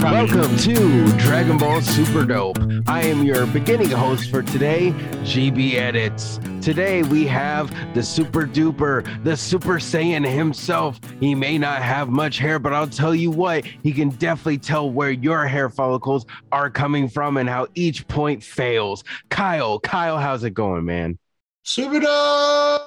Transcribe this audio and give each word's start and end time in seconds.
Welcome 0.00 0.56
to 0.56 1.06
Dragon 1.18 1.56
Ball 1.56 1.80
Super 1.80 2.24
Dope. 2.24 2.58
I 2.88 3.02
am 3.04 3.22
your 3.22 3.46
beginning 3.46 3.90
host 3.90 4.28
for 4.28 4.42
today, 4.42 4.90
GB 5.22 5.74
Edits. 5.74 6.40
Today 6.60 7.04
we 7.04 7.28
have 7.28 7.72
the 7.94 8.02
super 8.02 8.44
duper, 8.44 9.04
the 9.22 9.36
Super 9.36 9.74
Saiyan 9.74 10.28
himself. 10.28 10.98
He 11.20 11.36
may 11.36 11.58
not 11.58 11.80
have 11.80 12.08
much 12.08 12.38
hair, 12.38 12.58
but 12.58 12.72
I'll 12.72 12.88
tell 12.88 13.14
you 13.14 13.30
what, 13.30 13.64
he 13.64 13.92
can 13.92 14.08
definitely 14.08 14.58
tell 14.58 14.90
where 14.90 15.12
your 15.12 15.46
hair 15.46 15.70
follicles 15.70 16.26
are 16.50 16.70
coming 16.70 17.08
from 17.08 17.36
and 17.36 17.48
how 17.48 17.68
each 17.76 18.08
point 18.08 18.42
fails. 18.42 19.04
Kyle, 19.28 19.78
Kyle, 19.78 20.18
how's 20.18 20.42
it 20.42 20.54
going, 20.54 20.84
man? 20.84 21.20
Super 21.62 22.00
dope. 22.00 22.83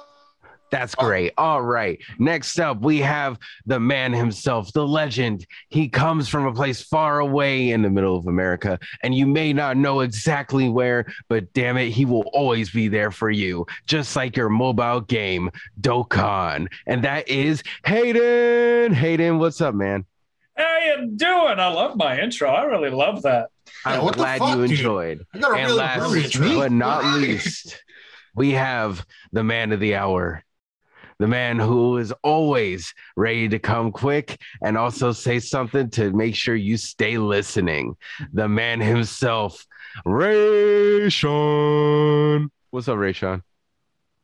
That's 0.70 0.94
oh. 0.98 1.06
great. 1.06 1.32
All 1.38 1.62
right. 1.62 1.98
Next 2.18 2.58
up, 2.58 2.80
we 2.80 2.98
have 2.98 3.38
the 3.66 3.80
man 3.80 4.12
himself, 4.12 4.72
the 4.72 4.86
legend. 4.86 5.46
He 5.68 5.88
comes 5.88 6.28
from 6.28 6.46
a 6.46 6.52
place 6.52 6.82
far 6.82 7.20
away 7.20 7.70
in 7.70 7.82
the 7.82 7.90
middle 7.90 8.16
of 8.16 8.26
America, 8.26 8.78
and 9.02 9.14
you 9.14 9.26
may 9.26 9.52
not 9.52 9.76
know 9.76 10.00
exactly 10.00 10.68
where, 10.68 11.06
but 11.28 11.52
damn 11.52 11.76
it, 11.76 11.90
he 11.90 12.04
will 12.04 12.28
always 12.32 12.70
be 12.70 12.88
there 12.88 13.10
for 13.10 13.30
you, 13.30 13.66
just 13.86 14.14
like 14.16 14.36
your 14.36 14.48
mobile 14.48 15.00
game, 15.00 15.50
Dokkan. 15.80 16.68
And 16.86 17.02
that 17.04 17.28
is 17.28 17.62
Hayden. 17.84 18.92
Hayden, 18.92 19.38
what's 19.38 19.60
up, 19.60 19.74
man? 19.74 20.04
How 20.56 20.78
you 20.78 21.12
doing? 21.14 21.58
I 21.60 21.68
love 21.68 21.96
my 21.96 22.20
intro. 22.20 22.50
I 22.50 22.64
really 22.64 22.90
love 22.90 23.22
that. 23.22 23.50
I'm 23.84 24.02
what 24.02 24.14
the 24.14 24.18
glad 24.18 24.38
fuck, 24.40 24.56
you 24.56 24.62
dude? 24.66 24.70
enjoyed. 24.72 25.26
I 25.32 25.38
got 25.38 25.52
a 25.52 25.54
And 25.54 25.66
really 25.66 25.78
last 25.78 26.14
intro. 26.14 26.54
but 26.56 26.72
not 26.72 27.04
least, 27.18 27.82
we 28.34 28.52
have 28.52 29.06
the 29.32 29.44
man 29.44 29.72
of 29.72 29.78
the 29.80 29.94
hour, 29.94 30.42
the 31.18 31.26
man 31.26 31.58
who 31.58 31.98
is 31.98 32.12
always 32.22 32.94
ready 33.16 33.48
to 33.48 33.58
come 33.58 33.90
quick 33.92 34.40
and 34.62 34.78
also 34.78 35.12
say 35.12 35.38
something 35.38 35.90
to 35.90 36.12
make 36.12 36.34
sure 36.34 36.54
you 36.54 36.76
stay 36.76 37.18
listening. 37.18 37.96
The 38.32 38.48
man 38.48 38.80
himself, 38.80 39.66
Raysean. 40.06 41.08
What's 42.70 42.88
up, 42.88 42.96
Raysean? 42.96 43.42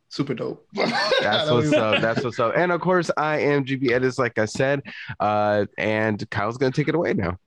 Super 0.08 0.34
dope. 0.34 0.64
That's 0.74 1.50
what's 1.50 1.72
up. 1.72 2.00
That's 2.02 2.22
what's 2.22 2.38
up. 2.38 2.52
And 2.56 2.70
of 2.70 2.80
course, 2.80 3.10
I 3.16 3.38
am 3.38 3.64
GB 3.64 3.90
Edits, 3.90 4.16
like 4.18 4.38
I 4.38 4.44
said. 4.44 4.82
Uh, 5.18 5.66
and 5.76 6.30
Kyle's 6.30 6.56
gonna 6.56 6.70
take 6.70 6.86
it 6.86 6.94
away 6.94 7.14
now. 7.14 7.38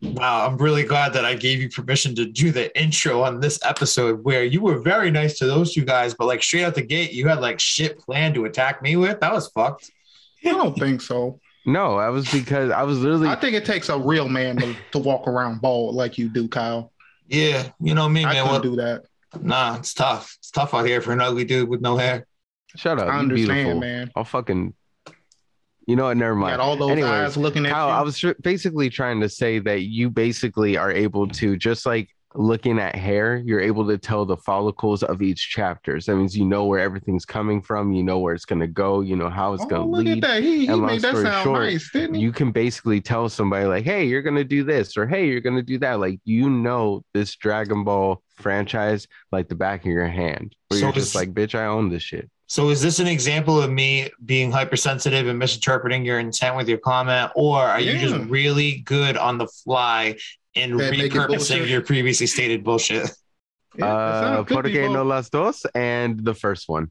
Wow, 0.00 0.46
I'm 0.46 0.56
really 0.58 0.84
glad 0.84 1.12
that 1.14 1.24
I 1.24 1.34
gave 1.34 1.60
you 1.60 1.68
permission 1.68 2.14
to 2.14 2.24
do 2.24 2.52
the 2.52 2.76
intro 2.80 3.22
on 3.22 3.40
this 3.40 3.58
episode 3.64 4.22
where 4.24 4.44
you 4.44 4.60
were 4.60 4.78
very 4.78 5.10
nice 5.10 5.38
to 5.38 5.46
those 5.46 5.74
two 5.74 5.84
guys, 5.84 6.14
but 6.14 6.26
like 6.26 6.40
straight 6.42 6.62
out 6.64 6.76
the 6.76 6.82
gate, 6.82 7.12
you 7.12 7.26
had 7.26 7.40
like 7.40 7.58
shit 7.58 7.98
planned 7.98 8.34
to 8.36 8.44
attack 8.44 8.80
me 8.80 8.94
with. 8.96 9.18
That 9.20 9.32
was 9.32 9.48
fucked. 9.48 9.90
I 10.44 10.50
don't 10.50 10.78
think 10.78 11.00
so. 11.00 11.40
No, 11.66 11.96
I 11.98 12.10
was 12.10 12.30
because 12.30 12.70
I 12.70 12.84
was 12.84 13.00
literally 13.00 13.28
I 13.28 13.34
think 13.34 13.54
it 13.56 13.64
takes 13.64 13.88
a 13.88 13.98
real 13.98 14.28
man 14.28 14.56
to, 14.58 14.76
to 14.92 14.98
walk 15.00 15.26
around 15.26 15.60
bald 15.60 15.96
like 15.96 16.16
you 16.16 16.28
do, 16.28 16.46
Kyle. 16.48 16.92
Yeah, 17.26 17.68
you 17.80 17.94
know 17.94 18.08
me, 18.08 18.24
I 18.24 18.34
man. 18.34 18.46
couldn't 18.46 18.50
Well, 18.52 18.60
do 18.62 18.76
that. 18.76 19.02
nah, 19.42 19.76
it's 19.76 19.92
tough. 19.94 20.36
It's 20.38 20.50
tough 20.52 20.74
out 20.74 20.86
here 20.86 21.00
for 21.02 21.12
an 21.12 21.20
ugly 21.20 21.44
dude 21.44 21.68
with 21.68 21.80
no 21.80 21.96
hair. 21.96 22.24
shut 22.76 22.98
up. 23.00 23.08
I 23.08 23.18
understand, 23.18 23.48
beautiful. 23.52 23.80
man. 23.80 24.10
I'll 24.14 24.24
fucking. 24.24 24.74
You 25.88 25.96
know 25.96 26.04
what? 26.04 26.18
Never 26.18 26.34
mind. 26.34 26.58
got 26.58 26.60
all 26.60 26.76
those 26.76 26.90
Anyways, 26.90 27.10
eyes 27.10 27.36
looking 27.38 27.64
at 27.64 27.72
Kyle, 27.72 27.88
you. 27.88 27.94
I 27.94 28.02
was 28.02 28.22
basically 28.42 28.90
trying 28.90 29.22
to 29.22 29.28
say 29.28 29.58
that 29.60 29.84
you 29.84 30.10
basically 30.10 30.76
are 30.76 30.92
able 30.92 31.26
to 31.28 31.56
just 31.56 31.86
like 31.86 32.10
looking 32.34 32.78
at 32.78 32.94
hair, 32.94 33.38
you're 33.38 33.62
able 33.62 33.86
to 33.86 33.96
tell 33.96 34.26
the 34.26 34.36
follicles 34.36 35.02
of 35.02 35.22
each 35.22 35.48
chapter. 35.48 35.98
So 35.98 36.12
that 36.12 36.18
means 36.18 36.36
you 36.36 36.44
know 36.44 36.66
where 36.66 36.78
everything's 36.78 37.24
coming 37.24 37.62
from, 37.62 37.94
you 37.94 38.02
know 38.02 38.18
where 38.18 38.34
it's 38.34 38.44
gonna 38.44 38.66
go, 38.66 39.00
you 39.00 39.16
know 39.16 39.30
how 39.30 39.54
it's 39.54 39.64
oh, 39.64 39.66
gonna 39.66 39.86
look 39.86 40.04
lead. 40.04 40.22
at 40.22 40.28
that. 40.28 40.42
He, 40.42 40.66
he 40.66 40.74
made 40.74 41.00
that 41.00 41.16
sound 41.16 41.42
short, 41.42 41.62
nice, 41.62 41.90
didn't 41.90 42.16
he? 42.16 42.20
You 42.20 42.32
can 42.32 42.52
basically 42.52 43.00
tell 43.00 43.30
somebody 43.30 43.64
like, 43.64 43.84
"Hey, 43.84 44.04
you're 44.04 44.20
gonna 44.20 44.44
do 44.44 44.64
this," 44.64 44.94
or 44.98 45.06
"Hey, 45.06 45.26
you're 45.26 45.40
gonna 45.40 45.62
do 45.62 45.78
that." 45.78 46.00
Like 46.00 46.20
you 46.24 46.50
know 46.50 47.02
this 47.14 47.34
Dragon 47.36 47.82
Ball 47.82 48.22
franchise 48.36 49.08
like 49.32 49.48
the 49.48 49.54
back 49.54 49.80
of 49.80 49.90
your 49.90 50.06
hand. 50.06 50.54
Where 50.68 50.80
So 50.80 50.86
you're 50.86 50.92
just 50.92 51.14
like, 51.14 51.32
"Bitch, 51.32 51.54
I 51.54 51.64
own 51.64 51.88
this 51.88 52.02
shit." 52.02 52.30
So 52.48 52.70
is 52.70 52.80
this 52.80 52.98
an 52.98 53.06
example 53.06 53.60
of 53.60 53.70
me 53.70 54.10
being 54.24 54.50
hypersensitive 54.50 55.26
and 55.28 55.38
misinterpreting 55.38 56.04
your 56.04 56.18
intent 56.18 56.56
with 56.56 56.66
your 56.66 56.78
comment, 56.78 57.30
or 57.36 57.58
are 57.60 57.78
you 57.80 57.98
just 57.98 58.16
really 58.28 58.78
good 58.86 59.18
on 59.18 59.36
the 59.36 59.46
fly 59.46 60.16
in 60.54 60.80
At 60.80 60.94
repurposing 60.94 61.68
your 61.68 61.82
previously 61.82 62.26
stated 62.26 62.64
bullshit? 62.64 63.10
Yeah, 63.76 63.84
that 63.84 63.92
uh, 63.92 64.20
sound- 64.22 64.46
could 64.46 64.64
be 64.64 64.72
Porque 64.72 64.90
no 64.90 65.04
las 65.04 65.28
dos 65.28 65.66
and 65.74 66.24
the 66.24 66.34
first 66.34 66.68
one, 66.70 66.90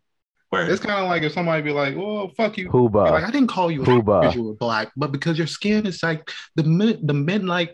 Word. 0.51 0.69
It's 0.69 0.79
kind 0.79 1.01
of 1.01 1.07
like 1.07 1.23
if 1.23 1.33
somebody 1.33 1.61
be 1.63 1.71
like, 1.71 1.97
"Well, 1.97 2.31
fuck 2.37 2.57
you." 2.57 2.69
Huba. 2.69 3.09
Like 3.11 3.23
I 3.23 3.31
didn't 3.31 3.49
call 3.49 3.69
you 3.71 3.81
Huba. 3.81 4.21
because 4.21 4.35
you 4.35 4.43
were 4.43 4.53
black, 4.53 4.91
but 4.95 5.11
because 5.11 5.37
your 5.37 5.47
skin 5.47 5.85
is 5.85 6.01
like 6.03 6.31
the 6.55 6.63
mid 6.63 7.05
the 7.05 7.15
midnight 7.15 7.71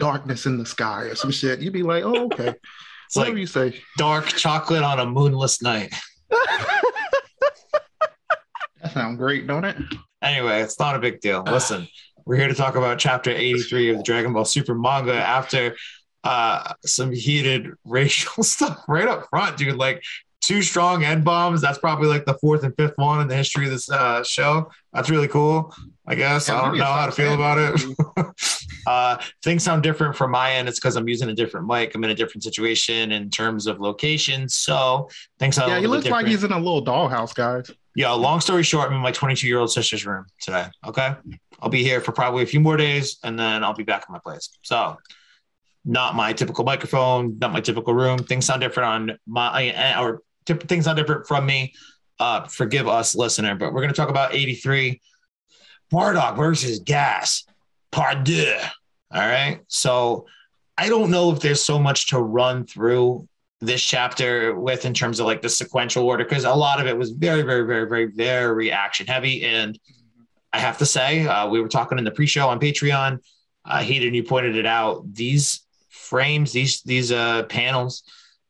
darkness 0.00 0.44
in 0.44 0.58
the 0.58 0.66
sky 0.66 1.04
or 1.04 1.14
some 1.14 1.30
shit. 1.30 1.60
You'd 1.60 1.72
be 1.72 1.84
like, 1.84 2.02
"Oh, 2.04 2.26
okay." 2.26 2.52
It's 3.06 3.16
Whatever 3.16 3.34
like 3.36 3.40
you 3.40 3.46
say. 3.46 3.80
dark 3.96 4.26
chocolate 4.26 4.82
on 4.82 4.98
a 4.98 5.06
moonless 5.06 5.62
night. 5.62 5.94
That 8.92 9.00
sounds 9.00 9.16
great, 9.16 9.46
don't 9.46 9.64
it? 9.64 9.76
Anyway, 10.20 10.60
it's 10.60 10.78
not 10.78 10.94
a 10.94 10.98
big 10.98 11.20
deal. 11.20 11.42
Listen, 11.44 11.88
we're 12.26 12.36
here 12.36 12.48
to 12.48 12.54
talk 12.54 12.76
about 12.76 12.98
chapter 12.98 13.30
83 13.30 13.90
of 13.90 13.96
the 13.96 14.02
Dragon 14.02 14.32
Ball 14.32 14.44
Super 14.44 14.74
manga 14.74 15.14
after 15.14 15.76
uh 16.24 16.74
some 16.84 17.10
heated 17.10 17.70
racial 17.84 18.42
stuff 18.42 18.84
right 18.86 19.08
up 19.08 19.26
front, 19.30 19.56
dude. 19.56 19.76
Like 19.76 20.02
two 20.42 20.60
strong 20.60 21.04
end 21.04 21.24
bombs. 21.24 21.62
That's 21.62 21.78
probably 21.78 22.08
like 22.08 22.26
the 22.26 22.34
fourth 22.34 22.64
and 22.64 22.74
fifth 22.76 22.92
one 22.96 23.20
in 23.20 23.28
the 23.28 23.34
history 23.34 23.64
of 23.64 23.70
this 23.70 23.90
uh 23.90 24.22
show. 24.24 24.70
That's 24.92 25.08
really 25.08 25.28
cool. 25.28 25.74
I 26.06 26.14
guess 26.14 26.48
Yeah, 26.48 26.60
I 26.60 26.64
don't 26.66 26.78
know 26.78 26.84
how 26.84 27.06
to 27.06 27.12
feel 27.12 27.32
about 27.34 27.58
it. 27.58 28.26
uh 28.86 29.16
things 29.42 29.62
sound 29.62 29.82
different 29.82 30.16
from 30.16 30.32
my 30.32 30.52
end. 30.52 30.68
It's 30.68 30.78
because 30.78 30.96
I'm 30.96 31.08
using 31.08 31.30
a 31.30 31.34
different 31.34 31.66
mic. 31.66 31.94
I'm 31.94 32.04
in 32.04 32.10
a 32.10 32.14
different 32.14 32.44
situation 32.44 33.10
in 33.10 33.30
terms 33.30 33.66
of 33.66 33.80
location. 33.80 34.50
So 34.50 35.08
things 35.38 35.56
sound 35.56 35.70
Yeah, 35.70 35.80
he 35.80 35.86
looks 35.86 36.06
like 36.06 36.26
he's 36.26 36.44
in 36.44 36.52
a 36.52 36.58
little 36.58 36.84
dollhouse, 36.84 37.34
guys. 37.34 37.70
Yo, 37.94 38.16
long 38.16 38.40
story 38.40 38.62
short, 38.62 38.88
I'm 38.88 38.96
in 38.96 39.02
my 39.02 39.12
22 39.12 39.46
year 39.46 39.58
old 39.58 39.70
sister's 39.70 40.06
room 40.06 40.24
today. 40.40 40.66
Okay. 40.86 41.14
I'll 41.60 41.68
be 41.68 41.82
here 41.82 42.00
for 42.00 42.12
probably 42.12 42.42
a 42.42 42.46
few 42.46 42.60
more 42.60 42.76
days 42.76 43.18
and 43.22 43.38
then 43.38 43.62
I'll 43.62 43.74
be 43.74 43.82
back 43.82 44.06
in 44.08 44.12
my 44.12 44.18
place. 44.18 44.48
So, 44.62 44.96
not 45.84 46.14
my 46.14 46.32
typical 46.32 46.64
microphone, 46.64 47.38
not 47.38 47.52
my 47.52 47.60
typical 47.60 47.92
room. 47.92 48.18
Things 48.20 48.46
sound 48.46 48.60
different 48.60 48.88
on 48.88 49.18
my, 49.26 50.00
or 50.00 50.22
things 50.46 50.84
sound 50.84 50.96
different 50.96 51.26
from 51.26 51.44
me. 51.44 51.74
Uh, 52.18 52.46
forgive 52.46 52.88
us, 52.88 53.14
listener, 53.14 53.56
but 53.56 53.72
we're 53.72 53.80
going 53.80 53.92
to 53.92 53.96
talk 53.96 54.08
about 54.08 54.32
83 54.32 55.00
Bardock 55.92 56.36
versus 56.36 56.78
Gas, 56.78 57.44
part 57.90 58.24
deux. 58.24 58.56
All 59.12 59.20
right. 59.20 59.60
So, 59.68 60.26
I 60.78 60.88
don't 60.88 61.10
know 61.10 61.32
if 61.32 61.40
there's 61.40 61.62
so 61.62 61.78
much 61.78 62.08
to 62.08 62.18
run 62.18 62.64
through 62.64 63.28
this 63.62 63.82
chapter 63.82 64.54
with 64.54 64.84
in 64.84 64.92
terms 64.92 65.20
of 65.20 65.26
like 65.26 65.40
the 65.40 65.48
sequential 65.48 66.04
order 66.04 66.24
because 66.24 66.44
a 66.44 66.52
lot 66.52 66.80
of 66.80 66.86
it 66.86 66.96
was 66.96 67.10
very 67.10 67.42
very 67.42 67.64
very 67.64 67.86
very 67.86 68.06
very 68.06 68.70
action 68.70 69.06
heavy 69.06 69.44
and 69.44 69.78
i 70.52 70.58
have 70.58 70.78
to 70.78 70.86
say 70.86 71.26
uh, 71.26 71.48
we 71.48 71.60
were 71.60 71.68
talking 71.68 71.96
in 71.96 72.04
the 72.04 72.10
pre-show 72.10 72.48
on 72.48 72.58
patreon 72.58 73.18
uh, 73.64 73.80
Hayden, 73.80 74.12
you 74.12 74.24
pointed 74.24 74.56
it 74.56 74.66
out 74.66 75.04
these 75.14 75.60
frames 75.88 76.52
these 76.52 76.82
these 76.82 77.12
uh 77.12 77.44
panels 77.44 78.02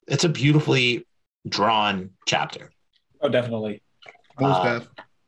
it's 0.09 0.25
a 0.25 0.29
beautifully 0.29 1.07
drawn 1.49 2.11
chapter 2.27 2.73
Oh, 3.23 3.29
definitely. 3.29 3.81
Uh, 4.39 4.81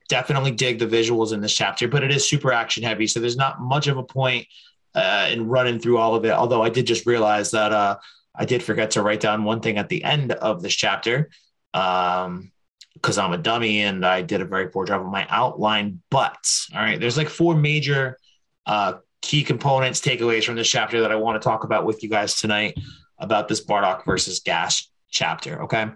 definitely 0.09 0.51
dig 0.51 0.79
the 0.79 0.87
visuals 0.87 1.33
in 1.33 1.41
this 1.41 1.55
chapter, 1.55 1.87
but 1.87 2.03
it 2.03 2.11
is 2.11 2.29
super 2.29 2.53
action 2.53 2.83
heavy. 2.83 3.07
So 3.07 3.21
there's 3.21 3.37
not 3.37 3.61
much 3.61 3.87
of 3.87 3.97
a 3.97 4.03
point 4.03 4.47
uh, 4.95 5.29
in 5.31 5.49
running 5.49 5.79
through 5.79 5.99
all 5.99 6.15
of 6.15 6.25
it. 6.25 6.33
Although 6.33 6.63
I 6.63 6.69
did 6.69 6.87
just 6.87 7.07
realize 7.07 7.53
that 7.53 7.73
uh, 7.73 7.97
I 8.35 8.45
did 8.45 8.63
forget 8.63 8.93
to 8.93 9.03
write 9.03 9.21
down 9.21 9.45
one 9.45 9.61
thing 9.61 9.79
at 9.79 9.89
the 9.89 10.03
end 10.03 10.33
of 10.33 10.63
this 10.63 10.75
chapter 10.75 11.31
um, 11.73 12.51
because 12.95 13.19
I'm 13.19 13.33
a 13.33 13.39
dummy 13.39 13.83
and 13.83 14.05
I 14.05 14.23
did 14.23 14.41
a 14.41 14.45
very 14.45 14.69
poor 14.69 14.85
job 14.87 15.01
of 15.01 15.07
my 15.07 15.27
outline. 15.29 16.03
But 16.11 16.51
all 16.75 16.81
right, 16.81 16.99
there's 16.99 17.17
like 17.17 17.29
four 17.29 17.55
major 17.55 18.19
uh, 18.67 18.95
key 19.23 19.43
components, 19.43 20.01
takeaways 20.01 20.45
from 20.45 20.57
this 20.57 20.69
chapter 20.69 21.01
that 21.03 21.13
I 21.13 21.17
want 21.17 21.41
to 21.41 21.45
talk 21.45 21.65
about 21.65 21.85
with 21.85 22.03
you 22.03 22.09
guys 22.09 22.35
tonight 22.35 22.79
about 23.19 23.49
this 23.49 23.65
Bardock 23.65 24.05
versus 24.05 24.41
Gas 24.41 24.91
chapter. 25.11 25.63
Okay. 25.63 25.87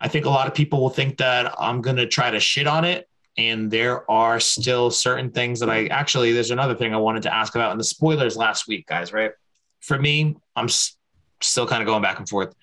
I 0.00 0.08
think 0.08 0.26
a 0.26 0.30
lot 0.30 0.46
of 0.46 0.54
people 0.54 0.80
will 0.80 0.90
think 0.90 1.16
that 1.18 1.54
I'm 1.58 1.80
going 1.80 1.96
to 1.96 2.06
try 2.06 2.30
to 2.30 2.40
shit 2.40 2.66
on 2.66 2.84
it. 2.84 3.08
And 3.38 3.70
there 3.70 4.10
are 4.10 4.40
still 4.40 4.90
certain 4.90 5.30
things 5.30 5.60
that 5.60 5.70
I 5.70 5.86
actually, 5.86 6.32
there's 6.32 6.50
another 6.50 6.74
thing 6.74 6.94
I 6.94 6.98
wanted 6.98 7.22
to 7.24 7.34
ask 7.34 7.54
about 7.54 7.72
in 7.72 7.78
the 7.78 7.84
spoilers 7.84 8.36
last 8.36 8.66
week, 8.66 8.86
guys, 8.86 9.12
right? 9.12 9.32
For 9.80 9.98
me, 9.98 10.36
I'm 10.54 10.68
still 11.40 11.66
kind 11.66 11.82
of 11.82 11.86
going 11.86 12.02
back 12.02 12.18
and 12.18 12.28
forth. 12.28 12.54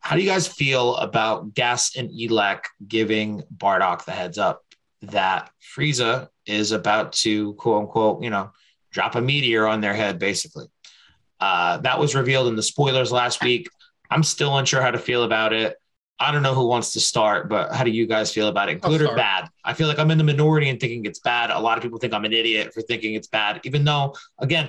How 0.00 0.16
do 0.16 0.22
you 0.22 0.28
guys 0.28 0.48
feel 0.48 0.96
about 0.96 1.54
Gas 1.54 1.96
and 1.96 2.10
Elec 2.10 2.64
giving 2.86 3.42
Bardock 3.56 4.04
the 4.04 4.12
heads 4.12 4.38
up 4.38 4.62
that 5.02 5.50
Frieza 5.76 6.28
is 6.44 6.72
about 6.72 7.12
to 7.12 7.54
quote 7.54 7.82
unquote, 7.82 8.22
you 8.22 8.30
know, 8.30 8.50
drop 8.90 9.14
a 9.14 9.20
meteor 9.20 9.66
on 9.66 9.80
their 9.80 9.94
head, 9.94 10.18
basically? 10.18 10.66
Uh, 11.38 11.78
that 11.78 11.98
was 11.98 12.14
revealed 12.14 12.48
in 12.48 12.56
the 12.56 12.62
spoilers 12.62 13.10
last 13.12 13.42
week. 13.42 13.68
I'm 14.10 14.22
still 14.22 14.56
unsure 14.58 14.82
how 14.82 14.90
to 14.90 14.98
feel 14.98 15.24
about 15.24 15.52
it. 15.52 15.76
I 16.18 16.30
don't 16.30 16.42
know 16.42 16.54
who 16.54 16.66
wants 16.66 16.92
to 16.92 17.00
start, 17.00 17.48
but 17.48 17.72
how 17.72 17.82
do 17.82 17.90
you 17.90 18.06
guys 18.06 18.32
feel 18.32 18.46
about 18.46 18.68
it? 18.68 18.80
Good 18.80 19.02
or 19.02 19.16
bad? 19.16 19.48
I 19.64 19.72
feel 19.72 19.88
like 19.88 19.98
I'm 19.98 20.10
in 20.12 20.18
the 20.18 20.24
minority 20.24 20.68
and 20.68 20.78
thinking 20.78 21.04
it's 21.04 21.18
bad. 21.18 21.50
A 21.50 21.58
lot 21.58 21.78
of 21.78 21.82
people 21.82 21.98
think 21.98 22.12
I'm 22.12 22.24
an 22.24 22.32
idiot 22.32 22.72
for 22.72 22.80
thinking 22.80 23.14
it's 23.14 23.26
bad, 23.26 23.60
even 23.64 23.82
though, 23.82 24.14
again, 24.38 24.68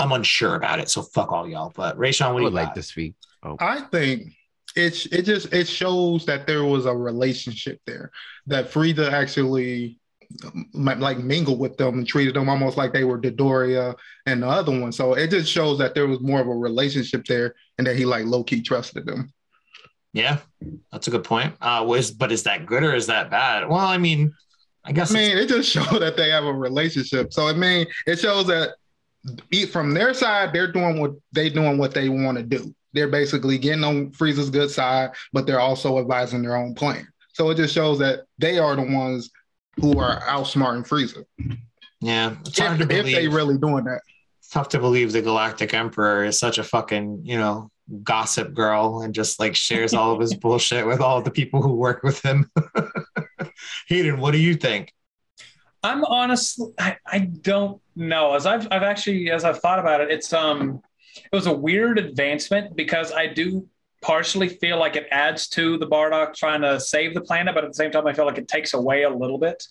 I'm 0.00 0.12
unsure 0.12 0.54
about 0.54 0.78
it. 0.80 0.88
So 0.88 1.02
fuck 1.02 1.32
all 1.32 1.48
y'all. 1.48 1.72
But 1.74 1.98
Raysean, 1.98 2.26
I 2.26 2.32
what 2.32 2.40
do 2.40 2.44
you 2.46 2.50
like 2.50 2.68
got? 2.68 2.74
to 2.76 2.82
speak. 2.82 3.14
Oh, 3.42 3.56
I 3.58 3.80
think 3.80 4.32
it 4.76 5.06
it 5.12 5.22
just 5.22 5.52
it 5.52 5.68
shows 5.68 6.26
that 6.26 6.46
there 6.46 6.64
was 6.64 6.86
a 6.86 6.94
relationship 6.94 7.80
there 7.86 8.10
that 8.46 8.70
Frieza 8.70 9.10
actually 9.10 9.98
um, 10.44 11.00
like 11.00 11.18
mingled 11.18 11.58
with 11.58 11.76
them 11.76 11.98
and 11.98 12.06
treated 12.06 12.34
them 12.34 12.48
almost 12.48 12.76
like 12.76 12.92
they 12.92 13.04
were 13.04 13.20
Dodoria 13.20 13.96
and 14.26 14.42
the 14.42 14.46
other 14.46 14.78
one. 14.78 14.92
So 14.92 15.14
it 15.14 15.30
just 15.30 15.50
shows 15.50 15.78
that 15.78 15.94
there 15.94 16.06
was 16.06 16.20
more 16.20 16.40
of 16.40 16.46
a 16.46 16.54
relationship 16.54 17.24
there 17.24 17.54
and 17.78 17.86
that 17.86 17.96
he 17.96 18.04
like 18.04 18.26
low 18.26 18.44
key 18.44 18.62
trusted 18.62 19.06
them. 19.06 19.32
Yeah, 20.12 20.38
that's 20.90 21.06
a 21.08 21.10
good 21.10 21.24
point. 21.24 21.54
Uh, 21.60 21.84
was 21.86 22.10
but 22.10 22.32
is 22.32 22.42
that 22.44 22.66
good 22.66 22.82
or 22.82 22.94
is 22.94 23.06
that 23.06 23.30
bad? 23.30 23.68
Well, 23.68 23.78
I 23.78 23.98
mean, 23.98 24.32
I 24.84 24.92
guess 24.92 25.12
I 25.12 25.14
mean, 25.14 25.36
it 25.36 25.48
just 25.48 25.70
showed 25.72 26.00
that 26.00 26.16
they 26.16 26.30
have 26.30 26.44
a 26.44 26.52
relationship. 26.52 27.32
So 27.32 27.48
I 27.48 27.52
mean, 27.52 27.86
it 28.06 28.18
shows 28.18 28.46
that 28.46 28.74
from 29.70 29.94
their 29.94 30.14
side, 30.14 30.52
they're 30.52 30.70
doing 30.72 31.00
what 31.00 31.12
they 31.32 31.50
doing 31.50 31.78
what 31.78 31.92
they 31.94 32.08
want 32.08 32.38
to 32.38 32.44
do. 32.44 32.74
They're 32.92 33.08
basically 33.08 33.58
getting 33.58 33.84
on 33.84 34.10
Frieza's 34.10 34.50
good 34.50 34.70
side, 34.70 35.10
but 35.32 35.46
they're 35.46 35.60
also 35.60 35.98
advising 35.98 36.42
their 36.42 36.56
own 36.56 36.74
plan. 36.74 37.06
So 37.32 37.50
it 37.50 37.56
just 37.56 37.74
shows 37.74 37.98
that 38.00 38.24
they 38.38 38.58
are 38.58 38.74
the 38.74 38.82
ones 38.82 39.30
who 39.80 39.98
are 40.00 40.20
outsmarting 40.22 40.86
Frieza. 40.86 41.24
yeah, 42.00 42.34
it's 42.44 42.58
hard 42.58 42.80
If, 42.80 42.88
to 42.88 42.94
if 42.98 43.04
they 43.06 43.28
really 43.28 43.56
doing 43.58 43.84
that. 43.84 44.00
it's 44.40 44.48
tough 44.48 44.68
to 44.70 44.78
believe 44.80 45.12
the 45.12 45.22
Galactic 45.22 45.72
Emperor 45.72 46.24
is 46.24 46.38
such 46.38 46.58
a 46.58 46.64
fucking, 46.64 47.20
you 47.24 47.38
know, 47.38 47.70
gossip 48.02 48.54
girl 48.54 49.02
and 49.02 49.14
just 49.14 49.38
like 49.38 49.54
shares 49.54 49.94
all 49.94 50.12
of 50.12 50.20
his 50.20 50.34
bullshit 50.42 50.86
with 50.86 51.00
all 51.00 51.22
the 51.22 51.30
people 51.30 51.62
who 51.62 51.74
work 51.74 52.02
with 52.02 52.20
him. 52.24 52.50
Hayden, 53.88 54.18
what 54.20 54.32
do 54.32 54.38
you 54.38 54.54
think? 54.54 54.92
I'm 55.82 56.04
honestly, 56.04 56.72
I, 56.78 56.96
I 57.06 57.18
don't 57.20 57.80
know. 57.96 58.34
As 58.34 58.46
I've, 58.46 58.68
I've 58.70 58.82
actually, 58.82 59.30
as 59.30 59.44
I've 59.44 59.60
thought 59.60 59.78
about 59.78 60.00
it, 60.00 60.10
it's 60.10 60.32
um, 60.32 60.82
it 61.16 61.34
was 61.34 61.46
a 61.46 61.52
weird 61.52 61.98
advancement 61.98 62.76
because 62.76 63.12
I 63.12 63.26
do 63.26 63.66
partially 64.02 64.48
feel 64.48 64.78
like 64.78 64.96
it 64.96 65.06
adds 65.10 65.48
to 65.48 65.78
the 65.78 65.86
Bardock 65.86 66.34
trying 66.34 66.62
to 66.62 66.80
save 66.80 67.14
the 67.14 67.20
planet, 67.20 67.54
but 67.54 67.64
at 67.64 67.70
the 67.70 67.74
same 67.74 67.90
time, 67.90 68.06
I 68.06 68.12
feel 68.12 68.26
like 68.26 68.38
it 68.38 68.48
takes 68.48 68.74
away 68.74 69.02
a 69.02 69.10
little 69.10 69.38
bit 69.38 69.66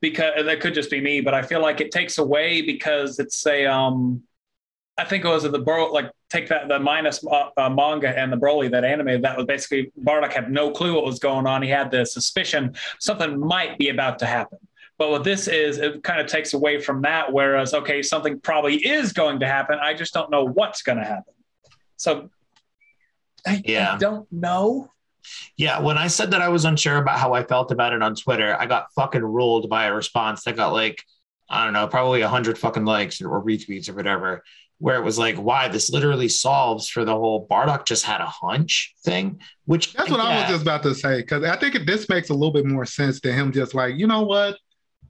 because 0.00 0.44
that 0.44 0.60
could 0.60 0.74
just 0.74 0.90
be 0.90 1.00
me, 1.00 1.20
but 1.20 1.34
I 1.34 1.42
feel 1.42 1.60
like 1.60 1.80
it 1.80 1.90
takes 1.90 2.18
away 2.18 2.62
because 2.62 3.18
it's 3.18 3.46
a 3.46 3.66
um, 3.66 4.22
I 4.96 5.04
think 5.04 5.24
it 5.24 5.28
was 5.28 5.44
the 5.44 5.58
bro 5.58 5.90
like 5.92 6.10
take 6.30 6.48
that 6.48 6.68
the 6.68 6.78
minus 6.78 7.24
uh, 7.26 7.50
uh, 7.56 7.70
manga 7.70 8.16
and 8.16 8.32
the 8.32 8.36
Broly 8.36 8.70
that 8.70 8.84
animated 8.84 9.22
that 9.22 9.36
was 9.36 9.46
basically 9.46 9.92
Bardock 10.02 10.32
had 10.32 10.50
no 10.50 10.70
clue 10.70 10.94
what 10.94 11.04
was 11.04 11.18
going 11.18 11.46
on. 11.46 11.62
He 11.62 11.68
had 11.68 11.90
the 11.90 12.04
suspicion 12.04 12.74
something 12.98 13.38
might 13.38 13.78
be 13.78 13.88
about 13.88 14.18
to 14.20 14.26
happen. 14.26 14.58
But 14.98 15.10
what 15.10 15.22
this 15.22 15.46
is, 15.46 15.78
it 15.78 16.02
kind 16.02 16.20
of 16.20 16.26
takes 16.26 16.54
away 16.54 16.80
from 16.80 17.02
that. 17.02 17.32
Whereas, 17.32 17.72
okay, 17.72 18.02
something 18.02 18.40
probably 18.40 18.76
is 18.76 19.12
going 19.12 19.40
to 19.40 19.46
happen. 19.46 19.78
I 19.80 19.94
just 19.94 20.12
don't 20.12 20.30
know 20.30 20.44
what's 20.44 20.82
going 20.82 20.98
to 20.98 21.04
happen. 21.04 21.34
So, 21.96 22.30
I, 23.46 23.62
Yeah. 23.64 23.94
I 23.94 23.98
don't 23.98 24.30
know. 24.32 24.90
Yeah, 25.56 25.80
when 25.80 25.98
I 25.98 26.06
said 26.06 26.30
that 26.30 26.40
I 26.40 26.48
was 26.48 26.64
unsure 26.64 26.96
about 26.96 27.18
how 27.18 27.32
I 27.34 27.44
felt 27.44 27.70
about 27.70 27.92
it 27.92 28.02
on 28.02 28.14
Twitter, 28.14 28.56
I 28.58 28.66
got 28.66 28.92
fucking 28.94 29.22
ruled 29.22 29.68
by 29.68 29.84
a 29.84 29.94
response 29.94 30.44
that 30.44 30.56
got 30.56 30.72
like, 30.72 31.02
I 31.50 31.64
don't 31.64 31.72
know, 31.72 31.86
probably 31.86 32.22
a 32.22 32.28
hundred 32.28 32.58
fucking 32.58 32.84
likes 32.84 33.20
or 33.20 33.42
retweets 33.42 33.88
or 33.88 33.94
whatever, 33.94 34.42
where 34.78 34.96
it 34.96 35.04
was 35.04 35.18
like, 35.18 35.36
why 35.36 35.68
this 35.68 35.90
literally 35.90 36.28
solves 36.28 36.88
for 36.88 37.04
the 37.04 37.12
whole 37.12 37.46
Bardock 37.46 37.84
just 37.84 38.04
had 38.04 38.20
a 38.20 38.26
hunch 38.26 38.94
thing, 39.04 39.40
which 39.66 39.92
That's 39.92 40.10
what 40.10 40.20
I 40.20 40.40
was 40.40 40.50
just 40.50 40.62
about 40.62 40.82
to 40.84 40.94
say. 40.94 41.22
Cause 41.22 41.44
I 41.44 41.56
think 41.56 41.86
this 41.86 42.08
makes 42.08 42.30
a 42.30 42.34
little 42.34 42.52
bit 42.52 42.66
more 42.66 42.86
sense 42.86 43.20
to 43.20 43.32
him 43.32 43.52
just 43.52 43.74
like, 43.74 43.96
you 43.96 44.06
know 44.06 44.22
what? 44.22 44.56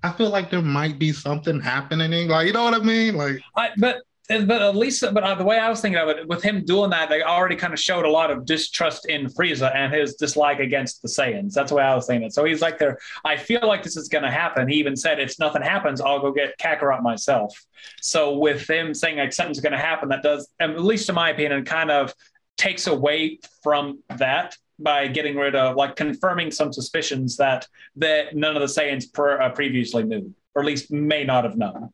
I 0.03 0.13
feel 0.13 0.31
like 0.31 0.51
there 0.51 0.63
might 0.63 0.99
be 0.99 1.13
something 1.13 1.61
happening. 1.61 2.29
Like, 2.29 2.47
you 2.47 2.53
know 2.53 2.65
what 2.65 2.75
I 2.75 2.79
mean? 2.79 3.17
Like, 3.17 3.41
I, 3.57 3.71
but 3.77 4.03
but 4.29 4.61
at 4.61 4.77
least, 4.77 5.03
but 5.15 5.23
uh, 5.23 5.35
the 5.37 5.45
way 5.45 5.59
I 5.59 5.71
was 5.71 5.81
thinking 5.81 5.99
of 5.99 6.09
it, 6.11 6.29
with 6.29 6.43
him 6.43 6.63
doing 6.65 6.91
that, 6.91 7.09
they 7.09 7.23
already 7.23 7.57
kind 7.57 7.73
of 7.73 7.81
showed 7.81 8.05
a 8.05 8.11
lot 8.11 8.31
of 8.31 8.45
distrust 8.45 9.09
in 9.09 9.27
Frieza 9.27 9.75
and 9.75 9.93
his 9.93 10.17
dislike 10.17 10.61
against 10.61 11.01
the 11.01 11.09
Saiyans. 11.09 11.55
That's 11.55 11.71
the 11.71 11.77
way 11.77 11.83
I 11.83 11.95
was 11.95 12.07
thinking 12.07 12.27
it. 12.27 12.35
So 12.35 12.45
he's 12.45 12.61
like, 12.61 12.79
there. 12.79 12.99
I 13.25 13.39
feel 13.39 13.67
like 13.67 13.83
this 13.83 13.97
is 13.97 14.09
going 14.09 14.25
to 14.25 14.31
happen. 14.31 14.69
He 14.69 14.77
even 14.77 14.97
said, 14.97 15.19
if 15.19 15.39
nothing 15.39 15.63
happens, 15.63 16.03
I'll 16.03 16.21
go 16.21 16.31
get 16.31 16.59
Kakarot 16.59 17.03
myself. 17.03 17.59
So 18.03 18.37
with 18.37 18.69
him 18.69 18.93
saying 18.93 19.17
like 19.17 19.33
something's 19.33 19.61
going 19.61 19.73
to 19.73 19.79
happen, 19.79 20.11
that 20.11 20.23
does, 20.23 20.47
at 20.61 20.79
least 20.79 21.09
in 21.09 21.15
my 21.15 21.31
opinion, 21.31 21.65
kind 21.65 21.91
of 21.91 22.15
takes 22.59 22.87
away 22.87 23.39
from 23.63 24.01
that 24.11 24.59
by 24.79 25.09
getting 25.09 25.37
rid 25.37 25.55
of 25.55 25.77
like 25.77 25.97
confirming 25.97 26.51
some 26.51 26.73
suspicions 26.73 27.37
that 27.37 27.67
that 27.97 28.37
none 28.37 28.57
of 28.57 28.61
the 28.61 28.67
Saiyans 28.67 29.13
per, 29.13 29.41
uh, 29.41 29.51
previously 29.51 30.05
knew, 30.05 30.35
or 30.55 30.63
at 30.63 30.67
least 30.67 30.91
may 30.91 31.25
not 31.25 31.45
have 31.45 31.57
known. 31.57 31.91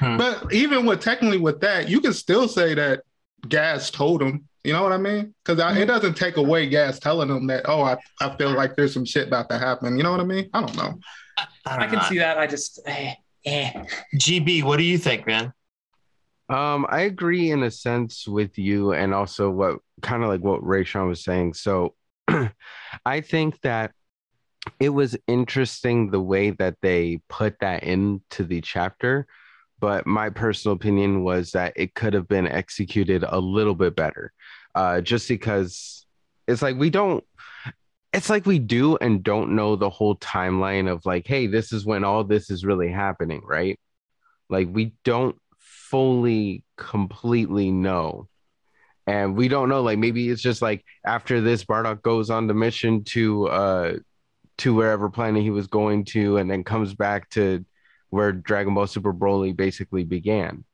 but 0.00 0.52
even 0.52 0.86
with 0.86 1.00
technically 1.00 1.38
with 1.38 1.60
that, 1.60 1.88
you 1.88 2.00
can 2.00 2.12
still 2.12 2.48
say 2.48 2.74
that 2.74 3.02
Gas 3.48 3.90
told 3.90 4.22
him. 4.22 4.48
You 4.64 4.72
know 4.72 4.82
what 4.82 4.92
I 4.92 4.96
mean? 4.96 5.32
Because 5.44 5.76
it 5.76 5.84
doesn't 5.84 6.14
take 6.14 6.38
away 6.38 6.68
Gas 6.68 6.98
telling 6.98 7.28
him 7.28 7.46
that, 7.46 7.68
oh, 7.68 7.82
I, 7.82 7.96
I 8.20 8.36
feel 8.36 8.50
like 8.50 8.74
there's 8.74 8.92
some 8.92 9.04
shit 9.04 9.28
about 9.28 9.48
to 9.50 9.58
happen. 9.58 9.96
You 9.96 10.02
know 10.02 10.10
what 10.10 10.18
I 10.18 10.24
mean? 10.24 10.50
I 10.52 10.60
don't 10.60 10.76
know. 10.76 10.98
I, 11.38 11.46
don't 11.66 11.82
I 11.82 11.86
can 11.86 11.98
know. 11.98 12.04
see 12.08 12.18
that. 12.18 12.36
I 12.36 12.48
just, 12.48 12.80
eh, 12.84 13.14
eh. 13.44 13.84
GB, 14.16 14.64
what 14.64 14.78
do 14.78 14.82
you 14.82 14.98
think, 14.98 15.24
man? 15.24 15.52
Um, 16.48 16.86
I 16.88 17.02
agree 17.02 17.50
in 17.50 17.62
a 17.62 17.70
sense 17.70 18.26
with 18.26 18.58
you, 18.58 18.92
and 18.92 19.12
also 19.14 19.50
what 19.50 19.78
kind 20.02 20.22
of 20.22 20.28
like 20.28 20.42
what 20.42 20.62
Raysean 20.62 21.08
was 21.08 21.24
saying. 21.24 21.54
So, 21.54 21.94
I 23.06 23.20
think 23.20 23.60
that 23.62 23.92
it 24.80 24.88
was 24.90 25.16
interesting 25.26 26.10
the 26.10 26.20
way 26.20 26.50
that 26.50 26.76
they 26.82 27.20
put 27.28 27.58
that 27.60 27.84
into 27.84 28.44
the 28.44 28.60
chapter, 28.60 29.26
but 29.78 30.06
my 30.06 30.30
personal 30.30 30.74
opinion 30.74 31.22
was 31.22 31.52
that 31.52 31.72
it 31.76 31.94
could 31.94 32.14
have 32.14 32.28
been 32.28 32.46
executed 32.46 33.24
a 33.26 33.38
little 33.38 33.74
bit 33.74 33.94
better. 33.94 34.32
Uh, 34.74 35.00
just 35.00 35.28
because 35.28 36.06
it's 36.46 36.62
like 36.62 36.76
we 36.76 36.90
don't. 36.90 37.24
It's 38.12 38.30
like 38.30 38.46
we 38.46 38.58
do 38.58 38.96
and 38.96 39.22
don't 39.22 39.54
know 39.54 39.76
the 39.76 39.90
whole 39.90 40.16
timeline 40.16 40.90
of 40.90 41.04
like, 41.04 41.26
hey, 41.26 41.46
this 41.46 41.72
is 41.72 41.84
when 41.84 42.02
all 42.02 42.24
this 42.24 42.50
is 42.50 42.64
really 42.64 42.90
happening, 42.90 43.42
right? 43.44 43.78
Like 44.48 44.68
we 44.70 44.94
don't 45.04 45.36
fully 45.58 46.64
completely 46.76 47.70
know 47.70 48.28
and 49.06 49.36
we 49.36 49.48
don't 49.48 49.68
know 49.68 49.82
like 49.82 49.98
maybe 49.98 50.28
it's 50.28 50.42
just 50.42 50.62
like 50.62 50.84
after 51.04 51.40
this 51.40 51.64
bardock 51.64 52.02
goes 52.02 52.30
on 52.30 52.46
the 52.46 52.54
mission 52.54 53.04
to 53.04 53.48
uh 53.48 53.94
to 54.58 54.74
wherever 54.74 55.08
planet 55.10 55.42
he 55.42 55.50
was 55.50 55.66
going 55.66 56.04
to 56.04 56.38
and 56.38 56.50
then 56.50 56.64
comes 56.64 56.94
back 56.94 57.28
to 57.30 57.64
where 58.10 58.32
dragon 58.32 58.74
ball 58.74 58.86
super 58.86 59.12
broly 59.12 59.54
basically 59.54 60.04
began 60.04 60.64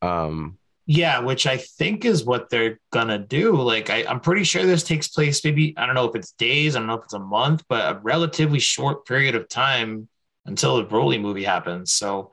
um 0.00 0.58
Yeah, 0.86 1.20
which 1.20 1.46
I 1.46 1.58
think 1.58 2.04
is 2.04 2.24
what 2.24 2.50
they're 2.50 2.80
gonna 2.90 3.18
do. 3.18 3.54
Like, 3.54 3.88
I, 3.88 4.04
I'm 4.04 4.20
pretty 4.20 4.42
sure 4.44 4.64
this 4.66 4.82
takes 4.82 5.08
place 5.08 5.44
maybe 5.44 5.74
I 5.76 5.86
don't 5.86 5.94
know 5.94 6.08
if 6.08 6.16
it's 6.16 6.32
days, 6.32 6.74
I 6.74 6.80
don't 6.80 6.88
know 6.88 6.94
if 6.98 7.04
it's 7.04 7.14
a 7.14 7.18
month, 7.20 7.64
but 7.68 7.96
a 7.96 8.00
relatively 8.00 8.58
short 8.58 9.06
period 9.06 9.34
of 9.36 9.48
time 9.48 10.08
until 10.44 10.76
the 10.76 10.84
Broly 10.84 11.20
movie 11.20 11.44
happens. 11.44 11.92
So 11.92 12.32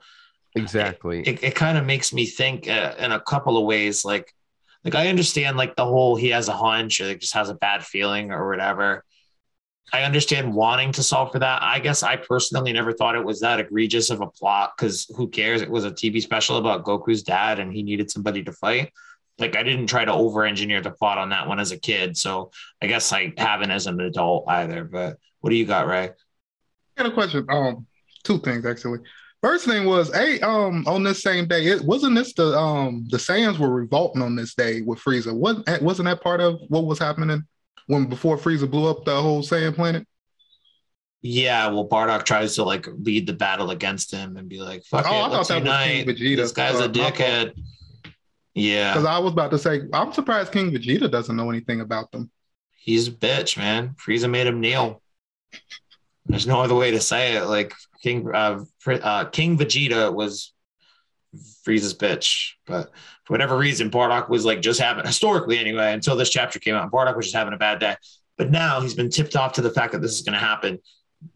exactly 0.56 1.22
it, 1.22 1.42
it 1.44 1.54
kind 1.54 1.78
of 1.78 1.86
makes 1.86 2.12
me 2.12 2.26
think 2.26 2.68
uh, 2.68 2.94
in 2.98 3.12
a 3.12 3.20
couple 3.20 3.56
of 3.56 3.64
ways. 3.64 4.04
Like, 4.04 4.32
like 4.84 4.94
I 4.94 5.08
understand 5.08 5.56
like 5.56 5.76
the 5.76 5.84
whole 5.84 6.16
he 6.16 6.28
has 6.30 6.48
a 6.48 6.56
hunch 6.56 7.00
or 7.00 7.06
like 7.06 7.20
just 7.20 7.34
has 7.34 7.50
a 7.50 7.54
bad 7.54 7.84
feeling 7.84 8.32
or 8.32 8.48
whatever. 8.48 9.04
I 9.92 10.04
understand 10.04 10.54
wanting 10.54 10.92
to 10.92 11.02
solve 11.02 11.32
for 11.32 11.40
that. 11.40 11.62
I 11.62 11.80
guess 11.80 12.02
I 12.02 12.16
personally 12.16 12.72
never 12.72 12.92
thought 12.92 13.16
it 13.16 13.24
was 13.24 13.40
that 13.40 13.58
egregious 13.58 14.10
of 14.10 14.20
a 14.20 14.26
plot 14.26 14.72
because 14.76 15.10
who 15.16 15.28
cares? 15.28 15.62
It 15.62 15.70
was 15.70 15.84
a 15.84 15.90
TV 15.90 16.22
special 16.22 16.58
about 16.58 16.84
Goku's 16.84 17.22
dad 17.22 17.58
and 17.58 17.72
he 17.72 17.82
needed 17.82 18.10
somebody 18.10 18.42
to 18.44 18.52
fight. 18.52 18.92
Like 19.38 19.56
I 19.56 19.62
didn't 19.62 19.88
try 19.88 20.04
to 20.04 20.12
over 20.12 20.44
engineer 20.44 20.80
the 20.80 20.92
plot 20.92 21.18
on 21.18 21.30
that 21.30 21.48
one 21.48 21.58
as 21.58 21.72
a 21.72 21.78
kid. 21.78 22.16
So 22.16 22.52
I 22.80 22.86
guess 22.86 23.12
I 23.12 23.32
haven't 23.36 23.70
as 23.72 23.86
an 23.86 24.00
adult 24.00 24.44
either. 24.48 24.84
But 24.84 25.18
what 25.40 25.50
do 25.50 25.56
you 25.56 25.66
got, 25.66 25.88
Ray? 25.88 26.10
I 26.96 27.02
got 27.02 27.06
a 27.06 27.14
question. 27.14 27.46
Um, 27.48 27.86
two 28.22 28.38
things 28.38 28.64
actually. 28.64 29.00
First 29.42 29.64
thing 29.64 29.86
was, 29.86 30.12
hey, 30.14 30.38
um, 30.40 30.84
on 30.86 31.02
this 31.02 31.22
same 31.22 31.46
day, 31.46 31.66
it 31.66 31.82
wasn't 31.82 32.14
this 32.14 32.34
the 32.34 32.56
um 32.58 33.06
the 33.08 33.16
Saiyans 33.16 33.58
were 33.58 33.70
revolting 33.70 34.20
on 34.22 34.36
this 34.36 34.54
day 34.54 34.82
with 34.82 34.98
Frieza. 34.98 35.32
Wasn't 35.34 35.64
that- 35.66 35.82
wasn't 35.82 36.06
that 36.06 36.22
part 36.22 36.40
of 36.40 36.60
what 36.68 36.84
was 36.84 36.98
happening 36.98 37.42
when 37.86 38.06
before 38.06 38.36
Frieza 38.36 38.70
blew 38.70 38.88
up 38.90 39.04
the 39.04 39.20
whole 39.20 39.42
Saiyan 39.42 39.74
planet? 39.74 40.06
Yeah, 41.22 41.68
well, 41.68 41.86
Bardock 41.88 42.24
tries 42.24 42.54
to 42.56 42.64
like 42.64 42.86
lead 42.98 43.26
the 43.26 43.32
battle 43.34 43.70
against 43.70 44.10
him 44.12 44.36
and 44.36 44.48
be 44.48 44.60
like, 44.60 44.84
"Fuck 44.84 45.06
Oh, 45.06 45.10
it, 45.10 45.12
I 45.12 45.20
thought 45.22 45.32
let's 45.32 45.48
that 45.48 45.62
was 45.64 45.72
King 45.86 45.96
unite." 45.98 46.06
Vegeta. 46.06 46.36
This 46.36 46.52
guy's 46.52 46.80
Uh, 46.80 46.84
a 46.84 46.88
dickhead. 46.88 47.52
Yeah, 48.54 48.92
Because 48.92 49.06
I 49.06 49.18
was 49.18 49.32
about 49.32 49.52
to 49.52 49.58
say, 49.58 49.82
I'm 49.92 50.12
surprised 50.12 50.50
King 50.52 50.72
Vegeta 50.72 51.10
doesn't 51.10 51.36
know 51.36 51.50
anything 51.50 51.80
about 51.80 52.10
them. 52.10 52.30
he's 52.76 53.08
a 53.08 53.12
bitch, 53.12 53.56
man. 53.58 53.94
Frieza 54.04 54.28
made 54.28 54.46
him 54.46 54.60
kneel. 54.60 55.00
There's 56.26 56.46
no 56.46 56.60
other 56.62 56.74
way 56.74 56.90
to 56.90 57.00
say 57.00 57.36
it. 57.36 57.44
Like 57.44 57.74
King 58.02 58.28
uh, 58.32 58.64
uh, 58.86 59.24
King 59.26 59.58
Vegeta 59.58 60.12
was 60.12 60.52
Frieza's 61.66 61.94
bitch, 61.94 62.52
but 62.66 62.90
for 63.24 63.34
whatever 63.34 63.56
reason, 63.56 63.90
Bardock 63.90 64.28
was 64.28 64.44
like 64.44 64.60
just 64.62 64.80
having 64.80 65.06
historically 65.06 65.58
anyway 65.58 65.92
until 65.92 66.16
this 66.16 66.30
chapter 66.30 66.58
came 66.58 66.74
out. 66.74 66.90
Bardock 66.90 67.16
was 67.16 67.26
just 67.26 67.36
having 67.36 67.54
a 67.54 67.58
bad 67.58 67.78
day. 67.78 67.96
But 68.36 68.50
now 68.50 68.80
he's 68.80 68.94
been 68.94 69.10
tipped 69.10 69.36
off 69.36 69.52
to 69.54 69.60
the 69.60 69.70
fact 69.70 69.92
that 69.92 70.00
this 70.00 70.12
is 70.12 70.22
going 70.22 70.32
to 70.32 70.38
happen 70.38 70.78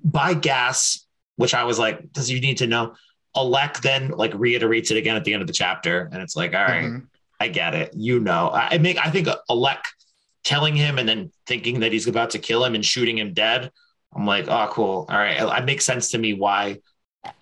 by 0.02 0.32
gas, 0.34 1.06
which 1.36 1.52
I 1.54 1.64
was 1.64 1.78
like, 1.78 2.12
does 2.12 2.28
he 2.28 2.40
need 2.40 2.58
to 2.58 2.66
know? 2.66 2.94
Elec 3.36 3.80
then 3.82 4.08
like 4.08 4.32
reiterates 4.34 4.90
it 4.90 4.96
again 4.96 5.16
at 5.16 5.24
the 5.24 5.32
end 5.34 5.42
of 5.42 5.46
the 5.46 5.52
chapter, 5.52 6.08
and 6.12 6.22
it's 6.22 6.34
like, 6.36 6.54
all 6.54 6.62
right, 6.64 6.84
Mhm. 6.84 7.06
I 7.40 7.48
get 7.48 7.74
it. 7.74 7.92
You 7.94 8.20
know, 8.20 8.48
I 8.48 8.68
I 8.74 8.78
make 8.78 8.96
I 9.04 9.10
think 9.10 9.28
Elec 9.50 9.80
telling 10.44 10.76
him 10.76 10.98
and 10.98 11.08
then 11.08 11.30
thinking 11.46 11.80
that 11.80 11.92
he's 11.92 12.06
about 12.06 12.30
to 12.30 12.38
kill 12.38 12.64
him 12.64 12.74
and 12.74 12.84
shooting 12.84 13.18
him 13.18 13.32
dead. 13.34 13.70
I'm 14.14 14.26
like, 14.26 14.48
oh, 14.48 14.68
cool. 14.70 15.06
All 15.08 15.16
right, 15.16 15.40
it 15.40 15.64
makes 15.64 15.84
sense 15.84 16.10
to 16.12 16.18
me 16.18 16.34
why 16.34 16.80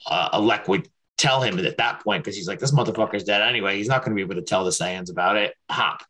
uh, 0.07 0.39
Elec 0.39 0.69
would 0.69 0.89
tell 1.19 1.43
him 1.43 1.59
at 1.59 1.77
that 1.77 2.03
point 2.03 2.25
because 2.25 2.37
he's 2.37 2.49
like, 2.49 2.59
this 2.59 2.73
motherfucker's 2.73 3.25
dead 3.25 3.43
anyway. 3.43 3.77
He's 3.77 3.89
not 3.89 4.05
going 4.05 4.11
to 4.11 4.17
be 4.17 4.23
able 4.23 4.41
to 4.41 4.47
tell 4.47 4.65
the 4.65 4.71
Saiyans 4.71 5.11
about 5.11 5.37
it. 5.37 5.55
Hop. 5.71 6.03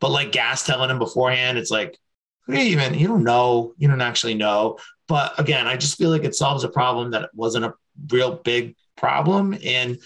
But 0.00 0.10
like 0.10 0.32
Gas 0.32 0.64
telling 0.64 0.90
him 0.90 0.98
beforehand, 0.98 1.58
it's 1.58 1.70
like, 1.70 1.98
who 2.46 2.54
do 2.54 2.62
you 2.62 2.80
even, 2.80 2.94
you 2.94 3.06
don't 3.06 3.24
know. 3.24 3.74
You 3.76 3.88
don't 3.88 4.00
actually 4.00 4.34
know. 4.34 4.78
But 5.06 5.38
again, 5.38 5.66
I 5.66 5.76
just 5.76 5.98
feel 5.98 6.10
like 6.10 6.24
it 6.24 6.34
solves 6.34 6.64
a 6.64 6.68
problem 6.68 7.10
that 7.10 7.30
wasn't 7.34 7.66
a 7.66 7.74
real 8.10 8.36
big 8.36 8.74
problem. 8.96 9.56
And 9.64 9.98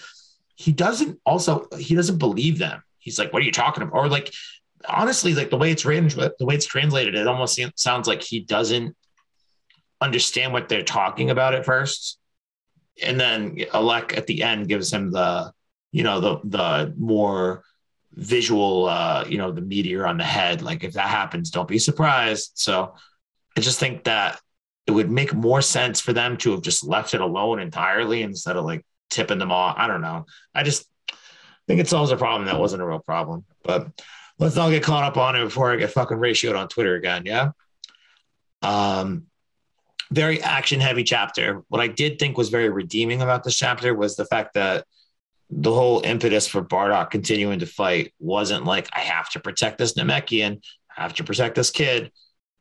he 0.55 0.71
doesn't 0.71 1.19
also, 1.25 1.67
he 1.77 1.95
doesn't 1.95 2.17
believe 2.17 2.59
them. 2.59 2.83
He's 2.99 3.17
like, 3.17 3.31
what 3.31 3.41
are 3.41 3.45
you 3.45 3.51
talking 3.51 3.83
about? 3.83 3.95
Or 3.95 4.07
like, 4.07 4.33
honestly, 4.87 5.33
like 5.33 5.49
the 5.49 5.57
way 5.57 5.71
it's 5.71 5.85
written, 5.85 6.09
the 6.09 6.45
way 6.45 6.55
it's 6.55 6.65
translated, 6.65 7.15
it 7.15 7.27
almost 7.27 7.59
sounds 7.75 8.07
like 8.07 8.21
he 8.21 8.41
doesn't 8.41 8.95
understand 10.03 10.53
what 10.53 10.69
they're 10.69 10.83
talking 10.83 11.29
about 11.29 11.55
at 11.55 11.65
first. 11.65 12.19
And 13.01 13.19
then 13.19 13.55
Elec 13.55 14.15
at 14.17 14.27
the 14.27 14.43
end 14.43 14.67
gives 14.67 14.93
him 14.93 15.11
the, 15.11 15.51
you 15.91 16.03
know, 16.03 16.19
the 16.19 16.39
the 16.43 16.93
more 16.97 17.63
visual 18.13 18.85
uh, 18.85 19.25
you 19.27 19.37
know, 19.37 19.51
the 19.51 19.61
meteor 19.61 20.05
on 20.05 20.17
the 20.17 20.23
head. 20.23 20.61
Like 20.61 20.83
if 20.83 20.93
that 20.93 21.07
happens, 21.07 21.49
don't 21.49 21.67
be 21.67 21.79
surprised. 21.79 22.51
So 22.55 22.95
I 23.57 23.61
just 23.61 23.79
think 23.79 24.03
that 24.03 24.39
it 24.85 24.91
would 24.91 25.09
make 25.09 25.33
more 25.33 25.61
sense 25.61 25.99
for 25.99 26.13
them 26.13 26.37
to 26.37 26.51
have 26.51 26.61
just 26.61 26.83
left 26.83 27.13
it 27.13 27.21
alone 27.21 27.59
entirely 27.59 28.21
instead 28.21 28.57
of 28.57 28.65
like 28.65 28.85
tipping 29.09 29.39
them 29.39 29.51
off. 29.51 29.75
I 29.77 29.87
don't 29.87 30.01
know. 30.01 30.25
I 30.53 30.63
just 30.63 30.85
think 31.67 31.79
it 31.79 31.87
solves 31.87 32.11
a 32.11 32.17
problem 32.17 32.45
that 32.45 32.59
wasn't 32.59 32.81
a 32.81 32.85
real 32.85 32.99
problem. 32.99 33.45
But 33.63 33.87
let's 34.39 34.55
not 34.55 34.69
get 34.69 34.83
caught 34.83 35.03
up 35.03 35.17
on 35.17 35.35
it 35.35 35.45
before 35.45 35.71
I 35.71 35.77
get 35.77 35.91
fucking 35.91 36.17
ratioed 36.17 36.57
on 36.57 36.67
Twitter 36.67 36.95
again. 36.95 37.23
Yeah. 37.25 37.51
Um, 38.61 39.27
very 40.13 40.41
action 40.41 40.79
heavy 40.79 41.03
chapter. 41.03 41.63
What 41.69 41.81
I 41.81 41.87
did 41.87 42.19
think 42.19 42.37
was 42.37 42.49
very 42.49 42.69
redeeming 42.69 43.21
about 43.21 43.43
this 43.43 43.57
chapter 43.57 43.93
was 43.93 44.15
the 44.15 44.25
fact 44.25 44.53
that 44.53 44.85
the 45.49 45.73
whole 45.73 46.01
impetus 46.01 46.47
for 46.47 46.63
Bardock 46.63 47.11
continuing 47.11 47.59
to 47.59 47.65
fight 47.65 48.13
wasn't 48.19 48.65
like, 48.65 48.87
I 48.93 49.01
have 49.01 49.29
to 49.31 49.39
protect 49.39 49.77
this 49.77 49.93
Namekian, 49.93 50.61
I 50.95 51.01
have 51.01 51.13
to 51.15 51.23
protect 51.23 51.55
this 51.55 51.71
kid, 51.71 52.11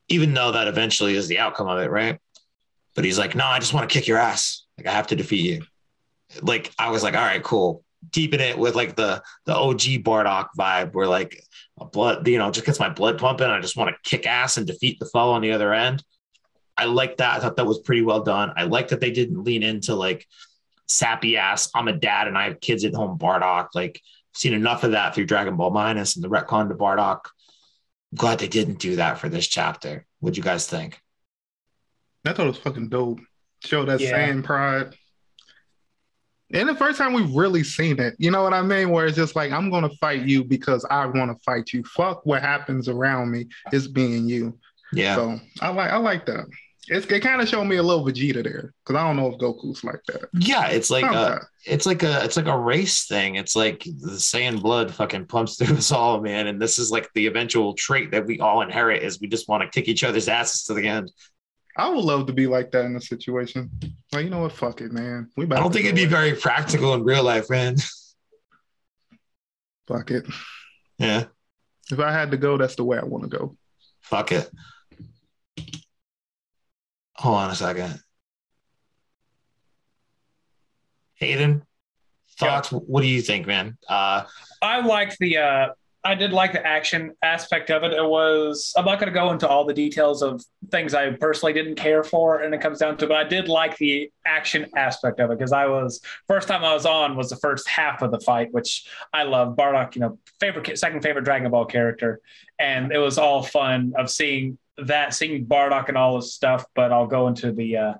even 0.08 0.34
though 0.34 0.52
that 0.52 0.68
eventually 0.68 1.14
is 1.14 1.28
the 1.28 1.38
outcome 1.38 1.68
of 1.68 1.78
it, 1.78 1.90
right? 1.90 2.18
But 2.94 3.04
he's 3.04 3.18
like, 3.18 3.34
no, 3.34 3.46
I 3.46 3.58
just 3.58 3.72
want 3.72 3.88
to 3.88 3.92
kick 3.92 4.06
your 4.06 4.18
ass. 4.18 4.66
Like, 4.76 4.86
I 4.86 4.92
have 4.92 5.06
to 5.08 5.16
defeat 5.16 5.44
you. 5.44 5.64
Like, 6.42 6.72
I 6.78 6.90
was 6.90 7.02
like, 7.02 7.14
all 7.14 7.22
right, 7.22 7.42
cool. 7.42 7.84
Deepen 8.10 8.40
it 8.40 8.58
with 8.58 8.74
like 8.74 8.96
the 8.96 9.22
the 9.46 9.54
OG 9.54 10.02
Bardock 10.02 10.48
vibe, 10.58 10.92
where 10.92 11.06
like 11.06 11.40
blood, 11.92 12.26
you 12.26 12.36
know, 12.36 12.50
just 12.50 12.66
gets 12.66 12.80
my 12.80 12.88
blood 12.88 13.16
pumping. 13.16 13.46
I 13.46 13.60
just 13.60 13.76
want 13.76 13.90
to 13.90 14.10
kick 14.10 14.26
ass 14.26 14.56
and 14.56 14.66
defeat 14.66 14.98
the 14.98 15.06
foe 15.06 15.30
on 15.30 15.40
the 15.40 15.52
other 15.52 15.72
end. 15.72 16.02
I 16.76 16.86
like 16.86 17.18
that. 17.18 17.36
I 17.36 17.40
thought 17.40 17.56
that 17.56 17.66
was 17.66 17.80
pretty 17.80 18.02
well 18.02 18.22
done. 18.22 18.52
I 18.56 18.64
like 18.64 18.88
that 18.88 19.00
they 19.00 19.10
didn't 19.10 19.44
lean 19.44 19.62
into 19.62 19.94
like 19.94 20.26
sappy 20.86 21.36
ass. 21.36 21.70
I'm 21.74 21.88
a 21.88 21.92
dad 21.92 22.28
and 22.28 22.36
I 22.36 22.44
have 22.44 22.60
kids 22.60 22.84
at 22.84 22.94
home. 22.94 23.18
Bardock. 23.18 23.68
Like 23.74 24.00
seen 24.34 24.54
enough 24.54 24.84
of 24.84 24.92
that 24.92 25.14
through 25.14 25.26
Dragon 25.26 25.56
Ball 25.56 25.70
Minus 25.70 26.16
and 26.16 26.24
the 26.24 26.28
retcon 26.28 26.68
to 26.68 26.74
Bardock. 26.74 27.26
I'm 28.12 28.16
glad 28.16 28.38
they 28.38 28.48
didn't 28.48 28.78
do 28.78 28.96
that 28.96 29.18
for 29.18 29.28
this 29.28 29.46
chapter. 29.46 30.06
What'd 30.20 30.36
you 30.36 30.42
guys 30.42 30.66
think? 30.66 31.00
I 32.24 32.32
thought 32.32 32.46
it 32.46 32.50
was 32.50 32.58
fucking 32.58 32.88
dope. 32.88 33.20
Show 33.64 33.84
that 33.84 34.00
Yeah. 34.00 34.28
Saiyan 34.28 34.44
pride. 34.44 34.94
And 36.52 36.68
the 36.68 36.74
first 36.74 36.98
time 36.98 37.14
we've 37.14 37.34
really 37.34 37.64
seen 37.64 37.98
it, 37.98 38.14
you 38.18 38.30
know 38.30 38.42
what 38.42 38.52
I 38.52 38.60
mean? 38.60 38.90
Where 38.90 39.06
it's 39.06 39.16
just 39.16 39.34
like, 39.34 39.52
I'm 39.52 39.70
gonna 39.70 39.90
fight 40.00 40.22
you 40.22 40.44
because 40.44 40.84
I 40.90 41.06
want 41.06 41.30
to 41.36 41.42
fight 41.42 41.72
you. 41.72 41.82
Fuck 41.84 42.26
what 42.26 42.42
happens 42.42 42.88
around 42.88 43.30
me. 43.30 43.46
It's 43.72 43.86
being 43.86 44.28
you. 44.28 44.58
Yeah. 44.92 45.14
So 45.14 45.40
I 45.62 45.70
like 45.70 45.90
I 45.90 45.96
like 45.96 46.26
that. 46.26 46.46
It's, 46.88 47.06
it 47.06 47.20
kind 47.20 47.40
of 47.40 47.48
showed 47.48 47.64
me 47.64 47.76
a 47.76 47.82
little 47.82 48.04
Vegeta 48.04 48.42
there 48.42 48.74
because 48.84 49.00
I 49.00 49.06
don't 49.06 49.16
know 49.16 49.28
if 49.28 49.38
Goku's 49.38 49.84
like 49.84 50.00
that. 50.08 50.28
yeah, 50.34 50.68
it's 50.68 50.90
like 50.90 51.04
a, 51.04 51.46
it's 51.64 51.86
like 51.86 52.02
a 52.02 52.24
it's 52.24 52.36
like 52.36 52.46
a 52.46 52.58
race 52.58 53.06
thing. 53.06 53.36
It's 53.36 53.54
like 53.54 53.84
the 53.84 54.16
Saiyan 54.16 54.60
blood 54.60 54.92
fucking 54.92 55.26
pumps 55.26 55.56
through 55.56 55.76
us 55.76 55.92
all, 55.92 56.20
man. 56.20 56.48
And 56.48 56.60
this 56.60 56.80
is 56.80 56.90
like 56.90 57.08
the 57.14 57.26
eventual 57.26 57.74
trait 57.74 58.10
that 58.10 58.26
we 58.26 58.40
all 58.40 58.62
inherit 58.62 59.04
is 59.04 59.20
we 59.20 59.28
just 59.28 59.48
want 59.48 59.62
to 59.62 59.68
kick 59.68 59.88
each 59.88 60.02
other's 60.02 60.28
asses 60.28 60.64
to 60.64 60.74
the 60.74 60.88
end. 60.88 61.12
I 61.76 61.88
would 61.88 62.04
love 62.04 62.26
to 62.26 62.32
be 62.32 62.46
like 62.46 62.70
that 62.72 62.84
in 62.84 62.96
a 62.96 63.00
situation. 63.00 63.70
Like, 64.12 64.24
you 64.24 64.30
know 64.30 64.40
what? 64.40 64.52
Fuck 64.52 64.80
it, 64.80 64.92
man. 64.92 65.30
We 65.36 65.46
I 65.46 65.60
don't 65.60 65.72
think 65.72 65.86
it'd 65.86 65.96
be 65.96 66.04
very 66.04 66.34
practical 66.34 66.94
in 66.94 67.04
real 67.04 67.22
life, 67.22 67.48
man. 67.48 67.76
Fuck 69.86 70.10
it. 70.10 70.26
Yeah. 70.98 71.24
If 71.90 71.98
I 71.98 72.12
had 72.12 72.30
to 72.32 72.36
go, 72.36 72.58
that's 72.58 72.76
the 72.76 72.84
way 72.84 72.98
I 72.98 73.04
want 73.04 73.24
to 73.24 73.38
go. 73.38 73.56
Fuck 74.00 74.32
it. 74.32 74.50
Hold 77.22 77.36
on 77.36 77.50
a 77.50 77.54
second. 77.54 78.00
Hayden, 81.14 81.62
thoughts? 82.36 82.72
What 82.72 83.02
do 83.02 83.06
you 83.06 83.22
think, 83.22 83.46
man? 83.46 83.78
Uh, 83.88 84.24
I 84.60 84.84
liked 84.84 85.18
the 85.20 85.38
uh 85.38 85.68
I 86.02 86.16
did 86.16 86.32
like 86.32 86.52
the 86.52 86.66
action 86.66 87.12
aspect 87.22 87.70
of 87.70 87.84
it. 87.84 87.92
It 87.92 88.04
was 88.04 88.74
I'm 88.76 88.86
not 88.86 88.98
going 88.98 89.06
to 89.06 89.14
go 89.14 89.30
into 89.30 89.46
all 89.46 89.64
the 89.64 89.72
details 89.72 90.20
of 90.20 90.44
things 90.72 90.94
I 90.94 91.10
personally 91.10 91.52
didn't 91.52 91.76
care 91.76 92.02
for 92.02 92.40
and 92.40 92.52
it 92.52 92.60
comes 92.60 92.80
down 92.80 92.96
to 92.96 93.06
but 93.06 93.16
I 93.16 93.22
did 93.22 93.46
like 93.46 93.76
the 93.76 94.10
action 94.26 94.66
aspect 94.74 95.20
of 95.20 95.30
it 95.30 95.38
because 95.38 95.52
I 95.52 95.66
was 95.66 96.00
first 96.26 96.48
time 96.48 96.64
I 96.64 96.74
was 96.74 96.86
on 96.86 97.14
was 97.14 97.30
the 97.30 97.36
first 97.36 97.68
half 97.68 98.02
of 98.02 98.10
the 98.10 98.18
fight 98.18 98.48
which 98.52 98.84
I 99.12 99.22
love 99.22 99.54
Bardock, 99.54 99.94
you 99.94 100.00
know, 100.00 100.18
favorite 100.40 100.76
second 100.76 101.02
favorite 101.02 101.24
Dragon 101.24 101.48
Ball 101.52 101.66
character 101.66 102.20
and 102.58 102.90
it 102.90 102.98
was 102.98 103.16
all 103.16 103.44
fun 103.44 103.92
of 103.96 104.10
seeing 104.10 104.58
that 104.78 105.14
seeing 105.14 105.46
Bardock 105.46 105.88
and 105.88 105.96
all 105.98 106.16
this 106.16 106.34
stuff, 106.34 106.64
but 106.74 106.92
I'll 106.92 107.06
go 107.06 107.28
into 107.28 107.52
the 107.52 107.76
uh 107.76 107.94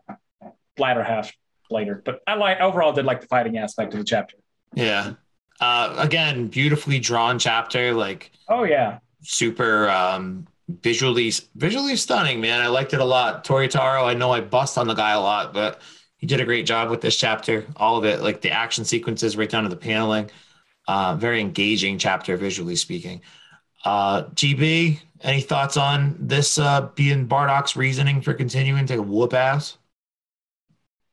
latter 0.79 1.03
half 1.03 1.33
later. 1.71 2.03
But 2.05 2.21
I 2.27 2.35
like 2.35 2.61
overall 2.61 2.93
did 2.93 3.05
like 3.05 3.21
the 3.21 3.27
fighting 3.27 3.59
aspect 3.59 3.93
of 3.95 3.99
the 3.99 4.05
chapter. 4.05 4.37
yeah. 4.75 5.15
Uh, 5.61 5.95
again, 5.99 6.49
beautifully 6.49 6.99
drawn 6.99 7.39
chapter, 7.39 7.93
like 7.95 8.33
Oh 8.49 8.65
yeah. 8.65 8.99
super 9.23 9.89
um, 9.89 10.49
visually 10.83 11.31
visually 11.55 11.95
stunning, 11.95 12.41
man. 12.41 12.61
I 12.61 12.67
liked 12.67 12.95
it 12.95 13.01
a 13.01 13.05
lot. 13.05 13.45
Toyotaro, 13.45 14.05
I 14.05 14.15
know 14.15 14.33
I 14.33 14.41
bust 14.41 14.77
on 14.77 14.89
the 14.89 14.95
guy 14.95 15.13
a 15.13 15.21
lot, 15.21 15.53
but 15.55 15.81
he 16.17 16.27
did 16.27 16.41
a 16.41 16.45
great 16.45 16.67
job 16.67 16.91
with 16.91 17.01
this 17.01 17.17
chapter. 17.17 17.65
All 17.77 17.97
of 17.97 18.05
it, 18.05 18.23
like 18.23 18.41
the 18.41 18.51
action 18.51 18.85
sequences, 18.85 19.37
right 19.37 19.49
down 19.49 19.63
to 19.63 19.69
the 19.69 19.77
paneling. 19.77 20.31
Uh, 20.89 21.15
very 21.15 21.41
engaging 21.41 21.97
chapter, 21.97 22.37
visually 22.37 22.75
speaking. 22.75 23.21
Uh, 23.85 24.25
GB, 24.31 25.01
any 25.23 25.41
thoughts 25.41 25.77
on 25.77 26.17
this 26.21 26.59
uh, 26.59 26.89
being 26.95 27.27
Bardock's 27.27 27.77
reasoning 27.77 28.23
for 28.23 28.35
continuing 28.35 28.87
to 28.87 28.99
whoop 29.01 29.35
ass? 29.35 29.79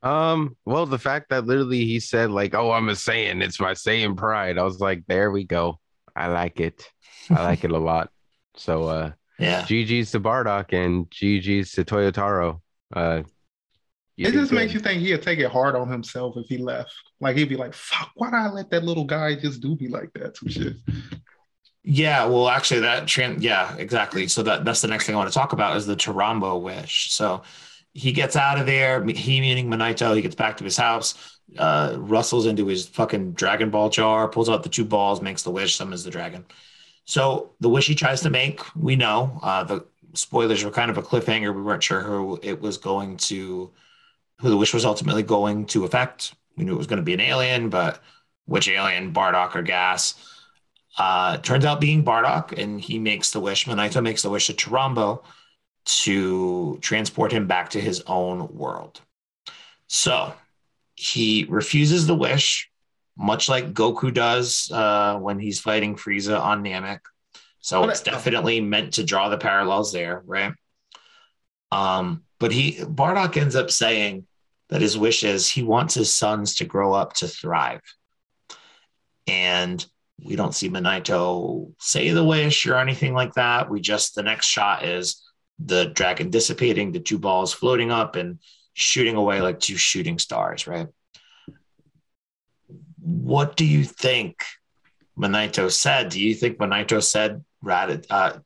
Um, 0.02 0.56
well, 0.66 0.86
the 0.86 1.00
fact 1.00 1.30
that 1.30 1.46
literally 1.46 1.86
he 1.86 2.00
said, 2.00 2.32
like, 2.32 2.54
oh, 2.54 2.72
I'm 2.72 2.90
a 2.90 2.94
Saiyan, 2.94 3.44
it's 3.44 3.60
my 3.60 3.74
Saiyan 3.74 4.16
pride. 4.16 4.58
I 4.58 4.64
was 4.64 4.80
like, 4.80 5.04
there 5.08 5.32
we 5.32 5.44
go. 5.44 5.80
I 6.16 6.28
like 6.28 6.60
it. 6.60 6.88
I 7.30 7.44
like 7.44 7.64
it 7.64 7.72
a 7.72 7.78
lot. 7.78 8.10
So 8.56 8.84
uh 8.84 9.12
Yeah. 9.38 9.62
GG's 9.62 10.12
to 10.12 10.20
Bardock 10.20 10.74
and 10.74 11.10
GG's 11.10 11.72
to 11.74 11.86
Toyotaro. 11.86 12.60
Uh 12.94 13.24
it 14.18 14.32
did 14.32 14.34
just 14.34 14.52
makes 14.52 14.74
you 14.74 14.82
think 14.82 15.02
he'd 15.02 15.22
take 15.22 15.40
it 15.40 15.50
hard 15.50 15.76
on 15.76 15.90
himself 15.90 16.36
if 16.36 16.48
he 16.48 16.58
left. 16.58 16.92
Like 17.22 17.38
he'd 17.38 17.48
be 17.48 17.56
like, 17.56 17.74
"Fuck, 17.74 18.12
why 18.16 18.30
did 18.30 18.36
I 18.36 18.50
let 18.50 18.70
that 18.72 18.84
little 18.84 19.06
guy 19.06 19.36
just 19.36 19.62
do 19.62 19.78
me 19.80 19.88
like 19.88 20.12
that?" 20.16 20.36
Some 20.36 20.50
shit. 20.50 20.74
Yeah, 21.84 22.26
well, 22.26 22.50
actually, 22.50 22.82
that 22.82 23.04
tran- 23.06 23.42
yeah, 23.42 23.76
exactly. 23.78 24.28
So 24.28 24.44
that 24.44 24.66
that's 24.66 24.82
the 24.82 24.88
next 24.88 25.06
thing 25.06 25.16
I 25.16 25.18
want 25.18 25.30
to 25.32 25.34
talk 25.38 25.54
about 25.54 25.78
is 25.78 25.86
the 25.86 25.96
Tarambo 25.96 26.62
wish. 26.62 27.12
So 27.12 27.42
he 27.94 28.12
gets 28.12 28.36
out 28.36 28.60
of 28.60 28.66
there. 28.66 29.04
He 29.06 29.42
meaning 29.42 29.70
Manito. 29.70 30.14
He 30.14 30.22
gets 30.22 30.36
back 30.36 30.58
to 30.58 30.64
his 30.64 30.78
house. 30.78 31.38
Uh, 31.58 31.96
rustles 31.98 32.46
into 32.46 32.68
his 32.68 32.88
fucking 32.88 33.32
Dragon 33.32 33.72
Ball 33.72 33.90
jar, 33.90 34.28
pulls 34.28 34.50
out 34.50 34.62
the 34.62 34.70
two 34.70 34.86
balls, 34.86 35.20
makes 35.20 35.42
the 35.42 35.50
wish, 35.50 35.76
summons 35.76 36.04
the 36.04 36.12
dragon. 36.12 36.46
So 37.06 37.52
the 37.60 37.70
wish 37.70 37.88
he 37.88 37.96
tries 37.96 38.22
to 38.22 38.30
make, 38.30 38.62
we 38.76 38.96
know. 38.96 39.40
Uh, 39.44 39.64
the 39.64 39.86
spoilers 40.14 40.64
were 40.64 40.72
kind 40.72 40.92
of 40.92 40.98
a 40.98 41.04
cliffhanger. 41.04 41.56
We 41.56 41.62
weren't 41.64 41.84
sure 41.84 42.02
who 42.02 42.40
it 42.44 42.62
was 42.62 42.78
going 42.78 43.18
to, 43.18 43.72
who 44.42 44.50
the 44.50 44.58
wish 44.58 44.74
was 44.74 44.86
ultimately 44.86 45.24
going 45.24 45.66
to 45.68 45.86
affect. 45.86 46.36
We 46.58 46.66
knew 46.66 46.74
it 46.76 46.78
was 46.78 46.88
going 46.88 46.98
to 46.98 47.04
be 47.04 47.14
an 47.14 47.22
alien, 47.22 47.70
but 47.70 48.02
which 48.46 48.68
alien, 48.70 49.14
Bardock 49.14 49.56
or 49.56 49.62
Gas? 49.64 50.16
Uh, 50.98 51.38
turns 51.38 51.66
out 51.66 51.80
being 51.80 52.04
Bardock, 52.04 52.58
and 52.58 52.82
he 52.82 53.00
makes 53.00 53.32
the 53.32 53.40
wish. 53.40 53.68
Manito 53.68 54.02
makes 54.02 54.22
the 54.22 54.30
wish 54.30 54.48
to 54.48 54.54
Tarambo 54.54 55.24
to 55.86 56.78
transport 56.82 57.32
him 57.32 57.48
back 57.48 57.70
to 57.72 57.82
his 57.82 58.02
own 58.06 58.48
world. 58.54 59.02
So 59.88 60.34
he 60.96 61.46
refuses 61.48 62.06
the 62.06 62.16
wish, 62.16 62.70
much 63.18 63.50
like 63.50 63.74
Goku 63.74 64.14
does 64.14 64.70
uh, 64.72 65.18
when 65.18 65.40
he's 65.40 65.60
fighting 65.60 65.96
Frieza 65.96 66.40
on 66.40 66.64
Namek. 66.64 67.00
So 67.62 67.88
it's 67.90 68.02
that- 68.02 68.12
definitely 68.12 68.62
meant 68.62 68.94
to 68.94 69.04
draw 69.04 69.30
the 69.30 69.38
parallels 69.38 69.92
there, 69.92 70.22
right? 70.26 70.54
Um, 71.72 72.24
but 72.40 72.52
he 72.52 72.74
Bardock 72.80 73.38
ends 73.38 73.56
up 73.56 73.70
saying 73.70 74.26
that 74.70 74.82
his 74.82 74.98
wish 74.98 75.24
is 75.24 75.50
he 75.50 75.64
wants 75.64 75.94
his 75.94 76.14
sons 76.14 76.56
to 76.56 76.66
grow 76.66 76.94
up 76.94 77.14
to 77.14 77.28
thrive. 77.28 77.82
And 79.28 79.86
we 80.24 80.36
don't 80.36 80.56
see 80.56 80.70
Monaito 80.70 81.74
say 81.80 82.10
the 82.10 82.24
wish 82.24 82.66
or 82.66 82.78
anything 82.78 83.14
like 83.14 83.34
that. 83.34 83.70
We 83.70 83.82
just 83.82 84.16
the 84.16 84.24
next 84.24 84.48
shot 84.48 84.84
is 84.84 85.24
the 85.60 85.86
dragon 85.86 86.30
dissipating, 86.30 86.92
the 86.92 87.00
two 87.00 87.20
balls 87.20 87.54
floating 87.54 87.92
up 87.92 88.16
and 88.16 88.40
shooting 88.74 89.16
away 89.16 89.42
like 89.42 89.60
two 89.60 89.78
shooting 89.78 90.20
stars, 90.20 90.68
right? 90.68 90.88
What 93.00 93.56
do 93.56 93.66
you 93.66 93.84
think 93.84 94.44
Monaito 95.18 95.72
said? 95.72 96.10
Do 96.10 96.22
you 96.22 96.34
think 96.34 96.58
Monaito 96.58 97.04
said 97.04 97.44
Radit? 97.64 98.06
Uh, 98.10 98.40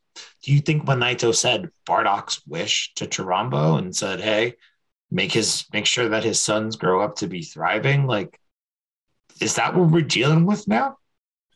do 0.43 0.53
you 0.53 0.59
think 0.59 0.85
Monaito 0.85 1.33
said 1.35 1.69
Bardock's 1.87 2.45
wish 2.47 2.93
to 2.95 3.05
Chirambo 3.07 3.77
and 3.77 3.95
said, 3.95 4.19
"Hey, 4.19 4.55
make 5.11 5.31
his 5.31 5.65
make 5.73 5.85
sure 5.85 6.09
that 6.09 6.23
his 6.23 6.41
sons 6.41 6.75
grow 6.75 7.01
up 7.01 7.17
to 7.17 7.27
be 7.27 7.43
thriving"? 7.43 8.07
Like, 8.07 8.39
is 9.39 9.55
that 9.55 9.75
what 9.75 9.89
we're 9.89 10.01
dealing 10.01 10.45
with 10.45 10.67
now? 10.67 10.97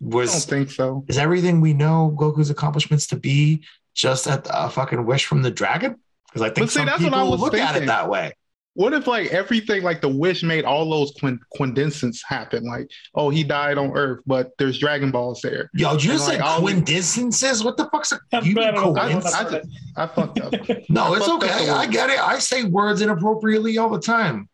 Was 0.02 0.30
I 0.30 0.34
don't 0.34 0.60
think 0.66 0.72
so. 0.72 1.06
is 1.08 1.18
everything 1.18 1.62
we 1.62 1.74
know 1.74 2.16
Goku's 2.18 2.50
accomplishments 2.50 3.08
to 3.08 3.16
be 3.16 3.64
just 3.96 4.28
at 4.28 4.46
a 4.50 4.70
fucking 4.70 5.06
wish 5.06 5.26
from 5.26 5.42
the 5.42 5.52
dragon? 5.52 5.96
Because 6.28 6.42
I 6.44 6.50
think 6.54 6.70
see, 6.70 6.80
some 6.80 6.86
that's 6.86 7.00
what 7.02 7.06
people 7.14 7.20
I 7.20 7.24
was 7.24 7.40
look 7.40 7.54
at 7.56 7.82
it 7.82 7.86
that 7.88 8.10
way. 8.10 8.34
What 8.76 8.94
if 8.94 9.08
like 9.08 9.34
everything 9.34 9.82
like 9.82 10.02
the 10.02 10.08
wish 10.08 10.44
made 10.44 10.64
all 10.64 10.88
those 10.88 11.12
quin- 11.20 11.40
quintessence 11.52 12.22
happen? 12.24 12.64
Like, 12.64 12.92
oh, 13.16 13.32
he 13.32 13.44
died 13.44 13.80
on 13.80 13.92
Earth, 13.98 14.20
but 14.28 14.52
there's 14.60 14.78
Dragon 14.78 15.10
Balls 15.10 15.42
there. 15.42 15.72
Yo, 15.74 15.88
you 15.88 15.92
And, 15.94 16.00
just 16.00 16.28
like, 16.28 16.38
said 16.38 16.42
all- 16.44 16.62
quintessences. 16.62 17.66
What 17.66 17.76
the 17.78 17.90
fuck's 17.90 18.12
a 18.12 18.20
I'm 18.34 18.46
you 18.46 18.54
mean 18.54 18.76
bad 18.76 18.76
at 18.76 18.84
I, 18.84 19.08
I, 19.08 19.14
just, 19.14 19.68
I 19.98 20.06
fucked 20.06 20.40
up. 20.42 20.54
No, 20.90 21.12
I 21.14 21.18
it's 21.18 21.26
fucked 21.26 21.44
up 21.46 21.50
okay. 21.56 21.70
I 21.70 21.86
word. 21.86 21.92
get 21.92 22.10
it. 22.12 22.20
I 22.20 22.38
say 22.38 22.66
words 22.66 23.02
inappropriately 23.02 23.80
all 23.80 23.90
the 23.90 24.00
time. 24.00 24.48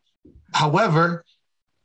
However, 0.53 1.25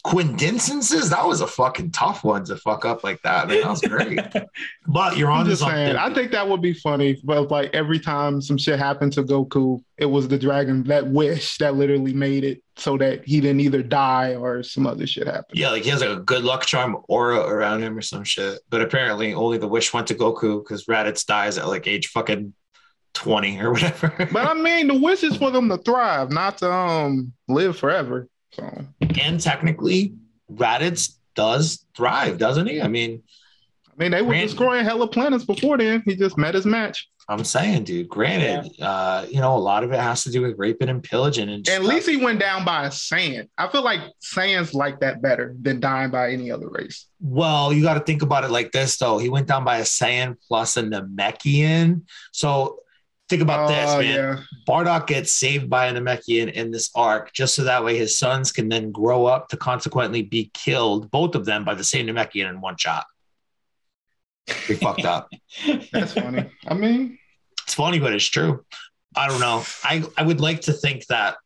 quintessences, 0.08 1.10
that 1.10 1.26
was 1.26 1.40
a 1.40 1.46
fucking 1.46 1.90
tough 1.90 2.24
one 2.24 2.44
to 2.46 2.56
fuck 2.56 2.84
up 2.84 3.04
like 3.04 3.20
that. 3.22 3.48
Man, 3.48 3.60
that 3.60 3.70
was 3.70 3.80
great. 3.82 4.20
But 4.86 5.18
you're 5.18 5.30
on 5.30 5.40
I'm 5.40 5.46
just 5.46 5.62
saying. 5.62 5.96
I 5.96 6.12
think 6.14 6.32
that 6.32 6.48
would 6.48 6.62
be 6.62 6.72
funny. 6.72 7.20
But 7.22 7.50
like 7.50 7.74
every 7.74 8.00
time 8.00 8.40
some 8.40 8.56
shit 8.56 8.78
happened 8.78 9.12
to 9.14 9.22
Goku, 9.22 9.82
it 9.98 10.06
was 10.06 10.28
the 10.28 10.38
dragon 10.38 10.82
that 10.84 11.06
wish 11.06 11.58
that 11.58 11.74
literally 11.74 12.14
made 12.14 12.42
it 12.44 12.62
so 12.76 12.96
that 12.96 13.26
he 13.26 13.40
didn't 13.40 13.60
either 13.60 13.82
die 13.82 14.34
or 14.34 14.62
some 14.62 14.86
other 14.86 15.06
shit 15.06 15.26
happen. 15.26 15.44
yeah, 15.52 15.68
like 15.70 15.82
he 15.82 15.90
has 15.90 16.00
like 16.00 16.10
a 16.10 16.20
good 16.20 16.42
luck 16.42 16.64
charm 16.64 16.96
aura 17.08 17.40
around 17.40 17.82
him 17.82 17.98
or 17.98 18.02
some 18.02 18.24
shit. 18.24 18.60
But 18.70 18.80
apparently, 18.80 19.34
only 19.34 19.58
the 19.58 19.68
wish 19.68 19.92
went 19.92 20.06
to 20.06 20.14
Goku 20.14 20.64
because 20.64 20.86
Raditz 20.86 21.26
dies 21.26 21.58
at 21.58 21.68
like 21.68 21.86
age 21.86 22.06
fucking 22.08 22.54
20 23.14 23.60
or 23.60 23.72
whatever. 23.72 24.28
But 24.32 24.48
I 24.48 24.54
mean, 24.54 24.88
the 24.88 24.98
wish 24.98 25.22
is 25.22 25.36
for 25.36 25.50
them 25.50 25.68
to 25.68 25.76
thrive, 25.78 26.30
not 26.30 26.58
to 26.58 26.72
um 26.72 27.32
live 27.46 27.76
forever. 27.76 28.26
So 28.52 28.86
and 29.20 29.40
technically, 29.40 30.14
Raditz 30.52 31.14
does 31.34 31.84
thrive, 31.96 32.38
doesn't 32.38 32.66
he? 32.66 32.80
I 32.80 32.88
mean, 32.88 33.22
I 33.88 33.92
mean, 34.02 34.10
they 34.12 34.22
were 34.22 34.28
Granted. 34.28 34.46
destroying 34.48 34.84
hella 34.84 35.08
planets 35.08 35.44
before 35.44 35.76
then. 35.78 36.02
He 36.04 36.16
just 36.16 36.38
met 36.38 36.54
his 36.54 36.66
match. 36.66 37.08
I'm 37.30 37.44
saying, 37.44 37.84
dude, 37.84 38.08
granted, 38.08 38.72
uh, 38.80 39.26
you 39.28 39.38
know, 39.38 39.54
a 39.54 39.58
lot 39.58 39.84
of 39.84 39.92
it 39.92 40.00
has 40.00 40.22
to 40.24 40.30
do 40.30 40.40
with 40.40 40.54
raping 40.56 40.88
and 40.88 41.02
pillaging 41.02 41.50
and 41.50 41.68
At 41.68 41.74
stuff. 41.74 41.84
least 41.86 42.08
he 42.08 42.16
went 42.16 42.40
down 42.40 42.64
by 42.64 42.86
a 42.86 42.88
Saiyan. 42.88 43.48
I 43.58 43.68
feel 43.68 43.82
like 43.84 44.00
Saiyans 44.22 44.72
like 44.72 45.00
that 45.00 45.20
better 45.20 45.54
than 45.60 45.78
dying 45.78 46.10
by 46.10 46.30
any 46.30 46.50
other 46.50 46.70
race. 46.70 47.06
Well, 47.20 47.70
you 47.70 47.82
got 47.82 47.94
to 47.94 48.00
think 48.00 48.22
about 48.22 48.44
it 48.44 48.50
like 48.50 48.72
this, 48.72 48.96
though. 48.96 49.18
He 49.18 49.28
went 49.28 49.46
down 49.46 49.62
by 49.62 49.76
a 49.78 49.82
Saiyan 49.82 50.36
plus 50.48 50.78
a 50.78 50.82
Namekian. 50.84 52.02
So 52.32 52.78
think 53.28 53.42
about 53.42 53.66
oh, 53.66 53.68
this, 53.68 53.90
Oh, 53.90 53.98
man. 53.98 54.14
yeah. 54.14 54.38
Bardock 54.66 55.06
gets 55.06 55.32
saved 55.32 55.68
by 55.68 55.86
a 55.86 55.92
Namekian 55.94 56.52
in 56.52 56.70
this 56.70 56.90
arc, 56.94 57.32
just 57.32 57.54
so 57.54 57.64
that 57.64 57.84
way 57.84 57.96
his 57.96 58.16
sons 58.18 58.52
can 58.52 58.68
then 58.68 58.90
grow 58.90 59.26
up 59.26 59.48
to 59.48 59.56
consequently 59.56 60.22
be 60.22 60.50
killed, 60.54 61.10
both 61.10 61.34
of 61.34 61.44
them 61.44 61.64
by 61.64 61.74
the 61.74 61.84
same 61.84 62.06
Namekian 62.06 62.48
in 62.48 62.60
one 62.60 62.76
shot. 62.76 63.04
We 64.68 64.76
fucked 64.76 65.04
up. 65.04 65.28
That's 65.92 66.14
funny. 66.14 66.50
I 66.66 66.74
mean, 66.74 67.18
It's 67.64 67.74
funny, 67.74 67.98
but 67.98 68.14
it's 68.14 68.24
true. 68.26 68.64
I 69.14 69.28
don't 69.28 69.40
know. 69.40 69.62
I, 69.84 70.04
I 70.16 70.22
would 70.22 70.40
like 70.40 70.62
to 70.62 70.72
think 70.72 71.06
that 71.06 71.36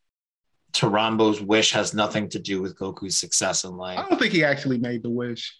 Tarambo's 0.71 1.41
wish 1.41 1.71
has 1.73 1.93
nothing 1.93 2.29
to 2.29 2.39
do 2.39 2.61
with 2.61 2.77
Goku's 2.77 3.17
success 3.17 3.63
in 3.63 3.75
life. 3.77 3.99
I 3.99 4.07
don't 4.07 4.19
think 4.19 4.33
he 4.33 4.43
actually 4.43 4.77
made 4.77 5.03
the 5.03 5.09
wish. 5.09 5.53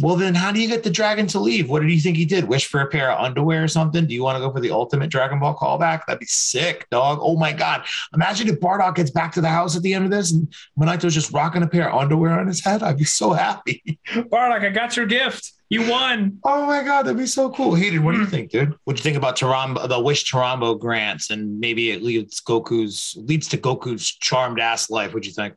Well, 0.00 0.14
then 0.14 0.34
how 0.34 0.52
do 0.52 0.60
you 0.60 0.68
get 0.68 0.84
the 0.84 0.90
dragon 0.90 1.26
to 1.28 1.40
leave? 1.40 1.68
What 1.68 1.82
did 1.82 1.90
you 1.90 2.00
think 2.00 2.16
he 2.16 2.24
did? 2.24 2.44
Wish 2.44 2.66
for 2.66 2.80
a 2.80 2.86
pair 2.86 3.10
of 3.10 3.20
underwear 3.20 3.64
or 3.64 3.68
something? 3.68 4.06
Do 4.06 4.14
you 4.14 4.22
want 4.22 4.36
to 4.36 4.40
go 4.40 4.52
for 4.52 4.60
the 4.60 4.70
ultimate 4.70 5.10
Dragon 5.10 5.40
Ball 5.40 5.56
callback? 5.56 6.06
That'd 6.06 6.20
be 6.20 6.26
sick, 6.26 6.86
dog. 6.90 7.18
Oh 7.20 7.36
my 7.36 7.52
God. 7.52 7.84
Imagine 8.14 8.48
if 8.48 8.60
Bardock 8.60 8.94
gets 8.94 9.10
back 9.10 9.32
to 9.32 9.40
the 9.40 9.48
house 9.48 9.76
at 9.76 9.82
the 9.82 9.94
end 9.94 10.04
of 10.04 10.12
this 10.12 10.30
and 10.30 10.54
Monaito's 10.78 11.14
just 11.14 11.32
rocking 11.32 11.64
a 11.64 11.66
pair 11.66 11.90
of 11.90 12.00
underwear 12.00 12.38
on 12.38 12.46
his 12.46 12.64
head. 12.64 12.84
I'd 12.84 12.96
be 12.96 13.04
so 13.04 13.32
happy. 13.32 13.98
Bardock, 14.08 14.64
I 14.64 14.70
got 14.70 14.96
your 14.96 15.06
gift. 15.06 15.52
You 15.68 15.90
won. 15.90 16.38
Oh 16.44 16.64
my 16.64 16.84
God, 16.84 17.02
that'd 17.02 17.18
be 17.18 17.26
so 17.26 17.50
cool. 17.50 17.74
Hayden, 17.74 18.04
what 18.04 18.12
do 18.12 18.20
you 18.20 18.26
think, 18.26 18.50
dude? 18.52 18.74
What 18.84 18.96
do 18.96 19.00
you 19.00 19.02
think 19.02 19.16
about 19.16 19.36
Tarambo, 19.36 19.88
the 19.88 20.00
Wish 20.00 20.30
Tarambo 20.30 20.78
grants 20.78 21.30
and 21.30 21.58
maybe 21.58 21.90
it 21.90 22.02
leads 22.02 22.40
Goku's 22.40 23.16
leads 23.18 23.48
to 23.48 23.58
Goku's 23.58 24.08
charmed 24.12 24.60
ass 24.60 24.90
life? 24.90 25.12
What'd 25.12 25.26
you 25.26 25.32
think? 25.32 25.54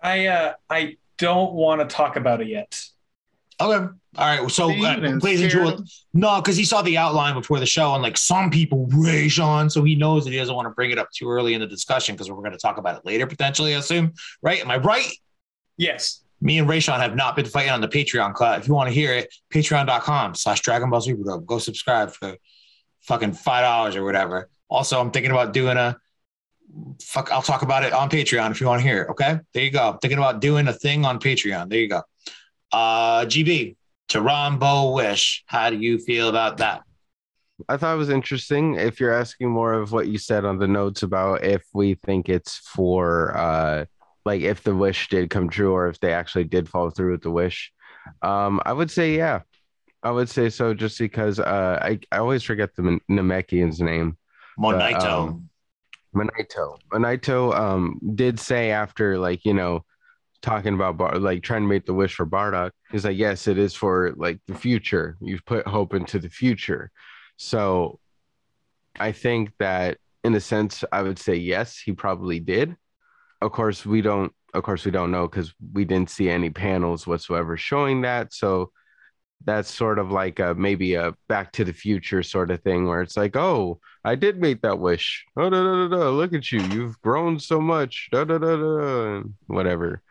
I 0.00 0.26
uh 0.28 0.52
I 0.70 0.96
don't 1.18 1.52
want 1.52 1.80
to 1.80 1.94
talk 1.94 2.16
about 2.16 2.40
it 2.40 2.48
yet. 2.48 2.80
Okay. 3.62 3.86
All 4.18 4.42
right. 4.42 4.50
So, 4.50 4.70
uh, 4.70 5.00
then 5.00 5.20
plays 5.20 5.40
into 5.40 5.56
scared 5.56 5.80
him. 5.80 5.86
No, 6.12 6.40
because 6.40 6.56
he 6.56 6.64
saw 6.64 6.82
the 6.82 6.98
outline 6.98 7.34
before 7.34 7.58
the 7.58 7.66
show, 7.66 7.94
and 7.94 8.02
like 8.02 8.18
some 8.18 8.50
people 8.50 8.86
rage 8.92 9.38
on, 9.38 9.70
so 9.70 9.82
he 9.82 9.94
knows 9.94 10.24
that 10.24 10.32
he 10.32 10.36
doesn't 10.36 10.54
want 10.54 10.66
to 10.66 10.70
bring 10.70 10.90
it 10.90 10.98
up 10.98 11.10
too 11.12 11.30
early 11.30 11.54
in 11.54 11.60
the 11.60 11.66
discussion 11.66 12.14
because 12.14 12.30
we're 12.30 12.36
going 12.36 12.52
to 12.52 12.58
talk 12.58 12.76
about 12.76 12.98
it 12.98 13.06
later 13.06 13.26
potentially. 13.26 13.74
I 13.74 13.78
assume, 13.78 14.12
right? 14.42 14.60
Am 14.60 14.70
I 14.70 14.76
right? 14.76 15.10
Yes. 15.76 16.22
Me 16.40 16.58
and 16.58 16.68
Raysean 16.68 16.98
have 16.98 17.14
not 17.14 17.36
been 17.36 17.46
fighting 17.46 17.70
on 17.70 17.80
the 17.80 17.88
Patreon 17.88 18.34
cut. 18.34 18.60
If 18.60 18.68
you 18.68 18.74
want 18.74 18.88
to 18.88 18.94
hear 18.94 19.14
it, 19.14 19.32
patreon.com 19.54 20.34
slash 20.34 20.60
Dragon 20.60 20.90
Ball 20.90 21.00
Super 21.00 21.38
Go 21.38 21.58
subscribe 21.58 22.10
for 22.10 22.36
fucking 23.02 23.32
five 23.32 23.62
dollars 23.62 23.96
or 23.96 24.04
whatever. 24.04 24.50
Also, 24.68 25.00
I'm 25.00 25.10
thinking 25.10 25.30
about 25.30 25.52
doing 25.52 25.76
a 25.76 25.96
fuck. 27.00 27.30
I'll 27.30 27.42
talk 27.42 27.62
about 27.62 27.84
it 27.84 27.92
on 27.92 28.10
Patreon 28.10 28.50
if 28.50 28.60
you 28.60 28.66
want 28.66 28.82
to 28.82 28.86
hear 28.86 29.02
it. 29.02 29.10
Okay, 29.10 29.38
there 29.54 29.62
you 29.62 29.70
go. 29.70 29.90
I'm 29.90 29.98
thinking 29.98 30.18
about 30.18 30.40
doing 30.40 30.68
a 30.68 30.72
thing 30.72 31.04
on 31.04 31.18
Patreon. 31.18 31.68
There 31.68 31.78
you 31.78 31.88
go. 31.88 32.02
Uh, 32.72 33.24
GB 33.26 33.76
Tarambo 34.08 34.94
Wish. 34.94 35.44
How 35.46 35.70
do 35.70 35.76
you 35.76 35.98
feel 35.98 36.28
about 36.28 36.58
that? 36.58 36.82
I 37.68 37.76
thought 37.76 37.94
it 37.94 37.98
was 37.98 38.10
interesting. 38.10 38.74
If 38.74 38.98
you're 39.00 39.12
asking 39.14 39.50
more 39.50 39.74
of 39.74 39.92
what 39.92 40.08
you 40.08 40.18
said 40.18 40.44
on 40.44 40.58
the 40.58 40.66
notes 40.66 41.02
about 41.02 41.44
if 41.44 41.62
we 41.72 41.94
think 41.94 42.28
it's 42.28 42.58
for 42.58 43.36
uh 43.36 43.84
like 44.24 44.40
if 44.42 44.62
the 44.62 44.74
wish 44.74 45.08
did 45.08 45.30
come 45.30 45.48
true 45.48 45.72
or 45.72 45.88
if 45.88 45.98
they 46.00 46.12
actually 46.12 46.44
did 46.44 46.68
follow 46.68 46.90
through 46.90 47.12
with 47.12 47.22
the 47.22 47.30
wish. 47.30 47.72
Um 48.22 48.60
I 48.64 48.72
would 48.72 48.90
say 48.90 49.16
yeah. 49.16 49.40
I 50.02 50.10
would 50.10 50.28
say 50.28 50.48
so 50.48 50.74
just 50.74 50.98
because 50.98 51.38
uh 51.38 51.78
I, 51.80 52.00
I 52.10 52.18
always 52.18 52.42
forget 52.42 52.74
the 52.74 52.98
Namekian's 53.08 53.80
name. 53.80 54.16
Monaito. 54.58 55.28
um, 55.28 55.48
Monito. 56.14 56.78
Manito 56.92 57.52
um 57.52 58.00
did 58.14 58.40
say 58.40 58.70
after 58.72 59.18
like, 59.18 59.44
you 59.44 59.54
know, 59.54 59.84
talking 60.42 60.74
about 60.74 60.96
Bar- 60.96 61.18
like 61.18 61.42
trying 61.42 61.62
to 61.62 61.68
make 61.68 61.86
the 61.86 61.94
wish 61.94 62.14
for 62.14 62.26
Bardock. 62.26 62.72
He's 62.90 63.04
like, 63.04 63.16
yes, 63.16 63.48
it 63.48 63.58
is 63.58 63.74
for 63.74 64.12
like 64.16 64.40
the 64.46 64.54
future. 64.54 65.16
You've 65.20 65.44
put 65.46 65.66
hope 65.66 65.94
into 65.94 66.18
the 66.18 66.28
future. 66.28 66.90
So 67.36 67.98
I 68.98 69.12
think 69.12 69.52
that 69.58 69.98
in 70.24 70.34
a 70.34 70.40
sense, 70.40 70.84
I 70.92 71.02
would 71.02 71.18
say 71.18 71.36
yes, 71.36 71.78
he 71.78 71.92
probably 71.92 72.40
did. 72.40 72.76
Of 73.40 73.52
course, 73.52 73.86
we 73.86 74.02
don't. 74.02 74.32
Of 74.54 74.62
course, 74.64 74.84
we 74.84 74.90
don't 74.90 75.10
know 75.10 75.26
because 75.26 75.52
we 75.72 75.84
didn't 75.86 76.10
see 76.10 76.28
any 76.28 76.50
panels 76.50 77.06
whatsoever 77.06 77.56
showing 77.56 78.02
that. 78.02 78.34
So 78.34 78.70
that's 79.44 79.72
sort 79.72 79.98
of 79.98 80.12
like 80.12 80.38
a 80.38 80.54
maybe 80.54 80.94
a 80.94 81.14
Back 81.28 81.52
to 81.52 81.64
the 81.64 81.72
Future 81.72 82.22
sort 82.22 82.50
of 82.50 82.60
thing, 82.60 82.86
where 82.86 83.00
it's 83.00 83.16
like, 83.16 83.34
oh, 83.34 83.80
I 84.04 84.14
did 84.14 84.40
make 84.40 84.62
that 84.62 84.78
wish. 84.78 85.24
Oh, 85.36 85.48
da, 85.48 85.62
da, 85.62 85.88
da, 85.88 85.96
da. 85.96 86.10
look 86.10 86.34
at 86.34 86.52
you, 86.52 86.60
you've 86.60 87.00
grown 87.00 87.38
so 87.38 87.60
much. 87.60 88.08
Da, 88.12 88.24
da, 88.24 88.38
da, 88.38 88.56
da, 88.56 89.22
whatever. 89.46 90.02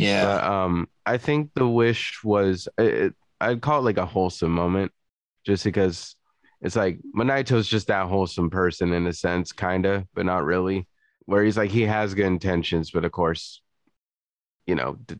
Yeah. 0.00 0.24
But 0.24 0.44
um, 0.44 0.88
I 1.06 1.18
think 1.18 1.50
the 1.54 1.68
wish 1.68 2.22
was 2.24 2.68
it, 2.78 3.14
I'd 3.40 3.60
call 3.62 3.80
it 3.80 3.84
like 3.84 3.98
a 3.98 4.06
wholesome 4.06 4.52
moment, 4.52 4.92
just 5.46 5.64
because 5.64 6.16
it's 6.60 6.76
like 6.76 6.98
Monaito's 7.14 7.68
just 7.68 7.88
that 7.88 8.06
wholesome 8.06 8.50
person 8.50 8.92
in 8.92 9.06
a 9.06 9.12
sense, 9.12 9.52
kind 9.52 9.86
of, 9.86 10.04
but 10.14 10.26
not 10.26 10.44
really. 10.44 10.86
Where 11.26 11.44
he's 11.44 11.56
like 11.56 11.70
he 11.70 11.82
has 11.82 12.14
good 12.14 12.26
intentions, 12.26 12.90
but 12.90 13.04
of 13.04 13.12
course, 13.12 13.62
you 14.66 14.74
know, 14.74 14.96
d- 15.06 15.16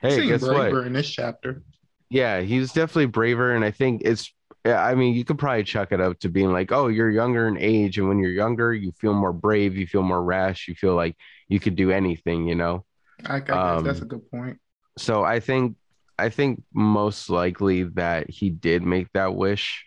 hey, 0.00 0.16
seemed 0.16 0.28
guess 0.28 0.42
what? 0.42 0.72
in 0.86 0.92
this 0.92 1.10
chapter. 1.10 1.62
Yeah, 2.10 2.40
he's 2.40 2.72
definitely 2.72 3.06
braver, 3.06 3.54
and 3.54 3.64
I 3.64 3.70
think 3.70 4.02
it's. 4.04 4.32
yeah, 4.64 4.82
I 4.82 4.94
mean, 4.94 5.14
you 5.14 5.24
could 5.24 5.38
probably 5.38 5.64
chuck 5.64 5.92
it 5.92 6.00
up 6.00 6.18
to 6.20 6.28
being 6.28 6.52
like, 6.52 6.72
oh, 6.72 6.88
you're 6.88 7.10
younger 7.10 7.48
in 7.48 7.58
age, 7.58 7.98
and 7.98 8.08
when 8.08 8.18
you're 8.18 8.30
younger, 8.32 8.72
you 8.72 8.92
feel 8.92 9.14
more 9.14 9.32
brave, 9.32 9.76
you 9.76 9.86
feel 9.86 10.02
more 10.02 10.22
rash, 10.22 10.68
you 10.68 10.74
feel 10.74 10.94
like 10.94 11.16
you 11.48 11.60
could 11.60 11.76
do 11.76 11.90
anything, 11.90 12.46
you 12.48 12.54
know. 12.54 12.84
I, 13.26 13.40
guess 13.40 13.56
Um, 13.56 13.84
that's 13.84 14.00
a 14.00 14.04
good 14.04 14.30
point. 14.30 14.58
so 14.98 15.24
I 15.24 15.40
think 15.40 15.76
I 16.18 16.28
think 16.30 16.62
most 16.74 17.30
likely 17.30 17.84
that 17.84 18.28
he 18.30 18.50
did 18.50 18.82
make 18.82 19.08
that 19.14 19.34
wish, 19.34 19.86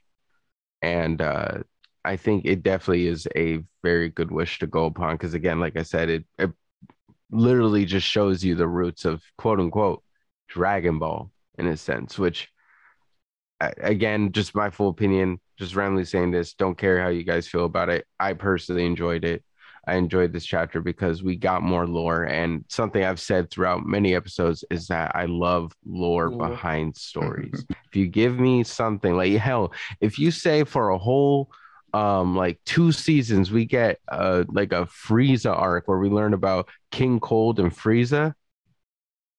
and 0.82 1.22
uh, 1.22 1.60
I 2.06 2.15
think 2.17 2.46
it 2.46 2.63
definitely 2.63 3.08
is 3.08 3.28
a 3.36 3.60
very 3.84 4.10
good 4.10 4.32
wish 4.32 4.60
to 4.60 4.67
go 4.67 4.86
upon 4.86 5.15
because 5.15 5.34
again, 5.34 5.60
like 5.60 5.78
I 5.78 5.84
said, 5.84 6.10
it, 6.10 6.26
it 6.38 6.52
literally 7.32 7.86
just 7.86 8.08
shows 8.08 8.44
you 8.44 8.56
the 8.56 8.67
roots 8.67 9.06
of 9.06 9.22
quote 9.38 9.60
unquote 9.60 10.04
Dragon 10.48 11.00
Ball 11.00 11.32
in 11.58 11.67
a 11.67 11.78
sense, 11.78 12.17
which 12.20 12.50
again, 13.60 14.32
just 14.32 14.56
my 14.56 14.70
full 14.70 14.89
opinion, 14.89 15.39
just 15.58 15.76
randomly 15.76 16.06
saying 16.06 16.32
this, 16.32 16.54
don't 16.54 16.78
care 16.78 17.02
how 17.02 17.10
you 17.10 17.24
guys 17.24 17.48
feel 17.48 17.65
about 17.65 17.89
it. 17.89 18.06
I 18.20 18.34
personally 18.34 18.86
enjoyed 18.86 19.24
it. 19.24 19.44
I 19.88 19.96
enjoyed 19.96 20.32
this 20.32 20.46
chapter 20.46 20.80
because 20.80 21.24
we 21.24 21.36
got 21.36 21.63
more 21.63 21.88
lore. 21.88 22.24
And 22.24 22.63
something 22.67 23.04
I've 23.04 23.20
said 23.20 23.50
throughout 23.50 23.86
many 23.86 24.15
episodes 24.15 24.63
is 24.70 24.88
that 24.88 25.15
I 25.15 25.26
love 25.26 25.74
lore, 25.86 26.30
lore. 26.30 26.50
behind 26.50 26.96
stories. 26.96 27.65
if 27.70 27.96
you 27.96 28.08
give 28.08 28.39
me 28.39 28.63
something 28.63 29.15
like 29.15 29.34
hell, 29.34 29.74
if 30.00 30.20
you 30.20 30.32
say 30.32 30.63
for 30.63 30.89
a 30.89 30.98
whole 30.98 31.50
um 31.94 32.38
like 32.38 32.58
two 32.65 32.91
seasons 32.94 33.52
we 33.52 33.65
get 33.65 34.00
uh 34.08 34.46
like 34.48 34.72
a 34.72 34.86
Frieza 34.86 35.52
arc 35.52 35.89
where 35.89 35.98
we 35.98 36.08
learn 36.08 36.34
about 36.34 36.70
King 36.89 37.20
Cold 37.20 37.60
and 37.60 37.70
Frieza 37.70 38.34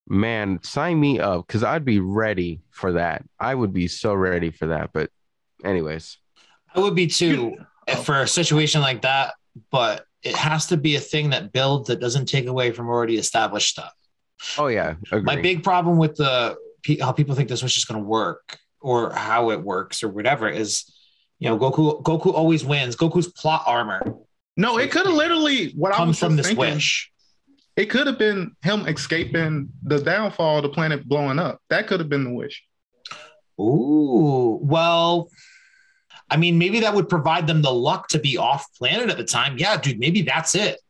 man 0.06 0.58
sign 0.62 1.00
me 1.00 1.18
up 1.18 1.46
because 1.46 1.64
I'd 1.64 1.86
be 1.86 2.00
ready 2.00 2.60
for 2.70 2.92
that 2.92 3.24
I 3.40 3.54
would 3.54 3.72
be 3.72 3.88
so 3.88 4.12
ready 4.12 4.50
for 4.50 4.66
that 4.66 4.90
but 4.92 5.08
anyways 5.64 6.18
I 6.74 6.80
would 6.80 6.94
be 6.94 7.06
too 7.06 7.56
for 8.04 8.20
a 8.20 8.28
situation 8.28 8.82
like 8.82 9.00
that 9.00 9.32
but 9.70 10.04
it 10.22 10.36
has 10.36 10.66
to 10.68 10.76
be 10.76 10.96
a 10.96 11.00
thing 11.00 11.30
that 11.30 11.52
builds 11.52 11.88
that 11.88 12.00
doesn't 12.00 12.26
take 12.26 12.46
away 12.46 12.72
from 12.72 12.88
already 12.88 13.16
established 13.16 13.70
stuff. 13.70 13.92
Oh 14.58 14.68
yeah, 14.68 14.94
agree. 15.10 15.22
my 15.22 15.36
big 15.36 15.62
problem 15.62 15.98
with 15.98 16.16
the 16.16 16.56
how 17.00 17.12
people 17.12 17.34
think 17.34 17.48
this 17.48 17.62
was 17.62 17.74
just 17.74 17.88
going 17.88 18.00
to 18.00 18.06
work 18.06 18.58
or 18.80 19.12
how 19.12 19.50
it 19.50 19.62
works 19.62 20.02
or 20.02 20.08
whatever 20.08 20.48
is, 20.48 20.92
you 21.38 21.48
know, 21.48 21.58
Goku 21.58 22.02
Goku 22.02 22.32
always 22.32 22.64
wins. 22.64 22.96
Goku's 22.96 23.28
plot 23.28 23.62
armor. 23.66 24.02
No, 24.56 24.78
it 24.78 24.90
could 24.90 25.06
have 25.06 25.14
literally 25.14 25.70
what 25.70 25.92
I 25.92 26.04
was 26.04 26.18
from 26.18 26.36
this 26.36 26.48
thinking, 26.48 26.74
wish. 26.74 27.10
It 27.76 27.86
could 27.86 28.06
have 28.06 28.18
been 28.18 28.54
him 28.62 28.86
escaping 28.86 29.70
the 29.82 29.98
downfall 29.98 30.58
of 30.58 30.62
the 30.64 30.68
planet 30.68 31.08
blowing 31.08 31.38
up. 31.38 31.60
That 31.70 31.86
could 31.86 32.00
have 32.00 32.08
been 32.08 32.24
the 32.24 32.30
wish. 32.30 32.62
Ooh, 33.58 34.58
well, 34.62 35.30
I 36.32 36.38
mean, 36.38 36.56
maybe 36.56 36.80
that 36.80 36.94
would 36.94 37.10
provide 37.10 37.46
them 37.46 37.60
the 37.60 37.70
luck 37.70 38.08
to 38.08 38.18
be 38.18 38.38
off 38.38 38.66
planet 38.78 39.10
at 39.10 39.18
the 39.18 39.24
time. 39.24 39.58
Yeah, 39.58 39.76
dude, 39.76 39.98
maybe 39.98 40.22
that's 40.22 40.54
it. 40.54 40.80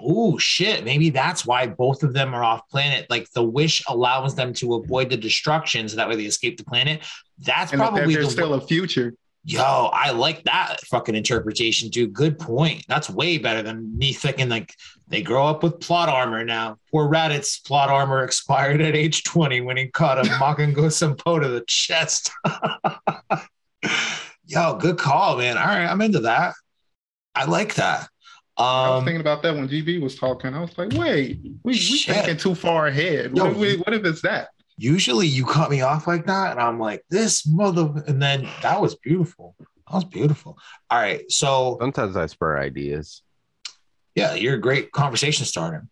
Oh 0.00 0.38
shit, 0.38 0.82
maybe 0.82 1.10
that's 1.10 1.44
why 1.44 1.66
both 1.66 2.02
of 2.02 2.14
them 2.14 2.34
are 2.34 2.42
off 2.42 2.66
planet. 2.70 3.04
Like 3.10 3.30
the 3.32 3.42
wish 3.42 3.84
allows 3.86 4.34
them 4.34 4.54
to 4.54 4.76
avoid 4.76 5.10
the 5.10 5.16
destruction 5.18 5.86
so 5.90 5.96
that 5.96 6.08
way 6.08 6.16
they 6.16 6.24
escape 6.24 6.56
the 6.56 6.64
planet. 6.64 7.02
That's 7.36 7.72
and 7.72 7.82
probably 7.82 8.14
there's 8.14 8.28
the 8.28 8.32
still 8.32 8.54
a 8.54 8.60
future. 8.62 9.12
Yo, 9.44 9.90
I 9.92 10.10
like 10.12 10.44
that 10.44 10.80
fucking 10.86 11.14
interpretation, 11.14 11.90
dude. 11.90 12.14
Good 12.14 12.38
point. 12.38 12.86
That's 12.88 13.10
way 13.10 13.36
better 13.36 13.62
than 13.62 13.96
me 13.98 14.14
thinking 14.14 14.48
like 14.48 14.74
they 15.06 15.20
grow 15.20 15.46
up 15.46 15.62
with 15.62 15.80
plot 15.80 16.08
armor 16.08 16.46
now. 16.46 16.78
Poor 16.90 17.10
Raditz 17.10 17.62
plot 17.62 17.90
armor 17.90 18.24
expired 18.24 18.80
at 18.80 18.96
age 18.96 19.22
20 19.24 19.60
when 19.60 19.76
he 19.76 19.88
caught 19.88 20.18
a 20.18 20.22
Makengo 20.22 20.86
Senpo 20.90 21.42
to 21.42 21.48
the 21.48 21.64
chest. 21.66 22.30
Yo, 24.48 24.76
good 24.76 24.96
call, 24.96 25.36
man. 25.36 25.58
All 25.58 25.66
right, 25.66 25.84
I'm 25.84 26.00
into 26.00 26.20
that. 26.20 26.54
I 27.34 27.44
like 27.44 27.74
that. 27.74 28.08
Um, 28.56 28.66
I 28.66 28.88
was 28.88 28.98
um, 29.00 29.04
thinking 29.04 29.20
about 29.20 29.42
that 29.42 29.54
when 29.54 29.68
GB 29.68 30.00
was 30.00 30.16
talking. 30.16 30.54
I 30.54 30.60
was 30.62 30.76
like, 30.78 30.92
wait, 30.94 31.38
we 31.42 31.60
we 31.64 31.78
thinking 31.78 32.38
too 32.38 32.54
far 32.54 32.86
ahead. 32.86 33.36
Yo, 33.36 33.44
what, 33.52 33.66
if, 33.66 33.78
what 33.80 33.94
if 33.94 34.04
it's 34.06 34.22
that? 34.22 34.48
Usually 34.78 35.26
you 35.26 35.44
cut 35.44 35.70
me 35.70 35.82
off 35.82 36.06
like 36.06 36.24
that, 36.26 36.52
and 36.52 36.60
I'm 36.60 36.80
like, 36.80 37.04
this 37.10 37.46
mother, 37.46 38.02
and 38.06 38.22
then 38.22 38.48
that 38.62 38.80
was 38.80 38.96
beautiful. 38.96 39.54
That 39.58 39.94
was 39.94 40.04
beautiful. 40.04 40.58
All 40.90 40.98
right, 40.98 41.30
so 41.30 41.76
sometimes 41.78 42.16
I 42.16 42.24
spur 42.24 42.58
ideas. 42.58 43.22
Yeah, 44.14 44.32
you're 44.32 44.54
a 44.54 44.60
great 44.60 44.92
conversation 44.92 45.44
starter. 45.44 45.86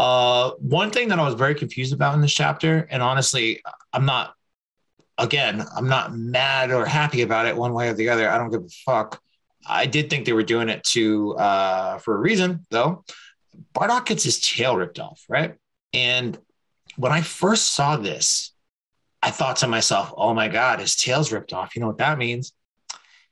Uh, 0.00 0.50
one 0.58 0.90
thing 0.90 1.08
that 1.08 1.20
I 1.20 1.24
was 1.24 1.34
very 1.34 1.54
confused 1.54 1.92
about 1.92 2.14
in 2.14 2.22
this 2.22 2.34
chapter, 2.34 2.88
and 2.90 3.04
honestly, 3.04 3.62
I'm 3.92 4.04
not 4.04 4.35
again, 5.18 5.64
I'm 5.74 5.88
not 5.88 6.16
mad 6.16 6.70
or 6.70 6.84
happy 6.86 7.22
about 7.22 7.46
it 7.46 7.56
one 7.56 7.72
way 7.72 7.88
or 7.88 7.94
the 7.94 8.08
other. 8.08 8.28
I 8.28 8.38
don't 8.38 8.50
give 8.50 8.62
a 8.62 8.68
fuck. 8.84 9.20
I 9.66 9.86
did 9.86 10.10
think 10.10 10.26
they 10.26 10.32
were 10.32 10.42
doing 10.42 10.68
it 10.68 10.84
to 10.84 11.36
uh, 11.36 11.98
for 11.98 12.14
a 12.14 12.18
reason, 12.18 12.66
though. 12.70 13.04
Bardock 13.74 14.06
gets 14.06 14.22
his 14.22 14.40
tail 14.40 14.76
ripped 14.76 14.98
off, 14.98 15.24
right? 15.28 15.54
And 15.92 16.38
when 16.96 17.12
I 17.12 17.22
first 17.22 17.72
saw 17.72 17.96
this, 17.96 18.52
I 19.22 19.30
thought 19.30 19.56
to 19.56 19.66
myself, 19.66 20.12
"Oh 20.16 20.34
my 20.34 20.48
god, 20.48 20.80
his 20.80 20.94
tail's 20.94 21.32
ripped 21.32 21.52
off." 21.52 21.74
You 21.74 21.80
know 21.80 21.88
what 21.88 21.98
that 21.98 22.18
means? 22.18 22.52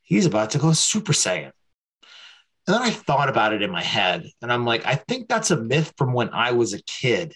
He's 0.03 0.27
about 0.27 0.51
to 0.51 0.59
go 0.59 0.73
Super 0.73 1.13
Saiyan. 1.13 1.53
And 2.67 2.75
then 2.75 2.83
I 2.83 2.91
thought 2.91 3.29
about 3.29 3.53
it 3.53 3.63
in 3.63 3.71
my 3.71 3.83
head, 3.83 4.27
and 4.41 4.53
I'm 4.53 4.65
like, 4.65 4.87
I 4.87 4.95
think 4.95 5.29
that's 5.29 5.51
a 5.51 5.61
myth 5.61 5.93
from 5.99 6.15
when 6.15 6.31
I 6.31 6.53
was 6.53 6.73
a 6.73 6.83
kid 6.83 7.35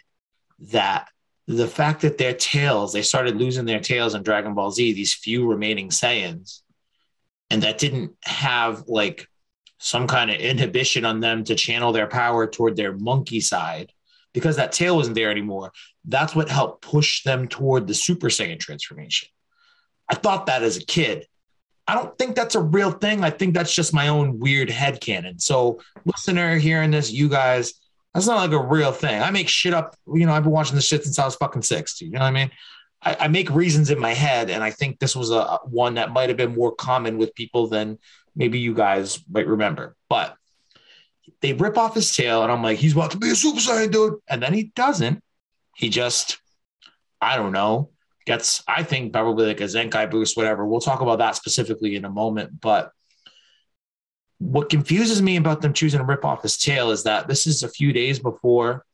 that 0.72 1.08
the 1.48 1.66
fact 1.66 2.02
that 2.02 2.18
their 2.18 2.34
tails, 2.34 2.92
they 2.92 3.00
started 3.00 3.36
losing 3.36 3.64
their 3.64 3.80
tails 3.80 4.14
in 4.14 4.22
Dragon 4.22 4.52
Ball 4.52 4.70
Z, 4.70 4.92
these 4.92 5.14
few 5.14 5.48
remaining 5.48 5.88
Saiyans, 5.88 6.60
and 7.48 7.62
that 7.62 7.78
didn't 7.78 8.12
have 8.22 8.84
like 8.86 9.26
some 9.78 10.06
kind 10.06 10.30
of 10.30 10.36
inhibition 10.36 11.06
on 11.06 11.20
them 11.20 11.44
to 11.44 11.54
channel 11.54 11.90
their 11.90 12.06
power 12.06 12.46
toward 12.46 12.76
their 12.76 12.92
monkey 12.92 13.40
side 13.40 13.92
because 14.34 14.56
that 14.56 14.72
tail 14.72 14.96
wasn't 14.96 15.14
there 15.14 15.30
anymore. 15.30 15.72
That's 16.04 16.34
what 16.34 16.50
helped 16.50 16.82
push 16.82 17.22
them 17.22 17.48
toward 17.48 17.86
the 17.86 17.94
Super 17.94 18.28
Saiyan 18.28 18.60
transformation. 18.60 19.30
I 20.06 20.16
thought 20.16 20.46
that 20.46 20.62
as 20.62 20.76
a 20.76 20.84
kid. 20.84 21.26
I 21.86 21.94
don't 21.94 22.16
think 22.18 22.36
that's 22.36 22.56
a 22.56 22.60
real 22.60 22.90
thing. 22.90 23.24
I 23.24 23.30
think 23.30 23.54
that's 23.54 23.74
just 23.74 23.94
my 23.94 24.08
own 24.08 24.38
weird 24.38 24.68
head 24.68 25.00
canon. 25.00 25.38
So, 25.38 25.80
listener 26.04 26.58
hearing 26.58 26.90
this, 26.90 27.10
you 27.10 27.30
guys, 27.30 27.72
that's 28.14 28.26
not 28.26 28.36
like 28.36 28.52
a 28.52 28.62
real 28.62 28.92
thing. 28.92 29.22
I 29.22 29.30
make 29.30 29.48
shit 29.48 29.74
up. 29.74 29.96
You 30.12 30.26
know, 30.26 30.32
I've 30.32 30.42
been 30.42 30.52
watching 30.52 30.74
this 30.74 30.86
shit 30.86 31.04
since 31.04 31.18
I 31.18 31.24
was 31.24 31.36
fucking 31.36 31.62
six. 31.62 32.00
You 32.00 32.10
know 32.10 32.20
what 32.20 32.26
I 32.26 32.30
mean? 32.30 32.50
I, 33.02 33.16
I 33.20 33.28
make 33.28 33.50
reasons 33.50 33.90
in 33.90 33.98
my 33.98 34.14
head, 34.14 34.50
and 34.50 34.64
I 34.64 34.70
think 34.70 34.98
this 34.98 35.14
was 35.14 35.30
a 35.30 35.58
one 35.64 35.94
that 35.94 36.12
might 36.12 36.28
have 36.28 36.38
been 36.38 36.54
more 36.54 36.74
common 36.74 37.18
with 37.18 37.34
people 37.34 37.68
than 37.68 37.98
maybe 38.34 38.58
you 38.58 38.74
guys 38.74 39.22
might 39.30 39.46
remember. 39.46 39.94
But 40.08 40.34
they 41.40 41.52
rip 41.52 41.78
off 41.78 41.94
his 41.94 42.14
tail, 42.14 42.42
and 42.42 42.50
I'm 42.50 42.62
like, 42.62 42.78
he's 42.78 42.94
about 42.94 43.12
to 43.12 43.18
be 43.18 43.30
a 43.30 43.34
Super 43.34 43.60
Saiyan, 43.60 43.92
dude. 43.92 44.14
And 44.28 44.42
then 44.42 44.52
he 44.52 44.72
doesn't. 44.74 45.22
He 45.76 45.88
just, 45.88 46.40
I 47.20 47.36
don't 47.36 47.52
know, 47.52 47.90
gets, 48.26 48.64
I 48.66 48.82
think, 48.82 49.12
probably 49.12 49.46
like 49.46 49.60
a 49.60 49.64
Zenkai 49.64 50.10
boost, 50.10 50.36
whatever. 50.36 50.66
We'll 50.66 50.80
talk 50.80 51.00
about 51.00 51.18
that 51.18 51.36
specifically 51.36 51.94
in 51.94 52.04
a 52.04 52.10
moment. 52.10 52.60
But 52.60 52.90
what 54.38 54.70
confuses 54.70 55.20
me 55.20 55.36
about 55.36 55.60
them 55.62 55.72
choosing 55.72 55.98
to 55.98 56.04
rip 56.04 56.24
off 56.24 56.42
his 56.42 56.56
tail 56.56 56.90
is 56.90 57.02
that 57.04 57.26
this 57.26 57.46
is 57.46 57.62
a 57.62 57.68
few 57.68 57.92
days 57.92 58.18
before 58.18 58.84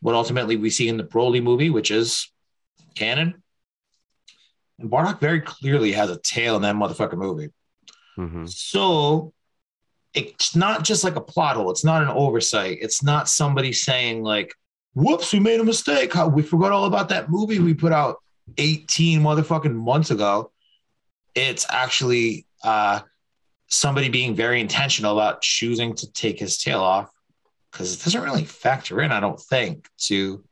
what 0.00 0.14
ultimately 0.14 0.56
we 0.56 0.70
see 0.70 0.88
in 0.88 0.96
the 0.96 1.04
Broly 1.04 1.42
movie, 1.42 1.70
which 1.70 1.90
is 1.90 2.30
canon. 2.94 3.42
And 4.78 4.90
Bardock 4.90 5.20
very 5.20 5.40
clearly 5.40 5.92
has 5.92 6.10
a 6.10 6.18
tail 6.18 6.56
in 6.56 6.62
that 6.62 6.74
motherfucking 6.74 7.18
movie. 7.18 7.50
Mm-hmm. 8.18 8.46
So 8.46 9.32
it's 10.14 10.56
not 10.56 10.84
just 10.84 11.04
like 11.04 11.16
a 11.16 11.20
plot 11.20 11.56
hole. 11.56 11.70
It's 11.70 11.84
not 11.84 12.02
an 12.02 12.08
oversight. 12.08 12.78
It's 12.80 13.02
not 13.02 13.28
somebody 13.28 13.72
saying 13.72 14.22
like, 14.22 14.54
"Whoops, 14.94 15.32
we 15.32 15.40
made 15.40 15.60
a 15.60 15.64
mistake. 15.64 16.14
We 16.14 16.42
forgot 16.42 16.72
all 16.72 16.84
about 16.84 17.08
that 17.10 17.30
movie 17.30 17.58
we 17.58 17.74
put 17.74 17.92
out 17.92 18.18
18 18.58 19.20
motherfucking 19.20 19.74
months 19.74 20.10
ago." 20.10 20.52
It's 21.34 21.66
actually 21.68 22.46
uh, 22.62 23.00
somebody 23.68 24.08
being 24.08 24.34
very 24.34 24.60
intentional 24.60 25.12
about 25.12 25.42
choosing 25.42 25.94
to 25.96 26.12
take 26.12 26.38
his 26.38 26.58
tail 26.58 26.80
off 26.80 27.10
because 27.70 27.94
it 27.94 28.04
doesn't 28.04 28.22
really 28.22 28.44
factor 28.44 29.00
in, 29.00 29.10
I 29.10 29.20
don't 29.20 29.40
think, 29.40 29.88
to 30.02 30.44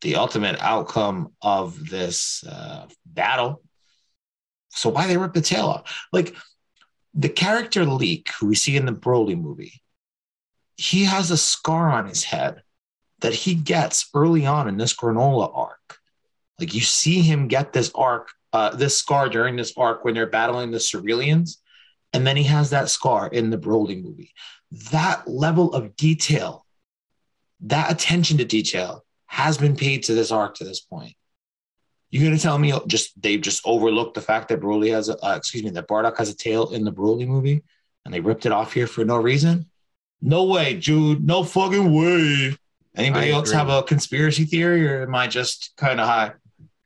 the 0.00 0.16
ultimate 0.16 0.60
outcome 0.60 1.32
of 1.42 1.88
this 1.88 2.44
uh, 2.44 2.86
battle. 3.06 3.62
So 4.70 4.88
why 4.88 5.06
they 5.06 5.16
rip 5.16 5.32
the 5.32 5.40
tail 5.40 5.66
off? 5.66 6.06
Like 6.12 6.34
the 7.14 7.28
character 7.28 7.84
Leek, 7.84 8.30
who 8.38 8.46
we 8.46 8.54
see 8.54 8.76
in 8.76 8.86
the 8.86 8.92
Broly 8.92 9.40
movie, 9.40 9.82
he 10.76 11.04
has 11.04 11.30
a 11.30 11.36
scar 11.36 11.90
on 11.90 12.06
his 12.06 12.24
head 12.24 12.62
that 13.20 13.34
he 13.34 13.54
gets 13.54 14.08
early 14.14 14.46
on 14.46 14.68
in 14.68 14.76
this 14.76 14.94
Granolah 14.94 15.50
arc. 15.54 15.98
Like 16.58 16.74
you 16.74 16.80
see 16.80 17.22
him 17.22 17.48
get 17.48 17.72
this 17.72 17.90
arc, 17.94 18.28
uh, 18.52 18.74
this 18.74 18.96
scar 18.96 19.28
during 19.28 19.56
this 19.56 19.72
arc 19.76 20.04
when 20.04 20.14
they're 20.14 20.26
battling 20.26 20.70
the 20.70 20.78
Cerealians 20.78 21.61
and 22.12 22.26
then 22.26 22.36
he 22.36 22.44
has 22.44 22.70
that 22.70 22.88
scar 22.90 23.28
in 23.28 23.50
the 23.50 23.58
Broly 23.58 24.02
movie. 24.02 24.32
That 24.90 25.26
level 25.28 25.72
of 25.74 25.96
detail, 25.96 26.66
that 27.60 27.90
attention 27.90 28.38
to 28.38 28.44
detail 28.44 29.04
has 29.26 29.56
been 29.56 29.76
paid 29.76 30.04
to 30.04 30.14
this 30.14 30.30
arc 30.30 30.56
to 30.56 30.64
this 30.64 30.80
point. 30.80 31.14
You're 32.10 32.24
gonna 32.24 32.38
tell 32.38 32.58
me 32.58 32.78
just 32.86 33.20
they've 33.20 33.40
just 33.40 33.62
overlooked 33.64 34.14
the 34.14 34.20
fact 34.20 34.48
that 34.48 34.60
Broly 34.60 34.90
has 34.90 35.08
a 35.08 35.16
uh, 35.24 35.36
excuse 35.36 35.64
me 35.64 35.70
that 35.70 35.88
Bardock 35.88 36.18
has 36.18 36.28
a 36.28 36.36
tail 36.36 36.70
in 36.70 36.84
the 36.84 36.92
Broly 36.92 37.26
movie 37.26 37.62
and 38.04 38.12
they 38.12 38.20
ripped 38.20 38.46
it 38.46 38.52
off 38.52 38.72
here 38.72 38.86
for 38.86 39.04
no 39.04 39.16
reason? 39.16 39.70
No 40.20 40.44
way, 40.44 40.76
Jude. 40.76 41.24
No 41.24 41.42
fucking 41.42 41.92
way. 41.92 42.56
Anybody 42.94 43.30
else 43.30 43.50
have 43.52 43.70
a 43.70 43.82
conspiracy 43.82 44.44
theory, 44.44 44.86
or 44.86 45.02
am 45.02 45.14
I 45.14 45.26
just 45.26 45.72
kind 45.76 45.98
of 45.98 46.06
high? 46.06 46.32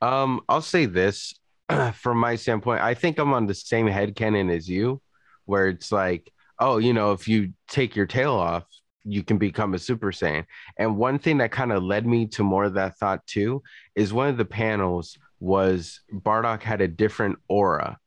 Um, 0.00 0.40
I'll 0.48 0.62
say 0.62 0.86
this 0.86 1.34
from 1.94 2.18
my 2.18 2.36
standpoint. 2.36 2.80
I 2.80 2.94
think 2.94 3.18
I'm 3.18 3.32
on 3.32 3.46
the 3.46 3.54
same 3.54 3.88
head 3.88 4.14
canon 4.14 4.48
as 4.50 4.68
you 4.68 5.02
where 5.46 5.68
it's 5.68 5.90
like, 5.90 6.30
oh, 6.60 6.78
you 6.78 6.92
know, 6.92 7.12
if 7.12 7.26
you 7.26 7.52
take 7.68 7.96
your 7.96 8.06
tail 8.06 8.34
off, 8.34 8.64
you 9.04 9.22
can 9.22 9.38
become 9.38 9.72
a 9.74 9.78
Super 9.78 10.10
Saiyan. 10.12 10.44
And 10.78 10.96
one 10.96 11.18
thing 11.18 11.38
that 11.38 11.52
kind 11.52 11.72
of 11.72 11.82
led 11.82 12.06
me 12.06 12.26
to 12.28 12.42
more 12.42 12.64
of 12.64 12.74
that 12.74 12.96
thought 12.98 13.26
too 13.26 13.62
is 13.94 14.12
one 14.12 14.28
of 14.28 14.36
the 14.36 14.44
panels 14.44 15.16
was 15.40 16.00
Bardock 16.12 16.62
had 16.62 16.80
a 16.80 16.88
different 16.88 17.38
aura. 17.48 17.98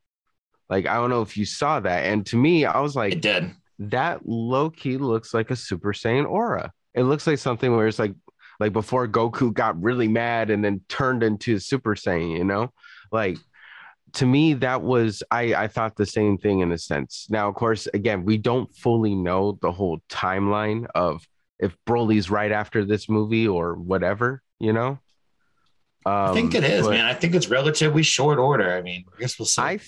Like 0.69 0.87
I 0.87 0.95
don't 0.95 1.09
know 1.09 1.21
if 1.21 1.37
you 1.37 1.45
saw 1.45 1.79
that, 1.79 2.05
and 2.05 2.25
to 2.27 2.37
me, 2.37 2.65
I 2.65 2.79
was 2.79 2.95
like, 2.95 3.13
It 3.13 3.21
did. 3.21 3.51
that 3.79 4.27
low 4.27 4.69
key 4.69 4.97
looks 4.97 5.33
like 5.33 5.51
a 5.51 5.55
Super 5.55 5.93
Saiyan 5.93 6.27
aura. 6.29 6.71
It 6.93 7.03
looks 7.03 7.25
like 7.27 7.37
something 7.39 7.75
where 7.75 7.87
it's 7.87 7.97
like 7.99 8.13
like 8.59 8.73
before 8.73 9.07
Goku 9.07 9.53
got 9.53 9.81
really 9.81 10.07
mad 10.09 10.49
and 10.49 10.63
then 10.63 10.81
turned 10.89 11.23
into 11.23 11.59
Super 11.59 11.95
Saiyan, 11.95 12.37
you 12.37 12.43
know? 12.43 12.73
Like 13.11 13.37
to 14.13 14.25
me, 14.25 14.53
that 14.55 14.81
was 14.81 15.23
I 15.31 15.53
I 15.55 15.67
thought 15.67 15.95
the 15.95 16.05
same 16.05 16.37
thing 16.37 16.59
in 16.59 16.71
a 16.71 16.77
sense. 16.77 17.27
Now, 17.29 17.47
of 17.49 17.55
course, 17.55 17.87
again, 17.93 18.25
we 18.25 18.37
don't 18.37 18.73
fully 18.75 19.15
know 19.15 19.57
the 19.61 19.71
whole 19.71 19.99
timeline 20.09 20.87
of 20.95 21.27
if 21.59 21.75
Broly's 21.85 22.29
right 22.29 22.51
after 22.51 22.85
this 22.85 23.09
movie 23.09 23.47
or 23.47 23.75
whatever, 23.75 24.41
you 24.59 24.73
know. 24.73 24.99
Um, 26.05 26.31
I 26.31 26.33
think 26.33 26.55
it 26.55 26.63
is, 26.63 26.87
man. 26.87 27.05
I 27.05 27.13
think 27.13 27.35
it's 27.35 27.49
relatively 27.49 28.03
short 28.03 28.39
order. 28.39 28.71
I 28.73 28.81
mean, 28.81 29.05
I 29.15 29.19
guess 29.19 29.37
we'll 29.37 29.45
see. 29.45 29.61
I 29.61 29.79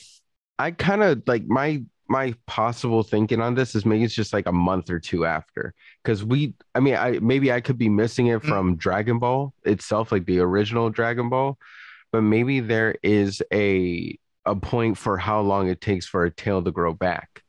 I 0.59 0.71
kind 0.71 1.01
of 1.03 1.23
like 1.27 1.45
my 1.47 1.83
my 2.09 2.35
possible 2.45 3.03
thinking 3.03 3.39
on 3.39 3.55
this 3.55 3.73
is 3.73 3.85
maybe 3.85 4.03
it's 4.03 4.13
just 4.13 4.33
like 4.33 4.45
a 4.45 4.51
month 4.51 4.89
or 4.89 4.99
two 4.99 5.25
after 5.25 5.73
because 6.03 6.25
we 6.25 6.53
I 6.75 6.81
mean 6.81 6.95
I 6.95 7.19
maybe 7.21 7.53
I 7.53 7.61
could 7.61 7.77
be 7.77 7.87
missing 7.87 8.27
it 8.27 8.41
Mm. 8.41 8.47
from 8.49 8.75
Dragon 8.75 9.17
Ball 9.17 9.53
itself 9.63 10.11
like 10.11 10.25
the 10.25 10.39
original 10.39 10.89
Dragon 10.89 11.29
Ball 11.29 11.57
but 12.11 12.21
maybe 12.21 12.59
there 12.59 12.95
is 13.03 13.41
a 13.53 14.17
a 14.45 14.55
point 14.55 14.97
for 14.97 15.17
how 15.17 15.39
long 15.41 15.67
it 15.69 15.81
takes 15.81 16.05
for 16.07 16.25
a 16.25 16.31
tail 16.31 16.63
to 16.63 16.71
grow 16.71 16.93
back 16.93 17.43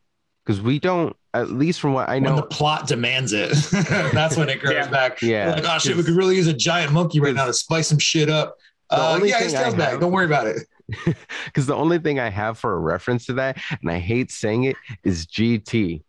because 0.44 0.60
we 0.60 0.78
don't 0.78 1.16
at 1.34 1.50
least 1.50 1.80
from 1.80 1.94
what 1.94 2.08
I 2.08 2.14
when 2.14 2.24
the 2.24 2.30
know 2.36 2.42
plot 2.42 2.86
demands 2.86 3.32
it, 3.32 3.50
that's 4.12 4.36
when 4.36 4.50
it 4.50 4.60
grows 4.60 4.74
Yeah. 4.74 4.90
back. 4.90 5.22
Yeah, 5.22 5.52
Like, 5.54 5.64
oh 5.66 5.78
shit, 5.78 5.96
we 5.96 6.02
could 6.02 6.14
really 6.16 6.36
use 6.36 6.46
a 6.48 6.52
giant 6.52 6.92
monkey 6.92 7.20
right 7.20 7.34
now 7.34 7.46
to 7.46 7.54
spice 7.54 7.88
some 7.88 7.98
shit 7.98 8.28
up. 8.28 8.56
Uh, 8.90 9.18
yeah, 9.24 9.38
thing 9.38 9.48
he 9.48 9.56
I 9.56 9.60
stays 9.60 9.74
back. 9.74 9.98
Don't 10.00 10.12
worry 10.12 10.26
about 10.26 10.46
it. 10.46 10.66
because 11.46 11.64
the 11.64 11.74
only 11.74 11.98
thing 11.98 12.20
I 12.20 12.28
have 12.28 12.58
for 12.58 12.74
a 12.74 12.78
reference 12.78 13.24
to 13.26 13.32
that, 13.34 13.56
and 13.80 13.90
I 13.90 13.98
hate 13.98 14.30
saying 14.30 14.64
it, 14.64 14.76
is 15.04 15.26
GT. 15.26 16.02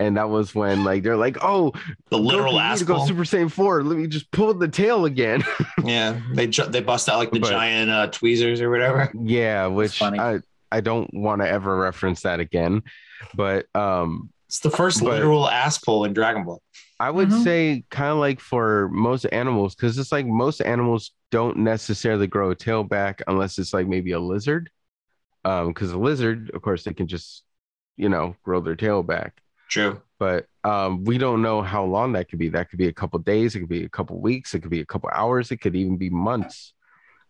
And 0.00 0.16
that 0.16 0.28
was 0.28 0.54
when 0.54 0.82
like 0.84 1.02
they're 1.04 1.16
like, 1.16 1.38
oh, 1.42 1.72
The 2.10 2.18
literal 2.18 2.54
Goku, 2.54 2.56
you 2.56 2.58
need 2.60 2.64
ass 2.66 2.78
to 2.80 2.84
go. 2.84 3.06
Super 3.06 3.22
Saiyan 3.22 3.50
4. 3.50 3.84
Let 3.84 3.96
me 3.98 4.06
just 4.08 4.30
pull 4.32 4.52
the 4.54 4.68
tail 4.68 5.04
again. 5.04 5.44
Yeah, 5.84 6.20
they 6.32 6.46
ju- 6.46 6.66
they 6.66 6.80
bust 6.80 7.08
out 7.08 7.18
like 7.18 7.30
the 7.30 7.40
But- 7.40 7.50
giant 7.50 7.90
uh, 7.90 8.06
tweezers 8.08 8.60
or 8.60 8.70
whatever. 8.70 9.12
yeah, 9.22 9.66
which 9.66 9.98
funny. 9.98 10.18
I 10.18 10.40
I 10.72 10.80
don't 10.80 11.12
want 11.14 11.42
to 11.42 11.48
ever 11.48 11.76
reference 11.76 12.22
that 12.22 12.40
again. 12.40 12.82
But 13.34 13.66
um 13.76 14.30
It's 14.48 14.60
the 14.60 14.70
first 14.70 15.00
But- 15.00 15.10
literal 15.10 15.48
ass 15.48 15.78
pull 15.78 16.04
in 16.04 16.12
Dragon 16.14 16.44
Ball. 16.44 16.60
I 16.98 17.10
would 17.10 17.28
Mhm. 17.28 17.44
say 17.44 17.84
kind 17.90 18.10
of 18.10 18.18
like 18.18 18.40
for 18.40 18.88
most 18.92 19.24
animals, 19.26 19.74
because 19.74 19.98
it's 19.98 20.10
like 20.12 20.26
most 20.26 20.60
animals 20.60 21.12
don't 21.30 21.58
necessarily 21.58 22.26
grow 22.26 22.50
a 22.50 22.54
tail 22.54 22.82
back 22.84 23.20
unless 23.28 23.58
it's 23.58 23.74
like 23.74 23.86
maybe 23.86 24.12
a 24.12 24.20
lizard. 24.20 24.70
Um, 25.44 25.68
because 25.68 25.92
a 25.92 25.98
lizard, 25.98 26.50
of 26.54 26.62
course, 26.62 26.84
they 26.84 26.94
can 26.94 27.06
just, 27.08 27.42
you 27.96 28.08
know, 28.08 28.36
grow 28.42 28.60
their 28.60 28.76
tail 28.76 29.02
back. 29.02 29.34
True. 29.68 30.00
but 30.18 30.46
um, 30.62 31.04
we 31.04 31.18
don't 31.18 31.42
know 31.42 31.60
how 31.62 31.84
long 31.84 32.12
that 32.12 32.28
could 32.28 32.38
be. 32.38 32.48
That 32.48 32.70
could 32.70 32.78
be 32.78 32.88
a 32.88 32.92
couple 32.92 33.18
days, 33.18 33.54
it 33.54 33.60
could 33.60 33.68
be 33.68 33.84
a 33.84 33.88
couple 33.88 34.20
weeks, 34.20 34.54
it 34.54 34.60
could 34.60 34.70
be 34.70 34.80
a 34.80 34.86
couple 34.86 35.10
hours, 35.12 35.50
it 35.50 35.58
could 35.58 35.76
even 35.76 35.96
be 35.96 36.10
months. 36.10 36.72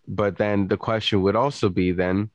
But 0.07 0.37
then 0.37 0.68
the 0.68 0.77
question 0.77 1.23
would 1.23 1.37
also 1.37 1.68
be 1.68 1.92
then 1.92 2.31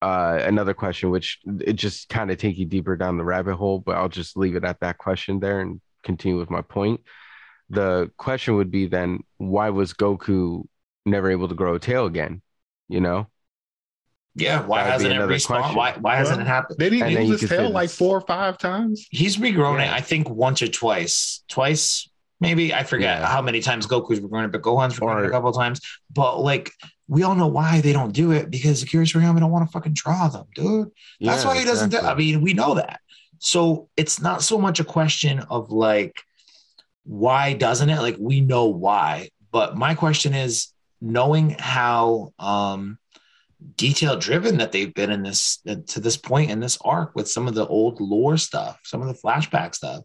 uh, 0.00 0.38
another 0.42 0.74
question, 0.74 1.10
which 1.10 1.40
it 1.60 1.74
just 1.74 2.08
kind 2.08 2.30
of 2.30 2.38
take 2.38 2.56
you 2.58 2.66
deeper 2.66 2.96
down 2.96 3.18
the 3.18 3.24
rabbit 3.24 3.56
hole. 3.56 3.80
But 3.80 3.96
I'll 3.96 4.08
just 4.08 4.36
leave 4.36 4.56
it 4.56 4.64
at 4.64 4.80
that 4.80 4.98
question 4.98 5.40
there 5.40 5.60
and 5.60 5.80
continue 6.04 6.38
with 6.38 6.50
my 6.50 6.62
point. 6.62 7.00
The 7.70 8.10
question 8.16 8.54
would 8.56 8.70
be 8.70 8.86
then, 8.86 9.24
why 9.38 9.70
was 9.70 9.92
Goku 9.92 10.64
never 11.04 11.30
able 11.30 11.48
to 11.48 11.54
grow 11.54 11.74
a 11.74 11.80
tail 11.80 12.06
again? 12.06 12.40
You 12.88 13.00
know, 13.00 13.26
Yeah. 14.36 14.64
Why 14.66 14.78
That'd 14.84 14.92
hasn't 14.92 15.12
it 15.12 15.16
another 15.16 15.32
respawned? 15.34 15.46
question. 15.46 15.76
Why 15.76 15.92
why 16.00 16.16
hasn't 16.16 16.40
it 16.40 16.46
happened? 16.46 16.78
They 16.78 16.90
didn't 16.90 17.16
And 17.16 17.28
use 17.28 17.40
his 17.40 17.50
tail 17.50 17.70
like 17.70 17.90
four 17.90 18.16
or 18.16 18.20
five 18.20 18.58
times? 18.58 19.06
He's 19.10 19.36
regrown 19.38 19.80
it. 19.84 19.90
I 19.90 20.00
think 20.00 20.28
once 20.28 20.60
or 20.62 20.68
twice. 20.68 21.42
Twice, 21.48 22.08
maybe. 22.40 22.74
I 22.74 22.82
forget 22.84 23.20
Yeah. 23.20 23.26
how 23.26 23.40
many 23.42 23.60
times 23.60 23.86
Goku's 23.86 24.20
regrown 24.20 24.44
it, 24.44 24.52
but 24.52 24.62
Gohan's 24.62 24.98
regrown 24.98 25.24
it 25.24 25.26
a 25.26 25.30
couple 25.30 25.48
of 25.48 25.56
times. 25.56 25.80
But 26.12 26.40
like, 26.40 26.70
we 27.08 27.22
all 27.22 27.34
know 27.34 27.46
why 27.46 27.80
they 27.80 27.92
don't 27.92 28.12
do 28.12 28.32
it 28.32 28.50
because 28.50 28.82
Akira 28.82 29.04
Toriyama 29.04 29.40
don't 29.40 29.50
want 29.52 29.66
to 29.66 29.72
fucking 29.72 29.94
draw 29.94 30.28
them, 30.28 30.44
dude. 30.54 30.90
That's 31.20 31.42
Yeah, 31.44 31.48
why 31.48 31.58
he 31.58 31.64
doesn't 31.64 31.90
do. 31.90 31.98
I 31.98 32.14
mean, 32.14 32.40
we 32.42 32.52
know 32.52 32.74
that. 32.74 33.00
So 33.38 33.88
it's 33.96 34.20
not 34.20 34.42
so 34.42 34.58
much 34.58 34.80
a 34.80 34.84
question 34.84 35.38
of 35.50 35.70
like, 35.70 36.14
why 37.04 37.52
doesn't 37.52 37.88
it? 37.88 38.00
Like 38.00 38.16
we 38.18 38.40
know 38.40 38.66
why, 38.66 39.30
but 39.52 39.76
my 39.76 39.94
question 39.94 40.34
is 40.34 40.68
knowing 41.00 41.50
how 41.58 42.32
um 42.38 42.98
detail 43.76 44.16
driven 44.16 44.58
that 44.58 44.72
they've 44.72 44.92
been 44.94 45.10
in 45.10 45.22
this 45.22 45.60
uh, 45.68 45.76
to 45.86 46.00
this 46.00 46.16
point 46.16 46.50
in 46.50 46.60
this 46.60 46.78
arc 46.82 47.14
with 47.14 47.28
some 47.28 47.48
of 47.48 47.54
the 47.54 47.66
old 47.66 48.00
lore 48.00 48.36
stuff, 48.36 48.80
some 48.84 49.02
of 49.02 49.08
the 49.08 49.14
flashback 49.14 49.74
stuff. 49.74 50.02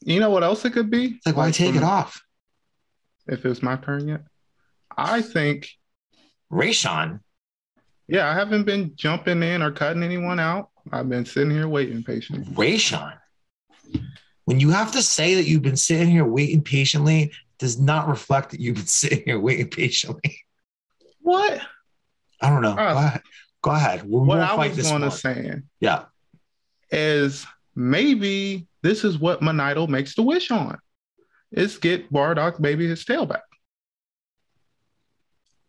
You 0.00 0.20
know 0.20 0.30
what 0.30 0.44
else 0.44 0.64
it 0.64 0.72
could 0.72 0.90
be? 0.90 1.06
It's 1.16 1.26
like, 1.26 1.36
why 1.36 1.50
take 1.50 1.74
it 1.74 1.78
mm-hmm. 1.78 1.84
off? 1.84 2.22
If 3.26 3.44
it's 3.46 3.62
my 3.62 3.76
turn 3.76 4.08
yet, 4.08 4.22
I 4.96 5.22
think. 5.22 5.68
Raysean, 6.52 7.20
Yeah, 8.06 8.30
I 8.30 8.34
haven't 8.34 8.64
been 8.64 8.92
jumping 8.94 9.42
in 9.42 9.60
or 9.60 9.72
cutting 9.72 10.02
anyone 10.02 10.38
out. 10.38 10.70
I've 10.92 11.08
been 11.08 11.24
sitting 11.24 11.50
here 11.50 11.68
waiting 11.68 12.04
patiently. 12.04 12.44
Raysean. 12.54 13.18
When 14.44 14.60
you 14.60 14.70
have 14.70 14.92
to 14.92 15.02
say 15.02 15.34
that 15.34 15.46
you've 15.46 15.62
been 15.62 15.76
sitting 15.76 16.08
here 16.08 16.24
waiting 16.24 16.62
patiently, 16.62 17.32
does 17.58 17.80
not 17.80 18.08
reflect 18.08 18.50
that 18.50 18.60
you've 18.60 18.76
been 18.76 18.86
sitting 18.86 19.22
here 19.24 19.40
waiting 19.40 19.68
patiently. 19.68 20.38
What? 21.20 21.60
I 22.44 22.50
don't 22.50 22.62
know. 22.62 22.72
Uh, 22.72 22.92
Go 22.92 22.98
ahead. 22.98 23.22
Go 23.62 23.70
ahead. 23.70 24.02
We'll, 24.08 24.24
What 24.24 24.40
I 24.40 24.54
was 24.68 24.76
going 24.82 25.00
to 25.00 25.08
one. 25.08 25.10
say 25.10 25.54
Yeah. 25.80 26.04
is 26.90 27.46
maybe 27.74 28.66
this 28.82 29.04
is 29.04 29.18
what 29.18 29.40
Monito 29.40 29.88
makes 29.88 30.14
the 30.14 30.22
wish 30.22 30.50
on. 30.50 30.78
Is 31.50 31.78
get 31.78 32.12
Bardock 32.12 32.60
maybe 32.60 32.86
his 32.86 33.04
tail 33.04 33.24
back. 33.26 33.42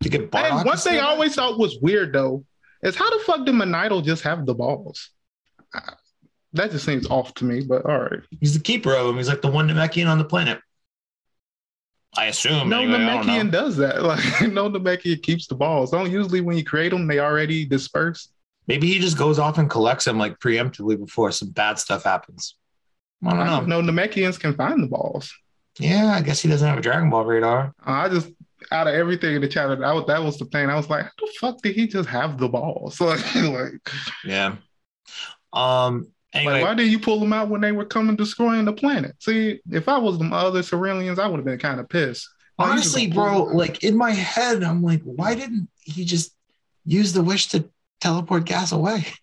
To 0.02 0.08
get 0.08 0.22
And 0.22 0.30
Bardock 0.30 0.64
one 0.66 0.76
to 0.76 0.82
thing 0.82 0.98
I 0.98 1.04
always 1.06 1.34
thought 1.34 1.58
was 1.58 1.78
weird 1.80 2.12
though 2.12 2.44
is 2.82 2.94
how 2.96 3.08
the 3.16 3.24
fuck 3.24 3.46
did 3.46 3.54
Monito 3.54 4.04
just 4.04 4.22
have 4.24 4.44
the 4.46 4.54
balls? 4.54 5.10
That 6.52 6.70
just 6.70 6.84
seems 6.84 7.06
off 7.08 7.34
to 7.34 7.44
me, 7.44 7.62
but 7.62 7.84
all 7.86 7.98
right. 8.00 8.20
He's 8.40 8.54
the 8.54 8.60
keeper 8.60 8.94
of 8.94 9.06
him. 9.08 9.16
He's 9.16 9.28
like 9.28 9.42
the 9.42 9.50
one 9.50 9.68
Namekian 9.68 10.06
on 10.08 10.18
the 10.18 10.24
planet. 10.24 10.60
I 12.16 12.26
assume. 12.26 12.68
No 12.68 12.80
anyway. 12.80 12.98
Namekian 12.98 13.50
does 13.50 13.76
that. 13.76 14.02
Like 14.02 14.52
no 14.52 14.70
Namekian 14.70 15.22
keeps 15.22 15.46
the 15.46 15.54
balls. 15.54 15.90
Don't 15.90 16.10
usually 16.10 16.40
when 16.40 16.56
you 16.56 16.64
create 16.64 16.90
them, 16.90 17.06
they 17.06 17.18
already 17.20 17.64
disperse. 17.64 18.28
Maybe 18.68 18.86
he 18.88 18.98
just 18.98 19.16
goes 19.18 19.38
off 19.38 19.58
and 19.58 19.70
collects 19.70 20.04
them 20.06 20.18
like 20.18 20.38
preemptively 20.38 20.98
before 20.98 21.30
some 21.32 21.50
bad 21.50 21.78
stuff 21.78 22.04
happens. 22.04 22.56
I 23.24 23.30
don't 23.30 23.40
I 23.40 23.44
know. 23.46 23.66
don't 23.66 23.86
know 23.86 23.92
Namekians 23.92 24.38
can 24.40 24.54
find 24.54 24.82
the 24.82 24.86
balls. 24.88 25.32
Yeah, 25.78 26.06
I 26.14 26.22
guess 26.22 26.40
he 26.40 26.48
doesn't 26.48 26.66
have 26.66 26.78
a 26.78 26.82
Dragon 26.82 27.10
Ball 27.10 27.24
radar. 27.24 27.74
I 27.84 28.08
just 28.08 28.30
out 28.72 28.88
of 28.88 28.94
everything 28.94 29.36
in 29.36 29.42
the 29.42 29.48
chat, 29.48 29.68
that 29.68 29.78
was, 29.94 30.06
that 30.06 30.22
was 30.22 30.38
the 30.38 30.46
thing. 30.46 30.70
I 30.70 30.74
was 30.76 30.88
like, 30.88 31.04
how 31.04 31.10
the 31.18 31.32
fuck 31.40 31.62
did 31.62 31.74
he 31.76 31.86
just 31.86 32.08
have 32.08 32.38
the 32.38 32.48
balls? 32.48 32.98
Like, 33.00 33.80
Yeah. 34.24 34.56
Um. 35.52 36.08
Anyway, 36.36 36.52
like, 36.54 36.62
why 36.62 36.74
did 36.74 36.90
you 36.90 36.98
pull 36.98 37.20
them 37.20 37.32
out 37.32 37.48
when 37.48 37.60
they 37.60 37.72
were 37.72 37.84
coming 37.84 38.16
destroying 38.16 38.64
the 38.64 38.72
planet? 38.72 39.14
See, 39.20 39.60
if 39.70 39.88
I 39.88 39.98
was 39.98 40.18
the 40.18 40.26
other 40.26 40.62
Cerealians, 40.62 41.18
I 41.18 41.26
would 41.26 41.38
have 41.38 41.44
been 41.44 41.58
kind 41.58 41.80
of 41.80 41.88
pissed. 41.88 42.28
Why 42.56 42.70
honestly, 42.70 43.06
bro, 43.06 43.44
like 43.44 43.84
in 43.84 43.96
my 43.96 44.12
head, 44.12 44.62
I'm 44.62 44.82
like, 44.82 45.02
why 45.02 45.34
didn't 45.34 45.68
he 45.82 46.04
just 46.04 46.34
use 46.84 47.12
the 47.12 47.22
wish 47.22 47.48
to 47.48 47.68
teleport 48.00 48.44
gas 48.44 48.72
away? 48.72 49.06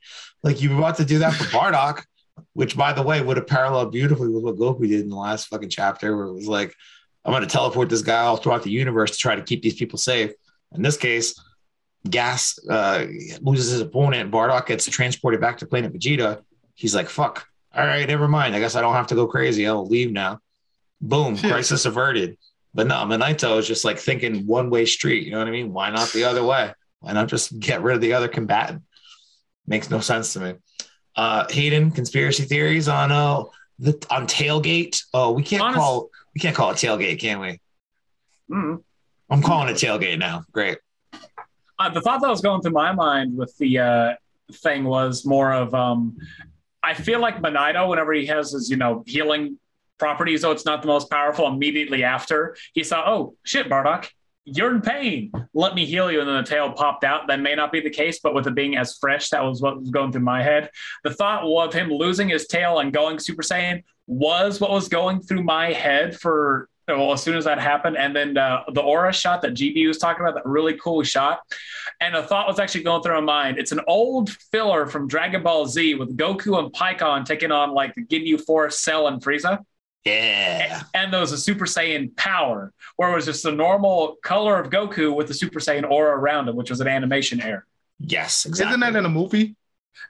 Like 0.46 0.62
you 0.62 0.72
were 0.72 0.80
about 0.80 0.98
to 0.98 1.06
do 1.06 1.20
that 1.20 1.34
for 1.36 1.46
Bardock, 1.46 2.04
which 2.52 2.76
by 2.76 2.92
the 2.92 3.02
way 3.02 3.22
would 3.22 3.38
have 3.38 3.48
paralleled 3.48 3.94
beautifully 3.94 4.28
with 4.28 4.44
what 4.44 4.58
Goku 4.58 4.86
did 4.86 5.00
in 5.00 5.08
the 5.08 5.16
last 5.16 5.48
fucking 5.48 5.70
chapter, 5.70 6.18
where 6.18 6.26
it 6.26 6.34
was 6.34 6.48
like, 6.48 6.76
I'm 7.24 7.32
gonna 7.32 7.46
teleport 7.46 7.88
this 7.88 8.02
guy 8.02 8.24
all 8.24 8.36
throughout 8.36 8.64
the 8.64 8.70
universe 8.70 9.12
to 9.12 9.18
try 9.18 9.36
to 9.36 9.42
keep 9.42 9.62
these 9.62 9.76
people 9.76 9.98
safe. 9.98 10.34
In 10.76 10.82
this 10.82 10.98
case, 10.98 11.40
Gas 12.10 12.60
uh, 12.70 13.06
loses 13.40 13.72
his 13.72 13.80
opponent. 13.80 14.30
Bardock 14.32 14.66
gets 14.68 14.86
transported 14.88 15.40
back 15.40 15.60
to 15.60 15.66
planet 15.66 15.94
Vegeta. 15.94 16.42
He's 16.76 16.96
like, 16.96 17.10
fuck. 17.10 17.48
All 17.76 17.86
right, 17.86 18.08
never 18.08 18.28
mind. 18.28 18.56
I 18.56 18.60
guess 18.60 18.76
I 18.76 18.82
don't 18.82 18.94
have 18.94 19.08
to 19.08 19.16
go 19.16 19.28
crazy. 19.28 19.68
I'll 19.68 19.86
leave 19.86 20.12
now. 20.12 20.40
Boom, 21.02 21.38
crisis 21.38 21.86
averted. 21.86 22.38
But 22.74 22.88
no, 22.88 23.06
Manito 23.06 23.58
is 23.58 23.68
just 23.68 23.86
like 23.86 24.00
thinking 24.00 24.48
one 24.48 24.70
way 24.70 24.86
street. 24.86 25.26
You 25.26 25.32
know 25.32 25.40
what 25.40 25.48
I 25.48 25.52
mean? 25.52 25.74
Why 25.74 25.90
not 25.90 26.10
the 26.12 26.24
other 26.24 26.44
way? 26.44 26.74
Why 27.00 27.14
not 27.14 27.28
just 27.28 27.60
get 27.60 27.82
rid 27.84 27.96
of 27.96 28.02
the 28.02 28.14
other 28.14 28.28
combatant? 28.28 28.84
Makes 29.68 29.90
no 29.90 30.00
sense 30.00 30.34
to 30.34 30.40
me. 30.40 30.54
Uh, 31.16 31.46
Hayden, 31.52 31.92
conspiracy 31.92 32.44
theories 32.44 32.88
on 32.88 33.12
uh 33.12 33.44
the 33.80 33.94
on 34.10 34.26
tailgate. 34.28 35.04
Oh, 35.14 35.32
we 35.32 35.44
can't 35.44 35.62
Honest- 35.62 35.80
call 35.80 36.10
we 36.34 36.40
can't 36.42 36.56
call 36.56 36.72
it 36.72 36.76
tailgate, 36.78 37.20
can 37.20 37.40
we? 37.40 37.60
Mm. 38.52 38.82
I'm 39.30 39.42
calling 39.42 39.70
it 39.70 39.78
tailgate 39.78 40.18
now. 40.20 40.44
Great. 40.52 40.78
Uh, 41.80 41.90
the 41.90 42.02
thought 42.02 42.22
that 42.22 42.30
was 42.30 42.42
going 42.42 42.62
through 42.62 42.72
my 42.72 42.94
mind 42.94 43.36
with 43.38 43.56
the 43.58 43.78
uh, 43.80 44.14
thing 44.52 44.84
was 44.84 45.26
more 45.26 45.52
of 45.54 45.74
um, 45.74 46.18
I 46.84 46.94
feel 46.94 47.20
like 47.20 47.42
Monaito, 47.42 47.88
whenever 47.90 48.14
he 48.14 48.26
has 48.28 48.52
his, 48.52 48.70
you 48.70 48.78
know, 48.78 49.04
healing 49.08 49.58
properties, 49.98 50.42
though 50.42 50.52
it's 50.52 50.66
not 50.66 50.82
the 50.82 50.88
most 50.88 51.10
powerful, 51.10 51.48
immediately 51.48 52.04
after 52.04 52.58
he 52.74 52.84
saw, 52.84 53.04
oh 53.08 53.36
shit, 53.44 53.70
Bardock, 53.70 54.10
you're 54.46 54.76
in 54.76 54.82
pain. 54.82 55.32
Let 55.54 55.76
me 55.76 55.86
heal 55.86 56.12
you. 56.12 56.20
And 56.20 56.28
then 56.28 56.36
the 56.36 56.44
tail 56.44 56.74
popped 56.74 57.06
out. 57.06 57.28
That 57.28 57.40
may 57.40 57.56
not 57.56 57.72
be 57.72 57.80
the 57.80 57.90
case, 57.90 58.20
but 58.22 58.34
with 58.34 58.46
it 58.46 58.56
being 58.56 58.76
as 58.76 58.98
fresh, 58.98 59.30
that 59.30 59.44
was 59.44 59.62
what 59.62 59.80
was 59.80 59.90
going 59.90 60.12
through 60.12 60.22
my 60.24 60.44
head. 60.44 60.70
The 61.06 61.14
thought 61.14 61.44
of 61.44 61.74
him 61.74 61.90
losing 61.90 62.28
his 62.28 62.48
tail 62.48 62.80
and 62.80 62.92
going 62.92 63.20
Super 63.20 63.42
Saiyan 63.42 63.84
was 64.06 64.60
what 64.60 64.72
was 64.72 64.90
going 64.90 65.22
through 65.22 65.44
my 65.44 65.72
head 65.72 66.20
for 66.20 66.68
well, 66.88 67.14
as 67.14 67.24
soon 67.24 67.36
as 67.36 67.46
that 67.46 67.60
happened. 67.60 67.98
And 67.98 68.16
then 68.16 68.38
uh, 68.38 68.64
the 68.74 68.82
aura 68.82 69.14
shot 69.14 69.42
that 69.44 69.54
GB 69.54 69.88
was 69.88 69.98
talking 69.98 70.22
about, 70.22 70.36
that 70.36 70.46
really 70.46 70.78
cool 70.78 71.04
shot. 71.04 71.42
And 72.02 72.16
a 72.16 72.24
thought 72.24 72.48
was 72.48 72.60
actually 72.60 72.84
going 72.84 73.02
through 73.02 73.16
my 73.16 73.22
mind. 73.22 73.58
It's 73.58 73.72
an 73.72 73.82
old 73.88 74.30
filler 74.52 74.86
from 74.88 75.08
Dragon 75.08 75.44
Ball 75.44 75.66
Z 75.66 75.96
with 75.96 76.18
Goku 76.18 76.60
and 76.60 76.72
Pikkon 76.74 77.26
taking 77.26 77.52
on 77.52 77.72
like 77.72 77.94
the 77.96 78.04
Ginyu 78.04 78.44
Force, 78.44 78.80
Cell, 78.80 79.08
and 79.08 79.22
Frieza. 79.22 79.60
Yeah. 80.06 80.84
And 80.94 81.14
there 81.14 81.22
was 81.22 81.32
a 81.32 81.38
Super 81.38 81.66
Saiyan 81.66 82.16
power, 82.18 82.74
where 82.98 83.12
it 83.12 83.16
was 83.16 83.26
just 83.26 83.44
the 83.44 83.54
normal 83.54 84.18
color 84.22 84.60
of 84.60 84.70
Goku 84.70 85.16
with 85.16 85.28
the 85.28 85.34
Super 85.34 85.60
Saiyan 85.60 85.90
aura 85.90 86.18
around 86.18 86.50
him, 86.50 86.58
which 86.58 86.70
was 86.70 86.82
an 86.82 86.88
animation 86.88 87.42
error. 87.42 87.66
Yes, 88.00 88.46
exactly. 88.46 88.72
Isn't 88.72 88.80
that 88.82 88.98
in 88.98 89.06
a 89.06 89.10
movie? 89.10 89.56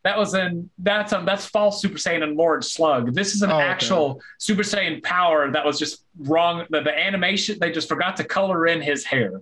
That 0.03 0.17
was 0.17 0.33
in 0.33 0.69
that's 0.79 1.13
um 1.13 1.25
that's 1.25 1.45
false 1.45 1.81
Super 1.81 1.97
Saiyan 1.97 2.23
and 2.23 2.35
Lord 2.37 2.63
Slug. 2.63 3.13
This 3.13 3.35
is 3.35 3.41
an 3.41 3.51
Oh, 3.51 3.55
okay. 3.55 3.63
actual 3.67 4.21
Super 4.39 4.63
Saiyan 4.63 5.01
power 5.03 5.51
that 5.51 5.65
was 5.65 5.79
just 5.79 6.05
wrong. 6.19 6.65
The, 6.69 6.81
the 6.81 6.97
animation 6.97 7.57
they 7.59 7.71
just 7.71 7.87
forgot 7.89 8.17
to 8.17 8.23
color 8.23 8.67
in 8.67 8.81
his 8.81 9.03
hair, 9.05 9.41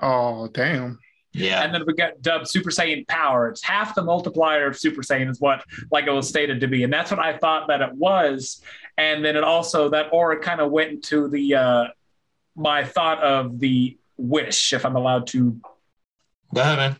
Oh, 0.00 0.48
damn. 0.48 0.98
yeah. 1.32 1.62
and 1.64 1.74
then 1.74 1.82
we 1.86 1.94
got 1.94 2.20
dubbed 2.22 2.48
Super 2.48 2.70
Saiyan 2.70 3.06
power. 3.08 3.48
It's 3.48 3.62
half 3.62 3.94
the 3.94 4.02
multiplier 4.02 4.66
of 4.66 4.78
Super 4.78 5.02
Saiyan 5.02 5.30
is 5.30 5.40
what 5.40 5.64
like 5.90 6.06
it 6.06 6.12
was 6.12 6.28
stated 6.28 6.60
to 6.60 6.66
be, 6.68 6.82
and 6.84 6.92
that's 6.92 7.10
what 7.10 7.20
I 7.20 7.36
thought 7.38 7.68
that 7.68 7.80
it 7.82 7.92
was. 7.94 8.62
And 8.98 9.24
then 9.24 9.36
it 9.36 9.44
also 9.44 9.90
that 9.90 10.08
aura 10.12 10.38
kind 10.40 10.60
of 10.60 10.70
went 10.70 10.90
into 10.90 11.28
the 11.28 11.54
uh 11.54 11.84
my 12.54 12.84
thought 12.84 13.22
of 13.22 13.58
the 13.60 13.98
wish, 14.16 14.72
if 14.72 14.86
I'm 14.86 14.96
allowed 14.96 15.26
to. 15.28 15.60
Go 16.54 16.60
ahead, 16.62 16.78
man. 16.78 16.96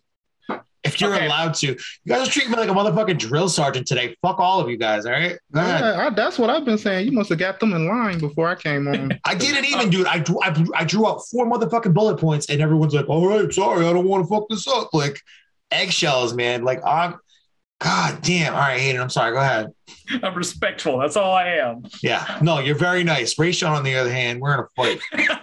If 0.87 0.99
you're 1.01 1.13
Okay. 1.15 1.25
allowed 1.25 1.53
to, 1.55 1.67
you 1.67 1.77
guys 2.07 2.27
are 2.27 2.31
treating 2.31 2.51
me 2.51 2.57
like 2.57 2.69
a 2.69 2.73
motherfucking 2.73 3.19
drill 3.19 3.49
sergeant 3.49 3.85
today. 3.87 4.15
Fuck 4.21 4.39
all 4.39 4.59
of 4.59 4.69
you 4.69 4.77
guys. 4.77 5.05
All 5.05 5.11
right. 5.11 5.37
Yeah, 5.53 6.07
I, 6.07 6.09
that's 6.09 6.39
what 6.39 6.49
I've 6.49 6.65
been 6.65 6.77
saying. 6.77 7.05
You 7.05 7.11
must 7.11 7.29
have 7.29 7.39
got 7.39 7.59
them 7.59 7.73
in 7.73 7.87
line 7.87 8.19
before 8.19 8.47
I 8.47 8.55
came 8.55 8.87
on. 8.87 9.19
I 9.25 9.35
didn't 9.35 9.65
even, 9.65 9.89
dude. 9.89 10.07
I 10.07 10.19
drew, 10.19 10.39
I, 10.41 10.65
I 10.75 10.83
drew 10.85 11.07
out 11.07 11.21
four 11.31 11.45
motherfucking 11.45 11.93
bullet 11.93 12.17
points, 12.19 12.49
and 12.49 12.61
everyone's 12.61 12.93
like, 12.93 13.07
"All 13.09 13.27
right, 13.27 13.51
sorry, 13.53 13.85
I 13.85 13.93
don't 13.93 14.07
want 14.07 14.23
to 14.25 14.29
fuck 14.29 14.45
this 14.49 14.67
up." 14.67 14.93
Like 14.93 15.19
eggshells, 15.71 16.33
man. 16.33 16.63
Like 16.63 16.81
I'm, 16.85 17.15
god 17.79 18.21
damn. 18.21 18.53
All 18.53 18.59
right, 18.59 18.79
Hayden, 18.79 19.01
I'm 19.01 19.09
sorry. 19.09 19.33
Go 19.33 19.39
ahead. 19.39 19.67
I'm 20.23 20.33
respectful. 20.35 20.99
That's 20.99 21.17
all 21.17 21.33
I 21.33 21.47
am. 21.55 21.83
Yeah, 22.01 22.39
no, 22.41 22.59
you're 22.59 22.75
very 22.75 23.03
nice. 23.03 23.35
Raysean, 23.35 23.69
on 23.69 23.83
the 23.83 23.95
other 23.95 24.11
hand, 24.11 24.39
we're 24.41 24.53
in 24.53 24.59
a 24.61 24.67
fight. 24.75 24.99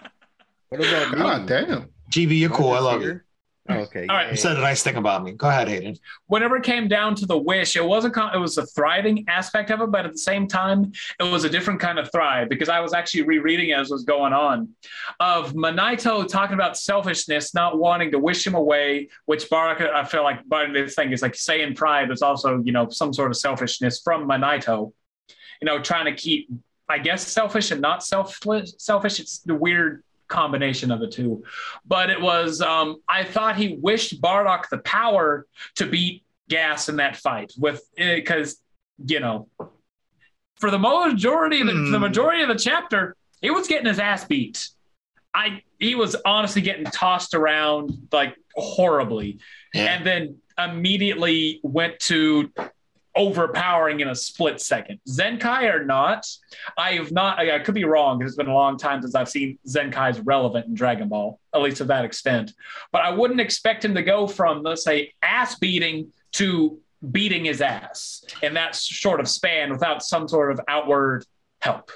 What 0.70 0.80
about 0.88 1.10
me? 1.12 1.18
God 1.18 1.46
damn. 1.46 1.88
GB, 2.10 2.36
you're 2.40 2.50
cool. 2.50 2.70
I 2.70 2.76
just 2.78 2.84
love 2.84 3.02
you. 3.02 3.20
Oh, 3.66 3.76
okay. 3.76 4.06
All 4.06 4.16
right, 4.16 4.26
yeah, 4.26 4.30
You 4.32 4.36
said 4.36 4.58
a 4.58 4.60
nice 4.60 4.82
thing 4.82 4.96
about 4.96 5.24
me. 5.24 5.32
Go 5.32 5.48
ahead, 5.48 5.68
Hayden. 5.68 5.96
whenever 6.26 6.56
it 6.56 6.64
came 6.64 6.86
down 6.86 7.14
to 7.14 7.24
the 7.24 7.38
wish, 7.38 7.76
it 7.76 7.84
wasn't 7.84 8.14
it 8.14 8.38
was 8.38 8.58
a 8.58 8.66
thriving 8.66 9.24
aspect 9.26 9.70
of 9.70 9.80
it, 9.80 9.90
but 9.90 10.04
at 10.04 10.12
the 10.12 10.18
same 10.18 10.46
time, 10.46 10.92
it 11.18 11.22
was 11.22 11.44
a 11.44 11.48
different 11.48 11.80
kind 11.80 11.98
of 11.98 12.10
thrive 12.12 12.50
because 12.50 12.68
I 12.68 12.80
was 12.80 12.92
actually 12.92 13.22
rereading 13.22 13.72
as 13.72 13.90
was 13.90 14.04
going 14.04 14.34
on 14.34 14.68
of 15.18 15.54
Monaito 15.54 16.28
talking 16.28 16.54
about 16.54 16.76
selfishness, 16.76 17.54
not 17.54 17.78
wanting 17.78 18.10
to 18.10 18.18
wish 18.18 18.46
him 18.46 18.54
away, 18.54 19.08
which 19.24 19.48
Baraka, 19.48 19.90
I 19.94 20.04
feel 20.04 20.24
like 20.24 20.40
but 20.46 20.74
this 20.74 20.94
thing 20.94 21.12
is 21.12 21.22
like 21.22 21.34
saying 21.34 21.74
pride 21.74 22.10
is 22.10 22.20
also, 22.20 22.60
you 22.64 22.72
know, 22.72 22.90
some 22.90 23.14
sort 23.14 23.30
of 23.30 23.36
selfishness 23.38 24.00
from 24.04 24.28
Monaito, 24.28 24.92
you 25.62 25.66
know, 25.66 25.80
trying 25.80 26.04
to 26.04 26.14
keep, 26.14 26.50
I 26.86 26.98
guess, 26.98 27.26
selfish 27.26 27.70
and 27.70 27.80
not 27.80 28.04
selfless, 28.04 28.74
selfish. 28.76 29.20
It's 29.20 29.38
the 29.38 29.54
weird 29.54 30.04
combination 30.28 30.90
of 30.90 31.00
the 31.00 31.08
two 31.08 31.42
but 31.86 32.10
it 32.10 32.20
was 32.20 32.60
um, 32.60 32.96
I 33.08 33.24
thought 33.24 33.56
he 33.56 33.76
wished 33.80 34.20
Bardock 34.20 34.68
the 34.70 34.78
power 34.78 35.46
to 35.76 35.86
beat 35.86 36.24
Gas 36.48 36.88
in 36.88 36.96
that 36.96 37.16
fight 37.16 37.52
with 37.58 37.82
because 37.96 38.56
you 39.06 39.20
know 39.20 39.48
for 40.56 40.70
the 40.70 40.78
majority 40.78 41.60
of 41.60 41.66
the, 41.66 41.72
Hmm. 41.72 41.90
the 41.92 41.98
majority 42.00 42.42
of 42.42 42.48
the 42.48 42.54
chapter 42.58 43.16
he 43.40 43.50
was 43.50 43.66
getting 43.68 43.86
his 43.86 43.98
ass 43.98 44.24
beat. 44.24 44.68
I 45.34 45.62
he 45.78 45.94
was 45.94 46.14
honestly 46.24 46.62
getting 46.62 46.84
tossed 46.84 47.34
around 47.34 47.90
like 48.12 48.34
horribly, 48.54 49.38
Yeah. 49.74 49.94
and 49.96 50.06
then 50.06 50.36
immediately 50.56 51.60
went 51.62 51.98
to 52.00 52.50
overpowering 53.16 54.00
in 54.00 54.08
a 54.08 54.14
split 54.14 54.60
second. 54.60 54.98
Zenkai 55.08 55.72
or 55.72 55.84
not, 55.84 56.26
I 56.76 56.92
have 56.92 57.12
not. 57.12 57.38
I, 57.38 57.56
I 57.56 57.58
could 57.60 57.74
be 57.74 57.84
wrong 57.84 58.22
it's 58.22 58.36
been 58.36 58.48
a 58.48 58.54
long 58.54 58.76
time 58.76 59.00
since 59.02 59.14
I've 59.14 59.28
seen 59.28 59.58
Zenkai's 59.68 60.20
relevant 60.20 60.66
in 60.66 60.74
Dragon 60.74 61.08
Ball, 61.08 61.38
at 61.54 61.62
least 61.62 61.76
to 61.78 61.84
that 61.84 62.04
extent. 62.04 62.52
But 62.92 63.02
I 63.02 63.10
wouldn't 63.10 63.40
expect 63.40 63.84
him 63.84 63.94
to 63.94 64.02
go 64.02 64.26
from 64.26 64.62
let's 64.62 64.84
say 64.84 65.12
ass 65.22 65.58
beating 65.58 66.12
to 66.32 66.78
beating 67.12 67.44
his 67.44 67.60
ass 67.60 68.24
in 68.42 68.54
that 68.54 68.74
sort 68.74 69.20
of 69.20 69.28
span 69.28 69.70
without 69.70 70.02
some 70.02 70.26
sort 70.26 70.50
of 70.50 70.60
outward 70.68 71.24
help. 71.60 71.90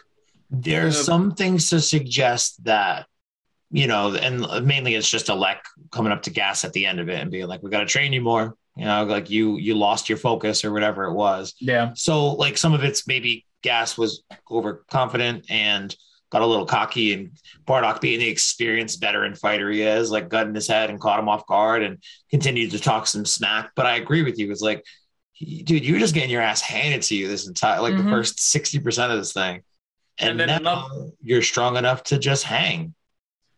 There's 0.51 1.01
Uh, 1.01 1.03
some 1.03 1.35
things 1.35 1.71
to 1.71 1.81
suggest 1.81 2.63
that, 2.65 3.07
you 3.71 3.87
know, 3.87 4.15
and 4.15 4.41
mainly 4.67 4.95
it's 4.95 5.11
just 5.11 5.27
Elec 5.27 5.59
coming 5.91 6.13
up 6.13 6.23
to 6.23 6.31
gas 6.31 6.65
at 6.65 6.73
the 6.73 6.87
end 6.87 7.01
of 7.01 7.09
it 7.09 7.21
and 7.21 7.31
being 7.31 7.47
like, 7.47 7.63
"We 7.63 7.71
got 7.71 7.81
to 7.81 7.87
train 7.87 8.13
you 8.13 8.21
more." 8.21 8.55
You 8.79 8.85
know, 8.85 9.05
like 9.05 9.29
you 9.29 9.57
you 9.57 9.75
lost 9.75 10.09
your 10.09 10.19
focus 10.19 10.65
or 10.65 10.73
whatever 10.73 11.05
it 11.07 11.13
was. 11.13 11.55
Yeah, 11.59 11.91
So 11.95 12.33
like 12.35 12.57
some 12.57 12.75
of 12.75 12.85
it's 12.85 13.07
maybe 13.09 13.45
Gas 13.63 13.99
was 13.99 14.23
overconfident 14.51 15.47
and 15.51 15.95
got 16.31 16.43
a 16.43 16.47
little 16.47 16.67
cocky, 16.67 17.13
and 17.13 17.31
Bardock 17.67 18.01
being 18.01 18.21
the 18.21 18.29
experienced 18.29 19.01
veteran 19.01 19.35
fighter 19.35 19.69
he 19.71 19.83
is, 19.83 20.11
like 20.13 20.29
got 20.29 20.47
in 20.47 20.55
his 20.55 20.69
head 20.69 20.91
and 20.91 21.01
caught 21.01 21.19
him 21.19 21.29
off 21.29 21.47
guard 21.47 21.83
and 21.83 21.99
continued 22.31 22.71
to 22.71 22.79
talk 22.79 23.07
some 23.09 23.25
smack. 23.25 23.73
But 23.75 23.87
I 23.87 23.97
agree 23.97 24.23
with 24.23 24.39
you. 24.39 24.51
It's 24.53 24.61
like, 24.61 24.85
dude, 25.41 25.85
you 25.85 25.95
were 25.95 25.99
just 25.99 26.15
getting 26.15 26.31
your 26.31 26.43
ass 26.43 26.61
handed 26.61 27.03
to 27.03 27.17
you 27.17 27.27
this 27.27 27.49
entire 27.49 27.81
like 27.81 27.95
Mhm. 27.95 28.05
the 28.05 28.11
first 28.11 28.39
sixty 28.39 28.79
percent 28.79 29.11
of 29.11 29.19
this 29.19 29.33
thing, 29.33 29.63
and, 30.19 30.41
And 30.41 30.51
then 30.51 30.63
now 30.63 30.87
you're 31.23 31.43
strong 31.43 31.77
enough 31.77 32.05
to 32.05 32.19
just 32.19 32.45
hang. 32.45 32.95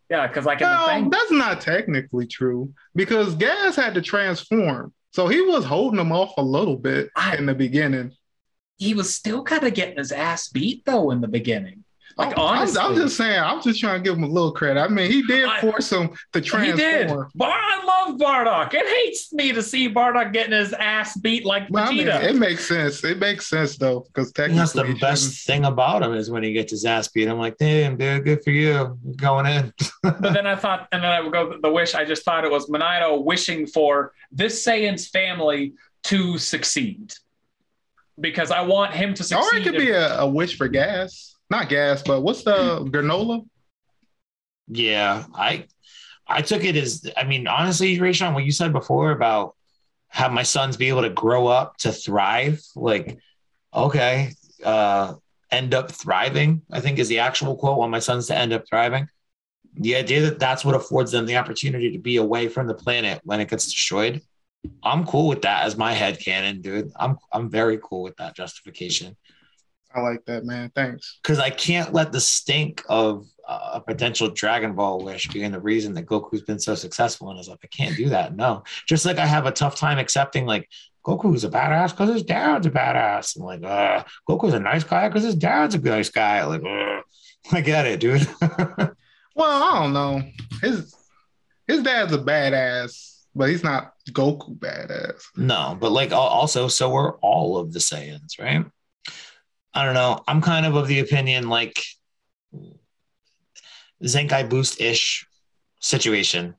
yeah, 0.09 0.27
because 0.29 0.47
like 0.47 0.61
No, 0.61 0.87
thing, 0.87 1.11
that's 1.11 1.31
not 1.31 1.61
technically 1.61 2.27
true 2.27 2.73
because 2.95 3.35
Gas 3.35 3.77
had 3.77 3.93
to 3.95 4.01
transform. 4.03 4.95
So 5.13 5.27
he 5.29 5.41
was 5.41 5.65
holding 5.65 5.99
him 6.01 6.13
off 6.13 6.35
a 6.37 6.43
little 6.43 6.77
bit 6.77 7.11
I- 7.17 7.37
in 7.37 7.47
the 7.47 7.55
beginning. 7.55 8.13
he 8.79 8.95
was 8.95 9.15
still 9.15 9.43
kind 9.45 9.65
of 9.65 9.75
getting 9.75 9.99
his 9.99 10.13
ass 10.13 10.49
beat 10.49 10.85
though 10.87 11.11
in 11.11 11.21
the 11.21 11.29
beginning. 11.29 11.85
Like 12.17 12.37
Oh, 12.37 12.47
I'm, 12.47 12.59
honestly, 12.59 12.81
I'm 12.81 12.95
just 12.95 13.17
saying, 13.17 13.39
I'm 13.41 13.63
just 13.63 13.81
trying 13.81 14.03
to 14.03 14.09
give 14.09 14.17
him 14.19 14.25
a 14.25 14.29
little 14.29 14.53
credit. 14.53 14.81
I 14.81 14.89
mean, 14.89 15.11
he 15.11 15.23
did 15.23 15.45
I- 15.47 15.61
force 15.61 15.91
him 15.93 16.11
to 16.33 16.41
transform. 16.41 16.79
he 16.79 16.83
did. 16.83 17.09
Bar- 17.35 17.51
I 17.53 17.85
love 17.85 18.19
Bardock. 18.19 18.75
It 18.75 18.87
hates 18.87 19.33
me 19.33 19.53
to 19.53 19.63
see 19.63 19.89
Bardock 19.89 20.33
getting 20.33 20.53
his 20.53 20.73
ass 20.73 21.17
beat 21.17 21.45
like 21.45 21.69
But 21.71 21.89
I 21.89 21.93
mean, 21.93 22.07
Vegeta. 22.07 22.23
it 22.25 22.37
makes 22.37 22.67
sense. 22.67 23.03
It 23.05 23.19
makes 23.19 23.47
sense 23.49 23.77
though, 23.79 24.01
because 24.01 24.33
technically, 24.33 24.59
that's 24.59 24.73
the 24.73 24.99
best 25.01 25.47
thing 25.47 25.65
about 25.65 26.03
him 26.03 26.13
is 26.15 26.31
when 26.31 26.43
he 26.43 26.53
gets 26.53 26.71
his 26.73 26.85
ass 26.85 27.09
beat. 27.09 27.29
I'm 27.29 27.39
like, 27.39 27.57
damn, 27.59 27.97
dude, 27.97 28.25
good 28.25 28.43
for 28.43 28.51
you, 28.51 28.99
going 29.17 29.47
in. 29.47 29.73
but 30.03 30.21
then 30.21 30.47
I 30.47 30.57
thought, 30.57 30.89
and 30.93 31.03
then 31.03 31.11
I 31.13 31.21
would 31.21 31.33
go 31.33 31.59
the 31.63 31.71
wish. 31.71 31.95
I 31.95 32.05
just 32.05 32.25
thought 32.25 32.45
it 32.45 32.51
was 32.51 32.69
Monaito 32.69 33.23
wishing 33.25 33.67
for 33.67 34.13
this 34.33 34.65
Saiyan's 34.65 35.09
family 35.09 35.75
to 36.05 36.39
succeed 36.39 37.15
because 38.19 38.51
I 38.51 38.61
want 38.63 38.93
him 38.95 39.15
to 39.15 39.23
succeed. 39.25 39.55
Or 39.55 39.57
it 39.59 39.65
could 39.65 39.79
be 39.79 39.91
a, 39.91 40.19
a 40.21 40.27
wish 40.29 40.57
for 40.57 40.69
gas, 40.69 41.30
not 41.51 41.69
gas, 41.69 42.03
but 42.03 42.23
what's 42.23 42.45
the 42.45 42.81
Granolah? 42.85 43.45
Yeah, 44.69 45.25
I 45.35 45.67
I 46.27 46.43
took 46.43 46.65
it 46.65 46.77
as 46.77 47.05
I 47.17 47.25
mean, 47.25 47.49
honestly, 47.49 47.99
Raysean, 47.99 48.35
what 48.35 48.45
you 48.45 48.53
said 48.53 48.73
before 48.73 49.11
about 49.11 49.57
have 50.09 50.33
my 50.33 50.45
sons 50.45 50.77
be 50.77 50.89
able 50.89 51.03
to 51.03 51.11
grow 51.11 51.49
up 51.49 51.77
to 51.79 51.93
thrive, 51.93 52.61
like, 52.77 53.19
okay, 53.75 54.33
uh, 54.65 55.15
end 55.51 55.75
up 55.75 55.91
thriving, 55.91 56.63
I 56.71 56.81
think 56.81 56.99
is 56.99 57.09
the 57.09 57.19
actual 57.19 57.57
quote. 57.57 57.79
Want 57.79 57.91
my 57.91 57.99
sons 57.99 58.29
to 58.29 58.37
end 58.37 58.53
up 58.53 58.65
thriving. 58.69 59.09
The 59.75 59.97
idea 59.97 60.23
that 60.23 60.39
that's 60.39 60.65
what 60.65 60.75
affords 60.75 61.13
them 61.13 61.27
the 61.27 61.37
opportunity 61.37 61.93
to 61.93 61.99
be 61.99 62.17
away 62.17 62.49
from 62.49 62.67
the 62.67 62.75
planet 62.75 63.21
when 63.25 63.41
it 63.41 63.49
gets 63.49 63.67
destroyed. 63.67 64.21
I'm 64.83 65.07
cool 65.07 65.29
with 65.29 65.43
that 65.43 65.65
as 65.65 65.77
my 65.77 65.93
head 65.93 66.21
canon, 66.21 66.61
dude. 66.61 66.93
I'm 66.97 67.19
I'm 67.33 67.49
very 67.49 67.79
cool 67.83 68.03
with 68.03 68.17
that 68.17 68.37
justification 68.37 69.17
I 69.95 70.01
like 70.01 70.25
that, 70.27 70.45
man. 70.45 70.71
Thanks. 70.75 71.19
because 71.23 71.39
I 71.39 71.51
can't 71.51 71.93
let 71.93 72.13
the 72.13 72.21
stink 72.21 72.85
of 72.89 73.27
uh, 73.47 73.71
a 73.75 73.81
potential 73.81 74.31
Dragon 74.31 74.75
Ball 74.75 75.05
wish 75.05 75.27
being 75.29 75.51
the 75.51 75.61
reason 75.61 75.95
that 75.95 76.07
Goku's 76.07 76.43
been 76.43 76.61
so 76.61 76.75
successful 76.75 77.31
in 77.31 77.37
his 77.37 77.49
life. 77.49 77.59
I 77.65 77.67
can't 77.67 77.97
do 77.97 78.09
that. 78.11 78.37
No, 78.37 78.63
just 78.87 79.05
like 79.05 79.19
I 79.19 79.27
have 79.27 79.47
a 79.47 79.53
tough 79.53 79.77
time 79.77 79.99
accepting 79.99 80.47
like 80.47 80.69
Goku's 81.05 81.45
a 81.45 81.51
badass 81.51 81.91
because 81.91 82.13
his 82.13 82.23
dad's 82.23 82.67
a 82.67 82.71
badass. 82.71 83.37
I'm 83.37 83.43
like, 83.43 83.65
uh, 83.65 84.05
Goku's 84.29 84.55
a 84.55 84.61
nice 84.61 84.85
guy 84.85 85.09
because 85.09 85.25
his 85.25 85.35
dad's 85.35 85.75
a 85.75 85.79
nice 85.79 86.11
guy. 86.11 86.45
Like, 86.45 86.63
uh, 86.65 87.01
I 87.53 87.61
get 87.61 87.87
it, 87.87 88.01
dude. 88.01 88.29
Well, 89.37 89.63
I 89.63 89.81
don't 89.81 89.93
know. 89.93 90.23
His 90.61 90.93
his 91.67 91.83
dad's 91.83 92.13
a 92.13 92.19
badass 92.19 93.11
but 93.35 93.49
he's 93.49 93.65
not 93.65 93.95
Goku 94.11 94.59
badass. 94.59 95.23
No, 95.37 95.77
but 95.81 95.93
like 95.93 96.13
also, 96.13 96.69
so 96.69 96.95
are 96.97 97.17
all 97.23 97.59
of 97.59 97.73
the 97.73 97.79
Saiyans, 97.79 98.39
right? 98.39 98.65
I 99.73 99.85
don't 99.85 99.95
know. 99.95 100.23
I'm 100.27 100.41
kind 100.41 100.67
of 100.67 100.75
of 100.75 100.89
the 100.89 101.01
opinion 101.01 101.49
like 101.49 101.83
Zenkai 104.03 104.49
boost 104.49 104.81
ish 104.81 105.27
situation. 105.81 106.57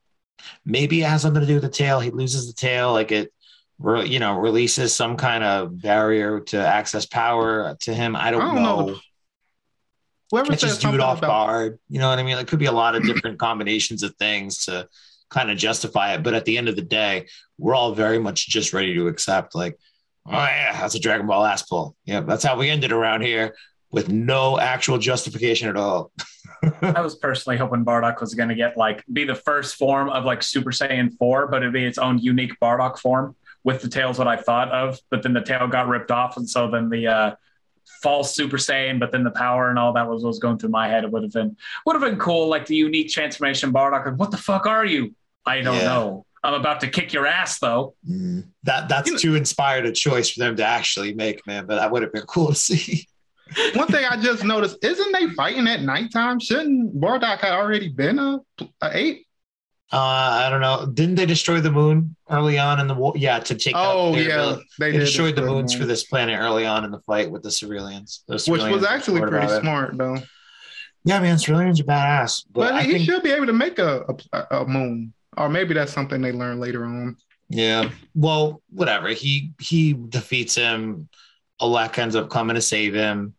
Maybe 0.64 1.02
it 1.02 1.08
has 1.08 1.22
something 1.22 1.40
to 1.40 1.46
do 1.46 1.54
with 1.54 1.62
the 1.62 1.68
tail. 1.68 2.00
He 2.00 2.10
loses 2.10 2.46
the 2.46 2.54
tail, 2.54 2.92
like 2.92 3.12
it, 3.12 3.32
re- 3.78 4.06
you 4.06 4.18
know, 4.18 4.38
releases 4.38 4.94
some 4.94 5.16
kind 5.16 5.44
of 5.44 5.80
barrier 5.80 6.40
to 6.40 6.58
access 6.58 7.06
power 7.06 7.76
to 7.80 7.94
him. 7.94 8.16
I 8.16 8.30
don't, 8.30 8.42
I 8.42 8.44
don't 8.46 8.62
know. 8.62 8.86
know. 8.86 8.98
Whoever 10.30 10.50
Catches 10.50 10.78
dude 10.78 11.00
off 11.00 11.18
about 11.18 11.28
guard. 11.28 11.78
You 11.90 11.98
know 11.98 12.08
what 12.08 12.18
I 12.18 12.22
mean? 12.22 12.38
It 12.38 12.48
could 12.48 12.58
be 12.58 12.66
a 12.66 12.72
lot 12.72 12.94
of 12.94 13.02
different 13.02 13.38
combinations 13.38 14.02
of 14.02 14.14
things 14.16 14.64
to 14.64 14.88
kind 15.28 15.50
of 15.50 15.58
justify 15.58 16.14
it. 16.14 16.22
But 16.22 16.32
at 16.32 16.46
the 16.46 16.56
end 16.56 16.70
of 16.70 16.76
the 16.76 16.82
day, 16.82 17.26
we're 17.58 17.74
all 17.74 17.94
very 17.94 18.18
much 18.18 18.48
just 18.48 18.72
ready 18.72 18.94
to 18.94 19.08
accept, 19.08 19.54
like, 19.54 19.78
oh 20.26 20.32
yeah, 20.32 20.80
that's 20.80 20.94
a 20.94 21.00
Dragon 21.00 21.26
Ball 21.26 21.44
ass 21.44 21.62
pull. 21.62 21.96
Yeah, 22.04 22.20
that's 22.20 22.44
how 22.44 22.56
we 22.58 22.68
ended 22.70 22.92
around 22.92 23.22
here 23.22 23.54
with 23.90 24.08
no 24.08 24.58
actual 24.58 24.98
justification 24.98 25.68
at 25.68 25.76
all. 25.76 26.10
I 26.82 27.00
was 27.00 27.16
personally 27.16 27.56
hoping 27.58 27.84
Bardock 27.84 28.20
was 28.20 28.34
going 28.34 28.48
to 28.48 28.54
get 28.54 28.76
like 28.76 29.04
be 29.12 29.24
the 29.24 29.34
first 29.34 29.74
form 29.76 30.08
of 30.08 30.24
like 30.24 30.42
Super 30.42 30.70
Saiyan 30.70 31.12
4, 31.18 31.48
but 31.48 31.62
it'd 31.62 31.72
be 31.74 31.84
its 31.84 31.98
own 31.98 32.18
unique 32.18 32.52
Bardock 32.60 32.98
form 32.98 33.34
with 33.64 33.82
the 33.82 33.88
tails 33.88 34.18
what 34.18 34.28
I 34.28 34.36
thought 34.36 34.70
of. 34.70 34.98
But 35.10 35.22
then 35.22 35.32
the 35.32 35.42
tail 35.42 35.66
got 35.66 35.88
ripped 35.88 36.10
off, 36.10 36.36
and 36.36 36.48
so 36.48 36.70
then 36.70 36.88
the 36.88 37.06
uh, 37.08 37.34
false 38.02 38.34
Super 38.34 38.56
Saiyan, 38.58 38.98
but 39.00 39.12
then 39.12 39.24
the 39.24 39.30
power 39.30 39.70
and 39.70 39.78
all 39.78 39.92
that 39.94 40.08
was, 40.08 40.24
was 40.24 40.38
going 40.38 40.58
through 40.58 40.70
my 40.70 40.88
head. 40.88 41.04
It 41.04 41.10
would 41.10 41.22
have 41.24 41.32
been 41.32 41.56
would 41.84 41.94
have 42.00 42.02
been 42.02 42.18
cool, 42.18 42.48
like 42.48 42.66
the 42.66 42.76
unique 42.76 43.10
transformation 43.10 43.72
Bardock. 43.72 44.06
Like, 44.06 44.16
what 44.16 44.30
the 44.30 44.36
fuck 44.38 44.66
are 44.66 44.84
you? 44.86 45.14
I 45.44 45.60
don't 45.62 45.76
Yeah. 45.76 45.84
know. 45.84 46.26
I'm 46.44 46.54
about 46.54 46.80
to 46.80 46.88
kick 46.88 47.12
your 47.12 47.26
ass 47.26 47.58
though. 47.60 47.94
Mm, 48.08 48.48
that 48.64 48.88
that's 48.88 49.06
You 49.08 49.12
know- 49.14 49.18
too 49.18 49.34
inspired 49.36 49.86
a 49.86 49.92
choice 49.92 50.30
for 50.30 50.40
them 50.40 50.56
to 50.56 50.64
actually 50.64 51.14
make, 51.14 51.46
man. 51.46 51.66
But 51.66 51.76
that 51.76 51.90
would 51.90 52.02
have 52.02 52.12
been 52.12 52.26
cool 52.26 52.48
to 52.48 52.54
see. 52.54 53.06
One 53.74 53.86
thing 53.88 54.04
I 54.04 54.16
just 54.20 54.44
noticed: 54.44 54.78
isn't 54.82 55.12
they 55.12 55.28
fighting 55.34 55.66
at 55.68 55.82
nighttime? 55.82 56.40
Shouldn't 56.40 56.98
Bardock 57.00 57.38
have 57.40 57.52
already 57.54 57.88
been 57.90 58.18
a, 58.18 58.40
a 58.80 58.90
ape? 58.96 59.26
Uh, 59.92 59.98
I 59.98 60.48
don't 60.48 60.62
know. 60.62 60.86
Didn't 60.86 61.16
they 61.16 61.26
destroy 61.26 61.60
the 61.60 61.70
moon 61.70 62.16
early 62.30 62.58
on 62.58 62.80
in 62.80 62.86
the 62.86 62.94
war? 62.94 63.12
Yeah, 63.14 63.40
to 63.40 63.54
take. 63.54 63.74
out 63.76 63.94
Oh 63.94 64.12
their 64.14 64.22
yeah, 64.26 64.34
ability. 64.36 64.64
they, 64.78 64.86
They 64.86 64.92
did 64.92 65.04
destroyed 65.04 65.36
the 65.36 65.42
destroy 65.42 65.54
moons 65.54 65.74
for 65.74 65.84
this 65.84 66.04
planet 66.04 66.40
early 66.40 66.64
on 66.64 66.86
in 66.86 66.90
the 66.90 67.00
fight 67.00 67.30
with 67.30 67.42
the 67.42 67.50
civilians. 67.50 68.24
Which 68.26 68.46
was 68.48 68.84
actually 68.84 69.20
pretty 69.20 69.36
about 69.36 69.50
it. 69.50 69.60
smart 69.60 69.98
though. 69.98 70.16
Yeah, 71.04 71.20
man, 71.20 71.36
civilians 71.38 71.78
are 71.80 71.84
badass. 71.84 72.46
But, 72.50 72.70
But 72.70 72.84
he 72.84 72.92
think, 72.92 73.04
should 73.04 73.22
be 73.22 73.32
able 73.32 73.46
to 73.46 73.52
make 73.52 73.78
a, 73.78 74.04
a 74.32 74.46
a 74.62 74.66
moon, 74.66 75.12
or 75.36 75.48
maybe 75.48 75.74
that's 75.74 75.92
something 75.92 76.20
they 76.20 76.32
learn 76.32 76.60
later 76.60 76.84
on. 76.84 77.16
yeah. 77.48 77.90
Well, 78.14 78.62
whatever. 78.70 79.08
He 79.08 79.52
he 79.60 79.92
defeats 79.94 80.54
him. 80.54 81.08
Elec 81.60 81.98
ends 81.98 82.16
up 82.16 82.28
coming 82.30 82.56
to 82.56 82.62
save 82.62 82.94
him. 82.94 83.34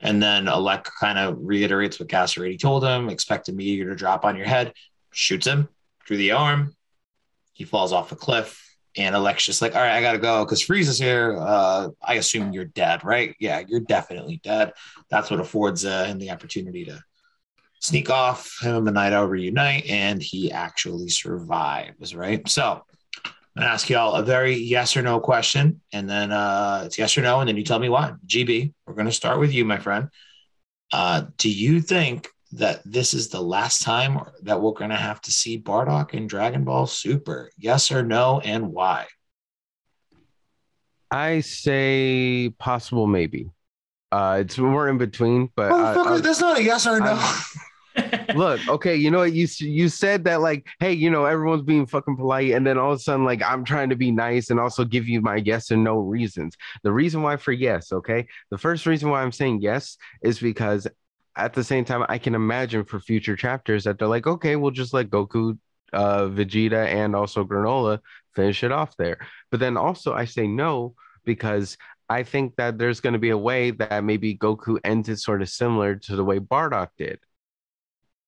And 0.00 0.20
then 0.20 0.46
Elec 0.46 0.88
kind 0.98 1.16
of 1.18 1.38
reiterates 1.40 2.00
what 2.00 2.08
Gasserati 2.08 2.58
told 2.58 2.82
him, 2.82 3.08
expect 3.08 3.48
a 3.48 3.52
meteor 3.52 3.88
to 3.90 3.94
drop 3.94 4.24
on 4.24 4.36
your 4.36 4.46
head, 4.46 4.72
shoots 5.12 5.46
him 5.46 5.68
through 6.06 6.16
the 6.16 6.32
arm. 6.32 6.74
He 7.52 7.64
falls 7.64 7.92
off 7.92 8.10
a 8.10 8.16
cliff. 8.16 8.58
And 8.96 9.14
Elec's 9.14 9.46
just 9.46 9.62
like, 9.62 9.74
all 9.74 9.80
right, 9.80 9.96
I 9.96 10.02
gotta 10.02 10.18
go 10.18 10.44
because 10.44 10.62
Frieza's 10.62 10.98
here. 10.98 11.38
Uh, 11.38 11.88
I 12.02 12.14
assume 12.14 12.52
you're 12.52 12.64
dead, 12.66 13.04
right? 13.04 13.34
Yeah, 13.38 13.62
you're 13.66 13.80
definitely 13.80 14.40
dead. 14.42 14.72
That's 15.08 15.30
what 15.30 15.40
affords 15.40 15.84
uh, 15.84 16.04
him 16.04 16.18
the 16.18 16.30
opportunity 16.30 16.84
to 16.86 17.00
sneak 17.82 18.08
off. 18.08 18.58
Him 18.62 18.86
and 18.88 18.96
Naito 18.96 19.28
reunite, 19.28 19.86
and 19.86 20.22
he 20.22 20.50
actually 20.50 21.08
survives, 21.10 22.14
right? 22.14 22.48
So 22.48 22.84
I'm 23.26 23.32
gonna 23.56 23.66
ask 23.68 23.90
y'all 23.90 24.14
a 24.14 24.22
very 24.22 24.54
yes 24.56 24.96
or 24.96 25.02
no 25.02 25.20
question, 25.20 25.82
and 25.92 26.08
then 26.08 26.32
uh, 26.32 26.84
it's 26.86 26.96
yes 26.96 27.18
or 27.18 27.22
no, 27.22 27.40
and 27.40 27.48
then 27.48 27.56
you 27.56 27.64
tell 27.64 27.78
me 27.78 27.88
why. 27.90 28.14
GB, 28.26 28.72
we're 28.86 28.94
gonna 28.94 29.12
start 29.12 29.38
with 29.38 29.52
you, 29.52 29.64
my 29.66 29.78
friend. 29.78 30.08
Uh, 30.92 31.24
do 31.36 31.50
you 31.50 31.80
think 31.80 32.28
that 32.52 32.82
this 32.84 33.14
is 33.14 33.28
the 33.28 33.40
last 33.40 33.82
time 33.82 34.18
that 34.42 34.60
we're 34.60 34.72
gonna 34.72 34.96
have 34.96 35.20
to 35.22 35.32
see 35.32 35.58
Bardock 35.60 36.14
in 36.14 36.26
Dragon 36.26 36.64
Ball 36.64 36.86
Super? 36.86 37.50
Yes 37.58 37.90
or 37.90 38.02
no, 38.02 38.40
and 38.40 38.72
why? 38.72 39.06
I 41.10 41.40
say 41.40 42.54
possible, 42.58 43.06
maybe. 43.06 43.50
Uh, 44.10 44.38
it's 44.40 44.56
more 44.58 44.88
in 44.88 44.98
between, 44.98 45.50
but 45.56 45.72
I- 45.72 45.94
Motherfucker, 45.94 46.18
I- 46.18 46.20
that's 46.20 46.40
not 46.40 46.58
a 46.58 46.62
yes 46.62 46.86
or 46.86 47.00
no. 47.00 47.14
Look, 48.34 48.66
okay, 48.68 48.96
you 48.96 49.10
know 49.10 49.18
what 49.18 49.32
you 49.32 49.46
you 49.58 49.88
said 49.88 50.24
that 50.24 50.40
like, 50.40 50.66
hey, 50.80 50.92
you 50.92 51.10
know, 51.10 51.24
everyone's 51.24 51.62
being 51.62 51.86
fucking 51.86 52.16
polite, 52.16 52.52
and 52.52 52.66
then 52.66 52.78
all 52.78 52.92
of 52.92 52.96
a 52.96 53.00
sudden, 53.00 53.24
like, 53.24 53.42
I'm 53.42 53.64
trying 53.64 53.90
to 53.90 53.96
be 53.96 54.10
nice 54.10 54.50
and 54.50 54.58
also 54.58 54.84
give 54.84 55.08
you 55.08 55.20
my 55.20 55.36
yes 55.36 55.70
and 55.70 55.84
no 55.84 55.98
reasons. 55.98 56.56
The 56.82 56.92
reason 56.92 57.22
why 57.22 57.36
for 57.36 57.52
yes, 57.52 57.92
okay, 57.92 58.26
the 58.50 58.58
first 58.58 58.86
reason 58.86 59.10
why 59.10 59.22
I'm 59.22 59.32
saying 59.32 59.60
yes 59.60 59.96
is 60.22 60.38
because 60.38 60.86
at 61.36 61.52
the 61.54 61.64
same 61.64 61.84
time, 61.84 62.04
I 62.08 62.18
can 62.18 62.34
imagine 62.34 62.84
for 62.84 63.00
future 63.00 63.36
chapters 63.36 63.84
that 63.84 63.98
they're 63.98 64.08
like, 64.08 64.26
okay, 64.26 64.56
we'll 64.56 64.70
just 64.70 64.94
let 64.94 65.10
Goku, 65.10 65.58
uh, 65.92 66.22
Vegeta, 66.24 66.86
and 66.86 67.16
also 67.16 67.44
Granolah 67.44 68.00
finish 68.34 68.64
it 68.64 68.72
off 68.72 68.96
there. 68.96 69.18
But 69.50 69.60
then 69.60 69.76
also, 69.76 70.14
I 70.14 70.26
say 70.26 70.46
no 70.46 70.94
because 71.24 71.78
I 72.08 72.22
think 72.22 72.56
that 72.56 72.78
there's 72.78 73.00
going 73.00 73.14
to 73.14 73.18
be 73.18 73.30
a 73.30 73.38
way 73.38 73.70
that 73.70 74.04
maybe 74.04 74.36
Goku 74.36 74.78
ends 74.84 75.08
it 75.08 75.18
sort 75.18 75.40
of 75.40 75.48
similar 75.48 75.96
to 75.96 76.16
the 76.16 76.24
way 76.24 76.38
Bardock 76.38 76.88
did 76.98 77.20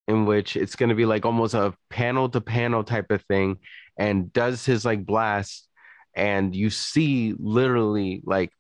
in 0.08 0.26
which 0.26 0.56
it's 0.56 0.76
going 0.76 0.88
to 0.88 0.94
be 0.94 1.06
like 1.06 1.24
almost 1.24 1.54
a 1.54 1.74
panel 1.90 2.28
to 2.28 2.40
panel 2.40 2.84
type 2.84 3.10
of 3.10 3.22
thing 3.22 3.58
and 3.98 4.32
does 4.32 4.64
his 4.64 4.84
like 4.84 5.04
blast 5.06 5.68
and 6.14 6.54
you 6.54 6.70
see 6.70 7.34
literally 7.38 8.22
like 8.24 8.50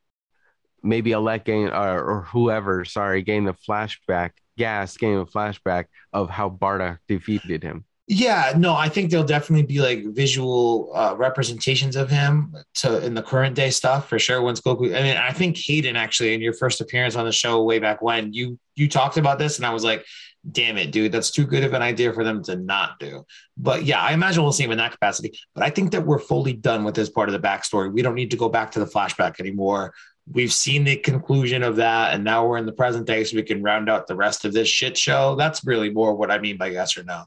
maybe 0.82 1.10
Elec 1.10 1.44
gain 1.44 1.68
or, 1.68 2.02
or 2.02 2.22
whoever 2.22 2.84
sorry 2.84 3.22
gain 3.22 3.44
the 3.44 3.54
flashback 3.68 4.30
gas 4.56 4.96
gain 4.96 5.18
a 5.18 5.26
flashback 5.26 5.86
of 6.12 6.30
how 6.30 6.48
Bardock 6.48 6.98
defeated 7.08 7.62
him 7.62 7.84
Yeah, 8.06 8.52
no, 8.54 8.74
I 8.74 8.90
think 8.90 9.10
there'll 9.10 9.24
definitely 9.24 9.64
be 9.64 9.80
like 9.80 10.04
visual 10.14 10.92
uh, 10.94 11.14
representations 11.16 11.96
of 11.96 12.10
him 12.10 12.54
to 12.74 13.02
in 13.04 13.14
the 13.14 13.22
current 13.22 13.56
day 13.56 13.70
stuff 13.70 14.10
for 14.10 14.18
sure. 14.18 14.42
Once 14.42 14.60
Goku, 14.60 14.94
I 14.94 15.02
mean, 15.02 15.16
I 15.16 15.32
think 15.32 15.56
Hayden 15.56 15.96
actually 15.96 16.34
in 16.34 16.42
your 16.42 16.52
first 16.52 16.82
appearance 16.82 17.16
on 17.16 17.24
the 17.24 17.32
show 17.32 17.62
way 17.62 17.78
back 17.78 18.02
when 18.02 18.34
you 18.34 18.58
you 18.76 18.90
talked 18.90 19.16
about 19.16 19.38
this, 19.38 19.56
and 19.56 19.64
I 19.64 19.72
was 19.72 19.84
like, 19.84 20.04
"Damn 20.50 20.76
it, 20.78 20.92
dude, 20.92 21.12
that's 21.12 21.30
too 21.30 21.46
good 21.46 21.64
of 21.64 21.72
an 21.72 21.82
idea 21.82 22.12
for 22.12 22.24
them 22.24 22.42
to 22.44 22.56
not 22.56 22.98
do." 22.98 23.24
But 23.56 23.84
yeah, 23.84 24.00
I 24.00 24.12
imagine 24.12 24.42
we'll 24.42 24.52
see 24.52 24.64
him 24.64 24.70
in 24.72 24.78
that 24.78 24.92
capacity. 24.92 25.38
But 25.54 25.64
I 25.64 25.70
think 25.70 25.92
that 25.92 26.04
we're 26.06 26.18
fully 26.18 26.52
done 26.52 26.84
with 26.84 26.94
this 26.94 27.08
part 27.10 27.28
of 27.28 27.32
the 27.32 27.38
backstory. 27.48 27.92
We 27.92 28.02
don't 28.02 28.14
need 28.14 28.30
to 28.32 28.36
go 28.36 28.48
back 28.48 28.70
to 28.72 28.80
the 28.80 28.86
flashback 28.86 29.40
anymore. 29.40 29.94
We've 30.30 30.52
seen 30.52 30.84
the 30.84 30.96
conclusion 30.96 31.62
of 31.62 31.76
that, 31.76 32.14
and 32.14 32.24
now 32.24 32.46
we're 32.46 32.56
in 32.58 32.66
the 32.66 32.72
present 32.72 33.06
day, 33.06 33.24
so 33.24 33.36
we 33.36 33.42
can 33.42 33.62
round 33.62 33.90
out 33.90 34.06
the 34.06 34.16
rest 34.16 34.44
of 34.46 34.52
this 34.54 34.68
shit 34.68 34.96
show. 34.96 35.34
That's 35.36 35.64
really 35.66 35.90
more 35.90 36.14
what 36.14 36.30
I 36.30 36.38
mean 36.38 36.56
by 36.56 36.68
yes 36.68 36.96
or 36.96 37.02
no. 37.04 37.24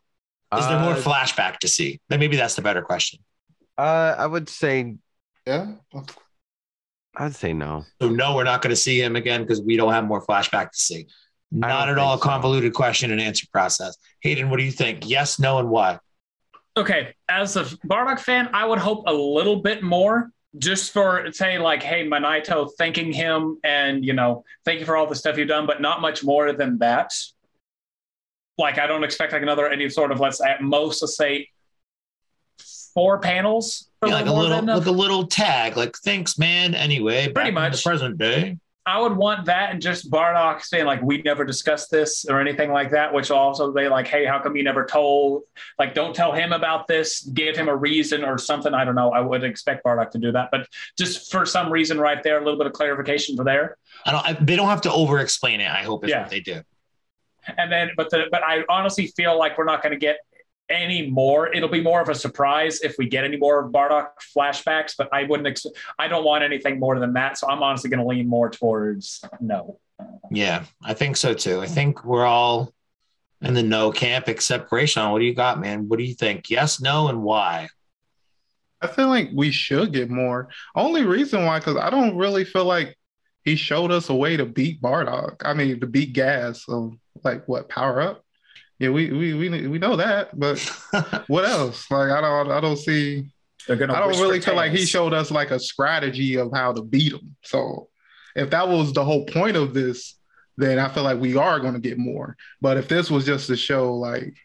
Is 0.58 0.66
there 0.68 0.80
more 0.80 0.94
Uh, 0.94 0.96
flashback 1.02 1.58
to 1.60 1.68
see? 1.68 2.00
Then 2.10 2.20
maybe 2.20 2.38
that's 2.38 2.56
the 2.56 2.62
better 2.62 2.82
question. 2.82 3.20
uh 3.78 4.16
I 4.18 4.26
would 4.26 4.50
say 4.50 4.96
Yeah. 5.46 5.74
I'd 7.16 7.36
say 7.36 7.54
no 7.54 7.84
So 8.02 8.10
no, 8.10 8.36
we're 8.36 8.44
not 8.44 8.62
going 8.62 8.70
to 8.72 8.76
see 8.76 9.02
him 9.02 9.16
again 9.16 9.42
because 9.42 9.62
we 9.62 9.76
don't 9.76 9.92
have 9.94 10.06
more 10.06 10.24
flashback 10.26 10.72
to 10.72 10.78
see. 10.78 11.08
I 11.54 11.58
Not 11.58 11.90
at 11.90 11.98
all 11.98 12.14
a 12.14 12.18
think 12.18 12.24
so. 12.24 12.30
convoluted 12.30 12.74
question 12.74 13.12
and 13.12 13.22
answer 13.22 13.48
process. 13.52 13.98
Hayden, 14.22 14.50
what 14.50 14.58
do 14.58 14.64
you 14.64 14.72
think? 14.72 15.08
Yes, 15.10 15.40
no, 15.40 15.60
and 15.60 15.70
why? 15.70 16.00
okay, 16.78 17.16
as 17.28 17.56
a 17.56 17.64
Bardock 17.88 18.20
fan, 18.20 18.50
I 18.54 18.64
would 18.64 18.78
hope 18.78 19.06
a 19.08 19.14
little 19.14 19.56
bit 19.58 19.82
more 19.82 20.30
just 20.60 20.92
for 20.94 21.32
say 21.32 21.58
like, 21.58 21.82
hey, 21.82 22.08
Monaito 22.08 22.70
thanking 22.78 23.12
him 23.12 23.58
and 23.64 24.06
you 24.06 24.14
know, 24.14 24.44
thank 24.64 24.80
you 24.80 24.86
for 24.86 24.96
all 24.96 25.08
the 25.08 25.16
stuff 25.16 25.38
you've 25.38 25.48
done, 25.48 25.66
but 25.66 25.82
not 25.82 26.02
much 26.02 26.24
more 26.24 26.54
than 26.54 26.78
that. 26.78 27.12
Like 28.60 28.78
I 28.78 28.86
don't 28.88 29.04
expect 29.04 29.34
like 29.34 29.42
another 29.42 29.68
any 29.68 29.90
sort 29.90 30.12
of 30.12 30.20
let's 30.20 30.40
at 30.40 30.62
most 30.62 31.02
let's 31.02 31.18
say 31.18 31.50
four 32.94 33.20
panels. 33.20 33.90
Yeah, 34.06 34.14
like 34.14 34.28
a 34.28 34.34
little, 34.34 34.62
like 34.64 34.86
a 34.86 34.92
little 34.92 35.26
tag, 35.28 35.78
like 35.78 35.96
thanks, 35.98 36.38
man. 36.38 36.76
Anyway, 36.76 37.32
Pretty 37.32 37.50
in 37.50 37.56
the 37.56 37.82
present 37.84 38.18
day. 38.20 38.58
I 38.88 38.98
would 39.00 39.18
want 39.18 39.46
that 39.46 39.72
and 39.72 39.82
just 39.82 40.10
Bardock 40.10 40.64
saying 40.64 40.86
like 40.86 41.02
we 41.02 41.22
never 41.22 41.44
discussed 41.44 41.92
this 41.92 42.26
or 42.30 42.40
anything 42.40 42.72
like 42.72 42.90
that, 42.92 43.14
which 43.14 43.30
also 43.32 43.74
they 43.74 43.90
like, 43.90 44.08
hey, 44.08 44.26
how 44.26 44.40
come 44.40 44.56
you 44.56 44.64
never 44.64 44.86
told? 44.86 45.44
Like, 45.78 45.94
don't 45.94 46.16
tell 46.16 46.32
him 46.32 46.54
about 46.54 46.88
this. 46.88 47.22
Give 47.22 47.56
him 47.56 47.68
a 47.68 47.76
reason 47.76 48.24
or 48.24 48.38
something. 48.38 48.74
I 48.74 48.86
don't 48.86 48.96
know. 48.96 49.12
I 49.12 49.20
would 49.20 49.44
expect 49.44 49.84
Bardock 49.84 50.12
to 50.12 50.18
do 50.20 50.32
that, 50.32 50.50
but 50.52 50.68
just 50.98 51.30
for 51.30 51.46
some 51.46 51.70
reason, 51.70 52.00
right 52.00 52.24
there, 52.24 52.38
a 52.38 52.44
little 52.44 52.58
bit 52.58 52.66
of 52.68 52.72
clarification 52.74 53.36
for 53.36 53.44
there. 53.44 53.78
I 54.06 54.12
don't. 54.14 54.26
I, 54.26 54.34
they 54.42 54.56
don't 54.56 54.70
have 54.70 54.82
to 54.82 54.92
over 54.92 55.20
explain 55.20 55.60
it. 55.60 55.70
I 55.70 55.84
hope 55.84 56.06
is 56.06 56.10
Yeah. 56.12 56.22
what 56.22 56.30
they 56.32 56.40
do. 56.40 56.62
And 57.58 57.72
then, 57.72 57.92
but 57.98 58.10
the 58.10 58.26
but 58.32 58.42
I 58.44 58.64
honestly 58.70 59.08
feel 59.08 59.38
like 59.38 59.58
we're 59.58 59.64
not 59.66 59.82
going 59.84 59.94
to 59.94 60.00
get 60.00 60.18
any 60.70 61.10
more. 61.10 61.54
It'll 61.54 61.70
be 61.70 61.82
more 61.82 62.02
of 62.02 62.10
a 62.10 62.16
surprise 62.16 62.82
if 62.82 62.96
we 62.98 63.08
get 63.08 63.24
any 63.24 63.38
more 63.38 63.64
of 63.64 63.72
Bardock 63.72 64.10
flashbacks. 64.36 64.94
But 64.98 65.10
I 65.14 65.24
wouldn't. 65.24 65.48
Ex- 65.48 65.66
I 65.98 66.08
don't 66.08 66.24
want 66.24 66.44
anything 66.44 66.80
more 66.80 67.00
than 67.00 67.14
that. 67.14 67.38
So 67.38 67.50
I'm 67.50 67.64
honestly 67.64 67.90
going 67.90 68.02
to 68.02 68.06
lean 68.06 68.28
more 68.28 68.50
towards 68.50 69.22
no. 69.40 69.80
Yeah, 70.32 70.66
I 70.84 70.94
think 70.94 71.18
so 71.18 71.34
too. 71.34 71.62
I 71.62 71.68
think 71.68 72.04
we're 72.04 72.26
all 72.26 72.74
in 73.42 73.54
the 73.54 73.64
no 73.64 73.92
camp 73.92 74.28
except 74.28 74.70
Grayshawn. 74.70 75.12
What 75.12 75.20
do 75.20 75.26
you 75.26 75.34
got, 75.34 75.60
man? 75.60 75.88
What 75.88 76.00
do 76.00 76.06
you 76.06 76.14
think? 76.14 76.50
Yes, 76.50 76.82
no, 76.82 77.08
and 77.08 77.24
why? 77.24 77.70
I 78.82 78.88
feel 78.88 79.08
like 79.08 79.30
we 79.34 79.52
should 79.52 79.94
get 79.94 80.10
more. 80.10 80.50
Only 80.76 81.04
reason 81.04 81.46
why, 81.46 81.60
because 81.60 81.78
I 81.78 81.90
don't 81.90 82.16
really 82.16 82.46
feel 82.46 82.66
like 82.66 82.96
he 83.44 83.56
showed 83.56 83.92
us 83.92 84.10
a 84.10 84.16
way 84.16 84.38
to 84.38 84.46
beat 84.46 84.82
Bardock. 84.82 85.38
I 85.44 85.54
mean, 85.54 85.80
to 85.80 85.88
beat 85.88 86.14
Gas. 86.14 86.66
So, 86.66 86.98
like, 87.24 87.48
what 87.48 87.70
power 87.70 88.02
up? 88.02 88.24
Yeah, 88.80 88.90
we 88.90 89.12
we 89.12 89.34
we 89.34 89.68
we 89.68 89.80
know 89.80 89.96
that, 89.96 90.38
but 90.38 90.60
what 91.28 91.46
else? 91.46 91.90
Like, 91.90 92.12
I 92.12 92.22
don't 92.22 92.52
I 92.52 92.60
don't 92.60 92.78
see. 92.78 93.30
I 93.70 93.76
don't 93.76 93.90
really 94.20 94.40
for 94.40 94.52
feel 94.52 94.56
like 94.56 94.72
he 94.72 94.86
showed 94.86 95.14
us 95.14 95.30
like 95.30 95.52
a 95.52 95.60
strategy 95.60 96.38
of 96.38 96.52
how 96.54 96.72
to 96.72 96.82
beat 96.82 97.12
him. 97.12 97.36
So, 97.44 97.90
if 98.36 98.50
that 98.52 98.70
was 98.70 98.94
the 98.94 99.04
whole 99.04 99.26
point 99.26 99.58
of 99.58 99.74
this, 99.74 100.16
then 100.58 100.80
I 100.80 100.88
feel 100.88 101.04
like 101.04 101.20
we 101.20 101.36
are 101.36 101.60
going 101.60 101.74
to 101.74 101.80
get 101.80 101.98
more. 101.98 102.38
But 102.62 102.78
if 102.78 102.88
this 102.88 103.12
was 103.12 103.26
just 103.26 103.48
to 103.48 103.58
show 103.58 103.94
like 103.94 104.36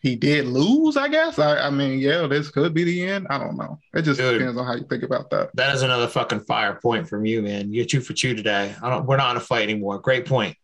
he 0.00 0.14
did 0.14 0.46
lose, 0.46 0.96
I 0.96 1.08
guess. 1.08 1.38
I, 1.38 1.58
I 1.58 1.70
mean, 1.70 1.98
yeah, 1.98 2.26
this 2.26 2.50
could 2.50 2.72
be 2.72 2.84
the 2.84 3.02
end. 3.02 3.26
I 3.30 3.38
don't 3.38 3.56
know. 3.56 3.78
It 3.94 4.02
just 4.02 4.20
Dude. 4.20 4.38
depends 4.38 4.58
on 4.58 4.64
how 4.64 4.74
you 4.74 4.84
think 4.84 5.02
about 5.02 5.30
that. 5.30 5.50
That 5.54 5.74
is 5.74 5.82
another 5.82 6.06
fucking 6.06 6.40
fire 6.40 6.78
point 6.80 7.08
from 7.08 7.24
you, 7.24 7.42
man. 7.42 7.72
You're 7.72 7.84
two 7.84 8.00
for 8.00 8.12
two 8.12 8.34
today. 8.34 8.74
I 8.80 8.90
don't. 8.90 9.06
We're 9.06 9.16
not 9.16 9.32
in 9.32 9.36
a 9.38 9.40
fight 9.40 9.62
anymore. 9.62 9.98
Great 9.98 10.26
point. 10.26 10.56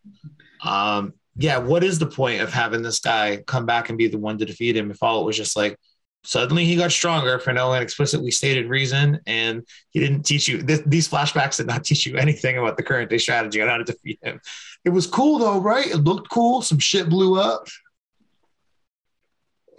Um, 0.62 1.14
yeah. 1.37 1.59
What 1.59 1.85
is 1.85 1.99
the 1.99 2.07
point 2.07 2.41
of 2.41 2.53
having 2.53 2.82
this 2.82 3.01
guy 3.01 3.39
come 3.47 3.66
back 3.66 3.89
and 3.89 3.99
be 3.99 4.09
the 4.09 4.18
one 4.18 4.39
to 4.39 4.45
defeat 4.45 4.76
him 4.76 4.91
if 4.91 5.03
all 5.03 5.20
it 5.20 5.24
was 5.24 5.37
just 5.37 5.57
like 5.57 5.78
suddenly 6.24 6.64
he 6.64 6.74
got 6.74 6.91
stronger 6.91 7.39
for 7.39 7.53
no 7.53 7.72
explicitly 7.74 8.30
stated 8.30 8.68
reason, 8.68 9.20
and 9.26 9.62
he 9.91 10.01
didn't 10.01 10.24
teach 10.24 10.49
you 10.49 10.62
th- 10.62 10.82
these 10.87 11.09
flashbacks 11.09 11.59
did 11.59 11.66
not 11.66 11.85
teach 11.85 12.07
you 12.07 12.16
anything 12.16 12.59
about 12.59 12.76
the 12.76 12.82
current 12.82 13.11
day 13.11 13.18
strategy 13.18 13.61
on 13.61 13.68
how 13.68 13.76
to 13.76 13.85
defeat 13.85 14.18
him. 14.22 14.41
It 14.85 14.91
was 14.91 15.07
cool 15.07 15.39
though, 15.39 15.61
right? 15.61 15.87
It 15.87 15.99
looked 15.99 16.30
cool. 16.30 16.62
Some 16.62 16.78
shit 16.78 17.09
blew 17.09 17.41
up. 17.41 17.68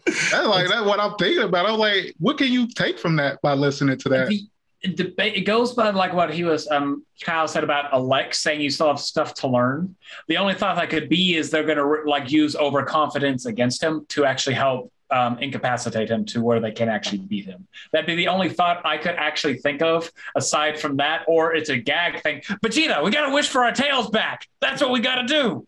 That's 0.06 0.48
like 0.48 0.68
that's 0.68 0.86
what 0.86 1.00
I'm 1.00 1.16
thinking 1.16 1.44
about. 1.44 1.66
I'm 1.66 1.80
like, 1.80 2.16
what 2.20 2.38
can 2.38 2.52
you 2.52 2.68
take 2.68 3.00
from 3.00 3.16
that 3.16 3.42
by 3.42 3.54
listening 3.54 3.98
to 4.00 4.10
that? 4.10 4.28
Debate 4.88 5.36
it 5.36 5.42
goes 5.42 5.74
by 5.74 5.90
like 5.90 6.14
what 6.14 6.34
he 6.34 6.44
was 6.44 6.68
um 6.70 7.06
Kyle 7.22 7.48
said 7.48 7.64
about 7.64 7.94
Alex 7.94 8.42
saying 8.42 8.62
you 8.62 8.70
still 8.70 8.88
have 8.88 9.00
stuff 9.00 9.34
to 9.36 9.48
learn. 9.48 9.96
The 10.28 10.38
only 10.38 10.54
thought 10.54 10.76
that 10.76 10.90
could 10.90 11.10
be 11.10 11.36
is 11.36 11.50
they're 11.50 11.64
gonna 11.64 11.86
like 12.06 12.32
use 12.32 12.56
overconfidence 12.56 13.46
against 13.46 13.82
him 13.82 14.06
to 14.10 14.26
actually 14.26 14.56
help 14.56 14.92
um, 15.12 15.38
incapacitate 15.40 16.10
him 16.10 16.26
to 16.26 16.42
where 16.42 16.60
they 16.60 16.72
can 16.72 16.90
actually 16.90 17.20
beat 17.20 17.46
him. 17.46 17.68
That'd 17.92 18.08
be 18.08 18.16
the 18.16 18.28
only 18.28 18.50
thought 18.50 18.82
I 18.86 18.98
could 18.98 19.16
actually 19.16 19.58
think 19.58 19.82
of 19.82 20.12
aside 20.36 20.80
from 20.80 20.98
that, 20.98 21.24
or 21.28 21.54
it's 21.54 21.70
a 21.70 21.78
gag 21.78 22.22
thing. 22.24 22.42
Vegeta, 22.64 23.04
we 23.04 23.12
gotta 23.12 23.34
wish 23.34 23.48
for 23.48 23.64
our 23.64 23.72
tails 23.72 24.10
back. 24.10 24.48
That's 24.62 24.82
what 24.82 24.92
we 24.92 25.00
gotta 25.00 25.28
do. 25.28 25.68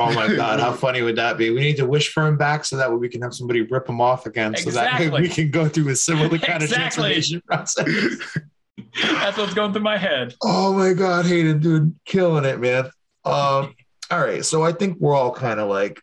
Oh 0.00 0.14
my 0.14 0.34
god, 0.34 0.60
how 0.60 0.72
funny 0.86 1.02
would 1.02 1.16
that 1.16 1.36
be? 1.36 1.50
We 1.50 1.60
need 1.60 1.76
to 1.76 1.86
wish 1.86 2.12
for 2.12 2.26
him 2.26 2.36
back 2.36 2.64
so 2.64 2.76
that 2.76 2.90
way 2.90 2.96
we 2.96 3.08
can 3.08 3.20
have 3.22 3.34
somebody 3.34 3.60
rip 3.62 3.88
him 3.88 4.00
off 4.00 4.24
again, 4.26 4.56
so 4.56 4.70
that 4.70 4.98
way 4.98 5.08
we 5.08 5.28
can 5.28 5.50
go 5.50 5.68
through 5.68 5.88
a 5.90 5.96
similar 5.96 6.38
kind 6.38 6.62
of 6.62 6.70
transformation 6.70 7.42
process. 7.46 7.86
That's 9.02 9.36
what's 9.36 9.52
going 9.52 9.72
through 9.72 9.82
my 9.82 9.98
head. 9.98 10.34
Oh 10.42 10.72
my 10.72 10.94
god, 10.94 11.26
Hayden, 11.26 11.60
dude, 11.60 11.94
killing 12.06 12.46
it, 12.46 12.58
man. 12.58 12.86
Um, 13.24 13.74
all 14.10 14.20
right, 14.20 14.44
so 14.44 14.62
I 14.62 14.72
think 14.72 14.98
we're 14.98 15.14
all 15.14 15.32
kind 15.32 15.60
of 15.60 15.68
like 15.68 16.00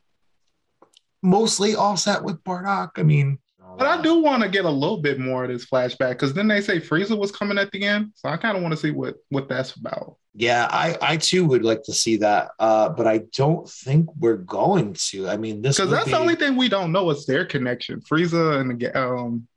mostly 1.23 1.75
all 1.75 1.97
set 1.97 2.23
with 2.23 2.43
Bardock. 2.43 2.91
I 2.97 3.03
mean, 3.03 3.39
But 3.77 3.87
I 3.87 4.01
do 4.01 4.21
want 4.21 4.43
to 4.43 4.49
get 4.49 4.65
a 4.65 4.69
little 4.69 4.97
bit 5.01 5.19
more 5.19 5.43
of 5.43 5.49
this 5.49 5.65
flashback 5.65 6.09
because 6.11 6.33
then 6.33 6.47
they 6.47 6.61
say 6.61 6.79
Frieza 6.79 7.17
was 7.17 7.31
coming 7.31 7.57
at 7.57 7.71
the 7.71 7.83
end, 7.83 8.11
so 8.15 8.29
I 8.29 8.37
kind 8.37 8.55
of 8.57 8.63
want 8.63 8.73
to 8.73 8.79
see 8.79 8.91
what 8.91 9.15
what 9.29 9.47
that's 9.47 9.75
about. 9.75 10.15
Yeah, 10.33 10.67
I 10.69 10.97
I 11.01 11.17
too 11.17 11.45
would 11.45 11.63
like 11.63 11.83
to 11.83 11.93
see 11.93 12.17
that, 12.17 12.51
uh, 12.59 12.89
but 12.89 13.07
I 13.07 13.21
don't 13.35 13.67
think 13.69 14.07
we're 14.19 14.37
going 14.37 14.93
to. 15.09 15.27
I 15.29 15.37
mean, 15.37 15.61
this 15.61 15.77
Because 15.77 15.91
that's 15.91 16.05
be- 16.05 16.11
the 16.11 16.19
only 16.19 16.35
thing 16.35 16.55
we 16.55 16.69
don't 16.69 16.91
know 16.91 17.09
is 17.11 17.25
their 17.25 17.45
connection, 17.45 18.01
Frieza 18.01 18.59
and 18.59 18.69
the 18.71 18.73
ga- 18.75 18.93
um 18.99 19.47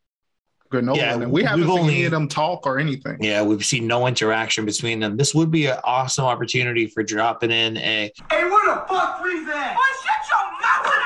Granolah, 0.73 0.97
Yeah, 0.99 1.14
and 1.14 1.33
we 1.33 1.43
haven't 1.43 1.62
we've 1.62 1.68
seen 1.71 1.79
only- 1.81 1.95
any 1.97 2.05
of 2.05 2.12
them 2.12 2.29
talk 2.29 2.64
or 2.64 2.79
anything. 2.79 3.16
Yeah, 3.21 3.43
we've 3.43 3.64
seen 3.64 3.89
no 3.89 4.07
interaction 4.07 4.64
between 4.64 5.01
them. 5.01 5.16
This 5.16 5.35
would 5.35 5.51
be 5.51 5.66
an 5.66 5.79
awesome 5.83 6.27
opportunity 6.27 6.87
for 6.87 7.03
dropping 7.03 7.51
in 7.51 7.77
a 7.79 8.12
Hey, 8.31 8.45
where 8.45 8.66
the 8.66 8.85
fuck 8.89 9.21
Frieza 9.21 9.49
at? 9.53 9.75
Boy, 9.75 9.83
shut 10.05 10.23
your 10.31 10.53
mouth 10.62 11.00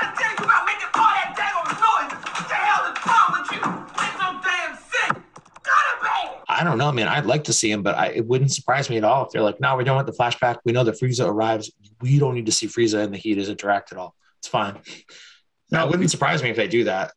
I 6.55 6.65
don't 6.65 6.79
know, 6.79 6.91
man. 6.93 7.09
I'd 7.09 7.27
like 7.27 7.45
to 7.45 7.53
see 7.53 7.71
him, 7.71 7.83
but 7.83 7.97
I, 7.97 8.07
it 8.09 8.27
wouldn't 8.27 8.53
surprise 8.53 8.89
me 8.89 8.97
at 8.97 9.05
all 9.05 9.25
if 9.27 9.33
they're 9.33 9.43
like, 9.43 9.61
no, 9.61 9.77
we're 9.77 9.85
done 9.85 9.97
with 9.97 10.07
the 10.07 10.13
flashback. 10.13 10.59
We 10.65 10.73
know 10.73 10.85
that 10.85 10.99
Frieza 11.01 11.27
arrives. 11.29 11.71
We 12.01 12.19
don't 12.19 12.35
need 12.35 12.47
to 12.47 12.53
see 12.53 12.67
Frieza 12.67 13.03
and 13.05 13.13
the 13.13 13.19
Heeters 13.19 13.49
interact 13.49 13.93
at 13.93 13.99
all. 13.99 14.15
It's 14.39 14.49
fine. 14.49 14.79
Now, 15.71 15.87
it 15.87 15.91
wouldn't 15.91 16.11
surprise 16.11 16.43
me 16.43 16.51
if 16.51 16.57
they 16.57 16.69
do 16.69 16.85
that. 16.85 17.13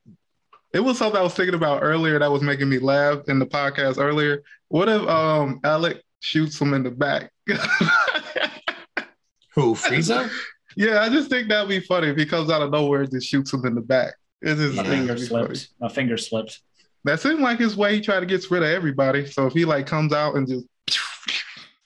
It 0.74 0.80
was 0.80 0.98
something 0.98 1.20
I 1.20 1.24
was 1.24 1.34
thinking 1.34 1.56
about 1.56 1.82
earlier 1.84 2.20
that 2.20 2.32
was 2.32 2.42
making 2.42 2.70
me 2.70 2.80
laugh 2.80 3.20
in 3.28 3.40
the 3.40 3.46
podcast 3.46 3.98
earlier. 4.00 4.44
What 4.70 4.90
if 4.90 5.02
um 5.08 5.60
Elec 5.64 6.00
shoots 6.20 6.60
him 6.60 6.74
in 6.74 6.84
the 6.84 6.92
back? 6.92 7.32
Who, 9.56 9.74
Frieza? 9.74 10.30
yeah, 10.76 11.02
I 11.02 11.10
just 11.10 11.30
think 11.30 11.48
that'd 11.50 11.70
be 11.70 11.80
funny 11.80 12.10
if 12.10 12.18
he 12.18 12.26
comes 12.26 12.50
out 12.52 12.62
of 12.62 12.72
nowhere 12.72 13.02
and 13.02 13.12
just 13.12 13.28
shoots 13.28 13.52
him 13.54 13.66
in 13.66 13.76
the 13.76 13.82
back. 13.82 14.14
It 14.42 14.56
just 14.56 14.76
My 14.76 14.84
Yeah. 14.84 14.90
think 14.90 15.08
finger 15.08 15.14
that'd 15.14 15.22
be 15.30 15.34
funny. 15.34 15.56
slipped. 15.56 15.70
My 15.80 15.90
finger 15.90 16.18
slipped. 16.18 16.62
That 17.04 17.20
seemed 17.22 17.40
like 17.40 17.60
his 17.60 17.78
way 17.78 17.96
he 17.96 18.02
tried 18.02 18.20
to 18.22 18.26
get 18.26 18.50
rid 18.52 18.64
of 18.64 18.70
everybody. 18.70 19.26
So 19.26 19.46
if 19.46 19.54
he 19.54 19.66
like 19.66 19.88
comes 19.88 20.14
out 20.14 20.36
and 20.36 20.48
just 20.48 20.66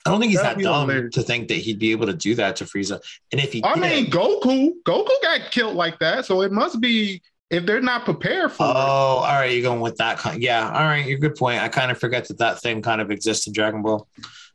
I 0.05 0.09
don't 0.09 0.19
think 0.19 0.31
he's 0.31 0.41
That'd 0.41 0.59
that 0.59 0.63
dumb 0.63 0.89
hilarious. 0.89 1.13
to 1.13 1.21
think 1.21 1.47
that 1.49 1.55
he'd 1.55 1.77
be 1.77 1.91
able 1.91 2.07
to 2.07 2.13
do 2.13 2.33
that 2.35 2.55
to 2.57 2.65
Frieza. 2.65 2.99
And 3.31 3.39
if 3.39 3.53
he 3.53 3.63
I 3.63 3.75
did, 3.75 3.81
mean 3.81 4.05
Goku, 4.09 4.71
Goku 4.83 5.11
got 5.21 5.51
killed 5.51 5.75
like 5.75 5.99
that. 5.99 6.25
So 6.25 6.41
it 6.41 6.51
must 6.51 6.81
be 6.81 7.21
if 7.51 7.65
they're 7.65 7.81
not 7.81 8.05
prepared 8.05 8.51
for 8.51 8.63
oh, 8.65 8.69
it. 8.69 8.75
all 8.75 9.21
right, 9.23 9.51
you're 9.51 9.61
going 9.61 9.81
with 9.81 9.97
that. 9.97 10.17
Kind 10.17 10.41
yeah, 10.41 10.67
all 10.67 10.85
right, 10.85 11.05
you're 11.05 11.19
good 11.19 11.35
point. 11.35 11.61
I 11.61 11.67
kind 11.67 11.91
of 11.91 11.99
forget 11.99 12.27
that 12.29 12.39
that 12.39 12.61
thing 12.61 12.81
kind 12.81 13.01
of 13.01 13.11
exists 13.11 13.45
in 13.45 13.53
Dragon 13.53 13.83
Ball. 13.83 14.07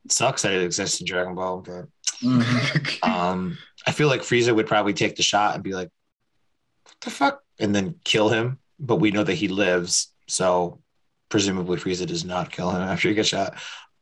It 0.04 0.12
sucks 0.12 0.42
that 0.42 0.52
it 0.52 0.64
exists 0.64 1.00
in 1.00 1.06
Dragon 1.06 1.34
Ball, 1.34 1.58
but 1.58 1.86
um, 3.02 3.58
I 3.86 3.92
feel 3.92 4.08
like 4.08 4.22
Frieza 4.22 4.54
would 4.54 4.66
probably 4.66 4.94
take 4.94 5.14
the 5.14 5.22
shot 5.22 5.54
and 5.54 5.62
be 5.62 5.74
like, 5.74 5.90
"What 6.84 6.96
the 7.02 7.10
fuck," 7.10 7.42
and 7.60 7.74
then 7.74 7.96
kill 8.02 8.30
him. 8.30 8.58
But 8.80 8.96
we 8.96 9.10
know 9.10 9.24
that 9.24 9.34
he 9.34 9.48
lives, 9.48 10.12
so 10.28 10.80
presumably 11.28 11.76
Frieza 11.78 12.06
does 12.06 12.24
not 12.24 12.50
kill 12.52 12.70
him 12.70 12.82
after 12.82 13.08
he 13.08 13.14
gets 13.14 13.28
shot. 13.28 13.54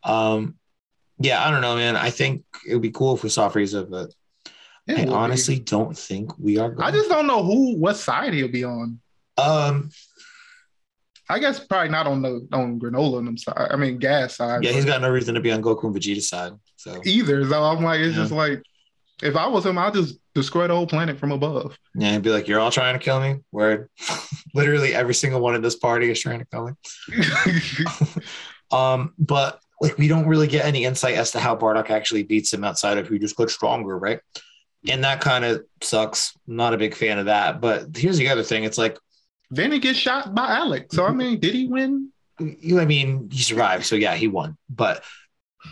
Um, 0.03 0.57
yeah, 1.19 1.47
I 1.47 1.51
don't 1.51 1.61
know, 1.63 1.77
man. 1.77 1.97
I 1.97 2.11
think 2.11 2.45
it 2.69 2.75
would 2.75 2.83
be 2.83 2.91
cool 2.91 3.15
if 3.15 3.23
we 3.23 3.29
saw 3.29 3.49
Frieza, 3.49 3.89
but 3.89 4.11
It 4.87 4.97
I 4.97 5.01
would 5.01 5.07
be. 5.07 5.13
honestly 5.13 5.59
don't 5.59 5.97
think 5.97 6.37
we 6.39 6.59
are. 6.59 6.71
Going 6.71 6.83
I 6.87 6.91
just 6.91 7.09
don't 7.09 7.27
know 7.27 7.43
who 7.43 7.77
what 7.77 7.97
side 7.97 8.35
he'll 8.35 8.49
be 8.49 8.65
on. 8.65 9.01
um, 9.39 9.91
I 11.29 11.39
guess 11.39 11.59
probably 11.65 11.89
not 11.91 12.07
on 12.07 12.21
the 12.21 12.47
on 12.53 12.79
Granolah 12.79 13.19
and 13.19 13.27
them 13.29 13.39
side. 13.39 13.69
I 13.71 13.77
mean 13.77 13.97
gas 13.99 14.37
side. 14.37 14.63
yeah, 14.63 14.73
he's 14.73 14.85
got 14.85 15.01
no 15.01 15.09
reason 15.11 15.35
to 15.35 15.41
be 15.41 15.51
on 15.53 15.63
Goku 15.63 15.85
and 15.85 15.95
Vegeta's 15.95 16.29
side. 16.29 16.53
So 16.77 17.01
either. 17.05 17.49
So 17.49 17.63
I'm 17.63 17.83
like, 17.83 18.01
it's 18.01 18.15
Yeah. 18.15 18.23
just 18.25 18.33
like 18.33 18.63
if 19.23 19.35
I 19.37 19.47
was 19.47 19.65
him, 19.65 19.79
I'd 19.79 19.95
just 19.95 20.19
destroy 20.35 20.67
the 20.67 20.75
whole 20.75 20.87
planet 20.87 21.19
from 21.19 21.33
above. 21.33 21.79
yeah, 21.95 22.13
he'd 22.13 22.23
be 22.23 22.31
like, 22.31 22.49
"You're 22.49 22.61
all 22.61 22.71
trying 22.71 22.99
to 22.99 23.05
kill 23.05 23.21
me." 23.21 23.37
Word, 23.53 23.89
literally 24.55 24.95
every 24.95 25.15
single 25.15 25.41
one 25.41 25.55
in 25.55 25.63
this 25.63 25.77
party 25.77 26.11
is 26.11 26.21
trying 26.21 26.41
to 26.41 26.47
kill 26.47 26.67
me. 26.67 28.03
Um, 28.73 29.13
but 29.19 29.61
like 29.81 29.99
we 29.99 30.09
don't 30.09 30.27
really 30.27 30.49
get 30.49 30.65
any 30.65 30.85
insight 30.85 31.15
as 31.15 31.31
to 31.33 31.39
how 31.39 31.55
Bardock 31.55 31.91
actually 31.91 32.25
beats 32.25 32.53
him 32.53 32.65
outside 32.65 32.99
of 32.99 33.07
who 33.07 33.19
just 33.19 33.37
got 33.37 33.51
stronger, 33.51 33.97
right? 33.97 34.21
And 34.89 35.05
that 35.05 35.21
kind 35.21 35.45
of 35.45 35.65
sucks. 35.81 36.33
I'm 36.49 36.57
not 36.57 36.75
a 36.75 36.79
big 36.79 36.95
fan 36.95 37.19
of 37.19 37.27
that. 37.27 37.61
But 37.61 37.97
here's 37.97 38.19
the 38.19 38.29
other 38.31 38.43
thing: 38.43 38.65
it's 38.65 38.79
like 38.79 38.99
then 39.51 39.71
he 39.71 39.79
gets 39.79 39.99
shot 39.99 40.35
by 40.35 40.49
Alex. 40.57 40.97
So 40.97 41.07
I 41.07 41.13
mean, 41.13 41.39
did 41.39 41.55
he 41.55 41.69
win? 41.69 42.11
you. 42.41 42.81
I 42.81 42.85
mean, 42.85 43.31
he 43.31 43.43
survived, 43.43 43.85
so 43.85 43.95
yeah, 43.95 44.15
he 44.15 44.27
won. 44.27 44.57
But 44.69 45.05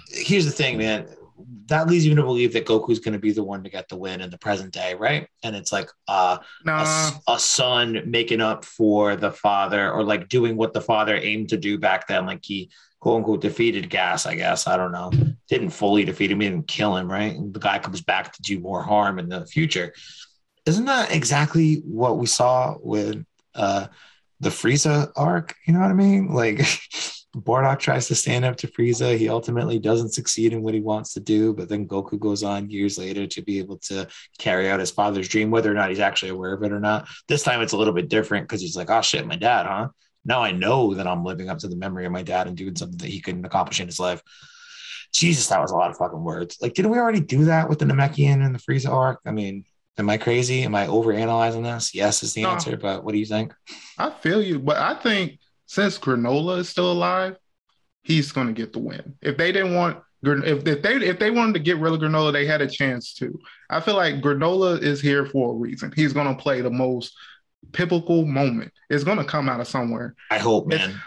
here's 0.09 0.45
the 0.45 0.53
thing, 0.53 0.79
man. 0.79 1.09
That 1.67 1.89
leads 1.89 2.05
you 2.07 2.15
to 2.15 2.23
believe 2.23 2.53
that 2.53 2.67
Goku's 2.67 2.99
going 2.99 3.13
to 3.15 3.19
be 3.19 3.33
the 3.33 3.43
one 3.45 3.63
to 3.65 3.71
get 3.71 3.89
the 3.89 3.97
win 3.97 4.21
in 4.21 4.31
the 4.31 4.39
present 4.39 4.73
day, 4.73 4.95
right? 4.95 5.27
And 5.43 5.57
it's 5.57 5.73
like, 5.73 5.89
uh, 6.09 6.39
a, 6.41 6.65
Nah. 6.65 6.83
s- 6.83 7.19
a 7.29 7.39
son 7.39 8.03
making 8.07 8.41
up 8.41 8.65
for 8.65 9.17
the 9.17 9.31
father 9.31 9.91
or 9.91 10.03
like 10.05 10.29
doing 10.29 10.57
what 10.57 10.73
the 10.75 10.81
father 10.81 11.17
aimed 11.17 11.49
to 11.51 11.57
do 11.57 11.79
back 11.79 12.07
then. 12.09 12.27
Like 12.27 12.45
he 12.45 12.71
quote 13.01 13.19
unquote 13.19 13.41
defeated 13.41 13.91
Gas, 13.91 14.27
I 14.27 14.35
guess. 14.35 14.67
I 14.67 14.77
don't 14.77 14.93
know. 14.93 15.11
Didn't 15.49 15.71
fully 15.71 16.05
defeat 16.05 16.31
him, 16.31 16.41
he 16.41 16.49
didn't 16.51 16.69
kill 16.69 16.97
him, 16.97 17.11
right? 17.11 17.35
And 17.35 17.53
the 17.53 17.61
guy 17.61 17.79
comes 17.79 18.01
back 18.01 18.33
to 18.33 18.43
do 18.43 18.61
more 18.61 18.83
harm 18.83 19.19
in 19.19 19.29
the 19.29 19.47
future. 19.47 19.93
Isn't 20.67 20.85
that 20.85 21.13
exactly 21.15 21.77
what 21.85 22.19
we 22.19 22.27
saw 22.27 22.77
with 22.81 23.25
uh, 23.55 23.89
the 24.41 24.51
Frieza 24.51 25.11
arc? 25.17 25.57
You 25.67 25.75
know 25.75 25.81
what 25.81 25.91
I 25.91 25.95
mean? 25.95 26.33
Like 26.33 26.61
Bardock 27.35 27.79
tries 27.79 28.09
to 28.09 28.15
stand 28.15 28.45
up 28.45 28.57
to 28.59 28.67
Frieza. 28.67 29.17
He 29.17 29.29
ultimately 29.29 29.79
doesn't 29.79 30.13
succeed 30.13 30.53
in 30.53 30.63
what 30.63 30.75
he 30.75 30.81
wants 30.81 31.15
to 31.15 31.21
do, 31.21 31.55
but 31.55 31.69
then 31.69 31.89
Goku 31.89 32.19
goes 32.19 32.43
on 32.43 32.69
years 32.69 32.99
later 32.99 33.27
to 33.27 33.43
be 33.43 33.59
able 33.59 33.79
to 33.79 34.07
carry 34.39 34.71
out 34.71 34.81
his 34.81 34.91
father's 34.91 35.29
dream, 35.29 35.51
whether 35.51 35.71
or 35.71 35.75
not 35.75 35.89
he's 35.89 35.99
actually 36.01 36.29
aware 36.31 36.53
of 36.53 36.63
it 36.63 36.73
or 36.73 36.81
not. 36.81 37.09
This 37.29 37.43
time 37.43 37.63
it's 37.63 37.73
a 37.73 37.77
little 37.79 37.95
bit 37.95 38.09
different 38.11 38.47
because 38.47 38.61
he's 38.61 38.77
like, 38.77 38.91
oh 38.91 39.01
shit, 39.01 39.27
my 39.27 39.37
dad, 39.37 39.65
huh? 39.67 39.89
Now 40.25 40.43
I 40.43 40.53
know 40.53 40.95
that 40.95 41.07
I'm 41.07 41.25
living 41.25 41.49
up 41.49 41.59
to 41.61 41.69
the 41.69 41.77
memory 41.77 42.05
of 42.05 42.13
my 42.13 42.23
dad 42.23 42.47
and 42.47 42.57
doing 42.57 42.77
something 42.77 42.99
that 42.99 43.09
he 43.09 43.21
couldn't 43.21 43.47
accomplish 43.47 43.81
in 43.81 43.87
his 43.87 43.99
life. 43.99 44.23
Jesus, 45.13 45.49
that 45.49 45.61
was 45.61 45.71
a 45.71 45.77
lot 45.77 45.91
of 45.91 45.97
fucking 45.97 46.23
words. 46.23 46.59
Like, 46.61 46.75
didn't 46.75 46.91
we 46.91 46.99
already 46.99 47.21
do 47.21 47.45
that 47.47 47.69
with 47.69 47.79
the 47.79 47.85
Namekian 47.87 48.45
and 48.45 48.55
the 48.55 48.59
Frieza 48.59 48.89
arc? 48.91 49.21
I 49.27 49.31
mean, 49.31 49.65
am 49.99 50.09
I 50.09 50.17
crazy? 50.17 50.63
Am 50.63 50.75
I 50.75 50.87
overanalyzing 50.87 51.63
this? 51.65 51.95
Yes, 51.95 52.23
is 52.23 52.35
the 52.35 52.43
No. 52.43 52.51
answer, 52.51 52.77
but 52.77 53.05
what 53.05 53.13
do 53.13 53.19
you 53.19 53.27
think? 53.27 53.53
I 53.99 54.11
feel 54.11 54.41
you, 54.43 54.59
but 54.59 54.77
I 54.77 54.95
think 54.95 55.39
since 55.73 55.99
Granolah 55.99 56.59
is 56.59 56.69
still 56.69 56.93
alive, 56.93 57.37
he's 58.03 58.31
gonna 58.31 58.53
get 58.53 58.75
the 58.75 58.79
win. 58.79 59.15
If 59.23 59.39
they 59.39 59.53
didn't 59.53 59.75
want 59.75 60.03
if, 60.23 60.67
if 60.67 60.83
they 60.83 60.97
if 60.97 61.19
they 61.19 61.31
wanted 61.31 61.55
to 61.55 61.61
get 61.61 61.79
rid 61.79 61.95
of 61.95 62.01
Granolah, 62.01 62.31
they 62.31 62.45
had 62.45 62.61
a 62.61 62.69
chance 62.69 63.15
to. 63.15 63.41
I 63.71 63.81
feel 63.81 63.97
like 63.97 64.17
Granolah 64.17 64.83
is 64.83 65.01
here 65.01 65.25
for 65.25 65.53
a 65.53 65.57
reason. 65.57 65.91
He's 65.97 66.13
gonna 66.13 66.35
play 66.35 66.61
the 66.61 66.71
most 66.71 67.15
pivotal 67.73 68.27
moment. 68.27 68.71
It's 68.91 69.03
gonna 69.03 69.25
come 69.25 69.49
out 69.49 69.61
of 69.61 69.67
somewhere. 69.67 70.15
I 70.31 70.37
hope, 70.37 70.71
It's- 70.75 70.91
man. 70.91 71.01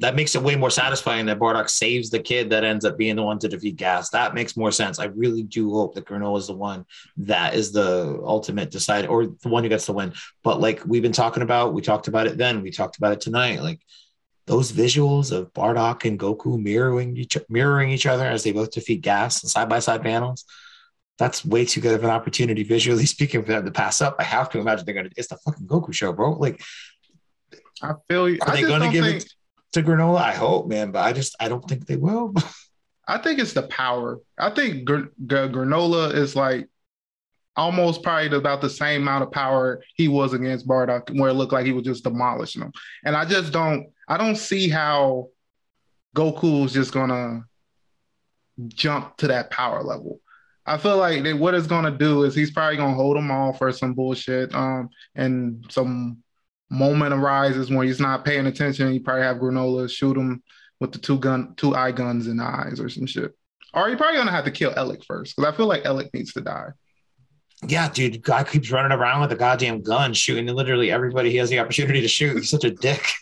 That 0.00 0.14
makes 0.14 0.36
it 0.36 0.42
way 0.42 0.54
more 0.54 0.70
satisfying 0.70 1.26
that 1.26 1.40
Bardock 1.40 1.68
saves 1.68 2.08
the 2.08 2.20
kid 2.20 2.50
that 2.50 2.62
ends 2.62 2.84
up 2.84 2.96
being 2.96 3.16
the 3.16 3.22
one 3.24 3.40
to 3.40 3.48
defeat 3.48 3.76
Gas. 3.76 4.10
That 4.10 4.32
makes 4.32 4.56
more 4.56 4.70
sense. 4.70 5.00
I 5.00 5.06
really 5.06 5.42
do 5.42 5.72
hope 5.72 5.94
that 5.94 6.06
Granolah 6.06 6.38
is 6.38 6.46
the 6.46 6.54
one 6.54 6.86
that 7.16 7.54
is 7.54 7.72
the 7.72 8.20
ultimate 8.22 8.70
decide 8.70 9.06
or 9.06 9.26
the 9.26 9.48
one 9.48 9.64
who 9.64 9.68
gets 9.68 9.86
the 9.86 9.92
win. 9.92 10.12
But 10.44 10.60
like 10.60 10.84
we've 10.86 11.02
been 11.02 11.10
talking 11.10 11.42
about, 11.42 11.74
we 11.74 11.82
talked 11.82 12.06
about 12.06 12.28
it 12.28 12.38
then, 12.38 12.62
we 12.62 12.70
talked 12.70 12.96
about 12.96 13.12
it 13.12 13.20
tonight. 13.20 13.60
Like 13.60 13.80
those 14.48 14.72
visuals 14.72 15.30
of 15.30 15.52
Bardock 15.52 16.04
and 16.04 16.18
Goku 16.18 16.60
mirroring 16.60 17.16
each 17.16 17.36
mirroring 17.48 17.90
each 17.90 18.06
other 18.06 18.24
as 18.24 18.44
they 18.44 18.52
both 18.52 18.70
defeat 18.70 19.02
Gas 19.02 19.42
and 19.42 19.50
side 19.50 19.68
by 19.68 19.78
side 19.78 20.02
panels. 20.02 20.44
That's 21.18 21.44
way 21.44 21.64
too 21.64 21.80
good 21.80 21.94
of 21.94 22.04
an 22.04 22.10
opportunity 22.10 22.62
visually 22.62 23.04
speaking 23.14 23.42
for 23.42 23.52
them 23.52 23.64
to 23.64 23.72
pass 23.72 24.00
up. 24.00 24.16
I 24.18 24.22
have 24.22 24.48
to 24.50 24.58
imagine 24.58 24.86
they're 24.86 24.94
gonna. 24.94 25.10
It's 25.16 25.28
the 25.28 25.36
fucking 25.36 25.66
Goku 25.66 25.92
show, 25.92 26.12
bro. 26.12 26.32
Like 26.32 26.62
I 27.82 27.92
feel 28.08 28.28
you. 28.28 28.38
Are 28.42 28.50
I 28.50 28.54
they 28.54 28.62
gonna 28.62 28.90
give 28.90 29.04
think, 29.04 29.22
it 29.22 29.34
to 29.82 29.90
Granolah? 29.90 30.20
I 30.20 30.32
hope, 30.32 30.68
man, 30.68 30.90
but 30.90 31.00
I 31.00 31.12
just 31.12 31.36
I 31.40 31.48
don't 31.48 31.66
think 31.66 31.86
they 31.86 31.96
will. 31.96 32.34
I 33.08 33.18
think 33.18 33.38
it's 33.38 33.54
the 33.54 33.62
power. 33.62 34.18
I 34.38 34.50
think 34.50 34.84
Gr- 34.84 35.06
Gr- 35.26 35.48
Granolah 35.48 36.14
is 36.14 36.36
like 36.36 36.68
almost 37.56 38.02
probably 38.02 38.36
about 38.36 38.60
the 38.60 38.70
same 38.70 39.02
amount 39.02 39.24
of 39.24 39.32
power 39.32 39.82
he 39.94 40.08
was 40.08 40.32
against 40.34 40.68
Bardock, 40.68 41.10
where 41.18 41.30
it 41.30 41.34
looked 41.34 41.52
like 41.52 41.66
he 41.66 41.72
was 41.72 41.84
just 41.84 42.04
demolishing 42.04 42.62
him. 42.62 42.72
And 43.04 43.16
I 43.16 43.24
just 43.24 43.52
don't, 43.52 43.88
I 44.06 44.16
don't 44.18 44.36
see 44.36 44.68
how 44.68 45.28
Goku's 46.14 46.72
just 46.72 46.92
gonna 46.92 47.44
jump 48.68 49.16
to 49.18 49.28
that 49.28 49.50
power 49.50 49.82
level. 49.82 50.20
I 50.66 50.76
feel 50.76 50.98
like 50.98 51.24
what 51.38 51.54
it's 51.54 51.66
gonna 51.66 51.90
do 51.90 52.24
is 52.24 52.34
he's 52.34 52.50
probably 52.50 52.76
gonna 52.76 52.94
hold 52.94 53.16
them 53.16 53.30
all 53.30 53.54
for 53.54 53.72
some 53.72 53.94
bullshit, 53.94 54.54
um, 54.54 54.90
and 55.14 55.64
some 55.70 56.22
moment 56.70 57.14
arises 57.14 57.70
when 57.70 57.86
he's 57.86 58.00
not 58.00 58.24
paying 58.24 58.46
attention. 58.46 58.92
You 58.92 59.00
probably 59.00 59.22
have 59.22 59.38
Granolah 59.38 59.90
shoot 59.90 60.16
him 60.16 60.42
with 60.80 60.92
the 60.92 60.98
two 60.98 61.18
gun, 61.18 61.54
two 61.56 61.74
eye 61.74 61.92
guns 61.92 62.26
in 62.26 62.36
the 62.36 62.44
eyes 62.44 62.78
or 62.80 62.88
some 62.88 63.06
shit. 63.06 63.32
Or 63.74 63.88
you're 63.88 63.98
probably 63.98 64.16
gonna 64.18 64.30
have 64.30 64.44
to 64.44 64.50
kill 64.50 64.72
Elec 64.72 65.04
first 65.04 65.36
because 65.36 65.52
I 65.52 65.56
feel 65.56 65.66
like 65.66 65.84
Elec 65.84 66.12
needs 66.14 66.32
to 66.34 66.40
die. 66.40 66.68
yeah, 67.66 67.88
dude, 67.90 68.22
guy 68.22 68.44
keeps 68.44 68.70
running 68.70 68.92
around 68.96 69.20
with 69.22 69.32
a 69.32 69.36
goddamn 69.36 69.82
gun, 69.82 70.14
shooting 70.14 70.46
literally 70.46 70.90
everybody 70.92 71.30
he 71.30 71.36
has 71.38 71.50
the 71.50 71.58
opportunity 71.58 72.00
to 72.00 72.08
shoot. 72.08 72.36
He's 72.36 72.50
such 72.50 72.64
a 72.64 72.70
dick. 72.70 73.02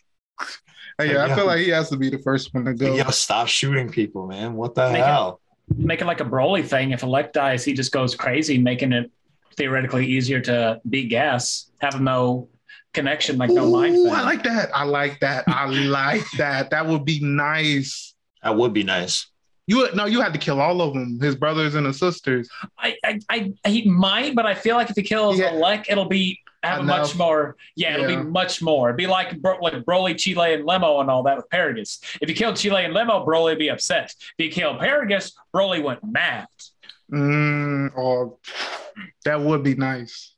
Hey, 0.99 1.13
yeah, 1.13 1.25
I 1.25 1.27
Yeah. 1.27 1.35
feel 1.37 1.45
like 1.47 1.59
he 1.59 1.69
has 1.69 1.91
to 1.91 1.97
be 1.99 2.09
the 2.09 2.17
first 2.21 2.55
one 2.55 2.65
to 2.65 2.73
go. 2.73 2.95
Yo, 2.95 3.05
stop 3.11 3.49
shooting 3.49 3.91
people, 3.91 4.27
man. 4.27 4.55
What 4.55 4.75
the 4.75 4.91
Make 4.93 5.01
it- 5.03 5.05
hell? 5.05 5.43
Make 5.77 6.01
it 6.01 6.07
like 6.07 6.21
a 6.23 6.25
Broly 6.25 6.65
thing. 6.65 6.93
If 6.93 7.03
Elec 7.03 7.35
dies, 7.35 7.67
he 7.67 7.75
just 7.75 7.93
goes 7.93 8.15
crazy, 8.15 8.57
making 8.57 8.93
it 8.95 9.11
theoretically 9.59 10.07
easier 10.07 10.41
to 10.41 10.81
beat 10.89 11.11
Gas. 11.11 11.71
Have 11.83 12.01
no 12.01 12.49
connection, 12.97 13.37
like 13.39 13.51
no 13.51 13.71
mind. 13.71 13.95
Ooh, 13.95 14.05
thing. 14.07 14.13
I 14.15 14.23
like 14.23 14.43
that. 14.43 14.71
I 14.75 14.83
like 14.85 15.21
that. 15.21 15.45
I 15.47 15.67
like 15.67 16.25
that. 16.39 16.71
That 16.71 16.87
would 16.87 17.05
be 17.05 17.21
nice. 17.21 18.15
That 18.43 18.57
would 18.57 18.73
be 18.73 18.83
nice. 18.83 19.27
You 19.69 19.89
no, 19.95 20.07
you 20.07 20.21
had 20.21 20.33
to 20.33 20.39
kill 20.39 20.61
all 20.61 20.81
of 20.81 20.95
them, 20.95 21.19
his 21.21 21.35
brothers 21.37 21.75
and 21.75 21.87
his 21.87 21.99
sisters. 21.99 22.49
I, 22.79 22.97
I, 23.05 23.21
I, 23.29 23.53
he 23.69 23.89
might, 23.89 24.35
but 24.35 24.47
I 24.47 24.55
feel 24.55 24.77
like 24.77 24.91
if 24.91 24.97
he 24.97 25.03
kills 25.03 25.39
Yeah. 25.39 25.51
Elec, 25.53 25.87
it'll 25.89 26.05
be 26.09 26.39
have 26.63 26.79
a 26.79 26.83
Enough. 26.83 26.99
much 27.01 27.17
more. 27.17 27.57
Yeah, 27.77 27.95
it'll 27.95 28.11
Yeah. 28.11 28.23
be 28.23 28.29
much 28.29 28.63
more. 28.63 28.89
It'd 28.89 28.97
be 28.97 29.07
like 29.09 29.41
Bro, 29.41 29.59
like 29.61 29.75
Broly, 29.85 30.15
Cheelai, 30.15 30.55
and 30.55 30.65
Lemo 30.67 31.01
and 31.01 31.11
all 31.11 31.23
that 31.25 31.37
with 31.37 31.49
Paragus. 31.51 31.99
If 32.21 32.29
you 32.29 32.35
killed 32.35 32.55
Cheelai 32.57 32.85
and 32.87 32.95
Lemo, 32.95 33.25
Broly 33.27 33.51
would 33.51 33.59
be 33.59 33.69
upset. 33.71 34.15
If 34.39 34.45
you 34.47 34.51
killed 34.53 34.79
Paragus, 34.81 35.33
Broly 35.55 35.83
went 35.83 36.01
mad. 36.05 36.47
Mm, 37.13 37.97
or 37.97 38.37
that 39.25 39.41
would 39.41 39.63
be 39.63 39.75
nice. 39.75 40.33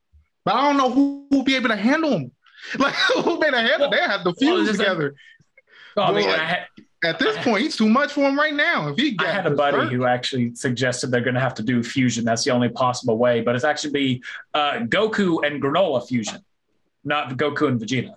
But 0.44 0.54
I 0.54 0.68
don't 0.68 0.76
know 0.78 0.90
who 0.90 1.26
will 1.30 1.42
be 1.44 1.56
able 1.56 1.68
to 1.68 1.76
handle 1.76 2.10
them. 2.10 2.32
Like 2.78 2.94
who 2.94 3.38
better 3.38 3.58
handle? 3.58 3.90
They 3.90 3.98
have 3.98 4.22
to 4.24 4.30
Well, 4.30 4.34
fuse 4.34 4.68
is- 4.68 4.78
together. 4.78 5.14
Oh, 5.96 6.02
I, 6.02 6.12
mean, 6.12 6.26
Well, 6.26 6.38
I, 6.40 6.44
had, 6.44 6.66
At 7.02 7.18
this 7.18 7.36
point, 7.38 7.62
he's 7.62 7.76
too 7.76 7.88
much 7.88 8.12
for 8.12 8.20
him 8.28 8.38
right 8.38 8.54
now. 8.54 8.88
If 8.88 8.98
he 8.98 9.16
I 9.18 9.24
got 9.24 9.34
had 9.34 9.46
a 9.46 9.50
buddy 9.50 9.92
who 9.94 10.04
actually 10.04 10.54
suggested 10.54 11.10
they're 11.10 11.20
going 11.22 11.34
to 11.34 11.40
have 11.40 11.54
to 11.54 11.62
do 11.62 11.82
fusion. 11.82 12.24
That's 12.24 12.44
the 12.44 12.50
only 12.52 12.68
possible 12.68 13.18
way, 13.18 13.40
but 13.40 13.56
it's 13.56 13.64
actually 13.64 13.92
be 13.92 14.22
uh, 14.54 14.74
Goku 14.80 15.44
and 15.44 15.60
Granolah 15.62 16.06
fusion, 16.06 16.44
not 17.04 17.36
Goku 17.36 17.66
and 17.68 17.80
Vegeta. 17.80 18.14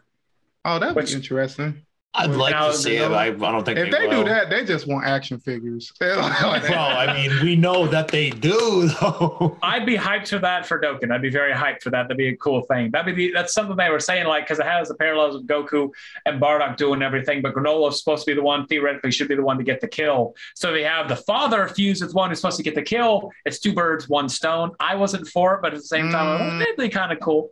oh, 0.65 0.77
that'd 0.79 0.95
be 1.05 1.11
interesting. 1.13 1.83
I'd 2.13 2.31
like 2.31 2.53
to 2.53 2.73
see 2.73 2.97
it. 2.97 3.09
I, 3.09 3.27
I 3.27 3.29
don't 3.31 3.63
think 3.63 3.77
If 3.79 3.89
they 3.89 4.05
will. 4.05 4.23
do 4.23 4.29
that, 4.29 4.49
they 4.49 4.65
just 4.65 4.85
want 4.85 5.05
action 5.05 5.39
figures. 5.39 5.93
Like- 6.01 6.63
Well, 6.69 6.97
I 6.97 7.13
mean, 7.13 7.31
we 7.41 7.55
know 7.55 7.87
that 7.87 8.09
they 8.09 8.31
do, 8.31 8.87
though. 9.01 9.57
I'd 9.63 9.85
be 9.85 9.95
hyped 9.95 10.27
for 10.27 10.39
that 10.39 10.65
for 10.65 10.77
Dokkan. 10.79 11.09
I'd 11.09 11.21
be 11.21 11.29
very 11.29 11.53
hyped 11.53 11.83
for 11.83 11.89
that. 11.91 12.03
That'd 12.03 12.17
be 12.17 12.27
a 12.27 12.35
cool 12.35 12.63
thing. 12.63 12.91
That'd 12.91 13.15
be 13.15 13.27
the, 13.27 13.33
that's 13.33 13.53
something 13.53 13.77
they 13.77 13.89
were 13.89 13.99
saying 14.01 14.27
like 14.27 14.43
because 14.43 14.59
it 14.59 14.65
has 14.65 14.89
the 14.89 14.95
parallels 14.95 15.35
of 15.35 15.43
Goku 15.43 15.89
and 16.25 16.41
Bardock 16.41 16.75
doing 16.75 17.01
everything, 17.01 17.41
but 17.41 17.53
Granolah's 17.53 17.99
supposed 17.99 18.25
to 18.25 18.31
be 18.31 18.35
the 18.35 18.43
one 18.43 18.67
theoretically 18.67 19.11
should 19.11 19.29
be 19.29 19.35
the 19.35 19.43
one 19.43 19.57
to 19.57 19.63
get 19.63 19.79
the 19.79 19.87
kill. 19.87 20.35
So 20.55 20.73
they 20.73 20.83
have 20.83 21.07
the 21.07 21.15
father 21.15 21.65
fused 21.69 22.03
with 22.03 22.13
one 22.13 22.29
who's 22.29 22.39
supposed 22.41 22.57
to 22.57 22.63
get 22.63 22.75
the 22.75 22.81
kill. 22.83 23.31
It's 23.45 23.59
two 23.59 23.73
birds, 23.73 24.09
one 24.09 24.27
stone. 24.27 24.71
I 24.81 24.95
wasn't 24.95 25.27
for 25.29 25.55
it, 25.55 25.61
but 25.61 25.73
at 25.73 25.79
the 25.79 25.85
same 25.85 26.11
time, 26.11 26.27
I 26.27 26.31
was 26.33 26.41
like, 26.41 26.51
Mm. 26.51 26.61
it'd 26.63 26.77
be 26.77 26.89
kind 26.89 27.11
of 27.13 27.21
cool. 27.21 27.51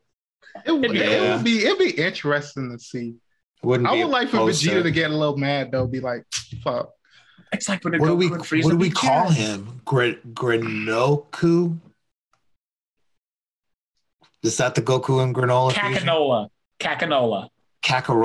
it, 0.65 0.71
would, 0.73 0.93
Yeah. 0.93 1.03
it 1.03 1.35
would 1.37 1.45
be 1.45 1.65
it'd 1.65 1.77
be 1.79 1.91
interesting 1.91 2.71
to 2.71 2.79
see. 2.83 3.13
Wouldn't 3.61 3.89
I 3.89 4.03
would 4.03 4.11
like 4.11 4.29
for 4.29 4.37
Vegeta 4.37 4.83
to 4.83 4.91
get 4.91 5.11
a 5.11 5.13
little 5.15 5.35
mad 5.37 5.71
though, 5.71 5.85
be 5.85 5.99
like, 5.99 6.23
"Fuck." 6.63 6.91
It's 7.51 7.67
like 7.67 7.83
when 7.83 7.99
What 7.99 8.07
do 8.07 8.13
Goku 8.13 8.17
we 8.17 8.25
and 8.27 8.63
what 8.63 8.71
do 8.71 8.77
we 8.77 8.87
beat 8.89 8.95
call 8.95 9.25
Jiren. 9.27 9.33
him? 9.33 9.81
Gr- 9.83 10.21
Granoku? 10.33 11.77
Is 14.43 14.57
that 14.57 14.75
the 14.75 14.81
Goku 14.81 15.21
and 15.23 15.35
Granolah? 15.35 15.73
fusion? 15.73 16.07
Kakanola. 16.07 16.49
Kakanola. 16.79 17.49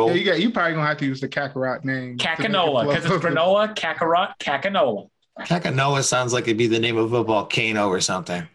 Yeah, 0.08 0.12
you 0.14 0.24
got 0.24 0.40
you 0.40 0.50
probably 0.50 0.74
gonna 0.74 0.86
have 0.86 0.98
to 0.98 1.06
use 1.06 1.20
the 1.20 1.28
Kakarot 1.28 1.84
name. 1.84 2.18
to 2.18 2.24
Kakanola. 2.26 2.86
Because 2.86 3.04
flow. 3.06 3.16
it's 3.16 3.24
Granolah, 3.24 3.74
Kakarot, 3.74 4.34
Kakanola. 4.38 5.08
Kakanoa 5.40 6.04
sounds 6.04 6.32
like 6.32 6.44
it'd 6.44 6.56
be 6.58 6.66
the 6.68 6.78
name 6.78 6.96
of 6.96 7.12
a 7.12 7.24
volcano 7.24 7.88
or 7.88 8.00
something. 8.00 8.46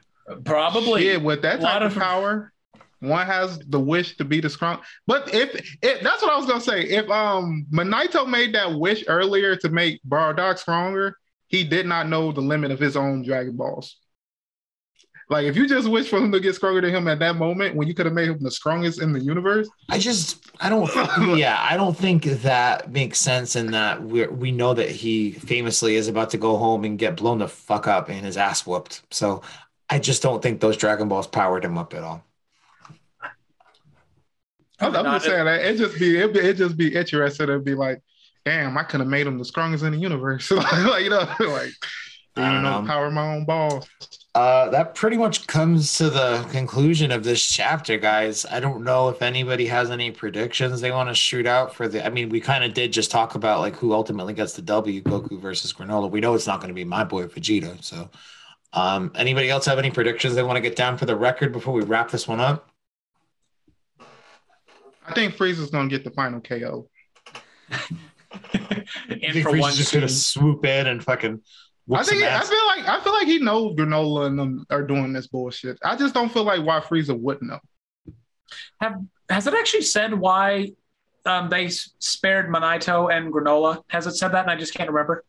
Probably. 0.46 1.08
Yeah, 1.08 1.18
with 1.18 1.42
that 1.42 1.60
A 1.60 1.64
lot 1.64 1.80
type 1.80 1.82
of 1.84 1.98
of- 1.98 2.02
power, 2.04 2.54
one 3.00 3.26
has 3.26 3.60
the 3.60 3.80
wish 3.80 4.18
to 4.18 4.26
be 4.26 4.42
the 4.42 4.50
strong. 4.50 4.80
But 5.08 5.34
if, 5.34 5.56
if 5.82 6.02
that's 6.02 6.22
what 6.22 6.32
I 6.32 6.38
was 6.38 6.46
gonna 6.46 6.62
say, 6.62 6.84
if 6.84 7.10
um 7.10 7.66
Monaito 7.72 8.28
made 8.28 8.54
that 8.56 8.74
wish 8.74 9.04
earlier 9.08 9.56
to 9.58 9.70
make 9.70 10.02
Bardock 10.08 10.58
stronger, 10.58 11.18
he 11.48 11.64
did 11.64 11.86
not 11.86 12.10
know 12.10 12.32
the 12.32 12.42
limit 12.42 12.72
of 12.72 12.80
his 12.80 12.96
own 12.96 13.24
Dragon 13.24 13.56
Balls. 13.56 13.98
Like 15.30 15.46
if 15.46 15.56
you 15.56 15.68
just 15.68 15.88
wish 15.88 16.10
for 16.10 16.18
him 16.18 16.32
to 16.32 16.40
get 16.40 16.56
stronger 16.56 16.82
than 16.82 16.90
him 16.90 17.08
at 17.08 17.20
that 17.20 17.36
moment, 17.36 17.76
when 17.76 17.88
you 17.88 17.94
could 17.94 18.08
have 18.08 18.16
made 18.16 18.30
him 18.30 18.40
the 18.42 18.50
strongest 18.50 19.00
in 19.00 19.14
the 19.14 19.20
universe, 19.20 19.70
I 19.88 20.00
just, 20.00 20.44
I 20.60 20.70
don't, 20.70 20.90
yeah, 21.38 21.58
I 21.62 21.78
don't 21.78 21.96
think 21.96 22.24
that 22.24 22.92
makes 22.92 23.20
sense 23.20 23.56
in 23.56 23.72
that 23.72 24.04
we 24.04 24.26
we 24.26 24.52
know 24.52 24.74
that 24.74 24.90
he 24.90 25.32
famously 25.32 25.96
is 25.96 26.08
about 26.08 26.32
to 26.32 26.38
go 26.38 26.58
home 26.58 26.84
and 26.84 26.98
get 26.98 27.18
blown 27.18 27.38
the 27.38 27.48
fuck 27.48 27.88
up 27.88 28.10
and 28.10 28.26
his 28.26 28.38
ass 28.38 28.66
whooped. 28.66 29.04
So 29.12 29.44
I 29.88 30.00
just 30.00 30.24
don't 30.24 30.42
think 30.42 30.62
those 30.62 30.78
Dragon 30.78 31.08
Balls 31.08 31.28
powered 31.28 31.64
him 31.64 31.78
up 31.78 31.94
at 31.94 32.04
all. 32.04 32.24
I'm, 34.82 34.96
I'm 34.96 35.06
just 35.06 35.26
saying 35.26 35.46
that 35.46 35.62
it 35.62 35.78
just 35.78 36.00
be 36.00 36.18
it 36.18 36.36
it 36.36 36.58
just 36.58 36.78
be 36.78 36.96
interesting 36.96 37.48
to 37.48 37.60
be 37.60 37.76
like, 37.76 38.02
damn, 38.46 38.78
I 38.78 38.84
could 38.84 39.00
have 39.00 39.10
made 39.10 39.28
him 39.28 39.38
the 39.38 39.46
strongest 39.46 39.84
in 39.84 39.92
the 39.92 39.98
universe. 39.98 40.50
like 40.52 41.04
you 41.04 41.10
know, 41.10 41.18
like 41.40 41.74
I 42.36 42.48
you 42.48 42.54
don't 42.54 42.64
know, 42.64 42.82
know. 42.82 42.88
power 42.88 43.12
my 43.12 43.36
own 43.36 43.46
balls. 43.46 43.88
Uh, 44.36 44.70
that 44.70 44.94
pretty 44.94 45.18
much 45.18 45.48
comes 45.48 45.98
to 45.98 46.10
the 46.10 46.48
conclusion 46.52 47.12
of 47.12 47.24
this 47.24 47.46
chapter, 47.46 47.98
guys. 47.98 48.46
I 48.46 48.60
don't 48.60 48.84
know 48.84 49.10
if 49.10 49.22
anybody 49.22 49.66
has 49.66 49.90
any 49.90 50.12
predictions 50.12 50.80
they 50.80 50.92
want 50.92 51.10
to 51.10 51.16
shoot 51.16 51.48
out 51.48 51.76
for 51.76 51.88
the. 51.88 52.06
I 52.06 52.10
mean, 52.10 52.30
we 52.30 52.40
kind 52.40 52.64
of 52.64 52.74
did 52.74 52.94
just 52.94 53.12
talk 53.12 53.36
about 53.36 53.60
like 53.60 53.76
who 53.76 53.92
ultimately 53.92 54.34
gets 54.34 54.54
the 54.54 54.62
W, 54.62 55.02
Goku 55.02 55.40
versus 55.42 55.74
Granolah. 55.74 56.12
We 56.12 56.22
know 56.22 56.36
it's 56.36 56.48
not 56.48 56.62
going 56.62 56.70
to 56.70 56.76
be 56.76 56.86
my 56.86 57.04
boy 57.04 57.26
Vegeta. 57.26 57.84
So, 57.84 58.10
um, 58.74 59.12
anybody 59.16 59.50
else 59.50 59.66
have 59.66 59.80
any 59.80 59.90
predictions 59.90 60.36
they 60.36 60.44
want 60.44 60.58
to 60.58 60.62
get 60.62 60.76
down 60.76 60.98
for 60.98 61.06
the 61.06 61.16
record 61.16 61.52
before 61.52 61.74
we 61.74 61.82
wrap 61.82 62.12
this 62.12 62.28
one 62.28 62.40
up? 62.40 62.70
I 65.10 65.14
think 65.14 65.36
Frieza's 65.36 65.72
gonna 65.72 65.90
get 65.90 66.04
the 66.04 66.12
final 66.12 66.40
KO. 66.42 66.90
and 68.54 69.44
for 69.44 69.58
one 69.58 69.74
just 69.74 69.94
going 69.94 70.06
to 70.06 70.10
swoop 70.10 70.66
in 70.66 70.88
and 70.88 71.04
fucking. 71.04 71.42
I 71.92 72.04
think 72.04 72.24
I 72.24 72.42
feel 72.42 72.68
like 72.68 72.88
I 72.88 73.04
feel 73.04 73.14
like 73.14 73.28
he 73.28 73.40
knows 73.40 73.76
Granolah 73.76 74.28
and 74.28 74.38
them 74.38 74.66
are 74.70 74.84
doing 74.84 75.12
this 75.12 75.28
bullshit. 75.28 75.80
I 75.84 75.96
just 75.96 76.14
don't 76.14 76.32
feel 76.32 76.44
like 76.44 76.64
why 76.64 76.80
Frieza 76.80 77.20
wouldn't 77.20 77.50
know. 77.50 77.60
Has 79.30 79.48
it 79.48 79.54
actually 79.54 79.82
said 79.84 80.14
why 80.14 80.72
um, 81.26 81.50
they 81.50 81.70
spared 81.70 82.50
Monaito 82.50 83.12
and 83.12 83.34
Granolah? 83.34 83.84
Has 83.88 84.08
it 84.08 84.16
said 84.16 84.30
that? 84.30 84.44
And 84.44 84.52
I 84.52 84.56
just 84.56 84.74
can't 84.74 84.90
remember. 84.90 85.24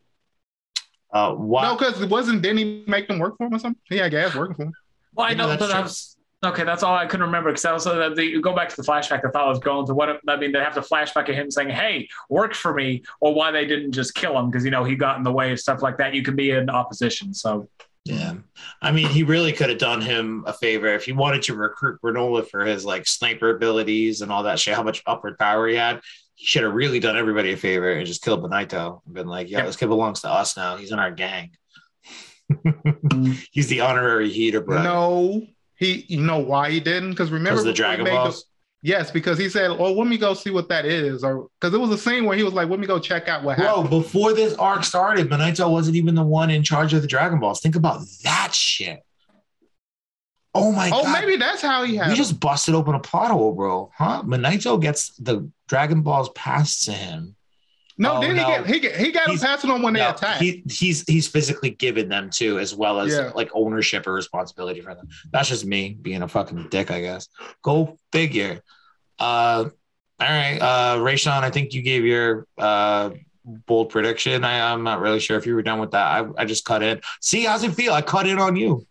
Uh, 1.11 1.33
why? 1.33 1.63
No, 1.63 1.75
because 1.75 2.01
it 2.01 2.09
wasn't. 2.09 2.41
Didn't 2.41 2.59
he 2.59 2.83
make 2.87 3.07
them 3.07 3.19
work 3.19 3.37
for 3.37 3.47
him 3.47 3.55
or 3.55 3.59
something? 3.59 3.81
He 3.89 3.97
had 3.97 4.11
gas 4.11 4.35
working 4.35 4.55
for 4.55 4.63
him. 4.63 4.73
Well, 5.13 5.27
I 5.27 5.31
Yeah, 5.31 5.37
know, 5.37 5.47
that's 5.47 5.59
but 5.59 5.71
I 5.71 5.73
true. 5.75 5.81
was 5.83 6.17
Okay, 6.43 6.63
that's 6.63 6.81
all 6.81 6.95
I 6.95 7.05
couldn't 7.05 7.27
remember 7.27 7.51
because 7.51 7.65
also 7.65 7.95
that 7.97 8.11
uh, 8.13 8.15
the, 8.15 8.25
you 8.25 8.41
go 8.41 8.55
back 8.55 8.69
to 8.69 8.75
the 8.75 8.81
flashback. 8.81 9.23
I 9.23 9.29
thought 9.29 9.45
I 9.45 9.49
was 9.49 9.59
going 9.59 9.85
to 9.85 9.93
what 9.93 10.19
I 10.27 10.37
mean. 10.37 10.51
They 10.51 10.59
have 10.59 10.73
the 10.73 10.81
flashback 10.81 11.29
of 11.29 11.35
him 11.35 11.51
saying, 11.51 11.69
"Hey, 11.69 12.09
work 12.29 12.55
for 12.55 12.73
me," 12.73 13.03
or 13.19 13.33
why 13.35 13.51
they 13.51 13.65
didn't 13.67 13.91
just 13.91 14.15
kill 14.15 14.37
him 14.39 14.49
because 14.49 14.65
you 14.65 14.71
know 14.71 14.83
he 14.83 14.95
got 14.95 15.17
in 15.17 15.23
the 15.23 15.31
way 15.31 15.51
of 15.51 15.59
stuff 15.59 15.83
like 15.83 15.97
that. 15.99 16.15
You 16.15 16.23
can 16.23 16.35
be 16.35 16.49
in 16.49 16.67
opposition. 16.69 17.35
So 17.35 17.69
Yeah. 18.05 18.33
I 18.81 18.91
mean, 18.91 19.07
he 19.09 19.21
really 19.21 19.51
could 19.53 19.69
have 19.69 19.77
done 19.77 20.01
him 20.01 20.43
a 20.47 20.53
favor 20.53 20.87
if 20.87 21.05
he 21.05 21.11
wanted 21.11 21.43
to 21.43 21.53
recruit 21.55 21.99
Granolah 22.03 22.47
for 22.49 22.65
his 22.65 22.83
like 22.83 23.05
sniper 23.07 23.51
abilities 23.55 24.21
and 24.21 24.31
all 24.31 24.41
that 24.43 24.57
shit, 24.57 24.73
how 24.73 24.81
much 24.81 25.03
upward 25.05 25.37
power 25.37 25.67
he 25.67 25.75
had. 25.75 26.01
He 26.33 26.47
should 26.47 26.63
have 26.63 26.73
really 26.73 26.99
done 26.99 27.15
everybody 27.17 27.53
a 27.53 27.57
favor 27.57 27.91
and 27.91 28.07
just 28.07 28.23
killed 28.23 28.41
Benito 28.41 29.03
and 29.05 29.13
been 29.13 29.27
like, 29.27 29.47
yeah, 29.51 29.59
Yeah. 29.59 29.65
this 29.67 29.75
kid 29.75 29.89
belongs 29.89 30.21
to 30.21 30.29
us 30.29 30.57
now. 30.57 30.75
He's 30.77 30.91
in 30.91 30.97
our 30.97 31.11
gang. 31.11 31.51
He's 33.51 33.67
the 33.67 33.81
honorary 33.81 34.29
Heeter, 34.31 34.61
bro. 34.61 34.81
No, 34.81 35.47
he. 35.81 36.05
You 36.07 36.21
know 36.21 36.39
why 36.39 36.71
he 36.71 36.79
didn't? 36.79 37.09
Because 37.09 37.29
remember 37.31 37.61
the 37.63 37.73
Dragon 37.73 38.05
made 38.05 38.11
the- 38.11 38.15
Balls. 38.15 38.45
yes, 38.81 39.11
because 39.11 39.37
he 39.37 39.49
said, 39.49 39.71
"Oh, 39.71 39.91
let 39.91 40.07
me 40.07 40.17
go 40.17 40.33
see 40.33 40.49
what 40.51 40.69
that 40.69 40.85
is," 40.85 41.23
or 41.25 41.49
because 41.59 41.73
it 41.73 41.77
was 41.79 41.89
a 41.89 41.97
scene 41.97 42.23
where 42.25 42.37
he 42.37 42.43
was 42.43 42.53
like, 42.53 42.69
"Let 42.69 42.79
me 42.79 42.87
go 42.87 42.99
check 42.99 43.27
out 43.27 43.43
what 43.43 43.57
Bro, 43.57 43.65
happened." 43.67 43.89
before 43.89 44.31
this 44.33 44.53
arc 44.55 44.83
started, 44.85 45.29
Benito 45.29 45.67
wasn't 45.69 45.97
even 45.97 46.15
the 46.15 46.23
one 46.23 46.49
in 46.49 46.63
charge 46.63 46.93
of 46.93 47.01
the 47.01 47.07
Dragon 47.07 47.39
Balls. 47.39 47.59
Think 47.59 47.75
about 47.75 48.01
that 48.23 48.53
shit. 48.53 49.01
Oh 50.53 50.71
my 50.73 50.89
Oh, 50.93 51.03
god. 51.03 51.19
maybe 51.21 51.37
that's 51.37 51.61
how 51.61 51.83
he 51.83 51.95
had. 51.95 52.11
It. 52.11 52.15
just 52.15 52.39
busted 52.39 52.75
open 52.75 52.93
a 52.95 52.99
plot 52.99 53.31
hole, 53.31 53.53
bro. 53.53 53.89
Huh? 53.97 54.21
Benito 54.23 54.77
gets 54.77 55.15
the 55.15 55.49
Dragon 55.69 56.01
Balls 56.01 56.29
passed 56.35 56.85
to 56.85 56.91
him. 56.91 57.35
No, 58.01 58.17
oh, 58.17 58.21
then 58.21 58.35
no. 58.35 58.43
he 58.43 58.51
get 58.51 58.65
he 58.67 58.79
get 58.79 58.95
he 58.97 59.11
got 59.11 59.29
him 59.29 59.37
passing 59.37 59.69
on 59.69 59.81
when 59.81 59.93
they 59.93 59.99
No, 59.99 60.09
attack. 60.09 60.41
he, 60.41 60.63
he's 60.69 61.03
he's 61.07 61.27
physically 61.27 61.69
given 61.69 62.09
them 62.09 62.29
too, 62.31 62.57
as 62.57 62.73
well 62.73 62.99
as 62.99 63.13
Yeah. 63.13 63.31
like 63.35 63.49
ownership 63.53 64.07
or 64.07 64.13
responsibility 64.13 64.81
for 64.81 64.95
them. 64.95 65.07
That's 65.31 65.49
just 65.49 65.65
me 65.65 65.97
being 66.01 66.23
a 66.23 66.27
fucking 66.27 66.69
dick, 66.69 66.89
I 66.89 67.01
guess. 67.01 67.27
Go 67.61 67.97
figure. 68.11 68.61
Uh, 69.19 69.69
all 70.19 70.27
right, 70.27 70.57
uh, 70.59 70.97
Raysean, 70.97 71.43
I 71.43 71.49
think 71.51 71.73
you 71.73 71.81
gave 71.83 72.03
your 72.05 72.47
uh 72.57 73.11
bold 73.45 73.89
prediction. 73.89 74.43
I, 74.43 74.71
I'm 74.73 74.83
not 74.83 74.99
really 74.99 75.19
sure 75.19 75.37
if 75.37 75.45
you 75.45 75.53
were 75.55 75.61
done 75.63 75.79
with 75.79 75.91
that. 75.91 76.05
I, 76.05 76.41
I 76.41 76.45
just 76.45 76.65
cut 76.65 76.81
in. 76.83 77.01
See, 77.21 77.43
how's 77.45 77.63
it 77.63 77.73
feel? 77.73 77.93
I 77.93 78.01
cut 78.01 78.27
in 78.27 78.39
on 78.39 78.55
you, 78.55 78.85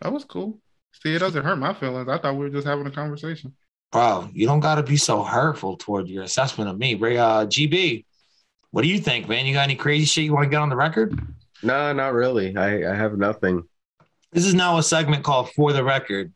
that 0.00 0.12
was 0.12 0.24
cool. 0.24 0.60
See, 1.02 1.14
it 1.14 1.18
doesn't 1.18 1.44
hurt 1.44 1.56
my 1.56 1.72
feelings. 1.74 2.08
I 2.08 2.18
thought 2.18 2.34
we 2.34 2.40
were 2.40 2.50
just 2.50 2.66
having 2.66 2.86
a 2.86 2.90
conversation. 2.90 3.54
bro. 3.92 4.28
You 4.32 4.46
don't 4.46 4.60
got 4.60 4.74
to 4.76 4.82
be 4.82 4.96
so 4.96 5.22
hurtful 5.22 5.76
toward 5.76 6.08
your 6.08 6.22
assessment 6.24 6.68
of 6.70 6.78
me, 6.78 6.94
Ray. 6.94 7.16
Uh, 7.18 7.46
GB, 7.46 8.04
what 8.72 8.82
do 8.82 8.88
you 8.88 8.98
think, 8.98 9.28
man? 9.28 9.46
You 9.46 9.54
got 9.54 9.64
any 9.64 9.76
crazy 9.76 10.04
shit 10.04 10.24
you 10.24 10.32
want 10.32 10.44
to 10.44 10.50
get 10.50 10.60
on 10.60 10.68
the 10.68 10.76
record? 10.76 11.18
No, 11.62 11.92
not 11.92 12.12
really. 12.12 12.56
I, 12.56 12.90
I 12.90 12.94
have 12.94 13.18
nothing. 13.18 13.64
This 14.32 14.46
is 14.46 14.54
now 14.54 14.78
a 14.78 14.82
segment 14.82 15.24
called 15.24 15.50
For 15.52 15.72
the 15.72 15.82
Record. 15.82 16.32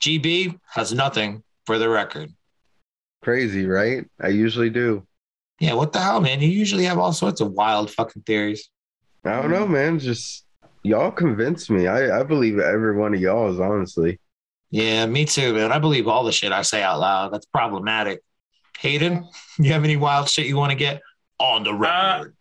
GB 0.00 0.58
has 0.70 0.92
nothing 0.92 1.42
for 1.66 1.78
the 1.78 1.88
record. 1.88 2.32
Crazy, 3.22 3.66
right? 3.66 4.04
I 4.20 4.28
usually 4.28 4.70
do. 4.70 5.06
Yeah, 5.58 5.74
what 5.74 5.92
the 5.92 5.98
hell, 5.98 6.20
man? 6.20 6.40
You 6.40 6.48
usually 6.48 6.84
have 6.84 6.98
all 6.98 7.12
sorts 7.12 7.40
of 7.40 7.52
wild 7.52 7.90
fucking 7.90 8.22
theories. 8.22 8.70
I 9.24 9.42
don't 9.42 9.50
know, 9.50 9.66
man. 9.66 9.98
Just 9.98 10.44
y'all 10.84 11.10
convince 11.10 11.68
me. 11.68 11.88
I, 11.88 12.20
I 12.20 12.22
believe 12.22 12.60
every 12.60 12.96
one 12.96 13.12
of 13.12 13.20
y'all 13.20 13.52
is 13.52 13.58
honestly. 13.58 14.20
Yeah, 14.70 15.06
me 15.06 15.24
too, 15.24 15.54
man. 15.54 15.72
I 15.72 15.80
believe 15.80 16.06
all 16.06 16.22
the 16.22 16.30
shit 16.30 16.52
I 16.52 16.62
say 16.62 16.82
out 16.82 17.00
loud. 17.00 17.32
That's 17.32 17.46
problematic. 17.46 18.20
Hayden, 18.78 19.28
you 19.58 19.72
have 19.72 19.82
any 19.82 19.96
wild 19.96 20.28
shit 20.28 20.46
you 20.46 20.56
want 20.56 20.70
to 20.70 20.76
get 20.76 21.00
on 21.38 21.64
the 21.64 21.74
record? 21.74 22.34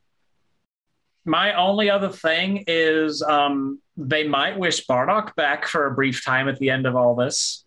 my 1.26 1.54
only 1.56 1.90
other 1.90 2.08
thing 2.10 2.64
is 2.68 3.22
um, 3.22 3.82
they 3.98 4.26
might 4.26 4.58
wish 4.58 4.86
Bardock 4.88 5.36
back 5.36 5.68
for 5.68 5.88
a 5.88 5.94
brief 5.94 6.24
time 6.24 6.48
at 6.48 6.58
the 6.60 6.70
end 6.70 6.86
of 6.86 6.96
all 6.96 7.16
this. 7.16 7.66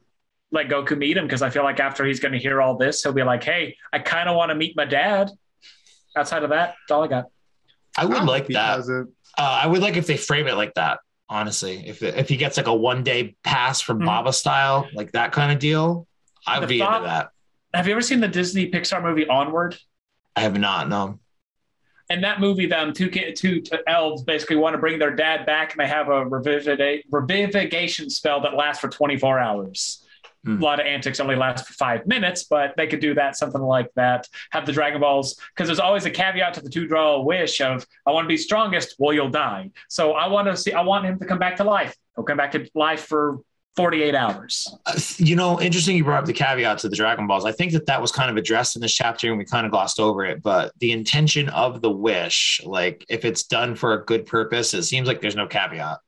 Let 0.50 0.68
Goku 0.68 0.96
meet 0.96 1.16
him 1.16 1.26
because 1.26 1.42
I 1.42 1.50
feel 1.50 1.62
like 1.62 1.78
after 1.78 2.04
he's 2.06 2.20
going 2.20 2.32
to 2.32 2.38
hear 2.38 2.62
all 2.62 2.76
this, 2.78 3.02
he'll 3.02 3.12
be 3.12 3.22
like, 3.22 3.44
"Hey, 3.44 3.76
I 3.92 3.98
kind 3.98 4.28
of 4.28 4.34
want 4.36 4.48
to 4.48 4.54
meet 4.54 4.76
my 4.76 4.86
dad." 4.86 5.30
Outside 6.16 6.42
of 6.42 6.50
that, 6.50 6.74
that's 6.74 6.90
all 6.90 7.04
I 7.04 7.06
got. 7.08 7.26
I 7.96 8.06
would 8.06 8.16
I 8.16 8.24
like 8.24 8.46
that. 8.48 8.80
Uh, 9.38 9.42
I 9.42 9.66
would 9.66 9.80
like 9.82 9.96
if 9.96 10.06
they 10.06 10.16
frame 10.16 10.48
it 10.48 10.54
like 10.54 10.74
that. 10.74 11.00
Honestly, 11.28 11.86
if 11.86 12.02
if 12.02 12.28
he 12.28 12.36
gets 12.36 12.56
like 12.56 12.66
a 12.66 12.74
one 12.74 13.04
day 13.04 13.36
pass 13.44 13.80
from 13.80 14.00
Mhm. 14.00 14.06
Baba 14.06 14.32
style, 14.32 14.88
like 14.94 15.12
that 15.12 15.30
kind 15.32 15.52
of 15.52 15.58
deal, 15.60 16.08
I'd 16.46 16.62
The 16.62 16.66
be 16.66 16.78
thought- 16.80 16.96
into 17.02 17.08
that. 17.08 17.28
Have 17.74 17.86
you 17.86 17.92
ever 17.92 18.00
seen 18.00 18.20
the 18.20 18.26
Disney 18.26 18.70
Pixar 18.70 19.00
movie 19.02 19.28
Onward? 19.28 19.76
I 20.36 20.40
have 20.40 20.58
not. 20.58 20.88
No. 20.88 21.18
in 22.08 22.20
that 22.22 22.40
movie, 22.40 22.66
them 22.66 22.92
two 22.92 23.08
two 23.10 23.62
elves 23.86 24.22
basically 24.22 24.56
want 24.56 24.74
to 24.74 24.78
bring 24.78 24.98
their 24.98 25.14
dad 25.14 25.46
back, 25.46 25.72
and 25.72 25.80
they 25.80 25.88
have 25.88 26.08
a 26.08 26.24
revivigation 26.24 28.10
spell 28.10 28.40
that 28.40 28.54
lasts 28.54 28.80
for 28.80 28.88
24 28.88 29.38
hours. 29.38 30.04
Hmm. 30.44 30.56
A 30.56 30.64
lot 30.64 30.80
of 30.80 30.86
antics 30.86 31.20
only 31.20 31.36
last 31.36 31.66
for 31.66 31.74
five 31.74 32.06
minutes, 32.06 32.44
but 32.44 32.74
they 32.76 32.86
could 32.86 33.00
do 33.00 33.12
that, 33.14 33.36
something 33.36 33.60
like 33.60 33.90
that. 33.94 34.26
Have 34.52 34.64
the 34.64 34.72
Dragon 34.72 35.00
Balls, 35.00 35.38
because 35.54 35.68
there's 35.68 35.78
always 35.78 36.06
a 36.06 36.10
caveat 36.10 36.54
to 36.54 36.62
the 36.62 36.70
two 36.70 36.86
draw 36.86 37.16
a 37.16 37.22
wish 37.22 37.60
of 37.60 37.86
I 38.06 38.10
want 38.12 38.24
to 38.24 38.28
be 38.28 38.38
strongest, 38.38 38.94
well, 38.98 39.12
you'll 39.12 39.28
die. 39.28 39.70
So 39.88 40.12
I 40.12 40.28
want 40.28 40.48
to 40.48 40.56
see, 40.56 40.72
I 40.72 40.80
want 40.80 41.04
him 41.04 41.18
to 41.18 41.26
come 41.26 41.38
back 41.38 41.56
to 41.56 41.64
life. 41.64 41.94
He'll 42.16 42.24
come 42.24 42.38
back 42.38 42.52
to 42.52 42.66
life 42.74 43.04
for 43.04 43.40
48 43.76 44.14
hours. 44.14 44.74
Uh, 44.86 44.98
you 45.18 45.36
know, 45.36 45.60
interesting 45.60 45.96
you 45.96 46.04
brought 46.04 46.20
up 46.20 46.26
the 46.26 46.32
caveat 46.32 46.78
to 46.78 46.88
the 46.88 46.96
Dragon 46.96 47.26
Balls. 47.26 47.44
I 47.44 47.52
think 47.52 47.72
that 47.72 47.86
that 47.86 48.00
was 48.00 48.12
kind 48.12 48.30
of 48.30 48.36
addressed 48.36 48.76
in 48.76 48.82
this 48.82 48.92
chapter 48.92 49.28
and 49.28 49.38
we 49.38 49.44
kind 49.44 49.64
of 49.64 49.72
glossed 49.72 50.00
over 50.00 50.24
it. 50.24 50.42
But 50.42 50.72
the 50.80 50.92
intention 50.92 51.48
of 51.50 51.80
the 51.80 51.90
wish, 51.90 52.60
like 52.64 53.04
if 53.08 53.24
it's 53.24 53.44
done 53.44 53.74
for 53.74 53.94
a 53.94 54.04
good 54.04 54.26
purpose, 54.26 54.74
it 54.74 54.82
seems 54.82 55.06
like 55.06 55.20
there's 55.20 55.36
no 55.36 55.46
caveat. 55.46 55.98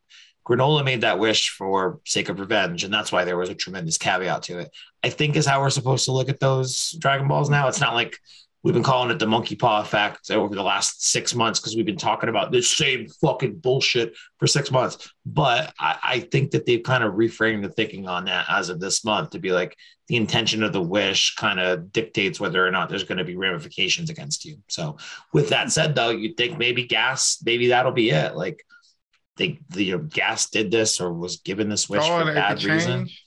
Granolah 0.46 0.84
made 0.84 1.02
that 1.02 1.20
wish 1.20 1.50
for 1.50 2.00
sake 2.04 2.28
of 2.28 2.40
revenge, 2.40 2.82
and 2.82 2.92
that's 2.92 3.12
why 3.12 3.24
there 3.24 3.36
was 3.36 3.48
a 3.48 3.54
tremendous 3.54 3.96
caveat 3.96 4.42
to 4.44 4.58
it. 4.58 4.70
I 5.04 5.08
think 5.08 5.36
is 5.36 5.46
how 5.46 5.60
we're 5.60 5.70
supposed 5.70 6.04
to 6.06 6.12
look 6.12 6.28
at 6.28 6.40
those 6.40 6.96
Dragon 6.98 7.28
Balls 7.28 7.48
now. 7.48 7.68
It's 7.68 7.80
not 7.80 7.94
like 7.94 8.18
we've 8.62 8.74
been 8.74 8.82
calling 8.82 9.10
it 9.10 9.18
the 9.18 9.26
monkey 9.26 9.56
paw 9.56 9.80
effect 9.80 10.30
over 10.30 10.54
the 10.54 10.62
last 10.62 11.04
six 11.04 11.34
months 11.34 11.58
because 11.58 11.74
we've 11.74 11.86
been 11.86 11.96
talking 11.96 12.28
about 12.28 12.52
this 12.52 12.70
same 12.70 13.08
fucking 13.20 13.56
bullshit 13.56 14.14
for 14.38 14.46
six 14.46 14.70
months. 14.70 15.12
But 15.26 15.74
I, 15.78 15.98
I 16.02 16.20
think 16.20 16.52
that 16.52 16.64
they've 16.64 16.82
kind 16.82 17.02
of 17.02 17.14
reframed 17.14 17.62
the 17.62 17.68
thinking 17.68 18.08
on 18.08 18.26
that 18.26 18.46
as 18.48 18.68
of 18.68 18.80
this 18.80 19.04
month 19.04 19.30
to 19.30 19.38
be 19.38 19.50
like 19.50 19.76
the 20.08 20.16
intention 20.16 20.62
of 20.62 20.72
the 20.72 20.82
wish 20.82 21.34
kind 21.34 21.58
of 21.58 21.92
dictates 21.92 22.38
whether 22.38 22.64
or 22.64 22.70
not 22.70 22.88
there's 22.88 23.04
going 23.04 23.18
to 23.18 23.24
be 23.24 23.36
ramifications 23.36 24.10
against 24.10 24.44
you. 24.44 24.58
So, 24.68 24.96
with 25.32 25.48
that 25.50 25.72
said, 25.72 25.94
though, 25.94 26.10
you 26.10 26.34
think 26.34 26.58
maybe 26.58 26.84
gas, 26.86 27.38
maybe 27.44 27.68
that'll 27.68 27.92
be 27.92 28.10
it. 28.10 28.36
Like 28.36 28.64
they, 29.36 29.60
the 29.70 29.84
you 29.84 29.96
know, 29.96 30.04
gas 30.04 30.50
did 30.50 30.70
this 30.70 31.00
or 31.00 31.12
was 31.12 31.38
given 31.38 31.68
this 31.68 31.88
wish 31.88 32.02
Oh, 32.04 32.18
for 32.20 32.24
that 32.26 32.34
bad 32.34 32.64
reason 32.64 33.06
change. 33.06 33.24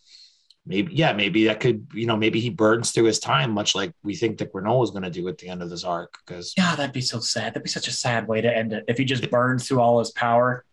Maybe 0.68 0.95
yeah 0.95 1.13
maybe 1.13 1.45
that 1.45 1.59
could 1.59 1.88
you 1.93 2.07
know 2.07 2.18
maybe 2.18 2.39
he 2.39 2.49
burns 2.49 2.91
through 2.91 3.03
his 3.03 3.20
time 3.20 3.51
much 3.51 3.76
like 3.76 3.93
we 4.03 4.16
think 4.16 4.39
that 4.39 4.51
Granolah 4.51 4.84
is 4.84 4.89
going 4.89 5.03
to 5.03 5.11
do 5.11 5.28
at 5.28 5.38
the 5.38 5.47
end 5.47 5.61
of 5.61 5.70
this 5.70 5.84
arc 5.84 6.18
because 6.26 6.53
Yeah, 6.57 6.76
that'd 6.76 6.91
be 6.91 7.01
so 7.01 7.20
sad. 7.20 7.51
That'd 7.51 7.63
be 7.63 7.70
such 7.70 7.88
a 7.88 7.91
sad 7.91 8.28
way 8.28 8.41
to 8.41 8.57
end 8.57 8.74
it 8.74 8.84
if 8.88 8.97
he 8.97 9.05
just 9.05 9.30
burns 9.30 9.68
through 9.68 9.80
all 9.80 9.99
his 9.99 10.11
power. 10.11 10.66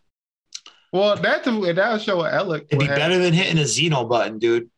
Well, 0.92 1.16
that's 1.16 1.44
that'll 1.44 1.98
show 1.98 2.18
Elec. 2.18 2.64
it'd 2.64 2.68
be 2.70 2.76
what 2.76 2.86
happened. 2.86 2.96
better 2.96 3.18
than 3.18 3.34
hitting 3.34 3.58
a 3.58 3.66
Zeno 3.66 4.04
button 4.04 4.38
dude 4.38 4.70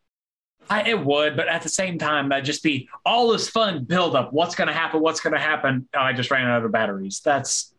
I, 0.70 0.88
it 0.88 1.04
would, 1.04 1.36
but 1.36 1.48
at 1.48 1.62
the 1.62 1.68
same 1.68 1.98
time, 1.98 2.28
that'd 2.28 2.44
just 2.44 2.62
be 2.62 2.88
all 3.04 3.28
this 3.28 3.48
fun 3.48 3.84
build 3.84 4.16
up. 4.16 4.32
What's 4.32 4.54
going 4.54 4.68
to 4.68 4.74
happen? 4.74 5.00
What's 5.00 5.20
going 5.20 5.34
to 5.34 5.40
happen? 5.40 5.88
Oh, 5.94 6.00
I 6.00 6.12
just 6.12 6.30
ran 6.30 6.46
out 6.46 6.64
of 6.64 6.72
batteries. 6.72 7.20
That's 7.24 7.73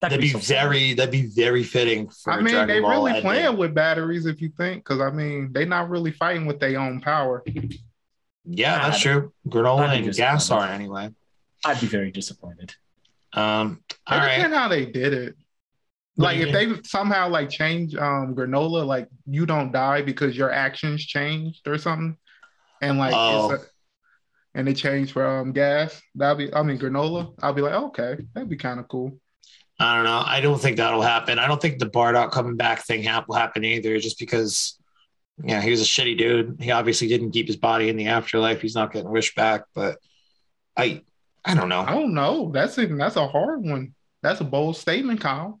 that'd 0.00 0.20
be 0.20 0.28
so 0.30 0.38
sad. 0.38 0.70
very 0.70 0.94
that'd 0.94 1.12
be 1.12 1.26
very 1.26 1.62
fitting 1.62 2.08
for 2.10 2.32
I 2.32 2.40
mean, 2.40 2.54
Dragon 2.54 2.68
they 2.68 2.80
Ball 2.80 2.90
really 2.90 3.12
ending. 3.12 3.22
playing 3.22 3.56
with 3.56 3.74
batteries 3.74 4.26
if 4.26 4.40
you 4.40 4.50
think, 4.56 4.84
because 4.84 5.00
I 5.00 5.10
mean, 5.10 5.52
they're 5.52 5.66
not 5.66 5.90
really 5.90 6.12
fighting 6.12 6.46
with 6.46 6.60
their 6.60 6.78
own 6.80 7.00
power. 7.00 7.42
yeah 8.44 8.78
that's 8.88 9.00
true 9.00 9.32
Granolah 9.48 9.88
I'd 9.88 10.04
and 10.04 10.14
gas 10.14 10.50
are 10.50 10.66
anyway 10.66 11.10
I'd 11.64 11.80
be 11.80 11.86
very 11.86 12.10
disappointed. 12.10 12.74
um 13.34 13.82
It 13.90 13.96
all 14.06 14.18
right 14.18 14.36
depends 14.36 14.56
how 14.56 14.68
they 14.68 14.86
did 14.86 15.12
it. 15.12 15.34
Like 16.16 16.38
do 16.38 16.46
if 16.46 16.52
they 16.52 16.82
somehow 16.84 17.28
like 17.28 17.50
change 17.50 17.94
um 17.94 18.34
Granolah, 18.34 18.86
like 18.86 19.08
you 19.26 19.46
don't 19.46 19.72
die 19.72 20.02
because 20.02 20.36
your 20.36 20.50
actions 20.50 21.04
changed 21.04 21.66
or 21.68 21.78
something, 21.78 22.16
and 22.80 22.98
like 22.98 23.12
Oh. 23.14 23.52
it's 23.52 23.62
a, 23.62 23.66
and 24.54 24.66
they 24.66 24.74
changed 24.74 25.12
from 25.12 25.48
um 25.48 25.52
gas. 25.52 26.00
That'll 26.14 26.36
be 26.36 26.52
I 26.52 26.62
mean 26.62 26.78
Granolah. 26.78 27.34
I'll 27.42 27.52
be 27.52 27.62
like 27.62 27.74
okay, 27.74 28.16
that'd 28.34 28.48
be 28.50 28.56
kind 28.56 28.80
of 28.80 28.88
cool. 28.88 29.18
I 29.80 29.96
don't 29.96 30.04
know. 30.04 30.22
I 30.24 30.40
don't 30.42 30.60
think 30.60 30.76
that'll 30.76 31.00
happen. 31.00 31.38
I 31.38 31.48
don't 31.48 31.60
think 31.60 31.78
the 31.78 31.88
Bardock 31.88 32.32
coming 32.32 32.56
back 32.56 32.84
thing 32.84 33.02
hap- 33.02 33.28
will 33.28 33.36
happen 33.36 33.64
either, 33.64 33.98
just 33.98 34.18
because, 34.18 34.78
yeah, 35.42 35.62
he 35.62 35.70
was 35.70 35.80
a 35.80 35.84
shitty 35.84 36.18
dude. 36.18 36.58
He 36.60 36.70
obviously 36.70 37.08
didn't 37.08 37.30
keep 37.30 37.46
his 37.46 37.56
body 37.56 37.88
in 37.88 37.96
the 37.96 38.08
afterlife. 38.08 38.60
He's 38.60 38.74
not 38.74 38.92
getting 38.92 39.10
wished 39.10 39.34
back, 39.34 39.62
but 39.74 39.96
I, 40.76 41.02
I 41.46 41.54
don't 41.54 41.70
know. 41.70 41.80
I 41.80 41.94
don't 41.94 42.12
know. 42.12 42.50
That's 42.52 42.78
even 42.78 42.98
that's 42.98 43.16
a 43.16 43.26
hard 43.26 43.64
one. 43.64 43.94
That's 44.22 44.42
a 44.42 44.44
bold 44.44 44.76
statement, 44.76 45.20
Kyle. 45.20 45.60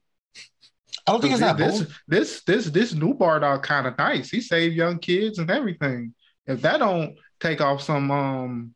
I 1.06 1.12
don't 1.12 1.22
think 1.22 1.32
it's 1.32 1.40
that 1.40 1.56
this, 1.56 1.78
bold. 1.78 1.94
this 2.06 2.42
this 2.42 2.66
this 2.66 2.92
new 2.92 3.14
Bardock 3.14 3.62
kind 3.62 3.86
of 3.86 3.96
nice. 3.96 4.28
He 4.28 4.42
saved 4.42 4.76
young 4.76 4.98
kids 4.98 5.38
and 5.38 5.50
everything. 5.50 6.14
If 6.46 6.60
that 6.60 6.78
don't 6.78 7.16
take 7.40 7.62
off 7.62 7.80
some 7.80 8.10
um, 8.10 8.74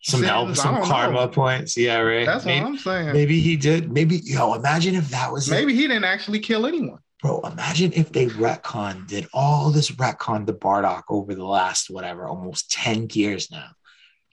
Some 0.00 0.22
help, 0.22 0.54
some 0.54 0.82
karma 0.84 1.26
know. 1.26 1.28
points. 1.28 1.76
Yeah, 1.76 1.98
right. 1.98 2.24
That's 2.24 2.44
maybe, 2.44 2.60
what 2.60 2.68
I'm 2.68 2.78
saying. 2.78 3.12
maybe 3.12 3.40
he 3.40 3.56
did. 3.56 3.92
Maybe 3.92 4.20
yo, 4.24 4.54
imagine 4.54 4.94
if 4.94 5.08
that 5.10 5.32
was 5.32 5.48
it. 5.48 5.52
Maybe 5.52 5.74
he 5.74 5.82
didn't 5.82 6.04
actually 6.04 6.38
kill 6.38 6.66
anyone. 6.66 7.00
Bro, 7.20 7.40
imagine 7.40 7.92
if 7.94 8.12
they 8.12 8.26
retcon 8.26 9.08
did 9.08 9.26
all 9.32 9.70
this 9.70 9.90
retcon 9.90 10.46
to 10.46 10.52
Bardock 10.52 11.02
over 11.08 11.34
the 11.34 11.44
last 11.44 11.90
whatever, 11.90 12.26
almost 12.26 12.70
10 12.70 13.08
years 13.12 13.50
now. 13.50 13.70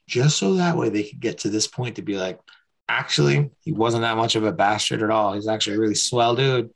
Just 0.07 0.37
so 0.37 0.53
that 0.53 0.77
way 0.77 0.89
they 0.89 1.01
could 1.03 1.19
get 1.19 1.39
to 1.39 1.49
this 1.49 1.65
point 1.65 1.95
to 1.95 2.03
be 2.03 2.15
like, 2.15 2.39
actually, 2.87 3.49
he 3.61 3.71
wasn't 3.71 4.03
that 4.03 4.17
much 4.17 4.35
of 4.35 4.43
a 4.43 4.51
bastard 4.51 5.01
at 5.01 5.09
all. 5.09 5.33
He's 5.33 5.47
actually 5.47 5.77
a 5.77 5.79
really 5.79 5.95
swell 5.95 6.35
dude. 6.35 6.69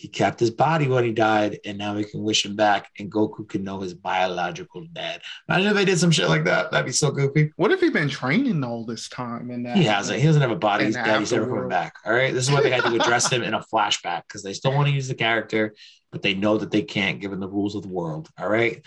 He 0.00 0.08
kept 0.08 0.40
his 0.40 0.50
body 0.50 0.88
when 0.88 1.04
he 1.04 1.12
died, 1.12 1.58
and 1.66 1.76
now 1.76 1.94
we 1.94 2.04
can 2.04 2.22
wish 2.22 2.46
him 2.46 2.56
back, 2.56 2.88
and 2.98 3.12
Goku 3.12 3.46
can 3.46 3.62
know 3.62 3.80
his 3.80 3.92
biological 3.92 4.86
dad. 4.94 5.20
Imagine 5.46 5.68
if 5.68 5.74
they 5.74 5.84
did 5.84 5.98
some 5.98 6.10
shit 6.10 6.30
like 6.30 6.44
that. 6.44 6.70
That'd 6.70 6.86
be 6.86 6.92
so 6.92 7.10
goofy. 7.10 7.52
What 7.56 7.70
if 7.70 7.80
he 7.80 7.90
been 7.90 8.08
training 8.08 8.64
all 8.64 8.86
this 8.86 9.10
time? 9.10 9.50
And 9.50 9.66
He 9.76 9.84
hasn't. 9.84 10.18
He 10.18 10.24
doesn't 10.24 10.40
have 10.40 10.52
a 10.52 10.56
body. 10.56 10.90
Dead. 10.90 11.20
He's 11.20 11.32
never 11.32 11.46
coming 11.46 11.68
back. 11.68 11.96
All 12.06 12.14
right. 12.14 12.32
This 12.32 12.48
is 12.48 12.50
why 12.50 12.62
they 12.62 12.70
had 12.70 12.82
to 12.84 12.94
address 12.94 13.30
him 13.30 13.42
in 13.42 13.52
a 13.52 13.60
flashback 13.60 14.22
because 14.26 14.42
they 14.42 14.54
still 14.54 14.72
want 14.72 14.88
to 14.88 14.94
use 14.94 15.06
the 15.06 15.14
character, 15.14 15.74
but 16.10 16.22
they 16.22 16.32
know 16.32 16.56
that 16.56 16.70
they 16.70 16.80
can't 16.80 17.20
given 17.20 17.38
the 17.38 17.48
rules 17.48 17.74
of 17.74 17.82
the 17.82 17.88
world. 17.88 18.30
All 18.38 18.48
right. 18.48 18.82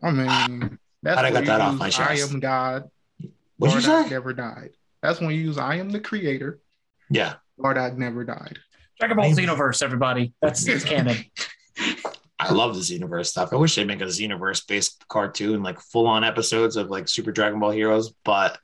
I 0.00 0.12
mean, 0.12 0.78
that's 1.02 1.18
I 1.18 1.32
got 1.32 1.44
that 1.46 1.60
off 1.60 1.74
my 1.74 1.86
I 1.86 1.90
chest? 1.90 2.32
am 2.32 2.38
God. 2.38 2.88
What'd 3.56 3.74
you 3.74 3.80
say? 3.80 4.08
never 4.10 4.32
died. 4.32 4.70
That's 5.02 5.20
when 5.20 5.30
you 5.30 5.40
use 5.40 5.58
I 5.58 5.74
am 5.74 5.90
the 5.90 5.98
creator. 5.98 6.60
Yeah. 7.10 7.34
Bardock 7.58 7.96
never 7.96 8.22
died. 8.22 8.60
Dragon 8.98 9.16
Ball 9.16 9.30
Xenoverse, 9.30 9.82
everybody. 9.82 10.32
That's 10.40 10.66
it's 10.66 10.84
canon. 10.84 11.16
I 12.38 12.52
love 12.52 12.74
the 12.74 12.80
Xenoverse 12.80 13.26
stuff. 13.26 13.52
I 13.52 13.56
wish 13.56 13.74
they'd 13.74 13.86
make 13.86 14.00
a 14.00 14.06
Xenoverse 14.06 14.66
based 14.66 15.06
cartoon, 15.08 15.62
like 15.62 15.80
full 15.80 16.06
on 16.06 16.24
episodes 16.24 16.76
of 16.76 16.90
like 16.90 17.08
Super 17.08 17.32
Dragon 17.32 17.58
Ball 17.60 17.70
Heroes, 17.70 18.12
but 18.24 18.58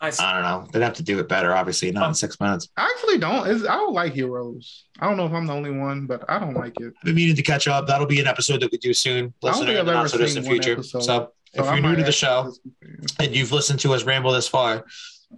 I, 0.00 0.08
I 0.08 0.32
don't 0.34 0.42
know. 0.42 0.68
They'd 0.70 0.82
have 0.82 0.94
to 0.94 1.02
do 1.02 1.18
it 1.20 1.28
better, 1.28 1.54
obviously, 1.54 1.90
not 1.90 2.02
in 2.02 2.08
um, 2.08 2.14
six 2.14 2.38
minutes. 2.38 2.68
I 2.76 2.84
actually 2.94 3.18
don't. 3.18 3.48
It's, 3.48 3.64
I 3.64 3.76
don't 3.76 3.94
like 3.94 4.12
heroes. 4.12 4.84
I 5.00 5.08
don't 5.08 5.16
know 5.16 5.24
if 5.24 5.32
I'm 5.32 5.46
the 5.46 5.54
only 5.54 5.70
one, 5.70 6.06
but 6.06 6.24
I 6.28 6.38
don't 6.38 6.54
like 6.54 6.78
it. 6.80 6.92
I've 6.98 7.04
been 7.04 7.14
meaning 7.14 7.34
to 7.36 7.42
catch 7.42 7.66
up. 7.66 7.86
That'll 7.86 8.06
be 8.06 8.20
an 8.20 8.26
episode 8.26 8.60
that 8.60 8.70
we 8.70 8.78
do 8.78 8.92
soon. 8.92 9.32
I 9.42 9.52
don't 9.52 9.60
think 9.60 9.70
in 9.70 9.76
I've 9.78 9.86
the 9.86 9.92
ever 9.92 10.02
not 10.02 10.10
so 10.10 10.18
distant 10.18 10.44
seen 10.44 10.52
one 10.52 10.62
future. 10.62 10.78
episode. 10.78 11.02
So 11.02 11.32
if 11.54 11.64
I 11.64 11.74
you're 11.78 11.88
new 11.88 11.96
to 11.96 12.04
the 12.04 12.12
show, 12.12 12.52
and 13.18 13.34
you've 13.34 13.52
listened 13.52 13.80
to 13.80 13.94
us 13.94 14.04
ramble 14.04 14.32
this 14.32 14.46
far, 14.46 14.84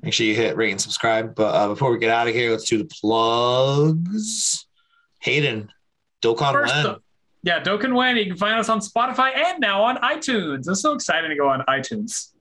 make 0.02 0.12
sure 0.12 0.26
you 0.26 0.34
hit 0.34 0.56
rate 0.56 0.70
and 0.70 0.80
subscribe. 0.80 1.34
But 1.34 1.54
uh, 1.54 1.68
before 1.68 1.90
we 1.92 1.98
get 1.98 2.10
out 2.10 2.28
of 2.28 2.34
here, 2.34 2.50
let's 2.50 2.64
do 2.68 2.78
the 2.78 2.84
plugs. 2.86 4.66
Hayden, 5.20 5.68
Dokkan 6.22 6.52
First, 6.52 6.74
yeah, 7.42 7.62
Dokkan 7.62 7.94
When. 7.94 8.16
You 8.16 8.26
can 8.26 8.36
find 8.36 8.58
us 8.58 8.68
on 8.68 8.80
Spotify 8.80 9.36
and 9.36 9.60
now 9.60 9.82
on 9.82 9.96
iTunes. 9.98 10.68
It's 10.68 10.80
so 10.80 10.92
exciting 10.92 11.30
to 11.30 11.36
go 11.36 11.48
on 11.48 11.60
iTunes. 11.68 12.32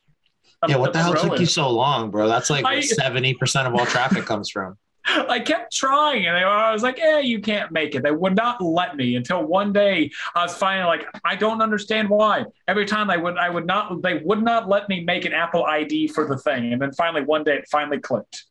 I'm- 0.62 0.72
Yeah, 0.72 0.78
what 0.78 0.94
the 0.94 1.00
hell 1.00 1.14
took 1.14 1.40
you 1.40 1.46
so 1.46 1.70
long, 1.70 2.10
bro? 2.12 2.28
That's 2.28 2.50
like 2.50 2.64
seventy 2.84 3.34
percent 3.34 3.68
of 3.68 3.76
all 3.76 3.86
traffic 3.86 4.26
comes 4.26 4.50
from. 4.50 4.78
I 5.30 5.40
kept 5.40 5.74
trying, 5.74 6.26
and 6.28 6.36
they, 6.36 6.44
I 6.44 6.74
was 6.74 6.84
like, 6.84 6.98
"Yeah, 6.98 7.20
you 7.20 7.40
can't 7.40 7.72
make 7.72 7.96
it." 7.96 8.04
They 8.04 8.12
would 8.12 8.36
not 8.36 8.62
let 8.62 8.96
me 8.98 9.16
until 9.16 9.44
one 9.44 9.72
day 9.74 10.12
I 10.36 10.44
was 10.44 10.54
finally 10.56 10.86
like, 10.86 11.08
"I 11.24 11.36
don't 11.36 11.62
understand 11.62 12.10
why." 12.10 12.44
Every 12.68 12.86
time 12.86 13.10
I 13.10 13.18
would, 13.18 13.38
I 13.38 13.50
would 13.50 13.66
not, 13.66 14.02
they 14.02 14.16
would 14.24 14.44
not 14.44 14.68
let 14.68 14.90
me 14.90 15.04
make 15.04 15.26
an 15.26 15.34
Apple 15.34 15.66
ID 15.66 16.10
for 16.10 16.28
the 16.28 16.38
thing, 16.38 16.74
and 16.74 16.82
then 16.82 16.92
finally 16.92 17.24
one 17.24 17.44
day 17.44 17.58
it 17.58 17.68
finally 17.72 18.00
clicked. 18.00 18.46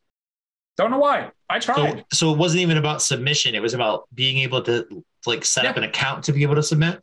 Don't 0.77 0.91
know 0.91 0.97
why. 0.99 1.31
I 1.49 1.59
tried. 1.59 2.05
so 2.13 2.31
it 2.33 2.37
wasn't 2.37 2.61
even 2.61 2.77
about 2.77 3.01
submission; 3.01 3.53
it 3.55 3.61
was 3.61 3.73
about 3.73 4.07
being 4.13 4.39
able 4.39 4.61
to 4.63 5.03
like 5.25 5.45
set 5.45 5.65
up 5.65 5.77
an 5.77 5.83
account 5.83 6.23
to 6.25 6.33
be 6.33 6.43
able 6.43 6.55
to 6.55 6.63
submit. 6.63 7.01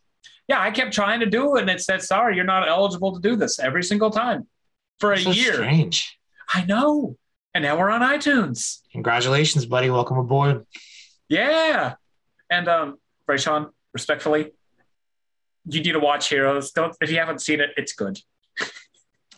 yeah, 0.48 0.60
I 0.60 0.70
kept 0.70 0.92
trying 0.92 1.20
to 1.20 1.26
do 1.26 1.56
it, 1.56 1.60
and 1.62 1.70
it 1.70 1.80
said, 1.80 2.02
"Sorry, 2.02 2.34
you're 2.36 2.44
not 2.44 2.68
eligible 2.68 3.12
to 3.14 3.20
do 3.20 3.36
this." 3.36 3.58
Every 3.58 3.82
single 3.84 4.10
time 4.10 4.46
for 5.00 5.12
a 5.12 5.18
So 5.18 5.30
year. 5.30 5.54
strange. 5.54 6.18
I 6.52 6.64
know, 6.64 7.16
and 7.54 7.62
now 7.62 7.78
we're 7.78 7.90
on 7.90 8.00
iTunes. 8.00 8.80
Congratulations, 8.92 9.66
buddy! 9.66 9.90
Welcome 9.90 10.18
aboard. 10.18 10.66
Yeah. 11.28 11.94
And 12.50 12.68
um, 12.68 12.98
Raysean, 13.28 13.70
respectfully, 13.92 14.52
you 15.66 15.82
need 15.82 15.92
to 15.92 16.00
watch 16.00 16.28
Heroes. 16.28 16.72
Don't 16.72 16.94
if 17.00 17.10
you 17.10 17.18
haven't 17.18 17.40
seen 17.40 17.60
it, 17.60 17.70
it's 17.76 17.92
good. 17.92 18.18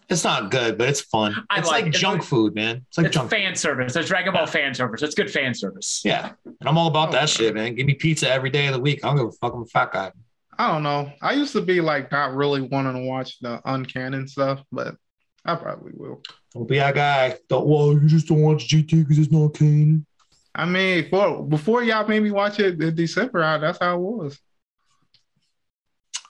It's 0.08 0.22
not 0.22 0.52
good, 0.52 0.78
but 0.78 0.88
it's 0.88 1.00
fun. 1.00 1.34
I 1.50 1.58
it's 1.58 1.66
like 1.66 1.86
like, 1.86 1.94
it. 1.96 1.98
junk 1.98 2.22
food, 2.22 2.54
man. 2.54 2.84
It's 2.88 2.96
like 2.96 3.08
it's 3.08 3.14
junk. 3.16 3.28
fan 3.28 3.56
service. 3.56 3.96
It's 3.96 4.06
Dragon 4.06 4.32
Ball 4.32 4.46
fan 4.46 4.72
service. 4.72 5.02
It's 5.02 5.16
good 5.16 5.28
fan 5.28 5.52
service. 5.52 6.00
Yeah, 6.04 6.30
and 6.44 6.68
I'm 6.68 6.78
all 6.78 6.86
about 6.86 7.08
Oh, 7.08 7.12
that 7.12 7.28
shit, 7.28 7.54
man. 7.56 7.74
Give 7.74 7.86
me 7.88 7.94
pizza 7.94 8.30
every 8.30 8.50
day 8.50 8.68
of 8.68 8.74
the 8.74 8.78
week. 8.78 9.04
I 9.04 9.08
don't 9.08 9.16
give 9.16 9.26
a 9.26 9.32
fuck. 9.32 9.54
I'm 9.54 9.62
a 9.62 9.66
fat 9.66 9.90
guy. 9.92 10.12
I 10.56 10.70
don't 10.70 10.84
know. 10.84 11.10
I 11.20 11.32
used 11.32 11.54
to 11.54 11.60
be 11.60 11.80
like 11.80 12.12
not 12.12 12.34
really 12.36 12.60
wanting 12.60 12.92
to 12.92 13.00
watch 13.00 13.40
the 13.40 13.60
uncanon 13.66 14.28
stuff, 14.28 14.62
but 14.70 14.94
I 15.46 15.54
probably 15.54 15.92
will. 15.94 16.22
Don't 16.52 16.68
be 16.68 16.78
that 16.78 16.94
guy. 16.94 17.36
Don't. 17.48 17.66
Well, 17.66 17.92
you 17.92 18.06
just 18.06 18.26
don't 18.26 18.42
watch 18.42 18.68
GT 18.68 19.02
because 19.02 19.18
it's 19.18 19.30
not 19.30 19.54
canon. 19.54 20.04
I 20.54 20.64
mean, 20.64 21.08
for, 21.08 21.42
before 21.42 21.82
y'all 21.82 22.06
made 22.06 22.22
me 22.22 22.30
watch 22.30 22.58
it 22.58 22.82
in 22.82 22.94
December, 22.94 23.44
I, 23.44 23.58
that's 23.58 23.78
how 23.78 23.94
it 23.94 24.00
was. 24.00 24.38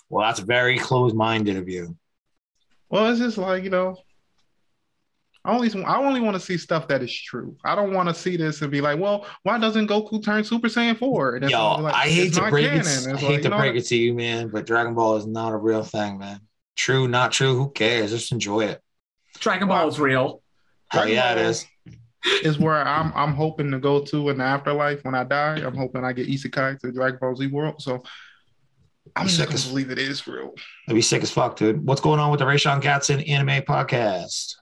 Well, 0.08 0.26
that's 0.26 0.40
very 0.40 0.78
closed-minded 0.78 1.56
of 1.56 1.68
you. 1.68 1.96
Well, 2.88 3.10
it's 3.10 3.20
just 3.20 3.38
like 3.38 3.64
you 3.64 3.70
know, 3.70 3.96
I 5.44 5.54
only 5.54 5.84
I 5.84 5.96
only 5.98 6.20
want 6.20 6.34
to 6.34 6.40
see 6.40 6.58
stuff 6.58 6.88
that 6.88 7.02
is 7.02 7.16
true. 7.16 7.56
I 7.64 7.74
don't 7.74 7.92
want 7.92 8.08
to 8.08 8.14
see 8.14 8.36
this 8.36 8.62
and 8.62 8.70
be 8.70 8.80
like, 8.80 8.98
well, 8.98 9.26
why 9.44 9.58
doesn't 9.58 9.88
Goku 9.88 10.22
turn 10.22 10.44
Super 10.44 10.68
Saiyan 10.68 10.98
four? 10.98 11.36
And 11.36 11.48
Yo, 11.48 11.80
like, 11.80 11.94
I 11.94 12.08
hate 12.08 12.34
to 12.34 12.48
break 12.50 12.66
canon. 12.66 12.80
it. 12.80 12.86
It's 12.86 13.06
I 13.06 13.10
like, 13.12 13.20
hate 13.20 13.42
to 13.44 13.50
break 13.50 13.74
what? 13.74 13.76
it 13.76 13.86
to 13.86 13.96
you, 13.96 14.12
man, 14.12 14.48
but 14.48 14.66
Dragon 14.66 14.94
Ball 14.94 15.16
is 15.16 15.26
not 15.26 15.52
a 15.52 15.56
real 15.56 15.82
thing, 15.82 16.18
man. 16.18 16.40
True, 16.74 17.08
not 17.08 17.32
true. 17.32 17.56
Who 17.56 17.70
cares? 17.70 18.10
Just 18.10 18.32
enjoy 18.32 18.64
it. 18.64 18.82
Dragon 19.41 19.68
Ball 19.68 19.89
is 19.89 19.99
real. 20.01 20.43
Dragon 20.93 21.14
yeah, 21.14 21.32
it 21.32 21.37
Ball- 21.37 21.45
is. 21.45 21.66
is 22.43 22.59
where 22.59 22.76
I'm 22.87 23.12
I'm 23.14 23.34
hoping 23.34 23.70
to 23.70 23.78
go 23.78 24.01
to 24.05 24.30
in 24.30 24.39
the 24.39 24.45
afterlife 24.45 25.05
when 25.05 25.14
I 25.14 25.24
die. 25.24 25.57
I'm 25.57 25.76
hoping 25.76 26.05
I 26.05 26.12
get 26.12 26.28
isekai 26.28 26.78
to 26.80 26.93
Dragon 26.93 27.18
Ball 27.20 27.37
Z 27.37 27.47
world. 27.49 27.80
So 27.80 28.03
I'm 29.14 29.28
Sick 29.28 29.47
gonna 29.47 29.55
as- 29.55 29.66
believe 29.68 29.91
it 29.91 29.99
is 29.99 30.26
real. 30.26 30.53
That'd 30.87 30.97
be 30.97 31.03
sick 31.03 31.22
as 31.22 31.30
fuck, 31.30 31.57
dude. 31.57 31.84
What's 31.87 32.01
going 32.01 32.18
on 32.20 32.30
with 32.30 32.41
the 32.41 32.47
Raysean 32.47 32.82
Gatson 32.82 33.28
anime 33.28 33.62
podcast? 33.62 34.55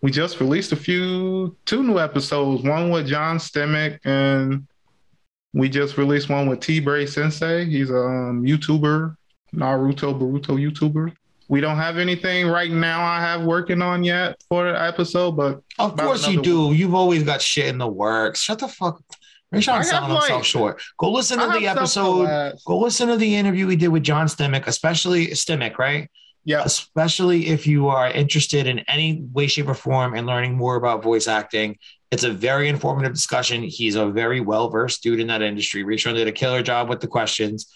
We 0.00 0.10
just 0.10 0.40
released 0.40 0.72
a 0.72 0.76
few 0.76 1.56
two 1.64 1.82
new 1.84 1.98
episodes. 2.00 2.64
One 2.64 2.90
with 2.90 3.06
John 3.06 3.38
Stimack 3.38 4.00
and 4.04 4.66
we 5.54 5.68
just 5.68 5.96
released 5.98 6.28
one 6.28 6.48
with 6.48 6.58
T 6.60 6.80
Bray 6.80 7.06
Sensei. 7.06 7.66
He's 7.66 7.90
a 7.90 7.96
um, 7.98 8.42
YouTuber, 8.44 9.14
Naruto 9.54 10.18
Boruto 10.18 10.58
YouTuber. 10.58 11.14
We 11.52 11.60
don't 11.60 11.76
have 11.76 11.98
anything 11.98 12.46
right 12.48 12.70
now 12.70 13.04
I 13.04 13.20
have 13.20 13.42
working 13.42 13.82
on 13.82 14.04
yet 14.04 14.42
for 14.48 14.72
the 14.72 14.82
episode, 14.82 15.32
but 15.32 15.60
Of 15.78 15.98
course 15.98 16.26
you 16.26 16.40
do. 16.40 16.72
You've 16.72 16.94
always 16.94 17.24
got 17.24 17.42
shit 17.42 17.66
in 17.66 17.76
the 17.76 17.86
works. 17.86 18.40
Shut 18.40 18.58
the 18.58 18.68
fuck. 18.68 19.02
Have, 19.52 19.84
selling 19.84 20.12
himself 20.12 20.46
short. 20.46 20.80
Go 20.96 21.12
listen 21.12 21.36
to 21.36 21.44
I 21.44 21.46
the 21.48 21.66
have 21.66 21.86
stuff 21.86 22.04
to 22.04 22.22
episode. 22.22 22.58
Go 22.64 22.78
listen 22.78 23.08
to 23.08 23.18
the 23.18 23.36
interview 23.36 23.66
we 23.66 23.76
did 23.76 23.88
with 23.88 24.02
John 24.02 24.28
Stimack, 24.28 24.66
especially 24.66 25.26
Stimack, 25.26 25.76
right? 25.76 26.10
Yeah, 26.46 26.62
especially 26.64 27.48
if 27.48 27.66
you 27.66 27.88
are 27.88 28.10
interested 28.10 28.66
in 28.66 28.78
any 28.88 29.22
way, 29.34 29.46
shape, 29.46 29.68
or 29.68 29.74
form 29.74 30.14
in 30.14 30.24
learning 30.24 30.54
more 30.54 30.76
about 30.76 31.02
voice 31.02 31.28
acting. 31.28 31.76
It's 32.10 32.24
a 32.24 32.30
very 32.30 32.70
informative 32.70 33.12
discussion. 33.12 33.62
He's 33.62 33.96
a 33.96 34.06
very 34.06 34.40
well 34.40 34.70
versed 34.70 35.02
dude 35.02 35.20
in 35.20 35.26
that 35.26 35.42
industry. 35.42 35.84
Raysean 35.84 36.14
did 36.14 36.28
a 36.28 36.32
killer 36.32 36.62
job 36.62 36.88
with 36.88 37.00
the 37.00 37.08
questions. 37.08 37.70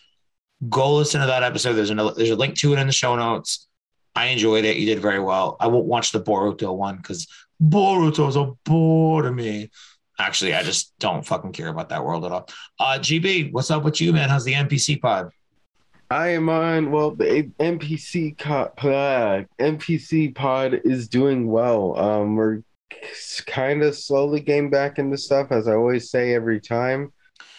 Go 0.69 0.95
listen 0.95 1.21
to 1.21 1.27
that 1.27 1.43
episode. 1.43 1.75
There's, 1.75 1.91
an, 1.91 1.99
there's 2.17 2.31
a 2.31 2.37
link 2.37 2.57
to 2.57 2.73
it 2.73 2.79
in 2.79 2.87
the 2.87 2.93
show 2.93 3.17
notes. 3.17 3.69
I 4.15 4.27
enjoyed 4.27 4.65
it. 4.65 4.79
You 4.79 4.87
did 4.87 5.01
very 5.01 5.21
well. 5.21 5.57
I 5.61 5.67
won't 5.67 5.87
watch 5.87 6.13
the 6.13 6.21
Boruto 6.21 6.75
one 6.75 6.97
because 6.97 7.29
Boruto's 7.63 8.37
a 8.37 8.53
bore 8.65 9.23
to 9.23 9.33
me. 9.33 9.71
Actually, 10.19 10.55
I 10.55 10.63
just 10.63 10.99
don't 10.99 11.27
fucking 11.27 11.53
care 11.53 11.69
about 11.69 11.91
that 11.91 12.03
world 12.03 12.25
at 12.25 12.33
all. 12.33 12.49
Uh, 12.81 12.99
GB, 12.99 13.53
what's 13.53 13.71
up 13.71 13.85
with 13.85 14.01
you, 14.01 14.15
man? 14.15 14.31
How's 14.31 14.45
the 14.45 14.55
NPC 14.55 15.01
pod? 15.01 15.31
I 16.11 16.29
am 16.29 16.49
on. 16.49 16.91
Well, 16.91 17.11
the 17.11 17.51
NPC 17.59 18.39
co- 18.39 18.73
uh, 18.89 19.43
NPC 19.59 20.35
pod 20.35 20.81
is 20.85 21.09
doing 21.09 21.49
well. 21.49 21.99
Um, 21.99 22.37
we're 22.37 22.63
kind 23.47 23.83
of 23.83 23.97
slowly 23.97 24.41
getting 24.41 24.71
back 24.71 24.99
into 24.99 25.19
stuff, 25.19 25.49
as 25.51 25.69
I 25.69 25.75
always 25.75 26.11
say 26.11 26.35
every 26.35 26.61
time. 26.61 27.13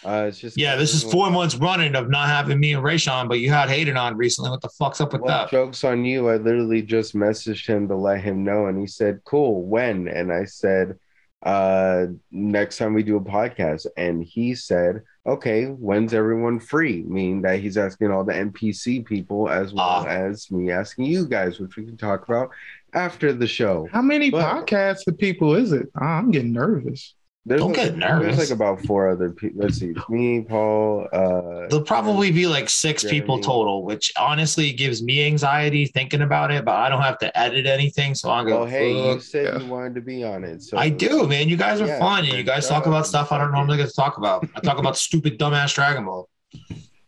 Uh, 0.04 0.26
it's 0.28 0.38
just 0.38 0.56
Yeah, 0.56 0.76
this 0.76 0.94
is 0.94 1.02
four 1.02 1.30
months 1.30 1.56
running 1.56 1.94
of 1.96 2.08
not 2.08 2.28
having 2.28 2.60
me 2.60 2.72
and 2.74 2.82
Raysean, 2.84 3.28
but 3.28 3.40
you 3.40 3.50
had 3.50 3.68
Hayden 3.68 3.96
on 3.96 4.16
recently. 4.16 4.50
What 4.50 4.60
the 4.60 4.68
fuck's 4.68 5.00
up 5.00 5.12
with 5.12 5.22
Well, 5.22 5.36
that? 5.44 5.50
jokes 5.50 5.82
on 5.84 6.04
you. 6.04 6.28
I 6.28 6.36
literally 6.36 6.82
just 6.82 7.14
messaged 7.14 7.66
him 7.66 7.88
to 7.88 7.96
let 7.96 8.20
him 8.20 8.44
know, 8.44 8.66
and 8.66 8.78
he 8.78 8.86
said, 8.86 9.20
"Cool, 9.24 9.64
when?" 9.66 10.06
And 10.08 10.32
I 10.32 10.44
said, 10.44 10.96
"Uh, 11.42 12.06
next 12.30 12.78
time 12.78 12.94
we 12.94 13.02
do 13.02 13.16
a 13.16 13.20
podcast." 13.20 13.86
And 13.96 14.22
he 14.24 14.54
said, 14.54 15.02
"Okay, 15.26 15.66
when's 15.66 16.14
everyone 16.14 16.60
free?" 16.60 17.02
Meaning 17.06 17.42
that 17.42 17.58
he's 17.60 17.76
asking 17.76 18.10
all 18.12 18.24
the 18.24 18.34
NPC 18.36 19.00
people 19.04 19.48
as 19.48 19.72
well 19.74 19.82
Ah. 19.84 20.06
as 20.06 20.50
me 20.50 20.70
asking 20.70 21.06
you 21.06 21.26
guys, 21.26 21.58
which 21.58 21.76
we 21.76 21.84
can 21.84 21.96
talk 21.96 22.26
about 22.28 22.50
after 22.94 23.32
the 23.32 23.46
show. 23.46 23.88
how 23.92 24.00
many 24.02 24.30
But- 24.30 24.66
podcasts 24.66 25.06
of 25.06 25.18
people 25.18 25.54
is 25.54 25.72
it? 25.72 25.88
Ah, 26.00 26.18
I'm 26.18 26.30
getting 26.30 26.52
nervous. 26.52 27.14
There's 27.48 27.62
Don't 27.62 27.72
like, 27.72 27.76
get 27.76 27.96
nervous. 27.96 28.36
There's 28.36 28.50
like 28.50 28.54
about 28.54 28.84
four 28.84 29.08
other 29.08 29.30
people. 29.30 29.62
Let's 29.62 29.78
see, 29.78 29.94
me, 30.10 30.42
Paul. 30.42 31.08
Uh, 31.10 31.66
There'll 31.68 31.82
probably 31.82 32.30
be 32.30 32.46
like 32.46 32.68
six 32.68 33.02
people 33.02 33.40
total, 33.40 33.84
which 33.84 34.12
honestly 34.18 34.70
gives 34.70 35.02
me 35.02 35.24
anxiety 35.24 35.86
thinking 35.86 36.20
about 36.20 36.50
it, 36.50 36.66
but 36.66 36.74
I 36.74 36.90
don't 36.90 37.00
have 37.00 37.18
to 37.20 37.38
edit 37.38 37.64
anything. 37.64 38.14
So 38.14 38.28
I'll 38.28 38.44
go, 38.44 38.60
well, 38.60 38.66
hey, 38.66 38.92
you 38.92 39.18
said 39.18 39.44
yeah. 39.44 39.58
you 39.60 39.66
wanted 39.70 39.94
to 39.94 40.02
be 40.02 40.22
on 40.24 40.44
it, 40.44 40.62
so 40.62 40.76
I 40.76 40.90
do, 40.90 41.26
man. 41.26 41.48
You 41.48 41.56
guys 41.56 41.80
are 41.80 41.86
Yeah, 41.86 41.98
fun 41.98 42.26
and 42.26 42.34
you 42.34 42.42
guys 42.42 42.68
talk 42.68 42.84
about 42.84 43.06
stuff 43.06 43.32
I 43.32 43.38
don't 43.38 43.52
normally 43.52 43.78
get 43.78 43.88
to 43.88 43.94
talk 43.94 44.18
about. 44.18 44.46
I 44.54 44.60
talk 44.60 44.78
about 44.78 44.96
stupid, 45.06 45.38
dumbass 45.38 45.74
Dragon 45.74 46.04
Ball. 46.04 46.28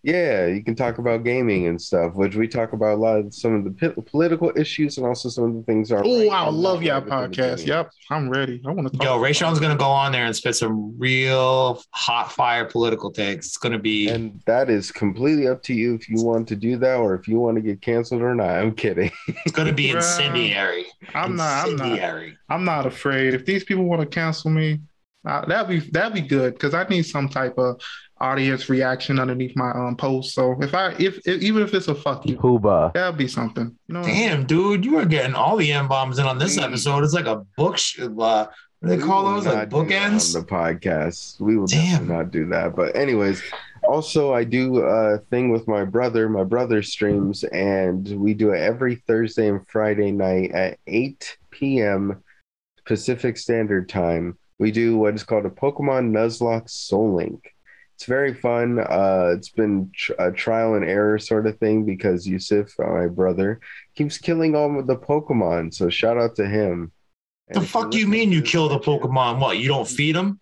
Yeah, 0.03 0.47
you 0.47 0.65
can 0.65 0.75
talk 0.75 0.97
about 0.99 1.25
gaming 1.25 1.67
and 1.67 1.81
stuff, 1.81 2.15
which 2.15 2.35
we 2.35 2.49
talk 2.49 2.73
about 2.73 2.95
a 2.95 3.01
lot 3.01 3.19
of 3.19 3.35
some 3.35 3.55
of 3.55 3.65
the 3.65 3.71
p- 3.71 4.01
political 4.07 4.51
issues 4.57 4.97
and 4.97 5.07
also 5.07 5.29
some 5.29 5.45
of 5.45 5.55
the 5.55 5.63
things 5.65 5.93
are. 5.93 6.03
Oh, 6.03 6.21
right 6.29 6.33
I 6.33 6.49
love 6.49 6.83
y'all 6.83 7.03
podcast. 7.03 7.59
gaming. 7.59 7.67
Yep, 7.67 7.91
I'm 8.11 8.31
ready. 8.31 8.63
I 8.67 8.71
want 8.71 8.91
to. 8.93 9.05
Yo, 9.05 9.19
Raysean's 9.19 9.61
gonna 9.61 9.77
go 9.77 9.91
on 9.91 10.13
there 10.13 10.25
and 10.25 10.35
spit 10.35 10.57
some 10.57 10.99
real 10.99 11.83
hot 11.91 12.33
fire 12.33 12.65
political 12.65 13.11
takes. 13.11 13.49
It's 13.49 13.57
gonna 13.59 13.79
be 13.79 14.09
And 14.09 14.41
that 14.47 14.71
is 14.71 14.91
completely 14.91 15.49
up 15.49 15.63
to 15.65 15.75
you 15.75 15.95
if 15.97 16.09
you 16.09 16.23
want 16.25 16.49
to 16.49 16.57
do 16.57 16.79
that 16.79 16.97
or 16.97 17.15
if 17.15 17.29
you 17.29 17.39
want 17.39 17.57
to 17.57 17.61
get 17.63 17.83
canceled 17.83 18.23
or 18.23 18.35
not. 18.35 18.51
I'm 18.51 18.75
kidding. 18.75 19.11
it's 19.29 19.53
gonna 19.53 19.73
be 19.73 19.91
incendiary. 19.91 20.87
I'm 21.15 21.37
not. 21.37 21.67
I'm 21.69 21.77
not. 21.77 21.87
Incendiary. 21.89 22.39
I'm 22.49 22.65
not 22.65 22.87
afraid. 22.87 23.35
If 23.35 23.45
these 23.45 23.65
people 23.65 23.85
want 23.85 24.01
to 24.01 24.07
cancel 24.07 24.51
me, 24.51 24.81
uh, 25.27 25.45
that'd 25.45 25.69
be 25.69 25.91
that'd 25.91 26.15
be 26.15 26.23
good 26.27 26.55
because 26.55 26.73
I 26.73 26.85
need 26.85 27.03
some 27.03 27.29
type 27.29 27.59
of 27.59 27.81
audience 28.21 28.68
reaction 28.68 29.18
underneath 29.18 29.57
my 29.57 29.71
um 29.71 29.97
post. 29.97 30.35
So 30.35 30.57
if 30.61 30.75
I 30.75 30.91
if, 30.99 31.18
if 31.27 31.43
even 31.43 31.62
if 31.62 31.73
it's 31.75 31.89
a 31.89 31.95
fuck 31.95 32.27
you, 32.27 32.37
Hooba. 32.37 32.93
that'd 32.93 33.16
be 33.18 33.29
something. 33.29 33.77
You 33.89 33.95
know, 33.95 34.01
what 34.01 34.09
I'm 34.09 34.14
saying? 34.14 34.29
Damn, 34.39 34.47
dude, 34.47 34.85
you 34.85 34.99
are 34.99 35.07
getting 35.07 35.35
all 35.35 35.57
the 35.57 35.73
M 35.73 35.89
bombs 35.89 36.18
in 36.18 36.27
on 36.27 36.39
this 36.39 36.59
Mm. 36.59 36.64
episode. 36.64 37.05
It's 37.05 37.14
like 37.14 37.27
a 37.27 37.45
book. 37.57 37.79
Sh- 37.79 38.01
uh, 38.01 38.09
what 38.09 38.53
do 38.83 38.89
they 38.89 38.99
call 38.99 39.25
those? 39.25 39.47
Like 39.47 39.68
bookends. 39.71 40.35
on 40.35 40.43
the 40.43 40.47
podcast. 40.47 41.41
We 41.41 41.57
will 41.57 41.66
Damn. 41.66 42.09
not 42.09 42.31
do 42.31 42.47
that. 42.49 42.75
But 42.75 42.97
anyways, 42.97 43.43
also 43.87 44.33
I 44.35 44.45
do 44.45 44.79
a 44.81 45.18
thing 45.31 45.51
with 45.51 45.66
my 45.68 45.85
brother. 45.85 46.29
My 46.29 46.45
brother 46.45 46.83
streams, 46.83 47.45
and 47.45 48.07
we 48.21 48.33
do 48.35 48.53
it 48.53 48.59
every 48.61 48.97
Thursday 48.97 49.49
and 49.49 49.66
Friday 49.68 50.12
night 50.12 50.53
at 50.53 50.79
8 50.87 51.37
p.m. 51.51 52.23
Pacific 52.87 53.37
Standard 53.39 53.89
Time. 53.89 54.37
We 54.59 54.71
do 54.71 54.97
what 54.99 55.14
is 55.14 55.23
called 55.25 55.47
a 55.47 55.51
Pokemon 55.51 56.11
Nuzlocke 56.11 56.68
Soul 56.68 57.14
Link. 57.14 57.55
It's 58.01 58.07
very 58.07 58.33
fun. 58.33 58.79
Uh, 58.79 59.35
it's 59.37 59.51
been 59.51 59.91
tr- 59.95 60.15
a 60.19 60.33
trial 60.33 60.73
and 60.73 60.83
error 60.83 61.19
sort 61.19 61.47
of 61.47 61.59
thing 61.59 61.85
because 61.85 62.27
Yusuf, 62.27 62.73
my 62.79 63.09
brother, 63.09 63.61
keeps 63.95 64.17
killing 64.17 64.57
all 64.57 64.83
the 64.83 64.97
Pokemon. 64.97 65.75
So 65.75 65.91
shout 65.91 66.17
out 66.17 66.35
to 66.37 66.49
him. 66.49 66.93
The 67.49 67.57
And 67.57 67.65
if 67.65 67.71
fuck 67.71 67.91
do 67.91 67.99
you 67.99 68.09
mean 68.09 68.33
you 68.33 68.41
kill 68.41 68.71
the 68.71 68.79
Pokemon? 68.79 69.39
What? 69.39 69.59
You 69.59 69.69
don't 69.69 69.87
feed 69.87 70.17
them? 70.17 70.41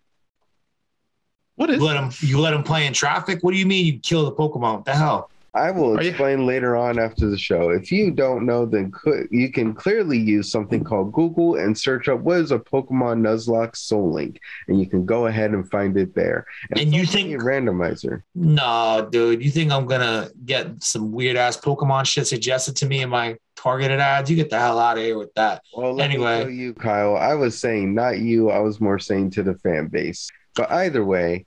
What 1.57 1.71
is? 1.71 1.79
You 1.79 1.85
let 1.85 1.95
them? 1.95 2.11
You 2.21 2.39
let 2.39 2.53
them 2.53 2.63
play 2.63 2.87
in 2.87 2.93
traffic? 2.93 3.43
What 3.43 3.51
do 3.51 3.59
you 3.59 3.67
mean 3.67 3.87
you 3.87 3.99
kill 3.99 4.25
the 4.25 4.37
Pokemon? 4.37 4.77
What 4.77 4.85
the 4.85 4.95
hell? 4.95 5.29
I 5.55 5.71
will 5.71 6.01
you- 6.03 6.11
explain 6.11 6.47
later 6.47 6.77
on 6.77 6.99
after 6.99 7.29
the 7.29 7.39
show. 7.39 7.71
If 7.71 7.91
you 7.91 8.11
don't 8.11 8.45
know, 8.47 8.67
then 8.67 8.93
cl- 9.03 9.25
you 9.31 9.51
can 9.51 9.73
clearly 9.75 10.19
use 10.19 10.51
something 10.51 10.85
called 10.85 11.13
Google 11.13 11.57
and 11.57 11.77
search 11.77 12.07
up 12.09 12.21
what 12.21 12.39
is 12.39 12.53
a 12.53 12.59
Pokemon 12.59 13.21
Nuzlocke 13.23 13.75
Soul 13.77 14.13
Link, 14.13 14.41
and 14.69 14.79
you 14.79 14.87
can 14.87 15.07
go 15.07 15.27
ahead 15.27 15.53
and 15.53 15.69
find 15.71 15.97
it 15.97 16.15
there. 16.15 16.47
And 16.71 16.81
it's 16.81 16.93
you 16.93 17.07
think- 17.07 17.41
randomizer? 17.43 18.23
No, 18.35 19.09
dude. 19.11 19.43
You 19.43 19.51
think 19.51 19.73
I'm 19.73 19.87
gonna 19.87 20.29
get 20.45 20.83
some 20.83 21.13
weird 21.13 21.37
ass 21.37 21.57
Pokemon 21.59 22.05
shit 22.07 22.27
suggested 22.27 22.77
to 22.77 22.87
me 22.87 23.03
in 23.03 23.09
my 23.09 23.37
targeted 23.57 24.01
ads? 24.01 24.31
You 24.31 24.37
get 24.37 24.51
the 24.51 24.59
hell 24.59 24.79
out 24.79 24.99
of 24.99 25.03
here 25.05 25.19
with 25.19 25.33
that. 25.35 25.63
Well, 25.77 26.01
Anyway. 26.01 26.53
you, 26.53 26.75
Kyle. 26.75 27.17
I 27.17 27.35
was 27.35 27.59
saying 27.59 27.95
not 27.95 28.19
you. 28.19 28.51
I 28.51 28.61
was 28.61 28.81
more 28.81 28.99
saying 28.99 29.31
to 29.33 29.43
the 29.43 29.55
fan 29.55 29.87
base. 29.89 30.31
But 30.55 30.71
either 30.73 31.05
way, 31.05 31.47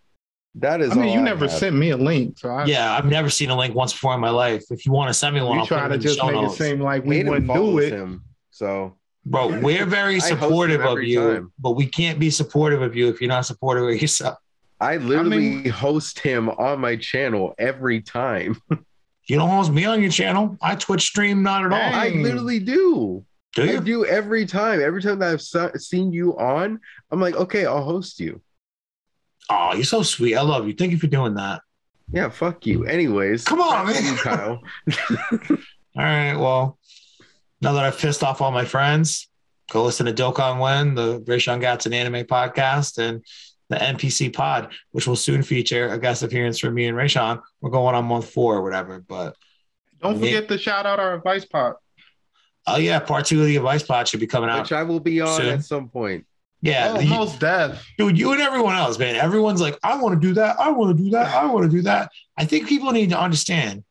that 0.55 0.81
is. 0.81 0.91
I 0.91 0.95
mean, 0.95 1.09
all 1.09 1.15
you 1.15 1.21
never 1.21 1.47
have. 1.47 1.57
sent 1.57 1.75
me 1.75 1.91
a 1.91 1.97
link, 1.97 2.37
so 2.37 2.49
I, 2.49 2.65
Yeah, 2.65 2.93
I've 2.95 3.05
never 3.05 3.29
seen 3.29 3.49
a 3.49 3.57
link 3.57 3.73
once 3.75 3.93
before 3.93 4.13
in 4.13 4.19
my 4.19 4.29
life. 4.29 4.63
If 4.71 4.85
you 4.85 4.91
want 4.91 5.09
to 5.09 5.13
send 5.13 5.35
me 5.35 5.41
one, 5.41 5.53
you 5.53 5.59
I'll 5.61 5.67
put 5.67 5.77
try 5.77 5.87
to 5.87 5.97
just 5.97 6.21
make 6.23 6.33
notes. 6.33 6.55
it 6.59 6.63
seem 6.63 6.81
like 6.81 7.05
we 7.05 7.17
Hayden 7.17 7.31
wouldn't 7.31 7.53
do 7.53 7.79
it. 7.79 7.93
him, 7.93 8.23
so 8.49 8.95
Bro, 9.25 9.59
we're 9.61 9.85
very 9.85 10.15
I 10.15 10.19
host 10.19 10.31
him 10.31 10.39
supportive 10.39 10.81
of 10.81 11.03
you, 11.03 11.19
time. 11.35 11.53
but 11.59 11.71
we 11.71 11.85
can't 11.85 12.19
be 12.19 12.29
supportive 12.29 12.81
of 12.81 12.95
you 12.95 13.07
if 13.07 13.21
you're 13.21 13.27
not 13.29 13.45
supportive 13.45 13.83
of 13.87 14.01
yourself. 14.01 14.37
I 14.79 14.97
literally 14.97 15.37
mean- 15.37 15.69
host 15.69 16.19
him 16.19 16.49
on 16.49 16.79
my 16.81 16.95
channel 16.95 17.53
every 17.57 18.01
time. 18.01 18.59
You 19.27 19.37
don't 19.37 19.49
host 19.49 19.71
me 19.71 19.85
on 19.85 20.01
your 20.01 20.11
channel. 20.11 20.57
I 20.61 20.75
Twitch 20.75 21.03
stream 21.03 21.41
not 21.41 21.63
at 21.63 21.71
all. 21.71 21.79
Hey. 21.79 21.93
I 21.93 22.21
literally 22.21 22.59
do. 22.59 23.23
Do 23.55 23.61
I 23.61 23.65
you? 23.73 23.79
do 23.79 24.05
every 24.05 24.45
time. 24.45 24.81
Every 24.81 25.01
time 25.01 25.19
that 25.19 25.31
I've 25.55 25.81
seen 25.81 26.11
you 26.11 26.37
on, 26.37 26.79
I'm 27.11 27.21
like, 27.21 27.35
okay, 27.35 27.65
I'll 27.65 27.83
host 27.83 28.19
you. 28.19 28.41
Oh, 29.49 29.73
you're 29.73 29.83
so 29.83 30.03
sweet. 30.03 30.35
I 30.35 30.41
love 30.41 30.67
you. 30.67 30.73
Thank 30.73 30.91
you 30.91 30.97
for 30.97 31.07
doing 31.07 31.35
that. 31.35 31.61
Yeah, 32.11 32.29
fuck 32.29 32.65
you. 32.65 32.85
Anyways, 32.85 33.45
Come 33.45 33.61
on, 33.61 33.87
man. 33.87 34.03
you, 34.03 34.15
Kyle. 34.17 34.61
All 35.49 35.57
right. 35.95 36.35
Well, 36.35 36.77
now 37.61 37.73
that 37.73 37.83
I've 37.85 37.97
pissed 37.97 38.23
off 38.23 38.41
all 38.41 38.51
my 38.51 38.65
friends, 38.65 39.27
go 39.69 39.83
listen 39.83 40.05
to 40.07 40.13
Dokkan 40.13 40.59
When, 40.59 40.95
the 40.95 41.19
Raysean 41.21 41.61
Gatson 41.61 41.93
anime 41.93 42.25
podcast, 42.25 42.97
and 42.97 43.23
the 43.69 43.75
NPC 43.77 44.33
pod, 44.33 44.73
which 44.91 45.07
will 45.07 45.15
soon 45.15 45.43
feature 45.43 45.89
a 45.89 45.97
guest 45.99 46.23
appearance 46.23 46.59
from 46.59 46.73
me 46.73 46.87
and 46.87 46.97
Raysean. 46.97 47.41
We're 47.61 47.69
going 47.69 47.95
on 47.95 48.05
month 48.05 48.29
four 48.29 48.55
or 48.57 48.61
whatever. 48.63 48.99
But 48.99 49.35
Don't 50.01 50.15
forget 50.19 50.47
to 50.49 50.57
shout 50.57 50.85
out 50.85 50.99
our 50.99 51.13
advice 51.13 51.45
pod. 51.45 51.75
oh 52.67 52.77
yeah, 52.77 52.99
part 52.99 53.25
two 53.25 53.39
of 53.41 53.47
the 53.47 53.55
advice 53.57 53.83
pod 53.83 54.07
should 54.07 54.19
be 54.19 54.27
coming 54.27 54.49
out. 54.49 54.63
Which 54.63 54.71
I 54.73 54.83
will 54.83 54.99
be 54.99 55.21
on 55.21 55.37
Soon. 55.37 55.49
at 55.49 55.63
some 55.63 55.87
point. 55.89 56.25
Yeah, 56.61 56.95
oh, 56.97 57.05
most 57.05 57.39
deaf. 57.39 57.83
dude, 57.97 58.19
you 58.19 58.31
and 58.33 58.41
everyone 58.41 58.75
else, 58.75 58.99
man. 58.99 59.15
Everyone's 59.15 59.61
like, 59.61 59.79
I 59.81 59.99
want 59.99 60.21
to 60.21 60.27
do 60.27 60.35
that. 60.35 60.59
I 60.59 60.69
want 60.69 60.95
to 60.95 61.03
do 61.03 61.09
that. 61.11 61.33
I 61.33 61.45
want 61.45 61.65
to 61.65 61.75
do 61.75 61.81
that. 61.83 62.11
I 62.37 62.45
think 62.45 62.67
people 62.67 62.91
need 62.91 63.09
to 63.09 63.19
understand. 63.19 63.83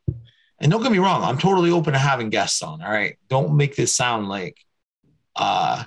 And 0.59 0.71
don't 0.71 0.81
get 0.81 0.91
me 0.91 0.99
wrong, 0.99 1.23
I'm 1.23 1.37
totally 1.37 1.71
open 1.71 1.93
to 1.93 1.99
having 1.99 2.29
guests 2.29 2.61
on. 2.61 2.81
All 2.81 2.91
right. 2.91 3.17
Don't 3.29 3.57
make 3.57 3.75
this 3.75 3.93
sound 3.93 4.29
like 4.29 4.57
uh 5.35 5.83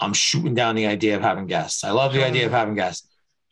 I'm 0.00 0.12
shooting 0.12 0.54
down 0.54 0.76
the 0.76 0.86
idea 0.86 1.16
of 1.16 1.22
having 1.22 1.46
guests. 1.46 1.82
I 1.82 1.90
love 1.90 2.12
the 2.12 2.24
idea 2.24 2.46
of 2.46 2.52
having 2.52 2.74
guests. 2.74 3.08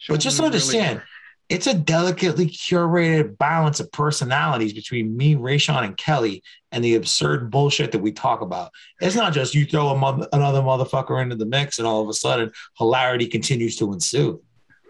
But 0.09 0.21
just 0.21 0.39
understand, 0.41 1.03
it's 1.49 1.67
a 1.67 1.75
delicately 1.75 2.47
curated 2.47 3.39
balance 3.39 3.79
of 3.79 3.91
personalities 3.93 4.73
between 4.73 5.17
me, 5.17 5.37
Raysean, 5.37 5.85
and 5.85 5.97
Kelly, 5.97 6.43
and 6.73 6.83
the 6.83 6.97
absurd 6.97 7.51
bullshit 7.51 7.93
that 7.93 8.01
we 8.01 8.11
talk 8.11 8.41
about. 8.41 8.73
It's 9.01 9.15
not 9.15 9.33
just 9.33 9.55
you 9.55 9.65
throw 9.65 9.95
mother, 9.97 10.27
another 10.33 10.61
motherfucker 10.61 11.23
into 11.23 11.37
the 11.37 11.47
mix, 11.47 11.79
and 11.79 11.87
all 11.87 12.03
of 12.03 12.09
a 12.09 12.15
sudden 12.15 12.51
hilarity 12.79 13.27
continues 13.27 13.77
to 13.77 13.93
ensue. 13.93 14.43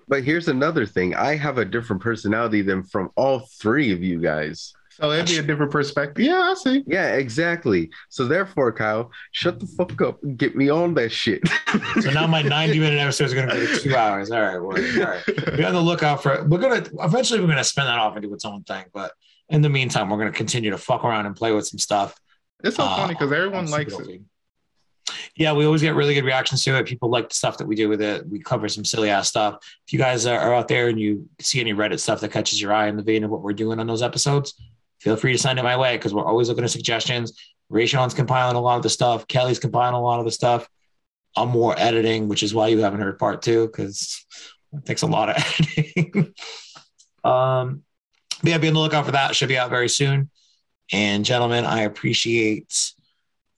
But 0.09 0.25
here's 0.25 0.49
another 0.49 0.87
thing. 0.87 1.15
I 1.15 1.37
have 1.37 1.59
a 1.59 1.65
different 1.65 2.01
personality 2.01 2.63
than 2.63 2.85
from 2.85 3.11
all 3.17 3.41
three 3.61 3.93
of 3.93 4.03
you 4.03 4.21
guys. 4.21 4.73
So 4.97 5.11
it'd 5.13 5.27
be 5.27 5.37
a 5.39 5.43
different 5.43 5.71
perspective. 5.71 6.25
Yeah, 6.25 6.41
I 6.41 6.55
see. 6.55 6.83
Yeah, 6.87 7.15
exactly. 7.17 7.91
So 8.09 8.27
therefore, 8.27 8.73
Kyle, 8.73 9.11
shut 9.33 9.61
the 9.61 9.67
fuck 9.67 10.01
up 10.01 10.23
and 10.23 10.39
get 10.39 10.57
me 10.57 10.71
on 10.71 10.95
that 10.95 11.11
shit. 11.13 11.43
So 12.01 12.11
now 12.11 12.27
my 12.27 12.41
90 12.43 12.79
minute 12.79 12.99
episode 12.99 13.25
is 13.25 13.35
going 13.35 13.49
to 13.51 13.55
be 13.55 13.67
two 13.81 13.95
hours. 13.95 14.31
All 14.31 14.41
right, 14.41 14.59
well, 14.59 14.79
all 14.79 15.11
right. 15.13 15.57
Be 15.57 15.65
on 15.65 15.75
the 15.75 15.81
lookout 15.81 16.23
for. 16.23 16.35
it. 16.35 16.49
We're 16.49 16.59
gonna 16.59 16.87
eventually 17.01 17.41
we're 17.41 17.49
gonna 17.49 17.65
spin 17.65 17.85
that 17.85 17.99
off 17.99 18.15
and 18.17 18.23
do 18.23 18.33
its 18.33 18.45
own 18.47 18.63
thing. 18.63 18.85
But 18.95 19.13
in 19.51 19.61
the 19.61 19.69
meantime, 19.69 20.09
we're 20.09 20.17
gonna 20.19 20.33
continue 20.33 20.71
to 20.71 20.79
fuck 20.79 21.05
around 21.05 21.27
and 21.27 21.37
play 21.37 21.53
with 21.53 21.67
some 21.67 21.79
stuff. 21.79 22.19
It's 22.65 22.77
so 22.77 22.85
Uh, 22.85 22.97
funny 22.97 23.15
because 23.15 23.31
everyone 23.33 23.71
likes 23.71 23.93
it. 23.93 23.99
Dope. 24.07 25.17
Yeah, 25.37 25.53
we 25.53 25.67
always 25.67 25.83
get 25.83 25.95
really 25.95 26.15
good 26.15 26.25
reactions 26.25 26.65
to 26.65 26.77
it. 26.79 26.87
People 26.87 27.11
like 27.11 27.29
the 27.29 27.35
stuff 27.35 27.59
that 27.59 27.67
we 27.67 27.77
do 27.77 27.89
with 27.91 28.01
it. 28.01 28.27
We 28.29 28.39
cover 28.39 28.69
some 28.69 28.85
silly 28.85 29.11
ass 29.11 29.29
stuff. 29.29 29.57
If 29.87 29.93
you 29.93 29.99
guys 29.99 30.25
are, 30.25 30.39
are 30.39 30.55
out 30.55 30.69
there 30.69 30.89
and 30.89 30.99
you 30.99 31.29
see 31.41 31.61
any 31.61 31.75
Reddit 31.75 32.01
stuff 32.01 32.21
that 32.21 32.33
catches 32.33 32.61
your 32.61 32.73
eye 32.73 32.89
in 32.89 32.97
the 32.97 33.03
vein 33.03 33.23
of 33.23 33.31
what 33.31 33.43
we're 33.43 33.53
doing 33.53 33.79
on 33.79 33.87
those 33.87 34.03
episodes, 34.03 34.55
feel 35.01 35.17
free 35.17 35.33
to 35.33 35.39
send 35.39 35.59
it 35.59 35.63
my 35.63 35.77
way 35.77 35.97
because 35.97 36.15
we're 36.15 36.25
always 36.25 36.49
looking 36.49 36.65
at 36.65 36.71
suggestions. 36.71 37.39
Raysean's 37.71 38.15
compiling 38.15 38.57
a 38.57 38.61
lot 38.61 38.77
of 38.77 38.83
the 38.83 38.91
stuff. 38.91 39.27
Kelly's 39.27 39.59
compiling 39.59 39.95
a 39.95 40.01
lot 40.01 40.19
of 40.19 40.25
the 40.25 40.33
stuff. 40.33 40.69
I'm 41.37 41.49
more 41.49 41.75
editing, 41.79 42.29
which 42.29 42.43
is 42.43 42.55
why 42.55 42.69
you 42.69 42.79
haven't 42.79 43.01
heard 43.01 43.19
part 43.19 43.43
two 43.43 43.67
because 43.67 44.25
it 44.73 44.87
takes 44.87 45.03
a 45.03 45.07
lot 45.07 45.31
of 45.31 45.37
editing. 45.77 46.35
um, 47.25 47.83
but 48.43 48.51
yeah, 48.51 48.59
be 48.59 48.69
on 48.69 48.75
the 48.75 48.81
lookout 48.81 49.05
for 49.05 49.13
that. 49.13 49.33
It 49.33 49.35
should 49.35 49.49
be 49.49 49.59
out 49.59 49.71
very 49.71 49.89
soon. 49.89 50.31
And 50.93 51.25
gentlemen, 51.25 51.65
I 51.65 51.83
appreciate 51.83 52.93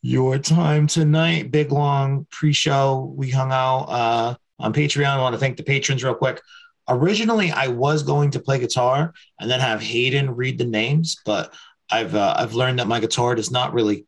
your 0.00 0.38
time 0.38 0.86
tonight. 0.86 1.50
Big 1.50 1.72
long 1.72 2.26
pre-show. 2.30 3.12
We 3.16 3.30
hung 3.30 3.52
out 3.52 3.84
uh, 3.84 4.34
on 4.58 4.72
Patreon. 4.72 5.06
I 5.06 5.20
want 5.20 5.34
to 5.34 5.38
thank 5.38 5.56
the 5.56 5.62
patrons 5.62 6.02
real 6.02 6.14
quick. 6.14 6.40
Originally, 6.88 7.50
I 7.52 7.68
was 7.68 8.02
going 8.02 8.30
to 8.30 8.40
play 8.40 8.58
guitar 8.58 9.12
and 9.38 9.50
then 9.50 9.60
have 9.60 9.82
Hayden 9.82 10.34
read 10.34 10.56
the 10.56 10.64
names, 10.64 11.16
but 11.24 11.52
I've 11.90 12.14
uh, 12.14 12.34
I've 12.36 12.54
learned 12.54 12.78
that 12.78 12.86
my 12.86 12.98
guitar 12.98 13.34
does 13.34 13.50
not 13.50 13.74
really 13.74 14.06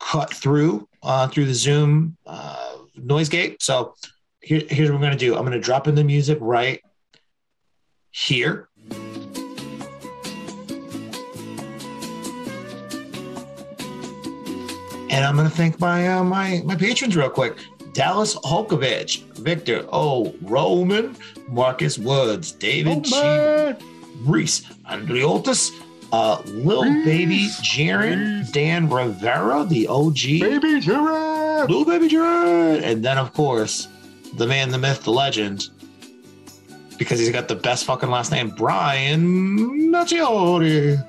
cut 0.00 0.32
through 0.32 0.88
uh, 1.02 1.28
through 1.28 1.46
the 1.46 1.54
Zoom 1.54 2.16
uh, 2.26 2.76
noise 2.96 3.28
gate. 3.28 3.62
So 3.62 3.94
here, 4.40 4.62
here's 4.68 4.90
what 4.90 4.98
we're 4.98 5.06
gonna 5.06 5.16
do. 5.16 5.36
I'm 5.36 5.44
gonna 5.44 5.60
drop 5.60 5.88
in 5.88 5.94
the 5.94 6.04
music 6.04 6.38
right 6.40 6.80
here. 8.10 8.68
And 15.10 15.26
I'm 15.26 15.36
gonna 15.36 15.50
thank 15.50 15.78
my 15.78 16.08
uh, 16.08 16.24
my 16.24 16.62
my 16.64 16.76
patrons 16.76 17.14
real 17.14 17.28
quick. 17.28 17.58
Dallas 17.92 18.34
Holkovich, 18.36 19.22
Victor 19.36 19.86
O, 19.92 20.34
Roman, 20.40 21.14
Marcus 21.52 21.98
Woods, 21.98 22.52
David 22.52 23.04
Cheever, 23.04 23.76
Reese, 24.24 24.62
Andriotis, 24.90 25.70
uh, 26.12 26.42
Lil 26.46 26.82
Reese, 26.82 27.04
Baby 27.04 27.26
Reese. 27.26 28.50
Dan 28.50 28.88
Rivera, 28.88 29.64
the 29.64 29.86
OG, 29.86 30.14
Baby 30.40 30.80
Gerard. 30.80 31.70
Lil 31.70 31.84
Baby 31.84 32.08
Jaron, 32.08 32.82
and 32.82 33.04
then 33.04 33.18
of 33.18 33.32
course 33.34 33.88
the 34.34 34.46
man, 34.46 34.70
the 34.70 34.78
myth, 34.78 35.04
the 35.04 35.12
legend, 35.12 35.68
because 36.98 37.18
he's 37.18 37.30
got 37.30 37.48
the 37.48 37.54
best 37.54 37.84
fucking 37.84 38.10
last 38.10 38.32
name, 38.32 38.50
Brian 38.50 39.90
Mattioli. 39.90 41.06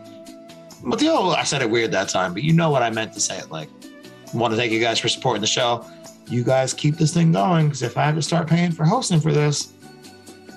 Matteo, 0.84 1.30
I 1.30 1.44
said 1.44 1.62
it 1.62 1.70
weird 1.70 1.92
that 1.92 2.10
time, 2.10 2.34
but 2.34 2.44
you 2.44 2.52
know 2.52 2.70
what 2.70 2.84
I 2.84 2.90
meant 2.90 3.14
to 3.14 3.20
say 3.20 3.38
it 3.38 3.50
like. 3.50 3.70
I 4.34 4.38
Want 4.38 4.52
to 4.52 4.58
thank 4.58 4.72
you 4.72 4.80
guys 4.80 5.00
for 5.00 5.08
supporting 5.08 5.42
the 5.42 5.48
show. 5.48 5.86
You 6.28 6.44
guys 6.44 6.74
keep 6.74 6.96
this 6.98 7.14
thing 7.14 7.32
going 7.32 7.68
because 7.68 7.84
if 7.84 7.98
I 7.98 8.04
have 8.04 8.16
to 8.16 8.22
start 8.22 8.48
paying 8.48 8.72
for 8.72 8.84
hosting 8.84 9.20
for 9.20 9.32
this, 9.32 9.73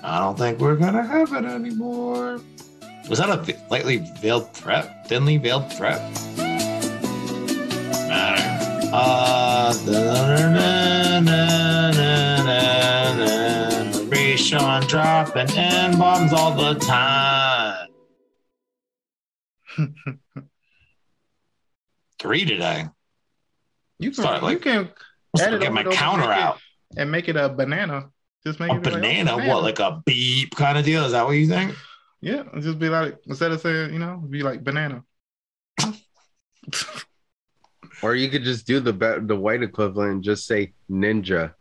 I 0.07 0.19
don't 0.19 0.37
think 0.37 0.59
we're 0.59 0.77
gonna 0.77 1.05
have 1.05 1.33
it 1.33 1.43
anymore. 1.43 2.39
Was 3.09 3.19
that 3.19 3.29
a 3.29 3.57
lightly 3.69 3.97
veiled 4.21 4.53
threat? 4.53 5.05
Thinly 5.09 5.37
veiled 5.37 5.71
threat? 5.73 5.99
Matter. 8.07 8.89
Uh, 8.93 9.73
na, 9.85 11.19
na, 11.19 11.19
na, 11.19 11.91
na, 11.91 13.13
na. 13.15 14.79
Dropping 14.87 15.49
N 15.57 15.97
bombs 15.99 16.31
all 16.31 16.51
the 16.55 16.75
time. 16.79 17.89
Three 22.19 22.45
today. 22.45 22.85
You 23.99 24.11
can, 24.11 24.23
Sorry, 24.23 24.39
like- 24.39 24.53
you 24.53 24.59
can 24.59 24.89
Let's 25.33 25.53
it 25.53 25.59
get 25.61 25.73
my 25.73 25.83
counter 25.83 26.31
out. 26.31 26.59
and 26.95 27.11
make 27.11 27.27
it 27.27 27.35
a 27.35 27.49
banana. 27.49 28.09
Just 28.47 28.59
make 28.61 28.71
A 28.71 28.75
it 28.75 28.83
be 28.83 28.91
like, 28.91 28.97
oh, 28.97 29.01
banana? 29.01 29.47
What, 29.47 29.63
like 29.63 29.79
a 29.79 30.01
beep 30.05 30.55
kind 30.55 30.77
of 30.77 30.85
deal? 30.85 31.03
Is 31.03 31.11
that 31.11 31.25
what 31.25 31.31
you 31.31 31.47
think? 31.47 31.75
yeah, 32.21 32.43
it'd 32.51 32.63
just 32.63 32.79
be 32.79 32.87
like 32.87 33.17
instead 33.27 33.51
of 33.51 33.59
saying 33.59 33.91
you 33.91 33.99
know, 33.99 34.17
be 34.17 34.41
like 34.41 34.63
banana. 34.63 35.03
Or 38.03 38.13
you 38.13 38.29
could 38.29 38.43
just 38.43 38.67
do 38.67 38.79
the 38.79 38.93
be- 38.93 39.25
the 39.25 39.35
white 39.35 39.63
equivalent 39.63 40.11
and 40.11 40.23
just 40.23 40.45
say 40.45 40.73
ninja. 40.89 41.53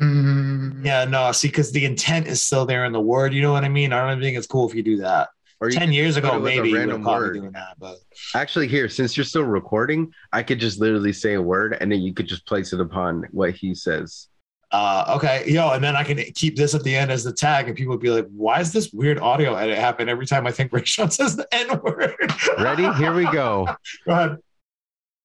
Mm. 0.00 0.84
Yeah, 0.84 1.04
no, 1.04 1.30
see, 1.32 1.48
because 1.48 1.70
the 1.70 1.84
intent 1.84 2.26
is 2.26 2.42
still 2.42 2.66
there 2.66 2.84
in 2.84 2.92
the 2.92 3.00
word. 3.00 3.32
You 3.32 3.42
know 3.42 3.52
what 3.52 3.64
I 3.64 3.68
mean? 3.68 3.92
I 3.92 4.08
don't 4.08 4.20
think 4.20 4.36
it's 4.36 4.48
cool 4.48 4.68
if 4.68 4.74
you 4.74 4.82
do 4.82 4.96
that. 4.98 5.28
Or 5.60 5.70
10 5.70 5.92
years 5.92 6.16
ago, 6.16 6.34
it 6.36 6.40
with 6.40 6.52
a 6.52 6.56
maybe 6.56 6.68
you 6.70 6.74
would 6.74 6.88
have 6.88 6.90
random 6.90 7.04
word. 7.04 7.34
doing 7.34 7.52
that. 7.52 7.76
But 7.78 7.98
Actually, 8.34 8.68
here, 8.68 8.88
since 8.88 9.16
you're 9.16 9.24
still 9.24 9.42
recording, 9.42 10.12
I 10.32 10.42
could 10.44 10.60
just 10.60 10.78
literally 10.78 11.12
say 11.12 11.34
a 11.34 11.42
word 11.42 11.76
and 11.80 11.90
then 11.90 12.00
you 12.00 12.14
could 12.14 12.28
just 12.28 12.46
place 12.46 12.72
it 12.72 12.80
upon 12.80 13.24
what 13.32 13.54
he 13.54 13.74
says. 13.74 14.28
Uh, 14.70 15.14
okay, 15.16 15.44
yo, 15.50 15.70
and 15.70 15.82
then 15.82 15.96
I 15.96 16.04
can 16.04 16.18
keep 16.34 16.54
this 16.56 16.74
at 16.74 16.82
the 16.84 16.94
end 16.94 17.10
as 17.10 17.24
the 17.24 17.32
tag, 17.32 17.68
and 17.68 17.76
people 17.76 17.92
would 17.92 18.02
be 18.02 18.10
like, 18.10 18.26
why 18.28 18.60
is 18.60 18.70
this 18.70 18.92
weird 18.92 19.18
audio 19.18 19.54
edit 19.54 19.78
happen 19.78 20.08
every 20.10 20.26
time 20.26 20.46
I 20.46 20.50
think 20.50 20.72
Raysean 20.72 21.10
says 21.10 21.36
the 21.36 21.48
N 21.54 21.80
word? 21.82 22.14
Ready? 22.58 22.92
Here 22.94 23.14
we 23.14 23.24
go. 23.24 23.66
Go 24.06 24.12
ahead. 24.12 24.36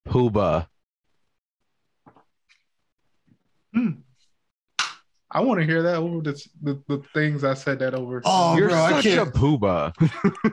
Pooba. 0.08 0.68
Hmm. 3.74 3.90
I 5.36 5.40
want 5.42 5.60
to 5.60 5.66
hear 5.66 5.82
that 5.82 5.96
over 5.96 6.22
the, 6.22 6.48
the 6.62 6.84
the 6.88 7.02
things 7.14 7.44
I 7.44 7.56
said 7.56 7.80
that 7.80 7.96
over. 7.96 8.22
Oh, 8.24 8.56
You're 8.56 8.70
bro, 8.70 8.78
I 8.78 8.92
such 8.92 9.06
a 9.08 9.16
can't- 9.16 9.34
pooba. 9.34 9.92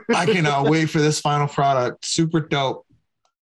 I 0.15 0.25
cannot 0.25 0.71
wait 0.71 0.87
for 0.87 1.01
this 1.01 1.21
final 1.21 1.47
product. 1.47 2.05
Super 2.07 2.41
dope. 2.41 2.87